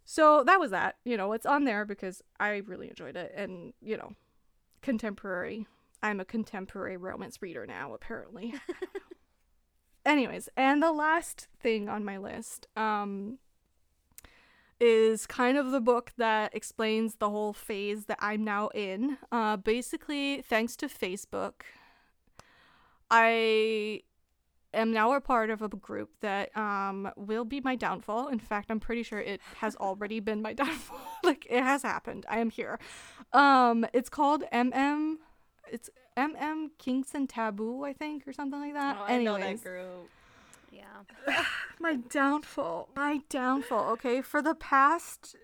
So 0.05 0.43
that 0.43 0.59
was 0.59 0.71
that. 0.71 0.97
You 1.03 1.17
know, 1.17 1.33
it's 1.33 1.45
on 1.45 1.65
there 1.65 1.85
because 1.85 2.21
I 2.39 2.57
really 2.57 2.89
enjoyed 2.89 3.15
it. 3.15 3.33
And, 3.35 3.73
you 3.81 3.97
know, 3.97 4.13
contemporary. 4.81 5.67
I'm 6.03 6.19
a 6.19 6.25
contemporary 6.25 6.97
romance 6.97 7.41
reader 7.41 7.65
now, 7.67 7.93
apparently. 7.93 8.55
Anyways, 10.05 10.49
and 10.57 10.81
the 10.81 10.91
last 10.91 11.47
thing 11.59 11.87
on 11.87 12.03
my 12.03 12.17
list 12.17 12.65
um, 12.75 13.37
is 14.79 15.27
kind 15.27 15.57
of 15.57 15.69
the 15.69 15.79
book 15.79 16.11
that 16.17 16.55
explains 16.55 17.15
the 17.15 17.29
whole 17.29 17.53
phase 17.53 18.05
that 18.05 18.17
I'm 18.19 18.43
now 18.43 18.69
in. 18.69 19.19
Uh, 19.31 19.57
basically, 19.57 20.41
thanks 20.41 20.75
to 20.77 20.87
Facebook, 20.87 21.61
I 23.11 24.01
am 24.73 24.91
now 24.91 25.13
a 25.13 25.21
part 25.21 25.49
of 25.49 25.61
a 25.61 25.67
group 25.67 26.09
that 26.21 26.55
um, 26.57 27.11
will 27.15 27.45
be 27.45 27.61
my 27.61 27.75
downfall. 27.75 28.27
In 28.27 28.39
fact, 28.39 28.71
I'm 28.71 28.79
pretty 28.79 29.03
sure 29.03 29.19
it 29.19 29.41
has 29.57 29.75
already 29.75 30.19
been 30.19 30.41
my 30.41 30.53
downfall. 30.61 30.99
like, 31.23 31.45
it 31.49 31.63
has 31.63 31.83
happened. 31.83 32.25
I 32.29 32.39
am 32.39 32.49
here. 32.49 32.79
Um, 33.33 33.85
it's 33.93 34.09
called 34.09 34.43
MM. 34.53 35.15
It's 35.71 35.89
MM 36.17 36.69
Kingston 36.77 37.27
Taboo, 37.27 37.83
I 37.83 37.93
think, 37.93 38.27
or 38.27 38.33
something 38.33 38.59
like 38.59 38.73
that. 38.73 38.97
Oh, 38.99 39.05
I 39.05 39.17
know 39.23 39.37
that 39.37 39.63
group. 39.63 40.09
Yeah. 40.71 40.83
my 41.79 41.95
downfall 41.95 42.89
my 42.95 43.21
downfall 43.27 43.91
okay 43.91 44.21
for 44.21 44.41
the 44.41 44.55
past 44.55 45.35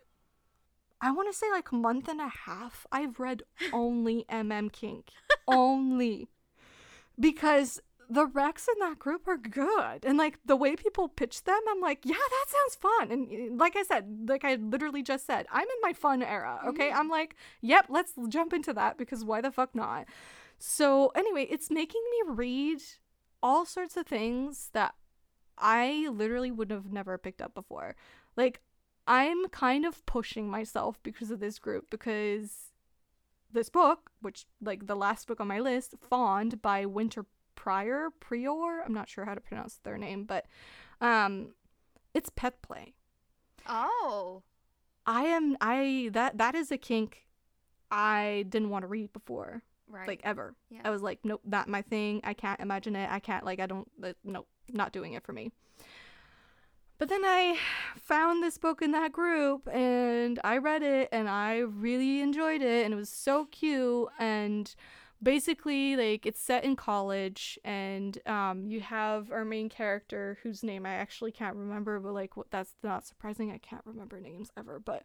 i 1.01 1.11
want 1.11 1.31
to 1.31 1.37
say 1.37 1.49
like 1.51 1.71
month 1.73 2.07
and 2.07 2.21
a 2.21 2.29
half 2.29 2.85
i've 2.91 3.19
read 3.19 3.43
only 3.73 4.25
mm 4.29 4.71
kink 4.71 5.09
only 5.47 6.29
because 7.19 7.81
the 8.09 8.25
recs 8.25 8.67
in 8.67 8.79
that 8.79 8.99
group 8.99 9.27
are 9.27 9.37
good. 9.37 10.05
And 10.05 10.17
like 10.17 10.39
the 10.45 10.55
way 10.55 10.75
people 10.75 11.07
pitch 11.07 11.43
them 11.43 11.59
i'm 11.69 11.81
like 11.81 11.99
yeah 12.03 12.15
that 12.15 12.45
sounds 12.47 12.75
fun. 12.75 13.11
And 13.11 13.51
uh, 13.51 13.55
like 13.55 13.75
i 13.75 13.83
said 13.83 14.25
like 14.27 14.43
i 14.43 14.55
literally 14.55 15.03
just 15.03 15.25
said 15.25 15.45
i'm 15.51 15.63
in 15.63 15.81
my 15.81 15.93
fun 15.93 16.23
era 16.23 16.59
okay? 16.67 16.91
I'm 16.91 17.09
like 17.09 17.35
yep 17.61 17.85
let's 17.89 18.13
jump 18.29 18.53
into 18.53 18.73
that 18.73 18.97
because 18.97 19.23
why 19.23 19.41
the 19.41 19.51
fuck 19.51 19.75
not? 19.75 20.05
So 20.59 21.11
anyway 21.15 21.47
it's 21.49 21.69
making 21.69 22.01
me 22.11 22.33
read 22.33 22.81
all 23.43 23.65
sorts 23.65 23.95
of 23.97 24.07
things 24.07 24.69
that 24.73 24.95
I 25.57 26.07
literally 26.11 26.51
would 26.51 26.71
have 26.71 26.91
never 26.91 27.17
picked 27.17 27.41
up 27.41 27.53
before. 27.53 27.95
Like, 28.35 28.61
I'm 29.07 29.47
kind 29.49 29.85
of 29.85 30.05
pushing 30.05 30.49
myself 30.49 31.01
because 31.01 31.31
of 31.31 31.39
this 31.39 31.59
group 31.59 31.89
because 31.89 32.71
this 33.51 33.69
book, 33.69 34.11
which 34.21 34.45
like 34.61 34.87
the 34.87 34.95
last 34.95 35.27
book 35.27 35.39
on 35.39 35.47
my 35.47 35.59
list, 35.59 35.95
Fond 35.99 36.61
by 36.61 36.85
Winter 36.85 37.25
Prior, 37.57 38.07
Prior, 38.21 38.81
I'm 38.85 38.93
not 38.93 39.09
sure 39.09 39.25
how 39.25 39.33
to 39.33 39.41
pronounce 39.41 39.79
their 39.83 39.97
name, 39.97 40.23
but 40.23 40.45
um 41.01 41.49
it's 42.13 42.29
pet 42.29 42.61
play. 42.61 42.93
Oh. 43.67 44.43
I 45.05 45.23
am 45.23 45.57
I 45.59 46.09
that 46.13 46.37
that 46.37 46.55
is 46.55 46.71
a 46.71 46.77
kink 46.77 47.25
I 47.91 48.45
didn't 48.47 48.69
want 48.69 48.83
to 48.83 48.87
read 48.87 49.11
before, 49.11 49.63
Right. 49.89 50.07
like 50.07 50.21
ever. 50.23 50.55
Yeah. 50.69 50.81
I 50.85 50.89
was 50.89 51.01
like, 51.01 51.19
nope, 51.23 51.41
not 51.45 51.67
my 51.67 51.81
thing. 51.81 52.21
I 52.23 52.33
can't 52.33 52.59
imagine 52.59 52.95
it. 52.95 53.09
I 53.11 53.19
can't 53.19 53.43
like 53.43 53.59
I 53.59 53.65
don't 53.65 53.89
uh, 54.01 54.13
nope, 54.23 54.47
not 54.71 54.93
doing 54.93 55.13
it 55.13 55.23
for 55.23 55.33
me. 55.33 55.51
But 56.99 57.09
then 57.09 57.23
I 57.23 57.57
found 57.95 58.41
this 58.43 58.57
book 58.57 58.81
in 58.81 58.91
that 58.91 59.11
group 59.11 59.67
and 59.71 60.39
I 60.43 60.57
read 60.57 60.81
it 60.83 61.09
and 61.11 61.29
I 61.29 61.59
really 61.59 62.21
enjoyed 62.21 62.61
it 62.61 62.85
and 62.85 62.93
it 62.93 62.97
was 62.97 63.09
so 63.09 63.45
cute 63.45 64.07
and 64.19 64.73
basically 65.21 65.95
like 65.95 66.25
it's 66.25 66.39
set 66.39 66.63
in 66.63 66.75
college 66.75 67.57
and 67.63 68.19
um 68.27 68.67
you 68.67 68.79
have 68.81 69.31
our 69.31 69.43
main 69.43 69.67
character 69.67 70.37
whose 70.43 70.63
name 70.63 70.85
I 70.85 70.93
actually 70.93 71.31
can't 71.31 71.55
remember 71.55 71.99
but 71.99 72.13
like 72.13 72.37
what 72.37 72.51
that's 72.51 72.73
not 72.83 73.05
surprising 73.05 73.51
I 73.51 73.57
can't 73.57 73.81
remember 73.85 74.19
names 74.19 74.51
ever 74.55 74.79
but 74.79 75.03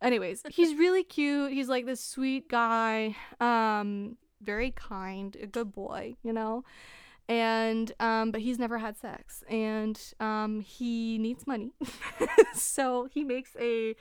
anyways 0.00 0.42
he's 0.48 0.74
really 0.76 1.02
cute 1.02 1.52
he's 1.52 1.68
like 1.68 1.86
this 1.86 2.00
sweet 2.00 2.48
guy 2.48 3.16
um 3.40 4.16
very 4.40 4.70
kind 4.72 5.36
a 5.40 5.46
good 5.46 5.72
boy 5.72 6.16
you 6.22 6.32
know? 6.32 6.64
And 7.28 7.92
um, 8.00 8.32
but 8.32 8.40
he's 8.40 8.58
never 8.58 8.78
had 8.78 8.96
sex, 8.98 9.44
and 9.48 9.98
um, 10.18 10.60
he 10.60 11.18
needs 11.18 11.46
money, 11.46 11.72
so 12.52 13.08
he 13.12 13.22
makes 13.22 13.56
a 13.60 13.94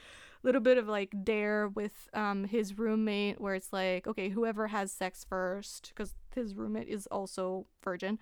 little 0.43 0.61
bit 0.61 0.77
of 0.77 0.87
like 0.87 1.13
dare 1.23 1.67
with 1.67 2.09
um 2.13 2.45
his 2.45 2.77
roommate 2.77 3.39
where 3.39 3.55
it's 3.55 3.71
like 3.71 4.07
okay 4.07 4.29
whoever 4.29 4.67
has 4.67 4.91
sex 4.91 5.25
first 5.27 5.91
because 5.93 6.15
his 6.33 6.55
roommate 6.55 6.87
is 6.87 7.07
also 7.07 7.65
virgin 7.83 8.17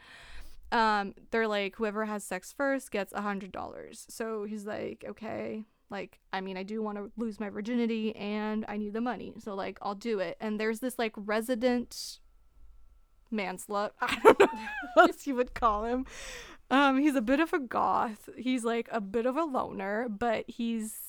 um 0.72 1.14
they're 1.32 1.48
like 1.48 1.76
whoever 1.76 2.06
has 2.06 2.24
sex 2.24 2.54
first 2.56 2.92
gets 2.92 3.12
a 3.14 3.22
hundred 3.22 3.52
dollars. 3.52 4.06
So 4.10 4.44
he's 4.44 4.66
like 4.66 5.04
okay 5.08 5.64
like 5.90 6.20
i 6.32 6.40
mean 6.40 6.56
i 6.56 6.62
do 6.62 6.84
want 6.84 7.00
to 7.00 7.12
lose 7.18 7.40
my 7.40 7.50
virginity 7.50 8.16
and 8.16 8.64
i 8.68 8.78
need 8.78 8.94
the 8.94 9.02
money 9.02 9.34
so 9.40 9.56
like 9.56 9.80
i'll 9.82 9.96
do 9.96 10.20
it. 10.20 10.38
And 10.40 10.60
there's 10.60 10.80
this 10.80 11.00
like 11.00 11.14
resident 11.16 12.20
manslut 13.34 13.92
i 14.02 14.20
don't 14.24 14.40
know 14.40 14.48
what 14.94 15.10
else 15.10 15.26
you 15.28 15.36
would 15.36 15.54
call 15.54 15.86
him. 15.86 16.06
Um 16.70 17.00
he's 17.00 17.16
a 17.16 17.22
bit 17.22 17.40
of 17.40 17.52
a 17.54 17.60
goth. 17.60 18.30
He's 18.38 18.64
like 18.64 18.88
a 18.92 19.02
bit 19.02 19.26
of 19.26 19.36
a 19.38 19.44
loner 19.44 20.08
but 20.08 20.46
he's 20.48 21.09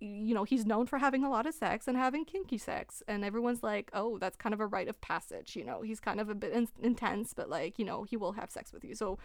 you 0.00 0.34
know, 0.34 0.44
he's 0.44 0.66
known 0.66 0.86
for 0.86 0.98
having 0.98 1.24
a 1.24 1.30
lot 1.30 1.46
of 1.46 1.54
sex 1.54 1.88
and 1.88 1.96
having 1.96 2.24
kinky 2.24 2.58
sex. 2.58 3.02
And 3.08 3.24
everyone's 3.24 3.62
like, 3.62 3.90
oh, 3.94 4.18
that's 4.18 4.36
kind 4.36 4.52
of 4.52 4.60
a 4.60 4.66
rite 4.66 4.88
of 4.88 5.00
passage. 5.00 5.56
You 5.56 5.64
know, 5.64 5.82
he's 5.82 6.00
kind 6.00 6.20
of 6.20 6.28
a 6.28 6.34
bit 6.34 6.52
in- 6.52 6.68
intense, 6.82 7.32
but 7.32 7.48
like, 7.48 7.78
you 7.78 7.84
know, 7.84 8.04
he 8.04 8.16
will 8.16 8.32
have 8.32 8.50
sex 8.50 8.72
with 8.72 8.84
you. 8.84 8.94
So 8.94 9.18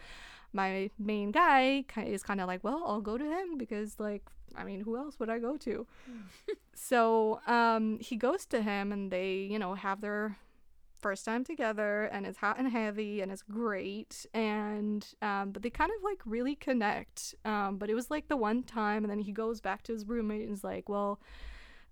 my 0.52 0.90
main 0.98 1.30
guy 1.30 1.84
is 1.96 2.22
kind 2.22 2.40
of 2.40 2.46
like, 2.46 2.64
well, 2.64 2.82
I'll 2.86 3.00
go 3.00 3.18
to 3.18 3.24
him 3.24 3.58
because, 3.58 4.00
like, 4.00 4.22
I 4.56 4.64
mean, 4.64 4.80
who 4.80 4.96
else 4.96 5.18
would 5.18 5.30
I 5.30 5.38
go 5.38 5.56
to? 5.58 5.86
so 6.74 7.40
um, 7.46 7.98
he 8.00 8.16
goes 8.16 8.46
to 8.46 8.62
him 8.62 8.92
and 8.92 9.10
they, 9.10 9.48
you 9.50 9.58
know, 9.58 9.74
have 9.74 10.00
their 10.00 10.38
first 11.02 11.24
time 11.24 11.44
together 11.44 12.04
and 12.04 12.24
it's 12.24 12.38
hot 12.38 12.58
and 12.58 12.70
heavy 12.70 13.20
and 13.20 13.30
it's 13.32 13.42
great 13.42 14.24
and 14.32 15.08
um, 15.20 15.50
but 15.50 15.62
they 15.62 15.70
kind 15.70 15.90
of 15.96 16.02
like 16.02 16.20
really 16.24 16.54
connect 16.54 17.34
um, 17.44 17.76
but 17.76 17.90
it 17.90 17.94
was 17.94 18.10
like 18.10 18.28
the 18.28 18.36
one 18.36 18.62
time 18.62 19.04
and 19.04 19.10
then 19.10 19.18
he 19.18 19.32
goes 19.32 19.60
back 19.60 19.82
to 19.82 19.92
his 19.92 20.06
roommate 20.06 20.42
and 20.42 20.52
is 20.52 20.64
like 20.64 20.88
well 20.88 21.20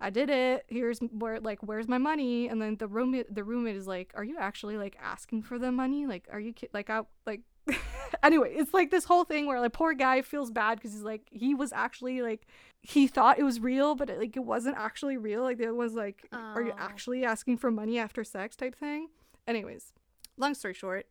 I 0.01 0.09
did 0.09 0.31
it. 0.31 0.65
Here's 0.69 0.99
where 1.01 1.41
like 1.41 1.59
where's 1.61 1.87
my 1.87 1.99
money? 1.99 2.49
And 2.49 2.61
then 2.61 2.77
the 2.77 2.89
roommate 2.89 3.35
the 3.35 3.45
roommate 3.45 3.77
is 3.77 3.87
like, 3.87 4.13
"Are 4.15 4.25
you 4.25 4.39
actually 4.39 4.79
like 4.79 4.97
asking 4.99 5.43
for 5.43 5.59
the 5.59 5.71
money? 5.71 6.07
Like 6.07 6.27
are 6.33 6.41
you 6.41 6.55
ki- 6.55 6.71
like 6.73 6.89
I 6.89 7.03
like 7.27 7.43
anyway, 8.23 8.53
it's 8.55 8.75
like 8.75 8.91
this 8.91 9.05
whole 9.05 9.25
thing 9.25 9.47
where 9.47 9.61
like 9.61 9.73
poor 9.73 9.95
guy 9.95 10.23
feels 10.23 10.51
bad 10.51 10.77
because 10.77 10.93
he's 10.93 11.03
like 11.03 11.23
he 11.31 11.55
was 11.55 11.73
actually 11.73 12.23
like 12.23 12.47
he 12.83 13.07
thought 13.07 13.39
it 13.39 13.45
was 13.45 13.61
real, 13.61 13.95
but 13.95 14.11
it, 14.11 14.19
like 14.19 14.37
it 14.37 14.45
wasn't 14.45 14.77
actually 14.77 15.17
real. 15.17 15.43
Like 15.43 15.59
there 15.59 15.75
was 15.75 15.95
like, 15.95 16.27
oh. 16.33 16.39
are 16.39 16.63
you 16.63 16.73
oh. 16.73 16.79
actually 16.79 17.25
asking 17.25 17.59
for 17.59 17.71
money 17.71 17.99
after 17.99 18.25
sex 18.25 18.57
type 18.57 18.75
thing? 18.75 19.09
Anyways, 19.47 19.93
long 20.37 20.55
story 20.55 20.75
short, 20.75 21.07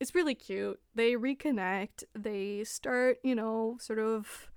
it's 0.00 0.14
really 0.14 0.34
cute. 0.34 0.80
They 0.94 1.12
reconnect. 1.12 2.04
They 2.14 2.64
start, 2.64 3.18
you 3.22 3.34
know, 3.34 3.76
sort 3.80 3.98
of 3.98 4.50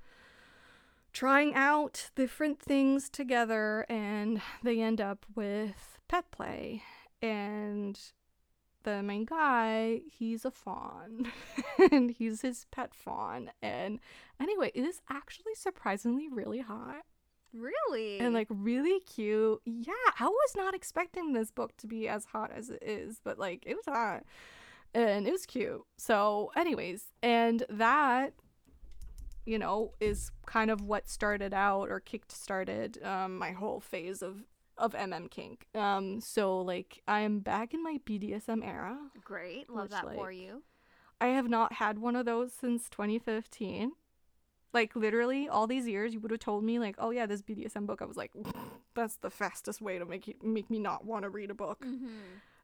trying 1.13 1.55
out 1.55 2.11
different 2.15 2.59
things 2.59 3.09
together, 3.09 3.85
and 3.89 4.41
they 4.63 4.81
end 4.81 5.01
up 5.01 5.25
with 5.35 5.99
pet 6.07 6.29
play. 6.31 6.83
And 7.21 7.99
the 8.97 9.03
main 9.03 9.25
guy, 9.25 10.01
he's 10.11 10.45
a 10.45 10.51
fawn 10.51 11.31
and 11.91 12.11
he's 12.11 12.41
his 12.41 12.65
pet 12.71 12.93
fawn. 12.93 13.51
And 13.61 13.99
anyway, 14.39 14.71
it 14.73 14.83
is 14.83 15.01
actually 15.09 15.55
surprisingly 15.55 16.27
really 16.29 16.59
hot. 16.59 17.03
Really? 17.53 18.19
And 18.19 18.33
like 18.33 18.47
really 18.49 18.99
cute. 19.01 19.61
Yeah, 19.65 19.93
I 20.19 20.27
was 20.27 20.53
not 20.55 20.75
expecting 20.75 21.33
this 21.33 21.51
book 21.51 21.75
to 21.77 21.87
be 21.87 22.07
as 22.07 22.25
hot 22.25 22.51
as 22.55 22.69
it 22.69 22.83
is, 22.83 23.19
but 23.23 23.39
like 23.39 23.63
it 23.65 23.75
was 23.75 23.85
hot. 23.85 24.23
And 24.93 25.27
it 25.27 25.31
was 25.31 25.45
cute. 25.45 25.83
So, 25.97 26.51
anyways, 26.55 27.03
and 27.21 27.63
that 27.69 28.33
you 29.45 29.57
know, 29.57 29.93
is 29.99 30.29
kind 30.45 30.69
of 30.69 30.83
what 30.83 31.09
started 31.09 31.55
out 31.55 31.89
or 31.89 31.99
kicked 31.99 32.31
started 32.31 33.03
um, 33.03 33.35
my 33.35 33.51
whole 33.51 33.79
phase 33.79 34.21
of 34.21 34.43
of 34.79 34.93
MM 34.93 35.29
kink. 35.29 35.67
Um, 35.75 36.21
so 36.21 36.59
like 36.59 37.01
I 37.07 37.21
am 37.21 37.39
back 37.39 37.73
in 37.73 37.83
my 37.83 37.99
BDSM 38.05 38.65
era. 38.65 38.97
Great, 39.23 39.69
love 39.69 39.83
which, 39.83 39.91
that 39.91 40.05
like, 40.05 40.15
for 40.15 40.31
you. 40.31 40.63
I 41.21 41.27
have 41.27 41.49
not 41.49 41.73
had 41.73 41.99
one 41.99 42.15
of 42.15 42.25
those 42.25 42.53
since 42.53 42.89
2015. 42.89 43.91
Like 44.73 44.95
literally 44.95 45.47
all 45.47 45.67
these 45.67 45.87
years, 45.87 46.13
you 46.13 46.19
would 46.19 46.31
have 46.31 46.39
told 46.39 46.63
me 46.63 46.79
like, 46.79 46.95
oh 46.99 47.09
yeah, 47.09 47.25
this 47.25 47.41
BDSM 47.41 47.85
book. 47.85 48.01
I 48.01 48.05
was 48.05 48.17
like, 48.17 48.31
that's 48.95 49.17
the 49.17 49.29
fastest 49.29 49.81
way 49.81 49.99
to 49.99 50.05
make 50.05 50.27
you, 50.27 50.35
make 50.41 50.69
me 50.69 50.79
not 50.79 51.05
want 51.05 51.23
to 51.23 51.29
read 51.29 51.51
a 51.51 51.55
book. 51.55 51.83
Mm-hmm. 51.85 52.07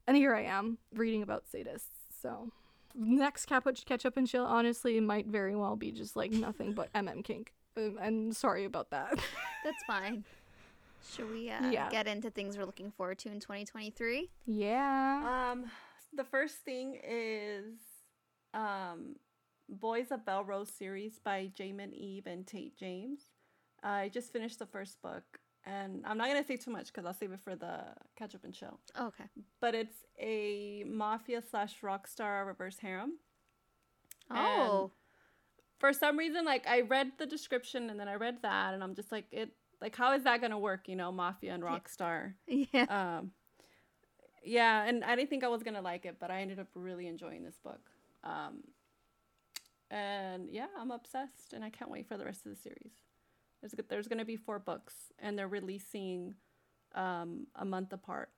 And 0.07 0.17
here 0.17 0.33
I 0.35 0.43
am 0.43 0.77
reading 0.93 1.21
about 1.23 1.45
sadists. 1.51 1.89
So 2.21 2.51
next 2.93 3.47
cap 3.47 3.67
catch 3.85 4.05
up 4.05 4.17
and 4.17 4.27
chill 4.27 4.45
honestly 4.45 4.99
might 4.99 5.27
very 5.27 5.55
well 5.55 5.75
be 5.75 5.91
just 5.91 6.15
like 6.15 6.31
nothing 6.31 6.73
but 6.73 6.93
MM 6.93 7.23
kink. 7.23 7.53
Um, 7.77 7.97
and 8.01 8.35
sorry 8.35 8.65
about 8.65 8.91
that. 8.91 9.09
That's 9.63 9.83
fine. 9.85 10.23
Should 11.13 11.31
we 11.31 11.49
uh, 11.49 11.69
yeah. 11.69 11.89
get 11.89 12.07
into 12.07 12.29
things 12.29 12.57
we're 12.57 12.65
looking 12.65 12.91
forward 12.91 13.19
to 13.19 13.29
in 13.29 13.39
2023? 13.39 14.29
Yeah. 14.45 15.51
Um, 15.51 15.65
the 16.13 16.23
first 16.23 16.55
thing 16.65 16.99
is 17.07 17.75
um, 18.53 19.15
Boys 19.69 20.11
of 20.11 20.21
Bellerose 20.25 20.75
series 20.75 21.19
by 21.19 21.51
Jaymin 21.57 21.93
Eve 21.93 22.27
and 22.27 22.45
Tate 22.45 22.77
James. 22.77 23.21
I 23.83 24.09
just 24.09 24.31
finished 24.31 24.59
the 24.59 24.65
first 24.65 25.01
book, 25.01 25.23
and 25.65 26.03
I'm 26.05 26.17
not 26.17 26.27
gonna 26.27 26.45
say 26.45 26.57
too 26.57 26.71
much 26.71 26.87
because 26.87 27.05
I'll 27.05 27.13
save 27.13 27.31
it 27.31 27.39
for 27.43 27.55
the 27.55 27.81
catch 28.17 28.33
up 28.33 28.43
and 28.43 28.55
show. 28.55 28.79
Okay. 28.99 29.25
But 29.61 29.75
it's 29.75 30.05
a 30.19 30.83
mafia 30.87 31.41
slash 31.41 31.83
rock 31.83 32.07
star 32.07 32.45
reverse 32.45 32.79
harem. 32.79 33.19
Oh. 34.31 34.81
And 34.81 34.91
for 35.79 35.93
some 35.93 36.17
reason, 36.17 36.45
like 36.45 36.65
I 36.67 36.81
read 36.81 37.11
the 37.17 37.25
description 37.25 37.89
and 37.89 37.99
then 37.99 38.07
I 38.07 38.15
read 38.15 38.41
that, 38.41 38.73
and 38.73 38.83
I'm 38.83 38.95
just 38.95 39.11
like, 39.11 39.25
it 39.31 39.51
like, 39.81 39.95
how 39.95 40.13
is 40.13 40.23
that 40.23 40.41
gonna 40.41 40.59
work? 40.59 40.87
You 40.87 40.95
know, 40.95 41.11
Mafia 41.11 41.53
and 41.53 41.63
Rockstar. 41.63 42.33
Yeah. 42.47 43.17
Um, 43.19 43.31
yeah, 44.43 44.85
and 44.85 45.03
I 45.03 45.15
didn't 45.15 45.29
think 45.29 45.43
I 45.43 45.47
was 45.47 45.63
gonna 45.63 45.81
like 45.81 46.05
it, 46.05 46.17
but 46.19 46.29
I 46.31 46.41
ended 46.41 46.59
up 46.59 46.67
really 46.75 47.07
enjoying 47.07 47.43
this 47.43 47.57
book. 47.63 47.89
Um, 48.23 48.63
and 49.89 50.49
yeah, 50.49 50.67
I'm 50.77 50.91
obsessed, 50.91 51.53
and 51.53 51.63
I 51.63 51.69
can't 51.69 51.91
wait 51.91 52.07
for 52.07 52.17
the 52.17 52.25
rest 52.25 52.45
of 52.45 52.51
the 52.51 52.61
series. 52.61 52.93
There's 53.61 53.73
there's 53.89 54.07
gonna 54.07 54.25
be 54.25 54.35
four 54.35 54.59
books, 54.59 54.93
and 55.19 55.37
they're 55.37 55.47
releasing 55.47 56.35
um, 56.93 57.47
a 57.55 57.65
month 57.65 57.93
apart. 57.93 58.29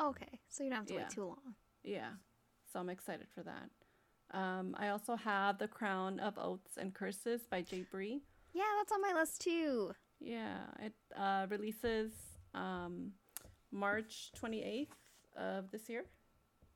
Okay, 0.00 0.40
so 0.48 0.64
you 0.64 0.70
don't 0.70 0.78
have 0.78 0.86
to 0.86 0.94
yeah. 0.94 1.00
wait 1.00 1.10
too 1.10 1.24
long. 1.24 1.54
Yeah, 1.82 2.10
so 2.72 2.78
I'm 2.78 2.88
excited 2.88 3.26
for 3.34 3.42
that. 3.42 3.70
Um, 4.36 4.74
I 4.78 4.88
also 4.88 5.16
have 5.16 5.58
The 5.58 5.68
Crown 5.68 6.18
of 6.18 6.38
Oaths 6.38 6.78
and 6.78 6.94
Curses 6.94 7.42
by 7.50 7.60
J. 7.60 7.84
Bree. 7.90 8.22
Yeah, 8.54 8.64
that's 8.78 8.92
on 8.92 9.02
my 9.02 9.12
list 9.12 9.42
too. 9.42 9.92
Yeah, 10.22 10.58
it 10.80 10.92
uh, 11.16 11.46
releases 11.50 12.12
um, 12.54 13.12
March 13.70 14.30
28th 14.40 14.88
of 15.36 15.70
this 15.70 15.88
year. 15.88 16.04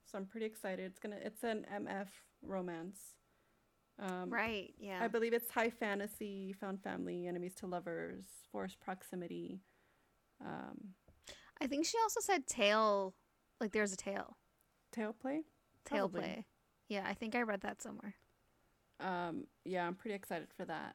So 0.05 0.18
I'm 0.18 0.27
pretty 0.27 0.47
excited. 0.47 0.85
It's 0.85 0.98
gonna 0.98 1.18
it's 1.23 1.43
an 1.43 1.66
MF 1.73 2.09
romance. 2.43 3.01
Um, 3.98 4.31
right. 4.31 4.74
Yeah. 4.78 4.98
I 5.02 5.09
believe 5.09 5.32
it's 5.32 5.51
high 5.51 5.70
fantasy, 5.70 6.52
found 6.52 6.82
family, 6.82 7.27
enemies 7.27 7.55
to 7.56 7.66
lovers, 7.66 8.24
forced 8.52 8.78
proximity. 8.81 9.60
Um, 10.44 10.94
I 11.60 11.66
think 11.66 11.86
she 11.86 11.97
also 12.02 12.20
said 12.20 12.47
tail, 12.47 13.14
like 13.60 13.73
there's 13.73 13.93
a 13.93 13.97
tail. 13.97 14.36
Tail 14.93 15.14
play. 15.14 15.44
Tail 15.85 16.09
Probably. 16.09 16.20
play. 16.20 16.47
Yeah, 16.89 17.05
I 17.06 17.14
think 17.14 17.35
I 17.35 17.43
read 17.43 17.62
that 17.62 17.82
somewhere. 17.82 18.14
Um, 19.01 19.47
yeah, 19.64 19.86
I'm 19.86 19.94
pretty 19.94 20.14
excited 20.14 20.48
for 20.56 20.64
that. 20.66 20.94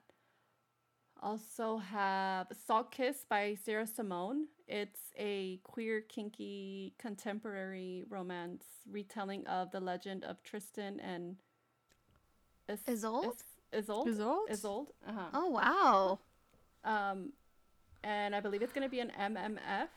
Also 1.22 1.78
have 1.78 2.48
Salt 2.66 2.92
Kiss 2.92 3.26
by 3.30 3.56
Sarah 3.64 3.86
Simone. 3.86 4.48
It's 4.68 5.00
a 5.18 5.58
queer, 5.64 6.02
kinky, 6.02 6.94
contemporary 6.98 8.06
romance 8.10 8.64
retelling 8.90 9.46
of 9.46 9.72
the 9.72 9.80
legend 9.80 10.24
of 10.24 10.42
Tristan 10.44 11.00
and 11.00 11.36
Is- 12.68 12.82
Isolde. 12.88 13.28
Is- 13.36 13.44
Isolde. 13.88 14.10
Isolde. 14.10 14.50
Isolde. 14.52 14.88
Uh-huh. 15.08 15.26
Oh 15.34 15.48
wow. 15.50 16.20
Um, 16.84 17.34
and 18.04 18.36
I 18.36 18.40
believe 18.40 18.62
it's 18.64 18.74
going 18.74 18.86
to 18.86 18.90
be 18.90 19.00
an 19.00 19.12
MMF. 19.18 19.88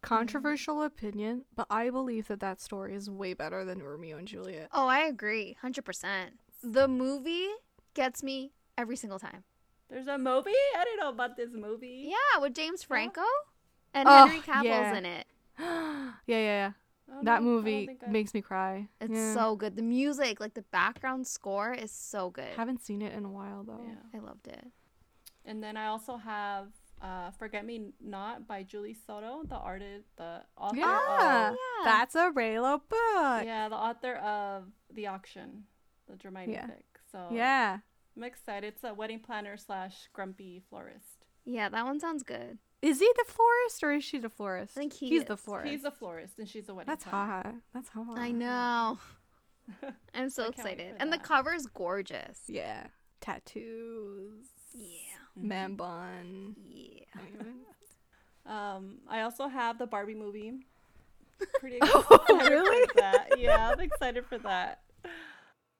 Controversial 0.00 0.82
opinion, 0.82 1.44
but 1.54 1.66
I 1.70 1.90
believe 1.90 2.26
that 2.28 2.40
that 2.40 2.60
story 2.60 2.94
is 2.94 3.08
way 3.10 3.34
better 3.34 3.64
than 3.64 3.82
Romeo 3.82 4.16
and 4.16 4.26
Juliet. 4.26 4.68
Oh, 4.72 4.86
I 4.88 5.00
agree, 5.00 5.56
hundred 5.60 5.84
percent. 5.84 6.38
The 6.62 6.88
movie 6.88 7.48
gets 7.94 8.22
me 8.22 8.52
every 8.78 8.96
single 8.96 9.18
time. 9.18 9.44
There's 9.92 10.06
a 10.06 10.16
movie? 10.16 10.50
I 10.78 10.84
don't 10.84 10.98
know 10.98 11.10
about 11.10 11.36
this 11.36 11.50
movie. 11.52 12.08
Yeah, 12.08 12.40
with 12.40 12.54
James 12.54 12.82
Franco 12.82 13.20
and 13.92 14.08
oh, 14.08 14.26
Henry 14.26 14.40
Cavill's 14.40 14.64
yeah. 14.64 14.96
in 14.96 15.04
it. 15.04 15.26
yeah, 15.58 16.12
yeah, 16.26 16.38
yeah. 16.38 16.70
that 17.24 17.42
movie 17.42 17.98
makes 18.08 18.32
me 18.32 18.40
cry. 18.40 18.88
It's 19.02 19.12
yeah. 19.12 19.34
so 19.34 19.54
good. 19.54 19.76
The 19.76 19.82
music, 19.82 20.40
like 20.40 20.54
the 20.54 20.62
background 20.62 21.26
score, 21.26 21.74
is 21.74 21.90
so 21.90 22.30
good. 22.30 22.54
Haven't 22.56 22.82
seen 22.82 23.02
it 23.02 23.12
in 23.12 23.26
a 23.26 23.30
while 23.30 23.64
though. 23.64 23.80
Yeah. 23.86 24.18
I 24.18 24.24
loved 24.24 24.46
it. 24.46 24.64
And 25.44 25.62
then 25.62 25.76
I 25.76 25.88
also 25.88 26.16
have 26.16 26.68
uh, 27.02 27.30
"Forget 27.32 27.66
Me 27.66 27.92
Not" 28.00 28.48
by 28.48 28.62
Julie 28.62 28.96
Soto, 29.06 29.42
the 29.44 29.56
artist, 29.56 30.06
the 30.16 30.40
author. 30.56 30.76
Yeah, 30.76 31.50
Of, 31.50 31.54
yeah. 31.54 31.84
that's 31.84 32.14
a 32.14 32.30
Reylo 32.30 32.80
book. 32.88 33.44
yeah, 33.44 33.68
the 33.68 33.76
author 33.76 34.14
of 34.14 34.68
The 34.94 35.08
Auction, 35.08 35.64
the 36.06 36.16
Hermione 36.22 36.52
Yeah. 36.54 36.66
fic. 36.66 36.84
So 37.10 37.28
Yeah. 37.30 37.80
I'm 38.16 38.24
excited. 38.24 38.66
It's 38.74 38.84
a 38.84 38.92
wedding 38.94 39.20
planner 39.20 39.56
slash 39.56 40.08
grumpy 40.12 40.62
florist. 40.68 41.24
Yeah, 41.44 41.68
that 41.68 41.84
one 41.84 41.98
sounds 42.00 42.22
good. 42.22 42.58
Is 42.82 42.98
he 42.98 43.10
the 43.16 43.24
florist 43.26 43.82
or 43.82 43.92
is 43.92 44.04
she 44.04 44.18
the 44.18 44.28
florist? 44.28 44.76
I 44.76 44.80
think 44.80 44.92
he 44.92 45.08
He's 45.08 45.24
the 45.24 45.36
florist. 45.36 45.70
He's 45.70 45.84
a 45.84 45.90
florist, 45.90 46.38
and 46.38 46.48
she's 46.48 46.68
a 46.68 46.74
wedding 46.74 46.90
That's 46.90 47.04
planner. 47.04 47.32
hot. 47.32 47.54
That's 47.72 47.88
hot. 47.88 48.18
I 48.18 48.30
know. 48.32 48.98
I'm 50.14 50.28
so 50.30 50.42
I 50.42 50.50
can't 50.50 50.64
wait 50.64 50.72
excited. 50.74 50.96
for 50.96 51.02
And 51.02 51.12
the 51.12 51.18
cover 51.18 51.54
is 51.54 51.66
gorgeous. 51.66 52.40
Yeah. 52.48 52.88
Tattoos. 53.20 54.46
Yeah. 54.74 54.86
Man 55.36 55.74
bun. 55.76 56.56
Yeah. 56.68 57.04
Um, 58.44 58.98
I 59.08 59.22
also 59.22 59.46
have 59.46 59.78
the 59.78 59.86
Barbie 59.86 60.14
movie. 60.16 60.52
Pretty 61.60 61.78
Oh, 61.80 62.06
excited 62.28 62.50
really? 62.50 62.86
for 62.88 62.94
that. 63.00 63.38
Yeah, 63.38 63.70
I'm 63.70 63.80
excited 63.80 64.26
for 64.26 64.38
that. 64.38 64.80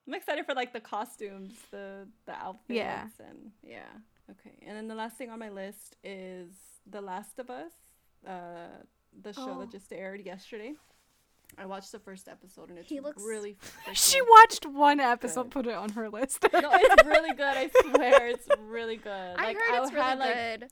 I'm 0.07 0.13
excited 0.13 0.45
for 0.45 0.53
like 0.53 0.73
the 0.73 0.79
costumes, 0.81 1.53
the 1.71 2.07
the 2.25 2.33
outfits, 2.33 2.75
Yeah. 2.77 3.07
and 3.29 3.51
yeah. 3.63 3.85
Okay, 4.31 4.57
and 4.65 4.75
then 4.77 4.87
the 4.87 4.95
last 4.95 5.17
thing 5.17 5.29
on 5.29 5.39
my 5.39 5.49
list 5.49 5.97
is 6.03 6.53
The 6.89 7.01
Last 7.01 7.39
of 7.39 7.49
Us, 7.49 7.71
uh, 8.27 8.67
the 9.21 9.33
show 9.33 9.55
Oh. 9.57 9.59
that 9.59 9.71
just 9.71 9.91
aired 9.91 10.21
yesterday. 10.25 10.73
I 11.57 11.65
watched 11.67 11.91
the 11.91 11.99
first 11.99 12.27
episode 12.27 12.69
and 12.69 12.79
it's 12.79 12.89
He 12.89 12.99
looks- 12.99 13.21
really. 13.23 13.57
She 13.93 14.19
watched 14.21 14.65
one 14.65 14.99
episode, 14.99 15.43
Good. 15.43 15.51
put 15.51 15.67
it 15.67 15.73
on 15.75 15.89
her 15.91 16.09
list. 16.09 16.41
no, 16.51 16.71
it's 16.73 17.03
really 17.05 17.33
good. 17.35 17.55
I 17.57 17.69
swear, 17.81 18.27
it's 18.29 18.47
really 18.61 18.95
good. 18.95 19.35
I 19.37 19.43
Like, 19.43 19.57
heard 19.57 19.83
it's 19.83 19.91
really 19.93 20.03
had, 20.05 20.19
like, 20.19 20.33
good. 20.61 20.69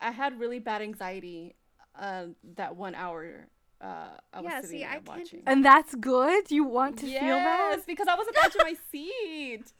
I 0.00 0.10
had 0.10 0.40
really 0.40 0.58
bad 0.58 0.82
anxiety 0.82 1.54
uh, 1.94 2.26
that 2.56 2.74
one 2.74 2.94
hour 2.94 3.46
uh, 3.80 4.08
I 4.32 4.40
was 4.40 4.50
Yeah, 4.50 4.60
sitting 4.60 4.70
see, 4.70 4.78
there 4.80 4.88
I 4.90 4.94
can't 4.94 5.08
watching. 5.08 5.42
and 5.46 5.64
that's 5.64 5.94
good? 5.94 6.50
You 6.50 6.64
want 6.64 6.98
to 6.98 7.06
yes, 7.06 7.20
feel 7.20 7.36
that? 7.36 7.86
because 7.86 8.08
I 8.08 8.14
was 8.14 8.26
at 8.28 8.34
the 8.34 8.44
edge 8.44 8.54
of 8.56 8.62
my 8.62 8.74
seat. 8.90 9.72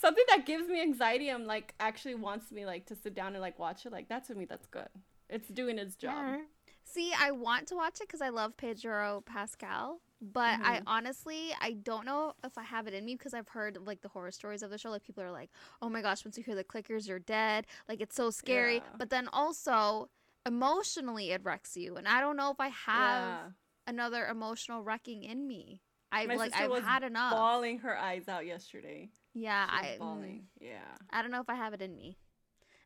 Something 0.00 0.24
that 0.28 0.46
gives 0.46 0.68
me 0.68 0.80
anxiety 0.80 1.28
I'm 1.30 1.46
like 1.46 1.74
actually 1.80 2.14
wants 2.14 2.52
me 2.52 2.66
like 2.66 2.86
to 2.86 2.94
sit 2.94 3.14
down 3.14 3.32
and 3.32 3.40
like 3.40 3.58
watch 3.58 3.86
it. 3.86 3.92
Like 3.92 4.08
that 4.08 4.26
to 4.26 4.34
me, 4.34 4.44
that's 4.44 4.66
good. 4.66 4.88
It's 5.28 5.48
doing 5.48 5.78
its 5.78 5.96
job. 5.96 6.12
Yeah. 6.26 6.36
See, 6.84 7.12
I 7.18 7.32
want 7.32 7.66
to 7.68 7.74
watch 7.74 7.96
it 8.00 8.06
because 8.06 8.20
I 8.20 8.28
love 8.28 8.56
Pedro 8.56 9.22
Pascal, 9.26 10.00
but 10.20 10.60
I 10.62 10.78
Mhm. 10.78 10.82
honestly 10.86 11.52
I 11.60 11.72
don't 11.72 12.06
know 12.06 12.34
if 12.44 12.56
I 12.56 12.62
have 12.62 12.86
it 12.86 12.94
in 12.94 13.04
me 13.04 13.16
because 13.16 13.34
I've 13.34 13.48
heard 13.48 13.76
like 13.84 14.02
the 14.02 14.08
horror 14.08 14.30
stories 14.30 14.62
of 14.62 14.70
the 14.70 14.78
show. 14.78 14.90
Like 14.90 15.02
people 15.02 15.24
are 15.24 15.32
like, 15.32 15.50
"Oh 15.82 15.88
my 15.88 16.02
gosh, 16.02 16.24
once 16.24 16.36
you 16.38 16.44
hear 16.44 16.54
the 16.54 16.62
clickers, 16.64 17.08
you're 17.08 17.18
dead." 17.18 17.66
Like 17.88 18.00
it's 18.00 18.14
so 18.14 18.30
scary. 18.30 18.76
Yeah. 18.76 18.82
But 18.98 19.10
then 19.10 19.28
also 19.32 20.10
emotionally 20.46 21.32
it 21.32 21.42
wrecks 21.44 21.76
you, 21.76 21.96
and 21.96 22.06
I 22.08 22.20
don't 22.20 22.36
know 22.36 22.50
if 22.50 22.60
I 22.60 22.68
have 22.68 23.22
Yeah. 23.28 23.50
another 23.86 24.26
emotional 24.26 24.82
wrecking 24.82 25.24
in 25.24 25.46
me. 25.46 25.82
I 26.12 26.24
My 26.26 26.36
like 26.36 26.54
I've 26.54 26.70
was 26.70 26.84
had 26.84 27.02
enough. 27.02 27.32
bawling 27.32 27.78
her 27.80 27.96
eyes 27.98 28.28
out 28.28 28.46
yesterday. 28.46 29.10
yeah, 29.34 29.66
I 29.68 29.96
mm, 29.96 29.98
bawling. 29.98 30.46
Yeah. 30.60 30.94
I 31.10 31.20
don't 31.20 31.30
know 31.32 31.40
if 31.40 31.50
I 31.50 31.56
have 31.56 31.74
it 31.74 31.82
in 31.82 31.94
me, 31.96 32.16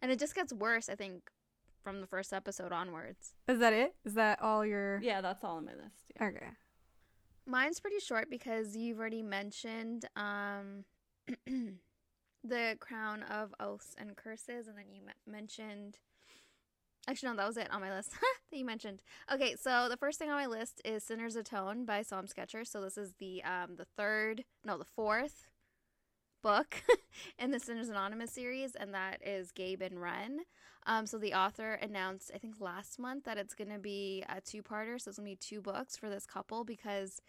and 0.02 0.10
it 0.10 0.18
just 0.18 0.34
gets 0.34 0.52
worse. 0.52 0.88
I 0.88 0.94
think 0.96 1.30
from 1.84 2.00
the 2.00 2.06
first 2.06 2.32
episode 2.32 2.72
onwards. 2.72 3.34
Is 3.48 3.58
that 3.60 3.72
it? 3.72 3.94
Is 4.04 4.14
that 4.14 4.40
all 4.42 4.64
your 4.66 4.98
Yeah, 5.02 5.20
that's 5.20 5.44
all 5.44 5.56
on 5.58 5.66
my 5.66 5.72
list. 5.74 6.10
Yeah. 6.16 6.26
Okay. 6.28 6.48
Mine's 7.46 7.80
pretty 7.80 8.00
short 8.00 8.28
because 8.30 8.76
you've 8.76 8.98
already 8.98 9.22
mentioned 9.22 10.04
um, 10.14 10.84
the 12.44 12.76
crown 12.80 13.22
of 13.24 13.54
oaths 13.60 13.94
and 13.98 14.16
curses, 14.16 14.66
and 14.68 14.76
then 14.78 14.86
you 14.92 15.02
me- 15.02 15.12
mentioned. 15.26 15.98
Actually, 17.08 17.30
no, 17.30 17.36
that 17.36 17.46
was 17.46 17.56
it 17.56 17.72
on 17.72 17.80
my 17.80 17.94
list 17.94 18.10
that 18.50 18.56
you 18.58 18.64
mentioned. 18.64 19.02
Okay, 19.32 19.56
so 19.56 19.88
the 19.88 19.96
first 19.96 20.18
thing 20.18 20.30
on 20.30 20.36
my 20.36 20.46
list 20.46 20.80
is 20.84 21.02
"Sinners 21.02 21.36
Atone" 21.36 21.84
by 21.84 22.02
Somme 22.02 22.26
Sketcher. 22.26 22.64
So 22.64 22.80
this 22.80 22.98
is 22.98 23.14
the 23.18 23.42
um 23.42 23.76
the 23.76 23.86
third, 23.96 24.44
no, 24.64 24.78
the 24.78 24.84
fourth 24.84 25.48
book 26.42 26.82
in 27.38 27.50
the 27.50 27.60
Sinners 27.60 27.88
Anonymous 27.88 28.32
series, 28.32 28.74
and 28.74 28.94
that 28.94 29.18
is 29.26 29.50
Gabe 29.52 29.82
and 29.82 30.00
Ren. 30.00 30.40
Um, 30.86 31.06
so 31.06 31.18
the 31.18 31.34
author 31.34 31.74
announced, 31.74 32.30
I 32.34 32.38
think 32.38 32.54
last 32.58 32.98
month, 32.98 33.24
that 33.24 33.36
it's 33.36 33.54
going 33.54 33.70
to 33.70 33.78
be 33.78 34.24
a 34.28 34.40
two-parter. 34.40 35.00
So 35.00 35.10
it's 35.10 35.18
going 35.18 35.28
to 35.28 35.32
be 35.32 35.36
two 35.36 35.60
books 35.60 35.96
for 35.96 36.08
this 36.08 36.24
couple 36.24 36.64
because 36.64 37.20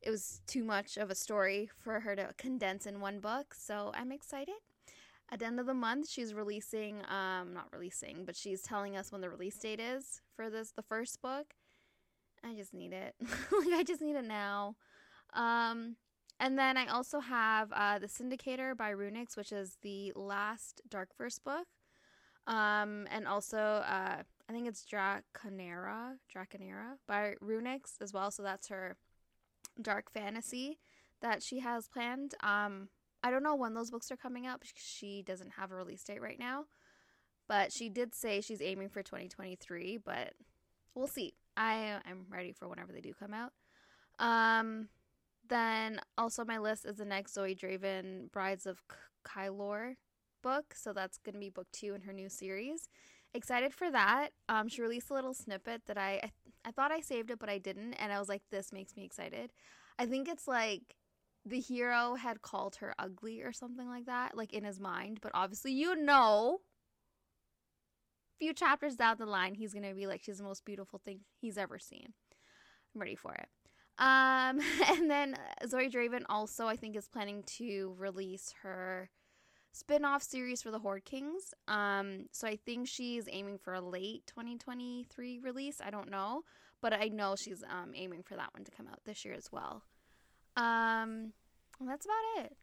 it 0.00 0.10
was 0.10 0.40
too 0.46 0.62
much 0.62 0.96
of 0.96 1.10
a 1.10 1.14
story 1.14 1.68
for 1.82 2.00
her 2.00 2.14
to 2.14 2.32
condense 2.38 2.86
in 2.86 3.00
one 3.00 3.18
book. 3.18 3.54
So 3.54 3.90
I'm 3.94 4.12
excited. 4.12 4.54
At 5.30 5.40
the 5.40 5.46
end 5.46 5.58
of 5.58 5.66
the 5.66 5.74
month, 5.74 6.08
she's 6.08 6.34
releasing, 6.34 6.98
um, 7.08 7.52
not 7.52 7.66
releasing, 7.72 8.24
but 8.24 8.36
she's 8.36 8.62
telling 8.62 8.96
us 8.96 9.10
when 9.10 9.20
the 9.20 9.30
release 9.30 9.56
date 9.56 9.80
is 9.80 10.20
for 10.36 10.48
this, 10.48 10.70
the 10.70 10.82
first 10.82 11.20
book. 11.20 11.54
I 12.44 12.54
just 12.54 12.72
need 12.72 12.92
it. 12.92 13.14
like 13.20 13.72
I 13.72 13.82
just 13.82 14.00
need 14.00 14.14
it 14.14 14.24
now. 14.24 14.76
Um, 15.34 15.96
and 16.38 16.58
then 16.58 16.76
I 16.76 16.86
also 16.86 17.18
have 17.18 17.72
uh, 17.72 17.98
The 17.98 18.06
Syndicator 18.06 18.76
by 18.76 18.92
RuNyx, 18.92 19.36
which 19.36 19.52
is 19.52 19.78
the 19.82 20.12
last 20.14 20.80
Dark 20.88 21.08
Verse 21.18 21.38
book. 21.38 21.66
Um, 22.46 23.08
and 23.10 23.26
also, 23.26 23.58
uh, 23.58 24.22
I 24.48 24.52
think 24.52 24.68
it's 24.68 24.84
Draconera, 24.84 26.18
Draconera 26.32 26.98
by 27.08 27.34
RuNyx 27.42 28.00
as 28.00 28.12
well. 28.12 28.30
So 28.30 28.42
that's 28.42 28.68
her 28.68 28.96
dark 29.80 30.10
fantasy 30.12 30.78
that 31.20 31.42
she 31.42 31.60
has 31.60 31.88
planned. 31.88 32.34
Um, 32.42 32.88
I 33.22 33.30
don't 33.30 33.42
know 33.42 33.54
when 33.54 33.74
those 33.74 33.90
books 33.90 34.10
are 34.10 34.16
coming 34.16 34.46
out. 34.46 34.60
because 34.60 34.74
She 34.76 35.22
doesn't 35.22 35.52
have 35.52 35.72
a 35.72 35.76
release 35.76 36.04
date 36.04 36.22
right 36.22 36.38
now, 36.38 36.66
but 37.48 37.72
she 37.72 37.88
did 37.88 38.14
say 38.14 38.40
she's 38.40 38.62
aiming 38.62 38.88
for 38.88 39.02
2023. 39.02 39.98
But 40.04 40.34
we'll 40.94 41.06
see. 41.06 41.34
I 41.56 42.00
am 42.06 42.26
ready 42.30 42.52
for 42.52 42.68
whenever 42.68 42.92
they 42.92 43.00
do 43.00 43.14
come 43.14 43.34
out. 43.34 43.52
Um, 44.18 44.88
then 45.48 46.00
also 46.18 46.44
my 46.44 46.58
list 46.58 46.84
is 46.86 46.96
the 46.96 47.04
next 47.04 47.34
Zoe 47.34 47.54
Draven 47.54 48.30
Brides 48.32 48.66
of 48.66 48.82
Kylor 49.24 49.94
book. 50.42 50.74
So 50.74 50.92
that's 50.92 51.18
gonna 51.18 51.38
be 51.38 51.50
book 51.50 51.68
two 51.72 51.94
in 51.94 52.02
her 52.02 52.12
new 52.12 52.28
series. 52.28 52.88
Excited 53.34 53.74
for 53.74 53.90
that. 53.90 54.30
Um, 54.48 54.68
she 54.68 54.82
released 54.82 55.10
a 55.10 55.14
little 55.14 55.34
snippet 55.34 55.82
that 55.86 55.98
I, 55.98 56.20
I 56.22 56.30
I 56.66 56.72
thought 56.72 56.90
I 56.90 57.00
saved 57.00 57.30
it, 57.30 57.38
but 57.38 57.48
I 57.48 57.58
didn't, 57.58 57.94
and 57.94 58.12
I 58.12 58.18
was 58.18 58.28
like, 58.28 58.42
this 58.50 58.72
makes 58.72 58.96
me 58.96 59.04
excited. 59.04 59.52
I 60.00 60.06
think 60.06 60.28
it's 60.28 60.48
like 60.48 60.95
the 61.46 61.60
hero 61.60 62.16
had 62.16 62.42
called 62.42 62.76
her 62.76 62.92
ugly 62.98 63.40
or 63.40 63.52
something 63.52 63.88
like 63.88 64.06
that, 64.06 64.36
like 64.36 64.52
in 64.52 64.64
his 64.64 64.80
mind, 64.80 65.20
but 65.22 65.30
obviously 65.32 65.72
you 65.72 65.94
know 65.94 66.60
few 68.38 68.52
chapters 68.52 68.96
down 68.96 69.16
the 69.18 69.24
line 69.24 69.54
he's 69.54 69.72
gonna 69.72 69.94
be 69.94 70.06
like 70.06 70.22
she's 70.22 70.38
the 70.38 70.44
most 70.44 70.64
beautiful 70.64 71.00
thing 71.04 71.20
he's 71.40 71.56
ever 71.56 71.78
seen. 71.78 72.12
I'm 72.94 73.00
ready 73.00 73.14
for 73.14 73.32
it. 73.32 73.48
Um, 73.98 74.60
and 74.90 75.10
then 75.10 75.34
uh, 75.34 75.66
Zoe 75.66 75.88
Draven 75.88 76.24
also 76.28 76.66
I 76.66 76.76
think 76.76 76.96
is 76.96 77.08
planning 77.08 77.44
to 77.58 77.94
release 77.96 78.52
her 78.62 79.08
spin-off 79.72 80.22
series 80.22 80.62
for 80.62 80.70
the 80.70 80.78
Horde 80.78 81.04
Kings. 81.04 81.54
Um, 81.68 82.26
so 82.32 82.48
I 82.48 82.56
think 82.56 82.88
she's 82.88 83.28
aiming 83.30 83.58
for 83.58 83.74
a 83.74 83.80
late 83.80 84.26
2023 84.26 85.40
release. 85.40 85.80
I 85.84 85.90
don't 85.90 86.10
know, 86.10 86.42
but 86.82 86.92
I 86.92 87.08
know 87.08 87.36
she's 87.36 87.62
um 87.62 87.92
aiming 87.94 88.22
for 88.22 88.36
that 88.36 88.52
one 88.52 88.64
to 88.64 88.70
come 88.70 88.88
out 88.88 89.00
this 89.04 89.24
year 89.24 89.34
as 89.34 89.48
well. 89.52 89.84
Um, 90.56 91.32
that's 91.80 92.06
about 92.06 92.44
it. 92.44 92.56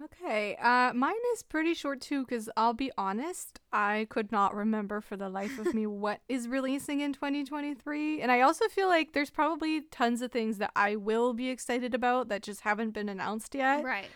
Okay. 0.00 0.56
Uh, 0.62 0.92
mine 0.94 1.14
is 1.34 1.42
pretty 1.42 1.74
short 1.74 2.00
too, 2.00 2.24
because 2.24 2.48
I'll 2.56 2.72
be 2.72 2.92
honest, 2.96 3.58
I 3.72 4.06
could 4.10 4.30
not 4.30 4.54
remember 4.54 5.00
for 5.00 5.16
the 5.16 5.28
life 5.28 5.58
of 5.58 5.74
me 5.74 5.86
what 6.04 6.20
is 6.28 6.46
releasing 6.46 7.00
in 7.00 7.12
2023, 7.12 8.20
and 8.22 8.30
I 8.30 8.40
also 8.42 8.68
feel 8.68 8.86
like 8.88 9.12
there's 9.12 9.30
probably 9.30 9.80
tons 9.90 10.22
of 10.22 10.30
things 10.30 10.58
that 10.58 10.70
I 10.76 10.94
will 10.94 11.34
be 11.34 11.48
excited 11.48 11.94
about 11.94 12.28
that 12.28 12.42
just 12.44 12.60
haven't 12.60 12.90
been 12.90 13.08
announced 13.08 13.56
yet. 13.56 13.82
Right. 13.82 14.06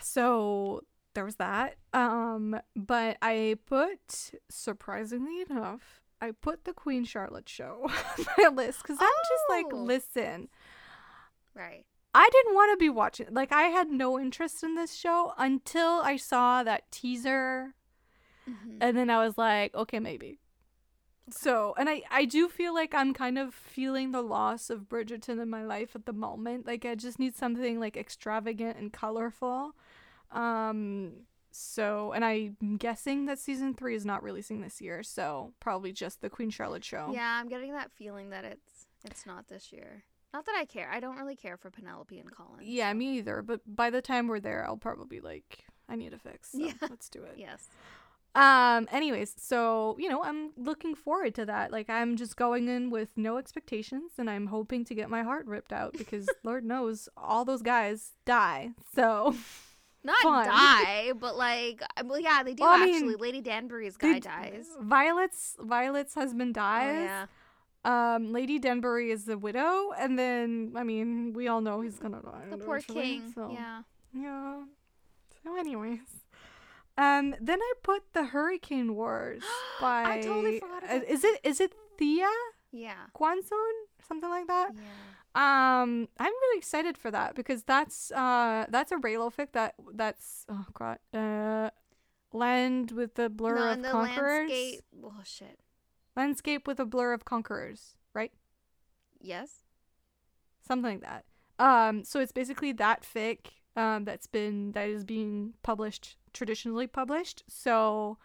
So 0.00 0.84
there 1.14 1.24
was 1.24 1.36
that. 1.36 1.76
Um, 1.92 2.58
but 2.76 3.16
I 3.20 3.56
put 3.66 4.32
surprisingly 4.48 5.42
enough, 5.48 6.00
I 6.20 6.30
put 6.30 6.64
the 6.64 6.72
Queen 6.72 7.04
Charlotte 7.04 7.48
show 7.48 7.82
on 8.18 8.26
my 8.38 8.48
list 8.48 8.82
because 8.82 8.98
I'm 9.00 9.08
just 9.28 9.44
like, 9.50 9.66
Oh. 9.72 9.76
listen, 9.76 10.48
Right. 11.54 11.84
I 12.14 12.28
didn't 12.30 12.54
want 12.54 12.72
to 12.72 12.76
be 12.82 12.90
watching. 12.90 13.26
Like, 13.30 13.52
I 13.52 13.64
had 13.64 13.88
no 13.90 14.18
interest 14.18 14.62
in 14.62 14.74
this 14.74 14.94
show 14.94 15.32
until 15.38 16.00
I 16.02 16.16
saw 16.16 16.62
that 16.62 16.90
teaser, 16.90 17.74
Mhm. 18.46 18.78
and 18.80 18.96
then 18.96 19.08
I 19.10 19.24
was 19.24 19.38
like, 19.38 19.74
okay, 19.74 19.98
maybe. 19.98 20.38
So, 21.30 21.74
and 21.78 21.88
I, 21.88 22.02
I 22.10 22.24
do 22.24 22.48
feel 22.48 22.74
like 22.74 22.94
I'm 22.94 23.14
kind 23.14 23.38
of 23.38 23.54
feeling 23.54 24.10
the 24.10 24.22
loss 24.22 24.68
of 24.70 24.88
Bridgerton 24.88 25.40
in 25.40 25.48
my 25.48 25.64
life 25.64 25.94
at 25.94 26.04
the 26.04 26.12
moment. 26.12 26.66
Like, 26.66 26.84
I 26.84 26.94
just 26.96 27.18
need 27.18 27.34
something 27.36 27.78
like 27.80 27.96
extravagant 27.96 28.76
and 28.76 28.92
colorful. 28.92 29.74
Um, 30.32 31.26
so, 31.50 32.12
and 32.12 32.24
I'm 32.24 32.76
guessing 32.78 33.26
that 33.26 33.38
season 33.38 33.74
three 33.74 33.94
is 33.94 34.04
not 34.04 34.22
releasing 34.22 34.60
this 34.62 34.80
year, 34.80 35.02
so 35.02 35.52
probably 35.60 35.92
just 35.92 36.20
the 36.20 36.28
Queen 36.30 36.50
Charlotte 36.50 36.84
show. 36.84 37.10
Yeah, 37.14 37.38
I'm 37.40 37.48
getting 37.48 37.72
that 37.72 37.92
feeling 37.92 38.30
that 38.30 38.44
it's 38.44 38.86
it's 39.04 39.24
not 39.26 39.48
this 39.48 39.72
year. 39.72 40.04
Not 40.32 40.46
that 40.46 40.56
I 40.58 40.64
care. 40.64 40.88
I 40.90 41.00
don't 41.00 41.16
really 41.16 41.36
care 41.36 41.56
for 41.56 41.70
Penelope 41.70 42.18
and 42.18 42.30
Colin. 42.34 42.60
Yeah, 42.62 42.90
so- 42.90 42.94
me 42.94 43.18
either. 43.18 43.42
But 43.42 43.60
by 43.66 43.90
the 43.90 44.00
time 44.02 44.28
we're 44.28 44.40
there, 44.40 44.64
I'll 44.66 44.76
probably 44.76 45.06
be 45.06 45.20
like, 45.20 45.64
I 45.88 45.96
need 45.96 46.12
a 46.14 46.18
fix. 46.18 46.52
So 46.52 46.58
Yeah. 46.60 46.72
let's 46.82 47.08
do 47.08 47.22
it. 47.22 47.34
Yes. 47.36 47.68
Um, 48.34 48.88
anyways, 48.90 49.34
so 49.36 49.94
you 49.98 50.08
know, 50.08 50.22
I'm 50.22 50.52
looking 50.56 50.94
forward 50.94 51.34
to 51.34 51.44
that. 51.44 51.70
Like 51.70 51.90
I'm 51.90 52.16
just 52.16 52.34
going 52.36 52.66
in 52.66 52.88
with 52.88 53.10
no 53.16 53.36
expectations 53.36 54.12
and 54.16 54.30
I'm 54.30 54.46
hoping 54.46 54.86
to 54.86 54.94
get 54.94 55.10
my 55.10 55.22
heart 55.22 55.44
ripped 55.44 55.70
out 55.72 55.92
because 55.92 56.26
Lord 56.42 56.64
knows 56.64 57.10
all 57.14 57.44
those 57.44 57.60
guys 57.60 58.12
die. 58.24 58.70
So 58.94 59.34
Not 60.04 60.20
Fun. 60.22 60.46
die, 60.46 61.12
but 61.12 61.36
like, 61.36 61.82
uh, 61.96 62.02
well, 62.06 62.18
yeah, 62.18 62.42
they 62.42 62.54
do 62.54 62.62
Well, 62.64 62.72
I 62.82 62.86
mean, 62.86 62.94
actually. 62.94 63.14
Lady 63.16 63.40
Danbury's 63.42 63.98
guy 63.98 64.14
they- 64.14 64.20
dies. 64.20 64.66
Violet's 64.80 65.54
Violet's 65.60 66.14
husband 66.14 66.56
Oh, 66.56 66.60
dies. 66.62 67.04
yeah. 67.04 67.26
Um, 67.84 68.32
Lady 68.32 68.58
Danbury 68.60 69.10
is 69.10 69.24
the 69.24 69.36
widow, 69.36 69.90
and 69.98 70.18
then 70.18 70.72
I 70.76 70.84
mean, 70.84 71.32
we 71.32 71.48
all 71.48 71.60
know 71.60 71.80
he's 71.80 71.98
gonna 71.98 72.22
die. 72.22 72.46
The 72.50 72.58
poor 72.58 72.80
king. 72.80 73.32
so- 73.34 73.50
Yeah. 73.52 73.82
Yeah. 74.14 74.64
So, 75.42 75.56
anyways, 75.56 76.00
um, 76.96 77.34
then 77.40 77.60
I 77.60 77.72
put 77.82 78.12
the 78.12 78.26
Hurricane 78.26 78.94
Wars 78.94 79.42
by. 79.80 80.04
I 80.04 80.20
totally 80.20 80.60
forgot 80.60 80.84
uh, 80.84 80.96
about 80.96 81.08
Is 81.08 81.24
it 81.24 81.40
is 81.42 81.60
it 81.60 81.72
Thea 81.98 82.28
Yeah. 82.70 83.06
Guanzon 83.18 83.72
something 84.06 84.28
like 84.30 84.46
that? 84.46 84.70
Yeah. 84.74 84.82
Um, 85.34 86.08
I'm 86.18 86.32
really 86.32 86.58
excited 86.58 86.98
for 86.98 87.10
that 87.10 87.34
because 87.34 87.62
that's 87.64 88.12
uh 88.12 88.66
that's 88.68 88.92
a 88.92 88.96
Reylo 88.96 89.32
fic 89.34 89.52
that 89.52 89.74
that's 89.94 90.44
oh 90.50 90.66
god 90.74 90.98
uh 91.14 91.70
land 92.34 92.90
with 92.92 93.14
the 93.14 93.30
blur 93.30 93.54
no, 93.56 93.72
of 93.72 93.82
the 93.82 93.88
conquerors 93.88 94.50
landscape. 94.50 94.80
Oh 95.02 95.22
shit. 95.24 95.58
Landscape 96.16 96.66
with 96.66 96.78
a 96.80 96.84
blur 96.84 97.12
of 97.12 97.24
conquerors 97.24 97.96
right 98.14 98.32
Yes. 99.20 99.62
something 100.66 101.00
like 101.00 101.02
that. 101.02 101.24
Um, 101.58 102.04
so 102.04 102.20
it's 102.20 102.32
basically 102.32 102.72
that 102.72 103.02
fic 103.02 103.38
um, 103.76 104.04
that's 104.04 104.26
been 104.26 104.72
that 104.72 104.88
is 104.88 105.04
being 105.04 105.54
published 105.62 106.16
traditionally 106.32 106.86
published. 106.86 107.42
So 107.48 108.18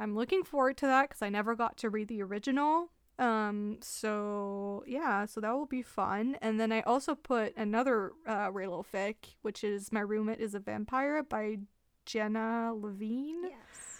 I'm 0.00 0.14
looking 0.16 0.42
forward 0.44 0.76
to 0.78 0.86
that 0.86 1.08
because 1.08 1.22
I 1.22 1.28
never 1.28 1.54
got 1.54 1.76
to 1.78 1.90
read 1.90 2.08
the 2.08 2.22
original. 2.22 2.90
Um, 3.18 3.78
so 3.82 4.84
yeah, 4.86 5.26
so 5.26 5.40
that 5.40 5.52
will 5.52 5.66
be 5.66 5.82
fun. 5.82 6.36
And 6.40 6.58
then 6.58 6.72
I 6.72 6.80
also 6.82 7.14
put 7.14 7.56
another 7.56 8.12
uh, 8.26 8.48
Reylo 8.50 8.84
fic, 8.92 9.16
which 9.42 9.62
is 9.64 9.92
My 9.92 10.00
Roommate 10.00 10.40
is 10.40 10.54
a 10.54 10.60
Vampire 10.60 11.22
by 11.22 11.58
Jenna 12.06 12.72
Levine 12.74 13.42
Yes. 13.44 13.97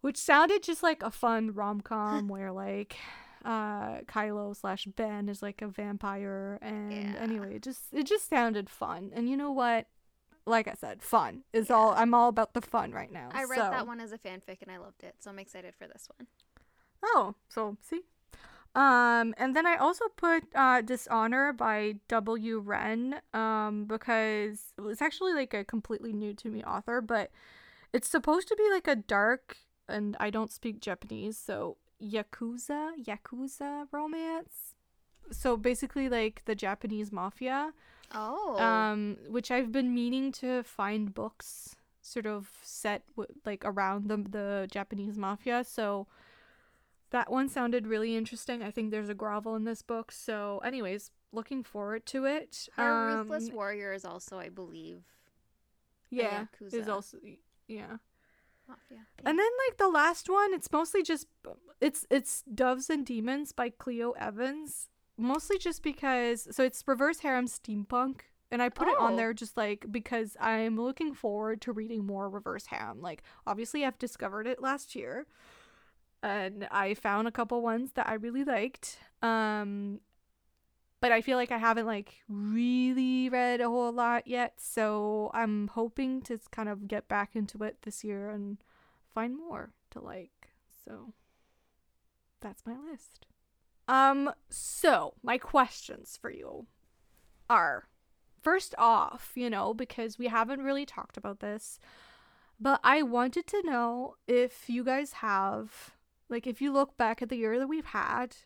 Which 0.00 0.16
sounded 0.16 0.62
just 0.62 0.82
like 0.82 1.02
a 1.02 1.10
fun 1.10 1.52
rom 1.54 1.80
com 1.80 2.28
where 2.28 2.52
like 2.52 2.96
uh 3.44 3.98
Kylo 4.02 4.54
slash 4.56 4.86
Ben 4.86 5.28
is 5.28 5.42
like 5.42 5.62
a 5.62 5.68
vampire. 5.68 6.58
And 6.60 6.92
Yeah. 6.92 7.14
anyway 7.20 7.56
it 7.56 7.62
just 7.62 7.82
it 7.92 8.06
just 8.06 8.28
sounded 8.28 8.68
fun. 8.68 9.10
And 9.14 9.28
you 9.28 9.36
know 9.36 9.52
what? 9.52 9.86
Like 10.46 10.66
I 10.66 10.74
said 10.74 11.02
fun 11.02 11.44
is 11.52 11.70
all 11.70 11.92
I'm 11.96 12.14
all 12.14 12.28
about 12.28 12.54
the 12.54 12.60
fun 12.62 12.92
right 12.92 13.12
now. 13.12 13.28
I 13.32 13.44
read 13.44 13.56
so- 13.58 13.70
that 13.70 13.86
one 13.86 14.00
as 14.00 14.12
a 14.12 14.18
fanfic 14.18 14.62
and 14.62 14.70
I 14.70 14.78
loved 14.78 15.02
it, 15.02 15.16
so 15.20 15.30
I'm 15.30 15.38
excited 15.38 15.74
for 15.76 15.86
this 15.86 16.08
one. 16.18 16.26
oh 17.04 17.34
so 17.48 17.76
see? 17.82 18.02
Um 18.74 19.34
and 19.38 19.56
then 19.56 19.66
I 19.66 19.76
also 19.76 20.04
put 20.16 20.44
uh 20.54 20.80
Dishonor 20.82 21.52
by 21.52 21.96
W. 22.08 22.58
Ren 22.58 23.20
um 23.32 23.84
because 23.86 24.72
it's 24.84 25.02
actually 25.02 25.32
like 25.34 25.54
a 25.54 25.64
completely 25.64 26.12
new 26.12 26.34
to 26.34 26.48
me 26.50 26.62
author 26.64 27.00
but 27.00 27.30
it's 27.92 28.08
supposed 28.08 28.48
to 28.48 28.56
be 28.56 28.68
like 28.70 28.86
a 28.86 28.96
dark 28.96 29.56
and 29.88 30.16
I 30.20 30.30
don't 30.30 30.52
speak 30.52 30.80
Japanese 30.80 31.36
so 31.38 31.76
yakuza 32.02 32.92
yakuza 33.04 33.86
romance. 33.92 34.74
So 35.30 35.56
basically 35.56 36.08
like 36.08 36.42
the 36.44 36.54
Japanese 36.54 37.10
mafia. 37.12 37.72
Oh. 38.14 38.56
um 38.58 39.18
which 39.28 39.50
I've 39.50 39.70
been 39.70 39.92
meaning 39.94 40.32
to 40.32 40.62
find 40.62 41.12
books 41.14 41.76
sort 42.00 42.24
of 42.26 42.48
set 42.62 43.02
w- 43.16 43.34
like 43.44 43.62
around 43.66 44.08
the 44.08 44.16
the 44.16 44.66
Japanese 44.70 45.18
mafia. 45.18 45.62
So 45.64 46.06
that 47.10 47.30
one 47.30 47.48
sounded 47.48 47.86
really 47.86 48.16
interesting. 48.16 48.62
I 48.62 48.70
think 48.70 48.90
there's 48.90 49.08
a 49.10 49.14
grovel 49.14 49.56
in 49.56 49.64
this 49.64 49.82
book. 49.82 50.10
So 50.12 50.58
anyways 50.64 51.10
looking 51.32 51.62
forward 51.62 52.06
to 52.06 52.24
it. 52.24 52.68
Her 52.76 53.06
Ruthless 53.08 53.48
Um, 53.50 53.54
Warrior 53.56 53.92
is 53.92 54.04
also, 54.06 54.38
I 54.38 54.48
believe, 54.48 55.02
yeah 56.10 56.46
is 56.72 56.88
also 56.88 57.18
yeah 57.66 57.98
Mafia. 58.68 58.98
And 59.24 59.38
then 59.38 59.48
like 59.68 59.78
the 59.78 59.88
last 59.88 60.28
one, 60.28 60.52
it's 60.54 60.70
mostly 60.70 61.02
just 61.02 61.26
it's 61.80 62.06
it's 62.10 62.42
Doves 62.54 62.90
and 62.90 63.04
Demons 63.06 63.52
by 63.52 63.70
Cleo 63.70 64.12
Evans. 64.12 64.88
Mostly 65.16 65.58
just 65.58 65.82
because 65.82 66.46
so 66.50 66.62
it's 66.62 66.84
reverse 66.86 67.20
harem 67.20 67.46
steampunk 67.46 68.20
and 68.50 68.62
I 68.62 68.68
put 68.68 68.88
it 68.88 68.96
on 68.98 69.14
Oh. 69.14 69.16
there 69.16 69.34
just 69.34 69.56
like 69.56 69.86
because 69.90 70.36
I'm 70.40 70.76
looking 70.80 71.12
forward 71.14 71.60
to 71.62 71.72
reading 71.72 72.06
more 72.06 72.28
reverse 72.30 72.66
harem. 72.66 73.00
Like 73.00 73.22
obviously 73.46 73.84
I've 73.84 73.98
discovered 73.98 74.46
it 74.46 74.62
last 74.62 74.94
year 74.94 75.26
and 76.22 76.66
I 76.70 76.94
found 76.94 77.26
a 77.28 77.32
couple 77.32 77.60
ones 77.62 77.92
that 77.92 78.08
I 78.08 78.14
really 78.14 78.44
liked. 78.44 78.98
Um 79.22 80.00
but 81.00 81.12
I 81.12 81.20
feel 81.20 81.36
like 81.36 81.52
I 81.52 81.58
haven't 81.58 81.86
like 81.86 82.14
really 82.28 83.28
read 83.28 83.60
a 83.60 83.68
whole 83.68 83.92
lot 83.92 84.26
yet, 84.26 84.54
so 84.58 85.30
I'm 85.34 85.68
hoping 85.68 86.22
to 86.22 86.38
kind 86.50 86.68
of 86.68 86.88
get 86.88 87.08
back 87.08 87.36
into 87.36 87.62
it 87.62 87.82
this 87.82 88.02
year 88.02 88.30
and 88.30 88.58
find 89.14 89.36
more 89.36 89.72
to 89.90 90.00
like. 90.00 90.50
So 90.84 91.12
that's 92.40 92.66
my 92.66 92.76
list. 92.90 93.26
Um 93.86 94.32
so 94.50 95.14
my 95.22 95.38
questions 95.38 96.18
for 96.20 96.30
you 96.30 96.66
are 97.48 97.88
first 98.42 98.74
off, 98.78 99.32
you 99.34 99.50
know, 99.50 99.74
because 99.74 100.18
we 100.18 100.28
haven't 100.28 100.62
really 100.62 100.86
talked 100.86 101.16
about 101.16 101.40
this, 101.40 101.78
but 102.60 102.80
I 102.82 103.02
wanted 103.02 103.46
to 103.48 103.62
know 103.64 104.16
if 104.26 104.68
you 104.68 104.84
guys 104.84 105.12
have 105.14 105.92
like 106.28 106.46
if 106.46 106.60
you 106.60 106.72
look 106.72 106.96
back 106.96 107.22
at 107.22 107.28
the 107.28 107.36
year 107.36 107.58
that 107.58 107.68
we've 107.68 107.86
had, 107.86 108.36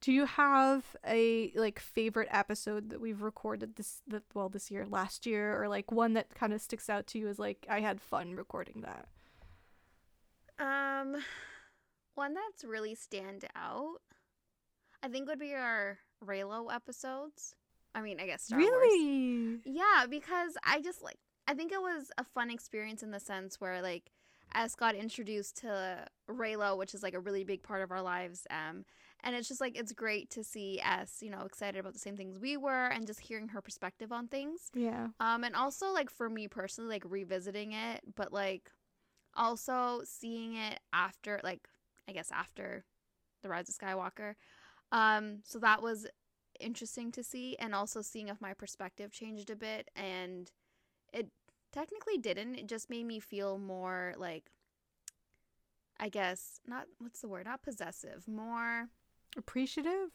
do 0.00 0.12
you 0.12 0.26
have 0.26 0.96
a 1.06 1.52
like 1.56 1.78
favorite 1.78 2.28
episode 2.30 2.90
that 2.90 3.00
we've 3.00 3.22
recorded 3.22 3.76
this 3.76 4.00
that 4.06 4.22
well 4.34 4.48
this 4.48 4.70
year 4.70 4.86
last 4.86 5.26
year 5.26 5.60
or 5.60 5.68
like 5.68 5.90
one 5.90 6.14
that 6.14 6.34
kind 6.34 6.52
of 6.52 6.60
sticks 6.60 6.88
out 6.88 7.06
to 7.08 7.18
you 7.18 7.28
as 7.28 7.38
like 7.38 7.66
I 7.68 7.80
had 7.80 8.00
fun 8.00 8.34
recording 8.34 8.82
that? 8.82 9.08
Um, 10.60 11.16
one 12.14 12.34
that's 12.34 12.64
really 12.64 12.94
stand 12.94 13.44
out, 13.54 13.98
I 15.02 15.08
think 15.08 15.28
would 15.28 15.38
be 15.38 15.54
our 15.54 15.98
Reylo 16.24 16.72
episodes. 16.72 17.54
I 17.94 18.00
mean, 18.00 18.20
I 18.20 18.26
guess 18.26 18.42
Star 18.42 18.58
Wars. 18.58 18.70
really? 18.70 19.58
Yeah, 19.64 20.06
because 20.08 20.56
I 20.64 20.80
just 20.80 21.02
like 21.02 21.18
I 21.48 21.54
think 21.54 21.72
it 21.72 21.80
was 21.80 22.10
a 22.18 22.24
fun 22.24 22.50
experience 22.50 23.02
in 23.02 23.10
the 23.10 23.20
sense 23.20 23.60
where 23.60 23.82
like 23.82 24.10
S 24.54 24.74
got 24.74 24.94
introduced 24.94 25.58
to 25.58 26.04
Reylo, 26.28 26.76
which 26.76 26.94
is 26.94 27.02
like 27.02 27.14
a 27.14 27.20
really 27.20 27.44
big 27.44 27.62
part 27.62 27.82
of 27.82 27.90
our 27.90 28.02
lives. 28.02 28.46
Um, 28.50 28.84
and 29.22 29.34
it's 29.34 29.48
just 29.48 29.60
like 29.60 29.78
it's 29.78 29.92
great 29.92 30.30
to 30.30 30.44
see 30.44 30.80
S, 30.80 31.18
you 31.20 31.30
know, 31.30 31.42
excited 31.42 31.78
about 31.78 31.92
the 31.92 31.98
same 31.98 32.16
things 32.16 32.38
we 32.38 32.56
were, 32.56 32.86
and 32.86 33.06
just 33.06 33.20
hearing 33.20 33.48
her 33.48 33.60
perspective 33.60 34.12
on 34.12 34.28
things. 34.28 34.70
Yeah. 34.74 35.08
Um, 35.20 35.44
and 35.44 35.54
also 35.54 35.92
like 35.92 36.10
for 36.10 36.28
me 36.28 36.48
personally, 36.48 36.90
like 36.90 37.04
revisiting 37.06 37.72
it, 37.72 38.00
but 38.14 38.32
like 38.32 38.70
also 39.34 40.02
seeing 40.04 40.56
it 40.56 40.80
after, 40.92 41.40
like 41.42 41.68
I 42.08 42.12
guess 42.12 42.30
after 42.32 42.84
the 43.42 43.48
Rise 43.48 43.68
of 43.68 43.76
Skywalker. 43.76 44.34
Um, 44.90 45.40
so 45.44 45.58
that 45.58 45.82
was 45.82 46.06
interesting 46.60 47.12
to 47.12 47.22
see, 47.22 47.56
and 47.58 47.74
also 47.74 48.02
seeing 48.02 48.28
if 48.28 48.40
my 48.40 48.54
perspective 48.54 49.12
changed 49.12 49.50
a 49.50 49.56
bit, 49.56 49.90
and 49.94 50.50
it 51.12 51.28
technically 51.72 52.18
didn't. 52.18 52.56
It 52.56 52.66
just 52.66 52.90
made 52.90 53.04
me 53.04 53.20
feel 53.20 53.58
more 53.58 54.14
like, 54.16 54.50
I 56.00 56.08
guess 56.08 56.60
not. 56.66 56.86
What's 56.98 57.20
the 57.20 57.28
word? 57.28 57.46
Not 57.46 57.62
possessive. 57.62 58.26
More, 58.26 58.88
Appreciative? 59.38 60.10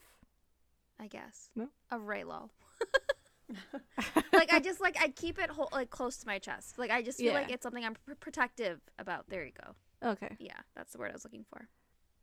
I 1.00 1.08
guess. 1.08 1.50
No? 1.56 1.68
Of 1.90 2.02
Reylo. 2.02 2.50
like 4.32 4.52
I 4.52 4.60
just 4.60 4.80
like 4.80 4.96
I 5.00 5.08
keep 5.08 5.38
it 5.38 5.50
whole, 5.50 5.68
like 5.72 5.90
close 5.90 6.16
to 6.18 6.26
my 6.26 6.38
chest. 6.38 6.78
Like 6.78 6.90
I 6.90 7.02
just 7.02 7.18
feel 7.18 7.34
like 7.34 7.50
it's 7.50 7.62
something 7.62 7.84
I'm 7.84 7.94
pr- 7.94 8.14
protective 8.20 8.80
about. 8.98 9.28
There 9.28 9.44
you 9.44 9.52
go. 9.64 10.10
Okay. 10.10 10.36
Yeah, 10.38 10.52
that's 10.76 10.92
the 10.92 10.98
word 10.98 11.10
I 11.10 11.14
was 11.14 11.24
looking 11.24 11.44
for. 11.48 11.68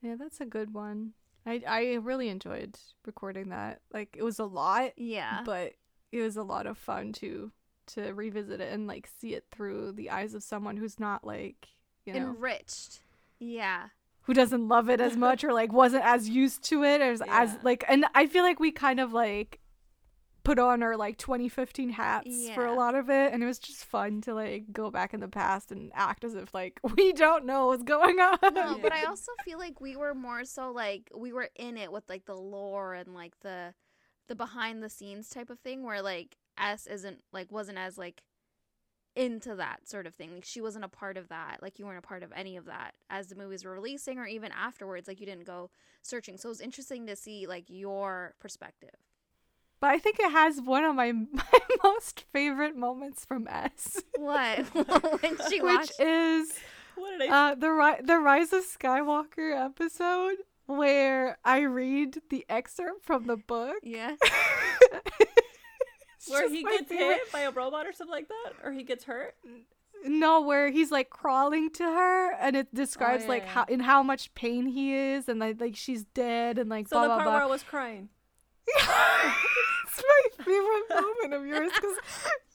Yeah, 0.01 0.15
that's 0.17 0.39
a 0.41 0.45
good 0.45 0.73
one. 0.73 1.13
I 1.45 1.61
I 1.67 1.93
really 1.95 2.29
enjoyed 2.29 2.77
recording 3.05 3.49
that. 3.49 3.81
Like 3.93 4.15
it 4.17 4.23
was 4.23 4.39
a 4.39 4.45
lot, 4.45 4.91
Yeah. 4.97 5.41
but 5.45 5.73
it 6.11 6.21
was 6.21 6.37
a 6.37 6.43
lot 6.43 6.67
of 6.67 6.77
fun 6.77 7.13
to 7.13 7.51
to 7.87 8.13
revisit 8.13 8.61
it 8.61 8.71
and 8.71 8.87
like 8.87 9.09
see 9.19 9.33
it 9.33 9.45
through 9.51 9.91
the 9.93 10.09
eyes 10.11 10.33
of 10.33 10.43
someone 10.43 10.77
who's 10.77 10.99
not 10.99 11.25
like, 11.25 11.67
you 12.05 12.13
know, 12.13 12.19
Enriched. 12.29 13.01
Yeah. 13.39 13.87
Who 14.31 14.35
doesn't 14.35 14.69
love 14.69 14.89
it 14.89 15.01
as 15.01 15.17
much 15.17 15.43
or 15.43 15.51
like 15.51 15.73
wasn't 15.73 16.01
as 16.05 16.29
used 16.29 16.63
to 16.63 16.85
it 16.85 17.01
as 17.01 17.21
as 17.27 17.57
like 17.63 17.83
and 17.89 18.05
I 18.15 18.27
feel 18.27 18.43
like 18.43 18.61
we 18.61 18.71
kind 18.71 19.01
of 19.01 19.11
like 19.11 19.59
put 20.45 20.57
on 20.57 20.81
our 20.81 20.95
like 20.95 21.17
2015 21.17 21.89
hats 21.89 22.49
for 22.55 22.65
a 22.65 22.73
lot 22.73 22.95
of 22.95 23.09
it 23.09 23.33
and 23.33 23.43
it 23.43 23.45
was 23.45 23.59
just 23.59 23.83
fun 23.83 24.21
to 24.21 24.33
like 24.33 24.71
go 24.71 24.89
back 24.89 25.13
in 25.13 25.19
the 25.19 25.27
past 25.27 25.69
and 25.69 25.91
act 25.93 26.23
as 26.23 26.33
if 26.33 26.53
like 26.53 26.79
we 26.95 27.11
don't 27.11 27.45
know 27.45 27.67
what's 27.67 27.83
going 27.83 28.21
on. 28.21 28.37
No, 28.53 28.79
but 28.81 28.93
I 28.93 29.03
also 29.03 29.33
feel 29.43 29.59
like 29.59 29.81
we 29.81 29.97
were 29.97 30.15
more 30.15 30.45
so 30.45 30.71
like 30.71 31.11
we 31.13 31.33
were 31.33 31.49
in 31.57 31.77
it 31.77 31.91
with 31.91 32.05
like 32.07 32.25
the 32.25 32.33
lore 32.33 32.93
and 32.93 33.13
like 33.13 33.37
the 33.41 33.73
the 34.29 34.35
behind 34.35 34.81
the 34.81 34.89
scenes 34.89 35.27
type 35.27 35.49
of 35.49 35.59
thing 35.59 35.83
where 35.83 36.01
like 36.01 36.37
S 36.57 36.87
isn't 36.87 37.19
like 37.33 37.51
wasn't 37.51 37.79
as 37.79 37.97
like 37.97 38.23
into 39.15 39.55
that 39.55 39.87
sort 39.87 40.07
of 40.07 40.15
thing. 40.15 40.33
Like 40.33 40.45
she 40.45 40.61
wasn't 40.61 40.85
a 40.85 40.89
part 40.89 41.17
of 41.17 41.27
that. 41.29 41.59
Like 41.61 41.79
you 41.79 41.85
weren't 41.85 41.99
a 41.99 42.07
part 42.07 42.23
of 42.23 42.31
any 42.35 42.55
of 42.57 42.65
that 42.65 42.93
as 43.09 43.27
the 43.27 43.35
movies 43.35 43.65
were 43.65 43.71
releasing 43.71 44.17
or 44.19 44.25
even 44.25 44.51
afterwards. 44.51 45.07
Like 45.07 45.19
you 45.19 45.25
didn't 45.25 45.45
go 45.45 45.69
searching. 46.01 46.37
So 46.37 46.47
it 46.49 46.51
was 46.51 46.61
interesting 46.61 47.05
to 47.07 47.15
see 47.15 47.45
like 47.47 47.65
your 47.67 48.33
perspective. 48.39 48.95
But 49.79 49.89
I 49.89 49.97
think 49.99 50.19
it 50.19 50.31
has 50.31 50.61
one 50.61 50.83
of 50.83 50.95
my 50.95 51.11
my 51.31 51.59
most 51.83 52.25
favorite 52.31 52.75
moments 52.75 53.25
from 53.25 53.47
S, 53.49 54.01
What? 54.17 54.59
when 55.21 55.37
she 55.49 55.59
which 55.61 55.91
is 55.99 56.53
What 56.95 57.17
did 57.19 57.29
I? 57.29 57.51
uh 57.51 57.55
the 57.55 57.69
ri- 57.71 58.01
the 58.03 58.17
Rise 58.19 58.53
of 58.53 58.63
Skywalker 58.65 59.53
episode 59.65 60.37
where 60.67 61.37
I 61.43 61.61
read 61.61 62.19
the 62.29 62.45
excerpt 62.47 63.03
from 63.03 63.25
the 63.27 63.35
book. 63.35 63.75
Yeah. 63.83 64.15
It's 66.21 66.29
where 66.29 66.47
he 66.49 66.63
gets 66.63 66.87
favorite- 66.87 67.15
hit 67.17 67.31
by 67.31 67.39
a 67.41 67.51
robot 67.51 67.87
or 67.87 67.93
something 67.93 68.13
like 68.13 68.27
that, 68.27 68.53
or 68.63 68.71
he 68.71 68.83
gets 68.83 69.05
hurt. 69.05 69.35
No, 70.05 70.41
where 70.41 70.69
he's 70.71 70.91
like 70.91 71.09
crawling 71.09 71.69
to 71.71 71.83
her, 71.83 72.33
and 72.33 72.55
it 72.55 72.73
describes 72.73 73.23
yeah, 73.23 73.29
like 73.29 73.43
yeah. 73.43 73.49
how 73.49 73.63
in 73.65 73.79
how 73.81 74.01
much 74.03 74.33
pain 74.35 74.65
he 74.67 74.93
is, 74.95 75.27
and 75.29 75.39
like 75.39 75.59
like 75.59 75.75
she's 75.75 76.03
dead, 76.05 76.57
and 76.57 76.69
like 76.69 76.87
So 76.87 76.95
blah 76.97 77.03
the 77.03 77.09
part 77.09 77.23
blah. 77.23 77.33
where 77.33 77.41
I 77.43 77.45
was 77.47 77.63
crying. 77.63 78.09
it's 78.67 80.03
my 80.03 80.43
favorite 80.43 81.01
moment 81.01 81.33
of 81.33 81.45
yours 81.45 81.71
because 81.73 81.97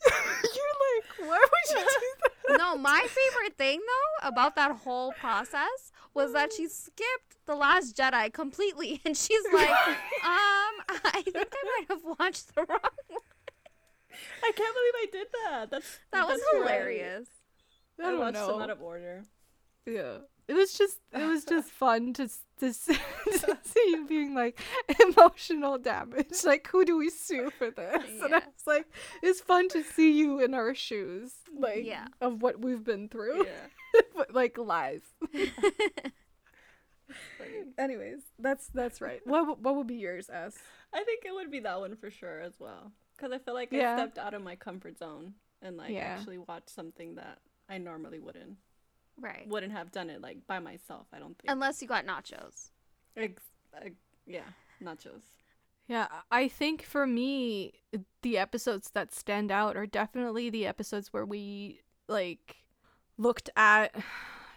you're 0.43 0.77
like, 0.87 1.29
why 1.29 1.39
would 1.45 1.79
you 1.81 1.87
do 1.87 2.07
that? 2.49 2.59
no, 2.59 2.77
my 2.77 3.01
favorite 3.09 3.57
thing 3.59 3.81
though 3.81 4.29
about 4.29 4.55
that 4.57 4.73
whole 4.79 5.13
process 5.13 5.93
was 6.15 6.33
that 6.33 6.53
she 6.53 6.67
skipped 6.69 7.37
the 7.47 7.55
Last 7.55 7.97
Jedi 7.97 8.33
completely, 8.33 9.01
and 9.05 9.17
she's 9.17 9.45
like, 9.53 9.69
um, 9.69 10.75
I 11.05 11.23
think 11.25 11.37
I 11.53 11.79
might 11.79 11.87
have 11.91 12.19
watched 12.19 12.55
the 12.55 12.63
wrong 12.63 12.79
one. 13.09 13.21
I 14.43 14.53
can't 14.55 14.75
believe 14.75 14.95
I 14.95 15.07
did 15.13 15.27
that. 15.45 15.71
That's 15.71 15.99
That 16.13 16.27
was 16.29 16.39
that's 16.41 16.53
right. 16.55 16.63
hilarious. 16.63 17.29
I 18.01 18.03
I, 18.03 18.11
don't 18.11 18.21
watched 18.21 18.35
know. 18.35 18.49
them 18.49 18.63
out 18.63 18.71
of 18.71 18.83
order. 18.83 19.25
Yeah. 19.87 20.19
It 20.49 20.55
was 20.55 20.75
just 20.75 20.99
it 21.13 21.27
was 21.27 21.45
just 21.45 21.71
fun 21.71 22.13
to 22.15 22.29
to, 22.61 22.67
s- 22.67 22.87
to 23.41 23.59
see 23.65 23.85
you 23.91 24.07
being 24.07 24.35
like 24.35 24.59
emotional 25.01 25.77
damage. 25.79 26.45
Like 26.45 26.69
who 26.69 26.85
do 26.85 26.97
we 26.99 27.11
sue 27.11 27.51
for 27.51 27.71
this? 27.71 28.05
And 28.23 28.35
I 28.35 28.39
was 28.39 28.67
like, 28.67 28.87
it's 29.23 29.41
fun 29.41 29.69
to 29.71 29.83
see 29.83 30.13
you 30.13 30.41
in 30.41 30.55
our 30.55 30.75
shoes, 30.75 31.33
like 31.59 31.85
Yeah. 31.85 32.07
of 32.21 32.43
what 32.43 32.61
we've 32.61 32.85
been 32.85 33.09
through, 33.09 33.45
Yeah. 33.47 34.01
but 34.17 34.33
like 34.35 34.57
live. 34.57 35.03
Anyways, 37.79 38.21
that's 38.39 38.69
that's 38.69 39.01
right. 39.01 39.21
What 39.25 39.41
w- 39.41 39.59
what 39.61 39.77
would 39.77 39.87
be 39.87 39.97
yours, 39.97 40.29
S? 40.33 40.57
I 40.93 41.05
think 41.05 41.25
it 41.25 41.33
would 41.35 41.51
be 41.51 41.61
that 41.61 41.79
one 41.79 41.95
for 41.97 42.11
sure 42.11 42.41
as 42.41 42.55
well. 42.59 42.93
Because 43.17 43.33
I 43.33 43.39
feel 43.39 43.55
like 43.55 43.73
Yeah. 43.73 43.95
I 43.95 43.97
stepped 43.97 44.19
out 44.19 44.35
of 44.35 44.43
my 44.43 44.57
comfort 44.57 44.99
zone 44.99 45.35
and 45.63 45.77
like 45.77 45.91
Yeah. 45.91 46.17
actually 46.19 46.39
watched 46.39 46.71
something 46.71 47.15
that 47.17 47.39
I 47.69 47.79
normally 47.79 48.19
wouldn't 48.19 48.59
Right. 49.19 49.49
wouldn't 49.49 49.73
have 49.73 49.91
done 49.93 50.11
it 50.11 50.21
like 50.21 50.47
by 50.47 50.59
myself. 50.59 51.07
I 51.13 51.19
don't 51.19 51.37
think. 51.39 51.51
Unless 51.51 51.81
you 51.81 51.89
got 51.89 52.05
nachos. 52.05 52.71
Ex- 53.17 53.43
uh, 53.75 53.89
yeah, 54.27 54.45
nachos. 54.83 55.23
Yeah, 55.89 56.09
I 56.31 56.49
think 56.49 56.83
for 56.83 57.07
me, 57.07 57.73
the 58.23 58.37
episodes 58.37 58.91
that 58.91 59.15
stand 59.15 59.51
out 59.53 59.77
are 59.77 59.87
definitely 59.87 60.51
the 60.51 60.67
episodes 60.67 61.13
where 61.13 61.25
we 61.25 61.81
like 62.09 62.57
looked 63.17 63.49
at 63.57 63.95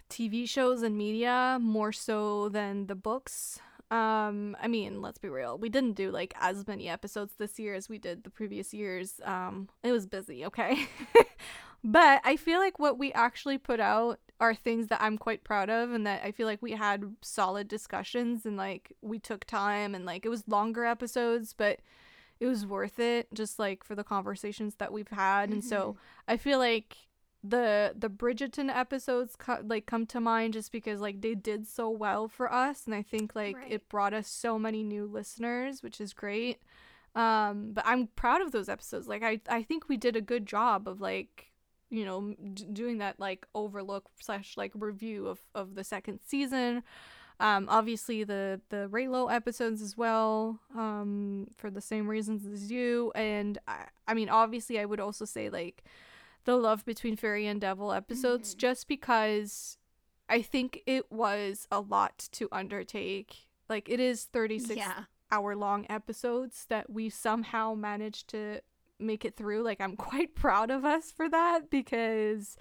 TV 0.10 0.49
shows 0.49 0.81
and 0.81 0.98
media 0.98 1.57
more 1.61 1.91
so 1.94 2.49
than 2.49 2.88
the 2.88 2.95
books. 2.95 3.60
Um, 3.91 4.55
I 4.61 4.67
mean, 4.67 5.01
let's 5.01 5.17
be 5.17 5.29
real. 5.29 5.57
We 5.57 5.69
didn't 5.69 5.93
do 5.93 6.11
like 6.11 6.33
as 6.39 6.67
many 6.67 6.87
episodes 6.87 7.33
this 7.37 7.57
year 7.57 7.73
as 7.73 7.89
we 7.89 7.97
did 7.97 8.23
the 8.23 8.29
previous 8.29 8.73
years. 8.73 9.19
Um, 9.23 9.69
it 9.83 9.91
was 9.91 10.05
busy, 10.05 10.45
okay? 10.45 10.87
but 11.83 12.21
I 12.23 12.35
feel 12.35 12.59
like 12.59 12.77
what 12.77 12.99
we 12.99 13.11
actually 13.13 13.57
put 13.57 13.79
out 13.79 14.19
are 14.39 14.53
things 14.53 14.87
that 14.87 15.01
I'm 15.01 15.17
quite 15.17 15.43
proud 15.43 15.69
of 15.69 15.91
and 15.91 16.05
that 16.05 16.21
I 16.23 16.31
feel 16.31 16.47
like 16.47 16.61
we 16.61 16.73
had 16.73 17.15
solid 17.21 17.67
discussions 17.67 18.45
and 18.45 18.55
like 18.55 18.93
we 19.01 19.19
took 19.19 19.45
time 19.45 19.95
and 19.95 20.05
like 20.05 20.25
it 20.25 20.29
was 20.29 20.43
longer 20.47 20.85
episodes, 20.85 21.53
but 21.57 21.79
it 22.39 22.45
was 22.45 22.65
worth 22.65 22.99
it 22.99 23.27
just 23.33 23.59
like 23.59 23.83
for 23.83 23.95
the 23.95 24.03
conversations 24.03 24.75
that 24.75 24.93
we've 24.93 25.09
had. 25.09 25.49
And 25.49 25.63
so 25.63 25.97
I 26.27 26.37
feel 26.37 26.57
like 26.57 26.95
the 27.43 27.93
the 27.97 28.09
Bridgerton 28.09 28.69
episodes 28.75 29.35
co- 29.37 29.61
like 29.65 29.85
come 29.85 30.05
to 30.07 30.19
mind 30.19 30.53
just 30.53 30.71
because 30.71 30.99
like 30.99 31.21
they 31.21 31.35
did 31.35 31.67
so 31.67 31.89
well 31.89 32.27
for 32.27 32.51
us 32.51 32.85
and 32.85 32.93
I 32.93 33.01
think 33.01 33.33
like 33.35 33.55
Right. 33.55 33.71
it 33.71 33.87
brought 33.89 34.13
us 34.13 34.27
so 34.27 34.59
many 34.59 34.83
new 34.83 35.05
listeners, 35.05 35.81
which 35.81 36.01
is 36.01 36.13
great. 36.13 36.59
Um 37.15 37.71
but 37.73 37.85
I'm 37.87 38.07
proud 38.15 38.41
of 38.41 38.51
those 38.51 38.67
episodes. 38.69 39.07
Like 39.07 39.23
I 39.23 39.39
I 39.49 39.63
think 39.63 39.87
we 39.87 39.97
did 39.97 40.15
a 40.15 40.21
good 40.21 40.45
job 40.45 40.87
of 40.87 40.99
like 41.01 41.51
you 41.89 42.05
know 42.05 42.35
d- 42.53 42.65
doing 42.71 42.97
that 42.99 43.19
like 43.19 43.47
overlook 43.55 44.09
slash 44.19 44.55
like 44.57 44.71
review 44.75 45.27
of 45.27 45.39
of 45.55 45.75
the 45.75 45.83
second 45.83 46.19
season 46.25 46.83
um 47.39 47.65
obviously 47.69 48.23
the 48.23 48.61
the 48.69 48.87
Reylo 48.91 49.33
episodes 49.33 49.81
as 49.81 49.97
well 49.97 50.59
um 50.77 51.47
for 51.57 51.71
the 51.71 51.81
same 51.81 52.07
reasons 52.07 52.45
as 52.45 52.69
you 52.69 53.11
and 53.15 53.57
i 53.67 53.85
i 54.07 54.13
mean 54.13 54.29
obviously 54.29 54.77
i 54.77 54.85
would 54.85 54.99
also 54.99 55.25
say 55.25 55.49
like 55.49 55.83
the 56.45 56.55
love 56.55 56.85
between 56.85 57.15
fairy 57.15 57.45
and 57.45 57.61
devil 57.61 57.91
episodes 57.91 58.51
mm-hmm. 58.51 58.59
just 58.59 58.87
because 58.87 59.77
i 60.27 60.41
think 60.41 60.81
it 60.85 61.11
was 61.11 61.67
a 61.71 61.79
lot 61.79 62.27
to 62.31 62.47
undertake 62.51 63.47
like 63.69 63.89
it 63.89 63.99
is 63.99 64.25
36 64.25 64.75
Yeah. 64.75 65.03
hour 65.31 65.55
long 65.55 65.85
episodes 65.89 66.65
that 66.69 66.89
we 66.89 67.09
somehow 67.09 67.75
managed 67.75 68.27
to 68.29 68.61
make 68.99 69.25
it 69.25 69.35
through. 69.35 69.63
Like, 69.63 69.81
I'm 69.81 69.95
quite 70.09 70.35
proud 70.35 70.69
of 70.71 70.85
us 70.85 71.11
for 71.11 71.29
that 71.29 71.69
because 71.69 72.57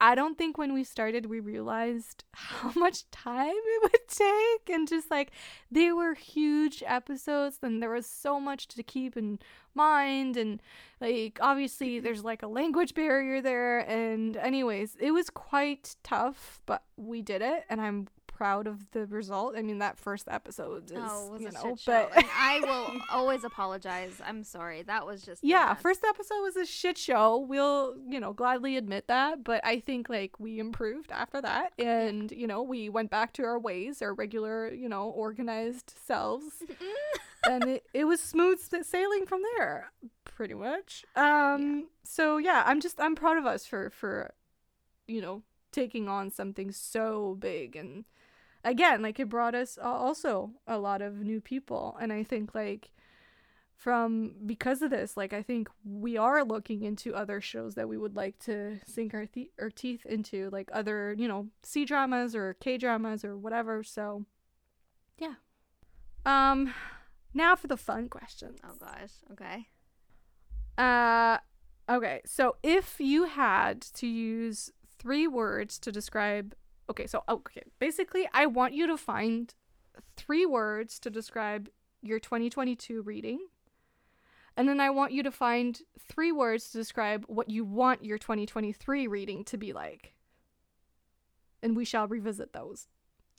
I 0.00 0.14
don't 0.14 0.36
think 0.36 0.58
when 0.58 0.72
we 0.72 0.84
started 0.84 1.26
we 1.26 1.40
realized 1.40 2.24
how 2.34 2.72
much 2.74 3.10
time 3.10 3.54
it 3.54 3.82
would 3.82 4.08
take. 4.08 4.74
And 4.74 4.88
just 4.88 5.10
like, 5.10 5.30
they 5.70 5.92
were 5.92 6.14
huge 6.14 6.82
episodes, 6.86 7.58
and 7.62 7.82
there 7.82 7.90
was 7.90 8.06
so 8.06 8.40
much 8.40 8.68
to 8.68 8.82
keep 8.82 9.16
in 9.16 9.38
mind. 9.74 10.36
And 10.36 10.60
like, 11.00 11.38
obviously, 11.40 11.96
mm-hmm. 11.96 12.04
there's 12.04 12.24
like 12.24 12.42
a 12.42 12.48
language 12.48 12.94
barrier 12.94 13.40
there. 13.40 13.78
And, 13.80 14.36
anyways, 14.36 14.96
it 15.00 15.12
was 15.12 15.30
quite 15.30 15.96
tough, 16.02 16.60
but 16.66 16.82
we 16.96 17.22
did 17.22 17.42
it, 17.42 17.64
and 17.68 17.80
I'm 17.80 18.08
proud 18.42 18.66
of 18.66 18.90
the 18.90 19.06
result. 19.06 19.54
I 19.56 19.62
mean, 19.62 19.78
that 19.78 19.96
first 19.96 20.26
episode 20.28 20.90
is, 20.90 20.98
Oh, 20.98 21.36
you 21.38 21.48
know, 21.52 21.76
but 21.86 22.10
I 22.36 22.58
will 22.58 23.00
always 23.08 23.44
apologize. 23.44 24.20
I'm 24.26 24.42
sorry. 24.42 24.82
That 24.82 25.06
was 25.06 25.22
just 25.22 25.44
yeah, 25.44 25.74
first 25.74 26.02
episode 26.04 26.42
was 26.42 26.56
a 26.56 26.66
shit 26.66 26.98
show. 26.98 27.38
We'll, 27.38 27.94
you 28.04 28.18
know, 28.18 28.32
gladly 28.32 28.76
admit 28.76 29.06
that, 29.06 29.44
but 29.44 29.64
I 29.64 29.78
think 29.78 30.08
like 30.08 30.40
we 30.40 30.58
improved 30.58 31.12
after 31.12 31.40
that 31.40 31.72
and, 31.78 32.32
you 32.32 32.48
know, 32.48 32.62
we 32.62 32.88
went 32.88 33.10
back 33.12 33.32
to 33.34 33.44
our 33.44 33.60
ways, 33.60 34.02
our 34.02 34.12
regular, 34.12 34.72
you 34.72 34.88
know, 34.88 35.04
organized 35.04 35.94
selves. 36.04 36.64
and 37.48 37.62
it, 37.62 37.84
it 37.94 38.06
was 38.06 38.20
smooth 38.20 38.58
sailing 38.84 39.24
from 39.24 39.42
there, 39.54 39.92
pretty 40.24 40.54
much. 40.54 41.04
Um 41.14 41.90
so 42.02 42.38
yeah, 42.38 42.64
I'm 42.66 42.80
just 42.80 43.00
I'm 43.00 43.14
proud 43.14 43.38
of 43.38 43.46
us 43.46 43.66
for 43.66 43.90
for 43.90 44.34
you 45.06 45.20
know, 45.20 45.42
taking 45.70 46.08
on 46.08 46.30
something 46.30 46.72
so 46.72 47.36
big 47.40 47.76
and 47.76 48.04
again, 48.64 49.02
like 49.02 49.18
it 49.20 49.28
brought 49.28 49.54
us 49.54 49.78
also 49.82 50.52
a 50.66 50.78
lot 50.78 51.02
of 51.02 51.16
new 51.20 51.40
people 51.40 51.96
and 52.00 52.12
I 52.12 52.22
think 52.22 52.54
like 52.54 52.92
from 53.82 54.34
because 54.46 54.80
of 54.80 54.90
this 54.90 55.16
like 55.16 55.32
i 55.32 55.42
think 55.42 55.68
we 55.84 56.16
are 56.16 56.44
looking 56.44 56.84
into 56.84 57.16
other 57.16 57.40
shows 57.40 57.74
that 57.74 57.88
we 57.88 57.98
would 57.98 58.14
like 58.14 58.38
to 58.38 58.78
sink 58.86 59.12
our, 59.12 59.26
th- 59.26 59.50
our 59.60 59.70
teeth 59.70 60.06
into 60.06 60.48
like 60.50 60.70
other 60.72 61.16
you 61.18 61.26
know 61.26 61.48
c 61.64 61.84
dramas 61.84 62.36
or 62.36 62.54
k 62.60 62.78
dramas 62.78 63.24
or 63.24 63.36
whatever 63.36 63.82
so 63.82 64.24
yeah 65.18 65.34
um 66.24 66.72
now 67.34 67.56
for 67.56 67.66
the 67.66 67.76
fun 67.76 68.08
questions 68.08 68.60
Oh 68.62 68.76
gosh. 68.78 69.10
Okay. 69.32 69.66
uh 70.78 71.38
okay 71.90 72.20
so 72.24 72.54
if 72.62 73.00
you 73.00 73.24
had 73.24 73.80
to 73.80 74.06
use 74.06 74.70
three 74.96 75.26
words 75.26 75.80
to 75.80 75.90
describe 75.90 76.54
okay 76.90 77.06
so 77.06 77.22
okay. 77.28 77.62
Basically 77.78 78.28
i 78.32 78.46
want 78.46 78.74
you 78.74 78.86
to 78.86 78.96
find 78.96 79.54
three 80.16 80.46
words 80.46 80.98
to 81.00 81.10
describe 81.10 81.68
your 82.02 82.18
2022 82.18 83.02
reading. 83.02 83.38
And 84.56 84.68
then 84.68 84.80
i 84.80 84.90
want 84.90 85.12
you 85.12 85.22
to 85.22 85.30
find 85.30 85.80
three 85.98 86.32
words 86.32 86.70
to 86.70 86.78
describe 86.78 87.24
what 87.26 87.48
you 87.48 87.64
want 87.64 88.04
your 88.04 88.18
2023 88.18 89.06
reading 89.06 89.44
to 89.44 89.56
be 89.56 89.72
like. 89.72 90.14
And 91.62 91.76
we 91.76 91.84
shall 91.84 92.08
revisit 92.08 92.52
those 92.52 92.88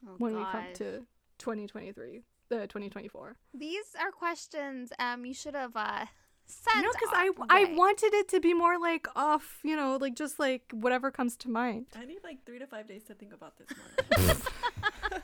Oh, 0.05 0.15
when 0.17 0.35
we 0.35 0.43
come 0.43 0.65
to 0.73 1.05
2023 1.37 2.23
uh, 2.51 2.55
2024 2.55 3.35
These 3.53 3.95
are 3.99 4.11
questions 4.11 4.91
um 4.99 5.25
you 5.25 5.33
should 5.33 5.55
have 5.55 5.75
uh 5.75 6.05
sent. 6.45 6.83
no 6.85 6.91
because 6.91 7.09
I, 7.13 7.29
our 7.39 7.45
I 7.49 7.73
wanted 7.73 8.13
it 8.13 8.27
to 8.29 8.39
be 8.39 8.53
more 8.53 8.77
like 8.79 9.07
off 9.15 9.59
you 9.63 9.75
know 9.75 9.97
like 9.99 10.15
just 10.15 10.39
like 10.39 10.63
whatever 10.71 11.09
comes 11.11 11.35
to 11.37 11.49
mind 11.49 11.87
I 11.95 12.05
need 12.05 12.19
like 12.23 12.45
three 12.45 12.59
to 12.59 12.67
five 12.67 12.87
days 12.87 13.03
to 13.05 13.13
think 13.13 13.33
about 13.33 13.53
this 13.57 13.67
one. 13.69 14.37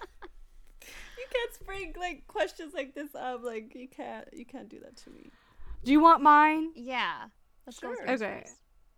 you 1.17 1.25
can't 1.31 1.53
spring 1.53 1.93
like 1.99 2.25
questions 2.27 2.73
like 2.73 2.95
this 2.95 3.13
up. 3.15 3.43
Like 3.43 3.73
you 3.75 3.87
can't 3.87 4.27
you 4.33 4.45
can't 4.45 4.69
do 4.69 4.79
that 4.81 4.95
to 4.97 5.09
me. 5.11 5.29
do 5.83 5.91
you 5.91 5.99
want 5.99 6.21
mine 6.23 6.71
Yeah. 6.75 7.25
Let's 7.65 7.79
go 7.79 7.93
Sure. 7.93 8.05
yours 8.07 8.21
Okay. 8.21 8.41
first. 8.43 8.55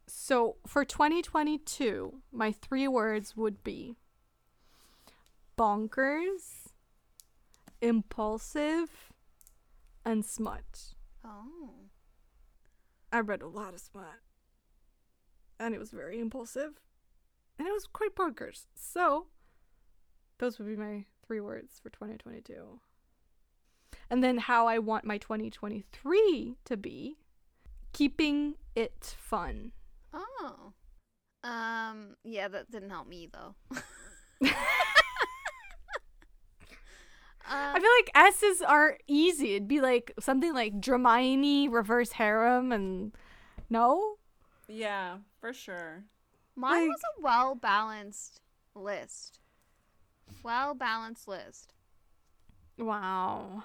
So 0.08 0.58
for 0.68 0.84
2022, 0.86 2.22
my 2.32 2.52
three 2.52 2.88
words 2.88 3.36
would 3.38 3.64
be 3.64 3.96
bonkers, 5.58 6.68
impulsive, 7.82 9.12
and 10.06 10.26
smut. 10.26 10.96
Oh. 11.24 11.70
I 13.12 13.20
read 13.20 13.42
a 13.42 13.48
lot 13.48 13.74
of 13.74 13.80
smut. 13.80 14.20
And 15.60 15.76
it 15.76 15.80
was 15.80 15.92
very 15.92 16.20
impulsive. 16.20 16.80
And 17.60 17.68
it 17.68 17.74
was 17.74 17.86
quite 17.86 18.16
bonkers. 18.16 18.66
So 18.74 19.28
those 20.40 20.58
would 20.58 20.68
be 20.68 20.76
my 20.76 21.06
three 21.26 21.40
words 21.40 21.80
for 21.82 21.90
2022. 21.90 22.80
And 24.10 24.24
then 24.24 24.38
how 24.38 24.68
I 24.68 24.80
want 24.80 25.06
my 25.06 25.18
2023 25.18 26.56
to 26.66 26.78
be 26.78 27.18
keeping 27.94 28.56
it 28.76 29.16
fun. 29.18 29.72
Oh. 30.14 30.74
Um. 31.44 32.16
Yeah, 32.24 32.48
that 32.48 32.72
didn't 32.72 32.90
help 32.90 33.08
me 33.08 33.30
though. 33.32 33.56
I 37.54 37.80
feel 37.80 37.90
like 38.00 38.12
S's 38.34 38.62
are 38.62 38.98
easy. 39.08 39.56
It'd 39.56 39.68
be 39.68 39.82
like 39.82 40.14
something 40.20 40.54
like 40.54 40.80
Dramione, 40.80 41.72
reverse 41.72 42.14
harem, 42.14 42.72
and 42.72 43.12
no? 43.70 44.16
Yeah, 44.68 45.18
for 45.40 45.54
sure. 45.54 46.04
mine 46.56 46.82
like- 46.82 46.90
was 46.90 47.02
a 47.18 47.22
well 47.22 47.56
balanced 47.56 48.42
list. 48.76 49.40
Well 50.44 50.74
balanced 50.74 51.28
list. 51.28 51.74
Wow. 52.78 53.64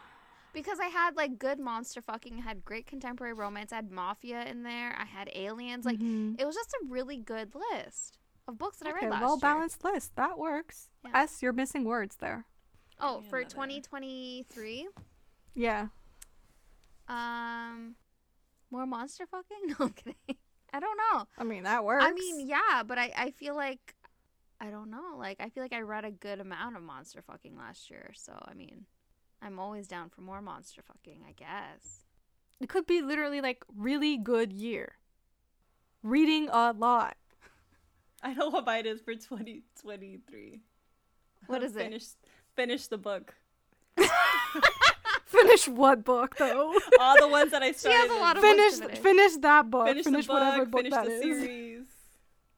Because 0.52 0.78
I 0.80 0.86
had 0.86 1.16
like 1.16 1.38
good 1.38 1.58
monster 1.60 2.00
fucking, 2.00 2.38
I 2.38 2.40
had 2.42 2.64
great 2.64 2.86
contemporary 2.86 3.34
romance, 3.34 3.72
I 3.72 3.76
had 3.76 3.90
mafia 3.90 4.44
in 4.44 4.62
there, 4.62 4.96
I 4.98 5.04
had 5.04 5.30
aliens. 5.34 5.84
Like 5.84 5.98
Mhm. 5.98 6.40
it 6.40 6.46
was 6.46 6.54
just 6.54 6.72
a 6.72 6.86
really 6.88 7.18
good 7.18 7.54
list 7.54 8.18
of 8.48 8.56
books 8.58 8.78
that 8.78 8.88
I 8.88 8.92
read 8.92 9.10
last 9.10 9.20
well 9.22 9.34
year. 9.36 9.40
balanced 9.40 9.84
list. 9.84 10.16
That 10.16 10.38
works. 10.38 10.88
Yeah. 11.04 11.10
S, 11.22 11.42
you're 11.42 11.52
missing 11.52 11.84
words 11.84 12.16
there. 12.16 12.46
Oh, 13.00 13.20
for 13.28 13.38
another- 13.38 13.50
2023, 13.54 14.88
Yeah. 15.54 15.88
um, 17.08 17.94
more 18.70 18.86
monster 18.86 19.26
fucking. 19.26 19.56
No, 19.78 19.86
I'm 19.86 19.92
kidding. 19.92 20.14
I 20.72 20.80
don't 20.80 20.98
know. 20.98 21.26
I 21.38 21.44
mean, 21.44 21.62
that 21.64 21.84
works. 21.84 22.04
I 22.04 22.12
mean, 22.12 22.46
yeah, 22.46 22.82
but 22.84 22.98
I 22.98 23.12
I 23.16 23.30
feel 23.30 23.54
like 23.54 23.94
I 24.60 24.70
don't 24.70 24.90
know. 24.90 25.16
Like 25.16 25.38
I 25.40 25.48
feel 25.48 25.62
like 25.62 25.72
I 25.72 25.80
read 25.80 26.04
a 26.04 26.10
good 26.10 26.40
amount 26.40 26.76
of 26.76 26.82
monster 26.82 27.22
fucking 27.22 27.56
last 27.56 27.88
year. 27.90 28.10
So 28.14 28.32
I 28.46 28.54
mean, 28.54 28.84
I'm 29.40 29.58
always 29.58 29.86
down 29.86 30.10
for 30.10 30.22
more 30.22 30.42
monster 30.42 30.82
fucking. 30.82 31.22
I 31.26 31.32
guess. 31.32 32.04
it 32.60 32.68
could 32.68 32.86
be 32.86 33.02
literally 33.02 33.40
like 33.40 33.64
really 33.74 34.16
good 34.18 34.52
year. 34.52 34.96
Reading 36.02 36.48
a 36.52 36.72
lot. 36.72 37.16
I 38.22 38.28
don't 38.34 38.38
know 38.38 38.48
what 38.50 38.66
mine 38.66 38.86
is 38.86 39.00
for 39.00 39.14
2023. 39.14 40.60
What 41.46 41.62
is 41.62 41.76
it? 41.76 41.78
finish, 41.78 42.04
Finish 42.56 42.88
the 42.88 42.98
book. 42.98 43.34
Finish 45.26 45.68
what 45.68 46.04
book 46.04 46.36
though? 46.36 46.72
All 47.00 47.16
the 47.20 47.28
ones 47.28 47.50
that 47.50 47.62
I 47.62 47.68
She 47.72 47.78
started. 47.78 47.98
has 47.98 48.10
a 48.10 48.14
lot 48.14 48.36
of 48.36 48.42
finish 48.42 48.78
books 48.78 48.78
finish. 48.98 48.98
finish 49.00 49.36
that 49.42 49.70
book. 49.70 49.86
finish, 49.86 50.04
Finish, 50.04 50.26
the 50.26 50.32
book, 50.32 50.40
whatever 50.42 50.64
book 50.66 50.78
finish 50.80 50.92
that 50.94 51.04
the 51.04 51.10
is. 51.12 51.20
series. 51.22 51.82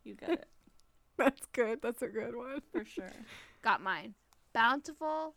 You 0.04 0.14
got 0.14 0.30
it 0.30 0.48
That's 1.18 1.42
good. 1.52 1.82
That's 1.82 2.02
a 2.02 2.06
good 2.08 2.36
one. 2.36 2.60
for 2.70 2.84
sure. 2.84 3.10
Got 3.62 3.80
mine. 3.82 4.14
Bountiful 4.52 5.34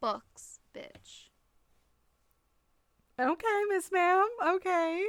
books, 0.00 0.60
bitch. 0.74 1.28
Okay, 3.20 3.62
Miss 3.68 3.90
Ma'am. 3.92 4.26
Okay. 4.46 5.04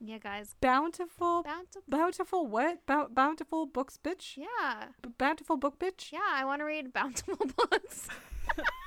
Yeah, 0.00 0.18
guys. 0.18 0.54
Bountiful. 0.60 1.42
Bountiful. 1.44 1.82
Bountiful 1.86 2.46
what? 2.46 2.86
Bou- 2.86 3.08
bountiful 3.10 3.66
books, 3.66 3.98
bitch. 4.02 4.36
Yeah. 4.38 4.86
B- 5.02 5.10
bountiful 5.18 5.58
book, 5.58 5.78
bitch. 5.78 6.10
Yeah, 6.10 6.20
I 6.26 6.44
want 6.46 6.60
to 6.60 6.64
read 6.64 6.92
bountiful 6.92 7.36
books. 7.56 8.08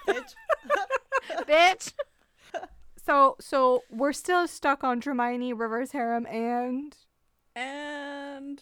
Bitch. 0.07 0.33
bitch. 1.47 1.93
So, 3.05 3.35
so 3.39 3.83
we're 3.91 4.13
still 4.13 4.47
stuck 4.47 4.83
on 4.83 5.01
Dramione, 5.01 5.59
Reverse 5.59 5.91
Harem, 5.91 6.25
and 6.25 6.95
and 7.55 8.61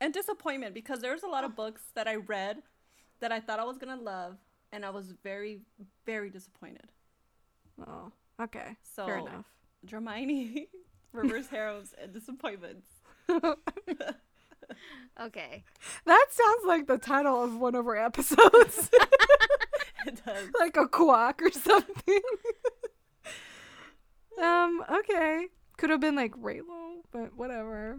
and 0.00 0.14
disappointment 0.14 0.74
because 0.74 1.00
there's 1.00 1.22
a 1.22 1.28
lot 1.28 1.44
of 1.44 1.56
books 1.56 1.82
that 1.94 2.06
I 2.06 2.16
read 2.16 2.62
that 3.20 3.32
I 3.32 3.40
thought 3.40 3.58
I 3.58 3.64
was 3.64 3.78
gonna 3.78 3.96
love, 4.00 4.36
and 4.72 4.84
I 4.84 4.90
was 4.90 5.12
very, 5.22 5.60
very 6.06 6.30
disappointed. 6.30 6.92
oh, 7.86 8.12
okay, 8.40 8.76
So 8.82 9.06
fair 9.06 9.18
enough. 9.18 9.46
Dramione, 9.86 10.68
reverse 11.12 11.48
harems, 11.48 11.94
and 12.00 12.12
disappointments. 12.12 12.86
Okay. 15.20 15.64
That 16.06 16.26
sounds 16.30 16.64
like 16.66 16.86
the 16.86 16.96
title 16.96 17.42
of 17.44 17.56
one 17.56 17.74
of 17.74 17.86
our 17.86 17.96
episodes, 17.96 18.90
It 20.06 20.20
does. 20.24 20.48
like 20.60 20.76
a 20.76 20.86
quack 20.88 21.40
or 21.42 21.50
something. 21.50 22.20
um, 24.42 24.82
okay, 24.90 25.46
could 25.76 25.90
have 25.90 26.00
been 26.00 26.16
like 26.16 26.32
Reylo, 26.32 27.02
but 27.10 27.36
whatever. 27.36 27.98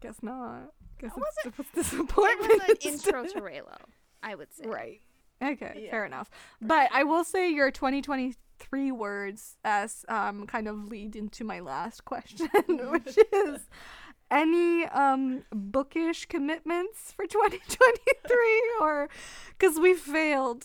Guess 0.00 0.16
not. 0.22 0.72
Guess 0.98 1.12
That 1.14 1.22
it's, 1.46 1.56
wasn't- 1.56 1.58
it's 1.58 1.68
It 1.68 1.74
disappointment. 1.96 2.52
was 2.52 2.68
an 2.70 2.76
intro 2.92 3.24
to 3.26 3.40
Reylo, 3.40 3.76
I 4.22 4.34
would 4.34 4.52
say. 4.52 4.64
Right. 4.66 5.00
Okay, 5.42 5.82
Yeah, 5.84 5.90
fair 5.90 6.04
enough. 6.04 6.30
But 6.60 6.88
I 6.92 7.02
will 7.02 7.24
say 7.24 7.50
your 7.50 7.72
2023 7.72 8.92
words 8.92 9.56
as 9.64 10.04
um 10.08 10.46
kind 10.46 10.68
of 10.68 10.84
lead 10.84 11.16
into 11.16 11.42
my 11.44 11.58
last 11.60 12.04
question, 12.04 12.48
which 12.68 13.18
is 13.32 13.68
any 14.30 14.84
um 14.86 15.42
bookish 15.52 16.26
commitments 16.26 17.10
for 17.12 17.26
2023 17.26 18.72
or 18.80 19.08
cuz 19.58 19.80
we 19.80 19.94
failed 19.94 20.64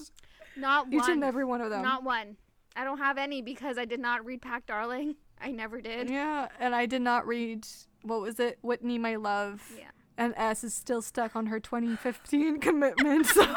Not 0.58 0.88
each 0.92 1.00
one. 1.02 1.12
and 1.12 1.24
every 1.24 1.46
one 1.46 1.62
of 1.62 1.70
them. 1.70 1.82
Not 1.84 2.04
one. 2.04 2.38
I 2.76 2.84
don't 2.84 2.98
have 3.00 3.18
any 3.18 3.42
because 3.42 3.78
I 3.78 3.86
did 3.86 4.00
not 4.00 4.26
read 4.26 4.42
Pack 4.42 4.66
Darling. 4.68 5.16
I 5.40 5.52
never 5.52 5.82
did. 5.82 6.10
yeah, 6.10 6.48
and 6.60 6.74
I 6.76 6.86
did 6.86 7.02
not 7.02 7.28
read 7.28 7.68
what 8.04 8.22
was 8.22 8.40
it? 8.40 8.58
Whitney 8.62 8.98
my 8.98 9.16
love. 9.18 9.62
Yeah. 9.78 9.90
And 10.18 10.34
S 10.36 10.64
is 10.64 10.74
still 10.74 11.02
stuck 11.02 11.36
on 11.36 11.48
her 11.48 11.60
2015 11.60 12.60
commitment. 12.62 13.26
So 13.28 13.46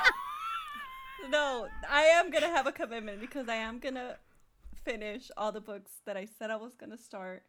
No, 1.29 1.69
I 1.89 2.03
am 2.03 2.31
gonna 2.31 2.49
have 2.49 2.67
a 2.67 2.73
commitment 2.73 3.21
because 3.21 3.49
I 3.49 3.57
am 3.57 3.79
gonna 3.79 4.17
finish 4.85 5.31
all 5.37 5.53
the 5.53 5.61
books 5.61 5.93
that 6.07 6.17
I 6.17 6.27
said 6.39 6.51
I 6.51 6.57
was 6.57 6.75
gonna 6.75 6.97
start, 6.99 7.45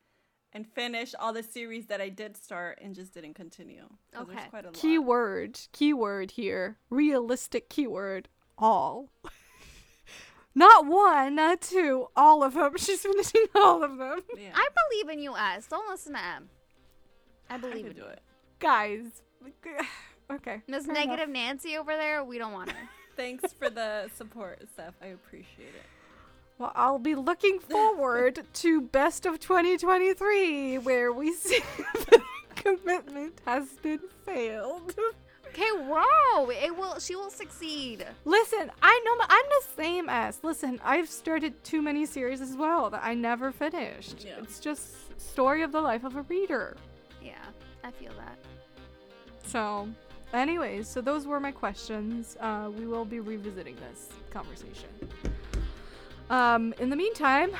and 0.53 0.67
finish 0.67 1.15
all 1.17 1.33
the 1.33 1.41
series 1.43 1.87
that 1.87 1.99
I 2.01 2.09
did 2.09 2.35
start 2.37 2.79
and 2.81 2.93
just 2.93 3.13
didn't 3.13 3.33
continue. 3.33 3.85
Okay. 4.15 4.33
There's 4.35 4.49
quite 4.49 4.63
a 4.65 4.67
lot. 4.67 4.75
keyword 4.75 5.59
keyword 5.71 6.31
here 6.31 6.77
realistic 6.89 7.69
keyword 7.69 8.27
all 8.57 9.09
not 10.55 10.85
one 10.85 11.35
not 11.35 11.61
two 11.61 12.07
all 12.15 12.43
of 12.43 12.53
them 12.53 12.73
she's 12.77 13.01
finishing 13.01 13.45
all 13.55 13.83
of 13.83 13.97
them 13.97 14.19
Yeah, 14.37 14.51
I 14.53 14.67
believe 14.89 15.09
in 15.17 15.23
you, 15.23 15.35
S. 15.35 15.67
Don't 15.67 15.89
listen 15.89 16.13
to 16.13 16.19
M. 16.23 16.49
I 17.49 17.55
I 17.55 17.57
believe 17.57 17.77
can 17.85 17.87
in 17.87 17.93
do 17.93 18.01
you. 18.01 18.07
it. 18.07 18.21
guys 18.59 19.21
okay 20.31 20.61
Miss 20.67 20.85
Negative 20.87 21.27
enough. 21.29 21.29
Nancy 21.29 21.77
over 21.77 21.95
there, 21.95 22.23
we 22.23 22.37
don't 22.37 22.53
want 22.53 22.71
her. 22.71 22.89
Thanks 23.17 23.53
for 23.53 23.69
the 23.69 24.09
support, 24.15 24.61
Steph. 24.73 24.93
I 25.01 25.07
appreciate 25.07 25.75
it. 25.75 25.85
well 26.57 26.71
i'll 26.75 26.99
be 26.99 27.15
looking 27.15 27.59
forward 27.73 28.43
to 28.53 28.81
best 28.81 29.25
of 29.25 29.39
2023 29.39 30.77
where 30.79 31.11
we 31.11 31.33
see 31.33 31.59
the 32.09 32.21
commitment 32.55 33.39
has 33.45 33.67
been 33.81 33.99
failed 34.25 34.95
Okay, 35.53 35.69
whoa! 35.85 36.49
It 36.49 36.75
will. 36.75 36.97
She 36.99 37.15
will 37.15 37.29
succeed. 37.29 38.05
Listen, 38.23 38.71
I 38.81 39.01
know 39.03 39.25
I'm 39.27 39.45
the 39.49 39.83
same 39.83 40.07
as. 40.07 40.39
Listen, 40.43 40.79
I've 40.83 41.09
started 41.09 41.61
too 41.65 41.81
many 41.81 42.05
series 42.05 42.39
as 42.39 42.55
well 42.55 42.89
that 42.89 43.01
I 43.03 43.13
never 43.13 43.51
finished. 43.51 44.23
Yeah. 44.25 44.35
It's 44.41 44.59
just 44.61 45.19
story 45.19 45.61
of 45.61 45.73
the 45.73 45.81
life 45.81 46.05
of 46.05 46.15
a 46.15 46.21
reader. 46.23 46.77
Yeah, 47.21 47.33
I 47.83 47.91
feel 47.91 48.13
that. 48.17 48.37
So, 49.45 49.89
anyways, 50.33 50.87
so 50.87 51.01
those 51.01 51.27
were 51.27 51.41
my 51.41 51.51
questions. 51.51 52.37
Uh, 52.39 52.69
we 52.77 52.87
will 52.87 53.05
be 53.05 53.19
revisiting 53.19 53.75
this 53.75 54.07
conversation. 54.31 54.89
Um, 56.29 56.73
in 56.79 56.89
the 56.89 56.95
meantime, 56.95 57.51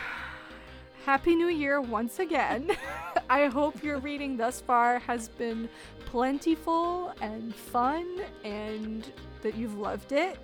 Happy 1.06 1.36
New 1.36 1.50
Year 1.50 1.82
once 1.82 2.20
again. 2.20 2.72
I 3.30 3.48
hope 3.48 3.84
your 3.84 3.98
reading 3.98 4.38
thus 4.38 4.62
far 4.62 5.00
has 5.00 5.28
been 5.28 5.68
plentiful 6.12 7.14
and 7.22 7.56
fun 7.56 8.06
and 8.44 9.10
that 9.42 9.56
you've 9.56 9.78
loved 9.78 10.12
it. 10.12 10.38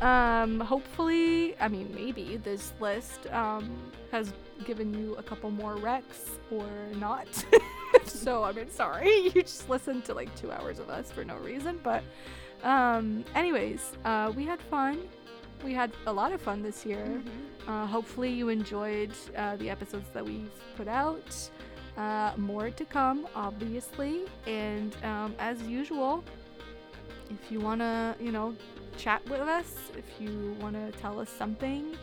Um, 0.00 0.60
hopefully, 0.60 1.54
I 1.60 1.68
mean, 1.68 1.92
maybe 1.94 2.38
this 2.38 2.72
list 2.80 3.26
um, 3.30 3.70
has 4.12 4.32
given 4.64 4.94
you 4.94 5.14
a 5.16 5.22
couple 5.22 5.50
more 5.50 5.76
recs 5.76 6.38
or 6.50 6.66
not. 6.96 7.28
so, 8.06 8.44
I 8.44 8.52
mean, 8.52 8.70
sorry, 8.70 9.14
you 9.34 9.42
just 9.42 9.68
listened 9.68 10.06
to 10.06 10.14
like 10.14 10.34
two 10.36 10.50
hours 10.50 10.78
of 10.78 10.88
us 10.88 11.12
for 11.12 11.22
no 11.22 11.36
reason. 11.36 11.78
But, 11.82 12.02
um, 12.62 13.22
anyways, 13.34 13.92
uh, 14.06 14.32
we 14.34 14.46
had 14.46 14.60
fun. 14.62 15.06
We 15.62 15.74
had 15.74 15.92
a 16.06 16.12
lot 16.12 16.32
of 16.32 16.40
fun 16.40 16.62
this 16.62 16.86
year. 16.86 17.04
Mm-hmm. 17.04 17.70
Uh, 17.70 17.86
hopefully, 17.86 18.32
you 18.32 18.48
enjoyed 18.48 19.12
uh, 19.36 19.56
the 19.56 19.68
episodes 19.68 20.08
that 20.14 20.24
we've 20.24 20.50
put 20.78 20.88
out. 20.88 21.50
Uh, 21.96 22.32
more 22.36 22.70
to 22.70 22.84
come, 22.84 23.26
obviously. 23.34 24.22
And 24.46 24.96
um, 25.04 25.34
as 25.38 25.62
usual, 25.62 26.24
if 27.30 27.50
you 27.50 27.60
want 27.60 27.80
to, 27.80 28.14
you 28.20 28.32
know, 28.32 28.54
chat 28.96 29.22
with 29.28 29.40
us, 29.40 29.74
if 29.96 30.04
you 30.20 30.56
want 30.60 30.74
to 30.74 30.98
tell 31.00 31.20
us 31.20 31.28
something, 31.30 31.96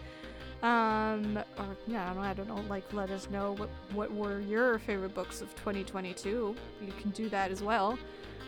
um, 0.64 1.38
or 1.58 1.78
yeah, 1.86 2.14
I 2.18 2.34
don't 2.34 2.48
know, 2.48 2.64
like 2.68 2.92
let 2.92 3.12
us 3.12 3.30
know 3.30 3.54
what 3.54 3.70
what 3.94 4.12
were 4.12 4.40
your 4.40 4.80
favorite 4.80 5.14
books 5.14 5.42
of 5.42 5.50
2022. 5.56 6.56
You 6.82 6.94
can 7.00 7.12
do 7.12 7.30
that 7.30 7.52
as 7.52 7.62
well. 7.62 7.98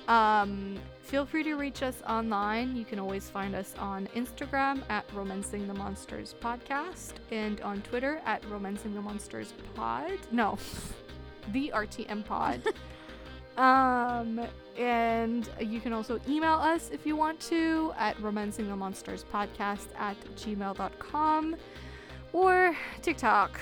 Um, 0.07 0.75
feel 1.03 1.23
free 1.23 1.43
to 1.43 1.53
reach 1.53 1.83
us 1.83 2.01
online. 2.09 2.75
You 2.75 2.83
can 2.83 2.97
always 2.97 3.29
find 3.29 3.53
us 3.53 3.75
on 3.77 4.07
Instagram 4.15 4.81
at 4.89 5.05
Romancing 5.13 5.67
the 5.67 5.73
Monsters 5.75 6.33
Podcast 6.41 7.13
and 7.29 7.61
on 7.61 7.83
Twitter 7.83 8.19
at 8.25 8.43
Romancing 8.49 8.95
the 8.95 9.01
Monsters 9.01 9.53
Pod. 9.75 10.17
No, 10.31 10.57
the 11.51 11.71
RTM 11.73 12.25
Pod. 12.25 12.61
um, 13.57 14.41
and 14.77 15.49
you 15.59 15.81
can 15.81 15.93
also 15.93 16.19
email 16.27 16.53
us 16.53 16.89
if 16.91 17.05
you 17.05 17.15
want 17.15 17.39
to 17.41 17.93
at 17.97 18.17
romancingthemonsterspodcast 18.17 19.87
at 19.97 20.17
gmail.com 20.35 21.55
or 22.33 22.75
TikTok, 23.01 23.59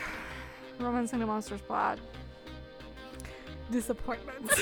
Romancing 0.80 1.20
the 1.20 1.26
Monsters 1.26 1.62
Pod. 1.62 2.00
Disappointments. 3.72 4.62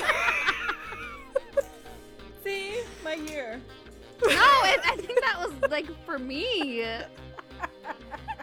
See, 2.44 2.80
my 3.04 3.14
year. 3.14 3.60
No, 4.24 4.30
it, 4.30 4.80
I 4.84 4.96
think 4.96 5.20
that 5.20 5.38
was 5.38 5.70
like 5.70 5.86
for 6.04 6.18
me. 6.18 6.84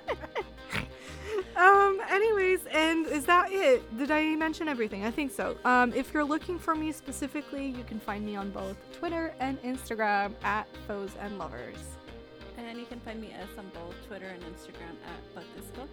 um 1.56 2.00
anyways 2.10 2.66
and 2.72 3.06
is 3.08 3.26
that 3.26 3.52
it? 3.52 3.98
Did 3.98 4.12
i 4.12 4.36
mention 4.36 4.68
everything? 4.68 5.06
I 5.06 5.12
think 5.12 5.32
so. 5.32 5.56
Um 5.66 5.94
if 5.94 6.14
you're 6.14 6.24
looking 6.24 6.58
for 6.58 6.76
me 6.76 6.92
specifically 6.92 7.68
you 7.68 7.84
can 7.84 8.00
find 8.00 8.26
me 8.26 8.36
on 8.36 8.50
both 8.52 8.78
twitter 8.94 9.34
and 9.40 9.62
instagram 9.64 10.34
at 10.44 10.68
foes 10.88 11.12
and 11.20 11.38
lovers. 11.38 11.78
And 12.58 12.80
you 12.80 12.86
can 12.86 13.00
find 13.02 13.20
me 13.22 13.34
as 13.38 13.50
on 13.58 13.70
both 13.74 13.96
Twitter 14.08 14.28
and 14.28 14.42
Instagram 14.44 14.96
at 15.06 15.36
But 15.36 15.44
This 15.56 15.66
Book. 15.72 15.90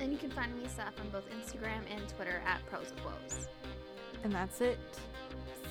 And 0.00 0.10
you 0.10 0.18
can 0.18 0.30
find 0.30 0.54
me, 0.56 0.64
Seth, 0.66 0.98
on 1.00 1.08
both 1.10 1.24
Instagram 1.30 1.80
and 1.94 2.06
Twitter 2.08 2.42
at 2.46 2.64
Pros 2.66 2.90
of 2.92 3.04
Woes. 3.04 3.48
and 4.24 4.32
that's 4.32 4.60
it. 4.60 4.78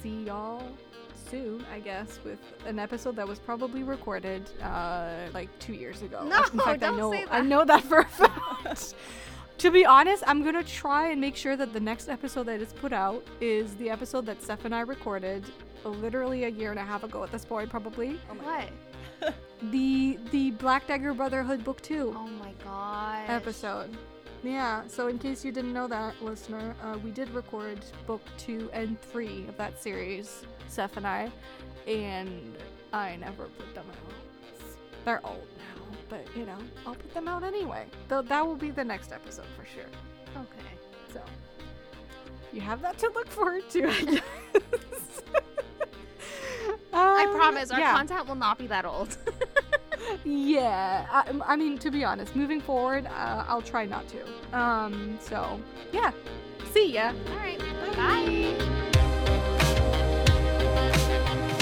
See 0.01 0.23
y'all 0.23 0.63
soon 1.29 1.63
i 1.73 1.79
guess 1.79 2.19
with 2.23 2.39
an 2.65 2.79
episode 2.79 3.15
that 3.15 3.27
was 3.27 3.39
probably 3.39 3.83
recorded 3.83 4.49
uh 4.61 5.09
like 5.33 5.49
two 5.59 5.73
years 5.73 6.01
ago 6.01 6.23
No, 6.27 6.37
in 6.43 6.59
fact 6.59 6.67
i 6.67 6.77
don't 6.77 6.97
know 6.97 7.11
say 7.11 7.25
i 7.29 7.39
that. 7.41 7.45
know 7.47 7.65
that 7.65 7.83
for 7.83 7.99
a 7.99 8.05
fact 8.05 8.95
to 9.57 9.71
be 9.71 9.85
honest 9.85 10.23
i'm 10.27 10.43
gonna 10.43 10.63
try 10.63 11.09
and 11.11 11.19
make 11.21 11.35
sure 11.35 11.55
that 11.55 11.73
the 11.73 11.79
next 11.79 12.09
episode 12.09 12.43
that 12.47 12.61
is 12.61 12.73
put 12.73 12.93
out 12.93 13.23
is 13.41 13.75
the 13.75 13.89
episode 13.89 14.25
that 14.25 14.41
steph 14.43 14.65
and 14.65 14.75
i 14.75 14.81
recorded 14.81 15.43
literally 15.83 16.45
a 16.45 16.49
year 16.49 16.71
and 16.71 16.79
a 16.79 16.83
half 16.83 17.03
ago 17.03 17.23
at 17.23 17.31
this 17.31 17.45
point 17.45 17.69
probably 17.69 18.19
Oh 18.31 18.33
my 18.35 18.67
What? 19.21 19.33
the 19.71 20.17
the 20.31 20.51
black 20.51 20.87
dagger 20.87 21.13
brotherhood 21.13 21.63
book 21.63 21.81
2 21.81 22.13
Oh 22.17 22.27
my 22.27 22.51
god. 22.63 23.29
episode 23.29 23.95
yeah 24.43 24.83
so 24.87 25.07
in 25.07 25.17
case 25.17 25.45
you 25.45 25.51
didn't 25.51 25.73
know 25.73 25.87
that 25.87 26.19
listener 26.21 26.75
uh, 26.83 26.97
we 27.03 27.11
did 27.11 27.29
record 27.31 27.79
book 28.05 28.21
two 28.37 28.69
and 28.73 28.99
three 29.01 29.45
of 29.47 29.57
that 29.57 29.81
series 29.81 30.43
Seth 30.75 30.97
and 30.97 31.07
I 31.07 31.31
and 31.87 32.55
I 32.91 33.15
never 33.15 33.45
put 33.45 33.73
them 33.73 33.85
out 33.89 34.13
they're 35.05 35.25
old 35.25 35.47
now 35.57 35.81
but 36.09 36.25
you 36.35 36.45
know 36.45 36.57
I'll 36.85 36.95
put 36.95 37.13
them 37.13 37.27
out 37.27 37.43
anyway 37.43 37.85
though 38.09 38.21
that 38.23 38.45
will 38.45 38.55
be 38.55 38.71
the 38.71 38.83
next 38.83 39.11
episode 39.13 39.45
for 39.57 39.65
sure 39.65 39.85
Okay. 40.35 40.75
so 41.13 41.21
you 42.51 42.59
have 42.61 42.81
that 42.81 42.97
to 42.99 43.09
look 43.15 43.27
forward 43.27 43.69
to 43.69 43.87
I 43.87 44.01
guess 44.03 44.21
I 46.93 47.25
Um, 47.25 47.35
promise 47.35 47.71
our 47.71 47.79
yeah. 47.79 47.93
content 47.93 48.27
will 48.27 48.35
not 48.35 48.57
be 48.57 48.67
that 48.67 48.85
old. 48.85 49.17
Yeah, 50.23 51.05
I, 51.11 51.53
I 51.53 51.55
mean, 51.55 51.79
to 51.79 51.89
be 51.89 52.03
honest, 52.03 52.35
moving 52.35 52.61
forward, 52.61 53.07
uh, 53.07 53.43
I'll 53.47 53.61
try 53.61 53.85
not 53.85 54.05
to. 54.09 54.57
Um, 54.57 55.17
so 55.19 55.59
yeah, 55.91 56.11
see 56.71 56.93
ya. 56.93 57.11
All 57.31 57.37
right. 57.37 57.57
Bye. 57.95 58.55
Bye 58.93 59.01
thank 61.23 61.49
you 61.49 61.54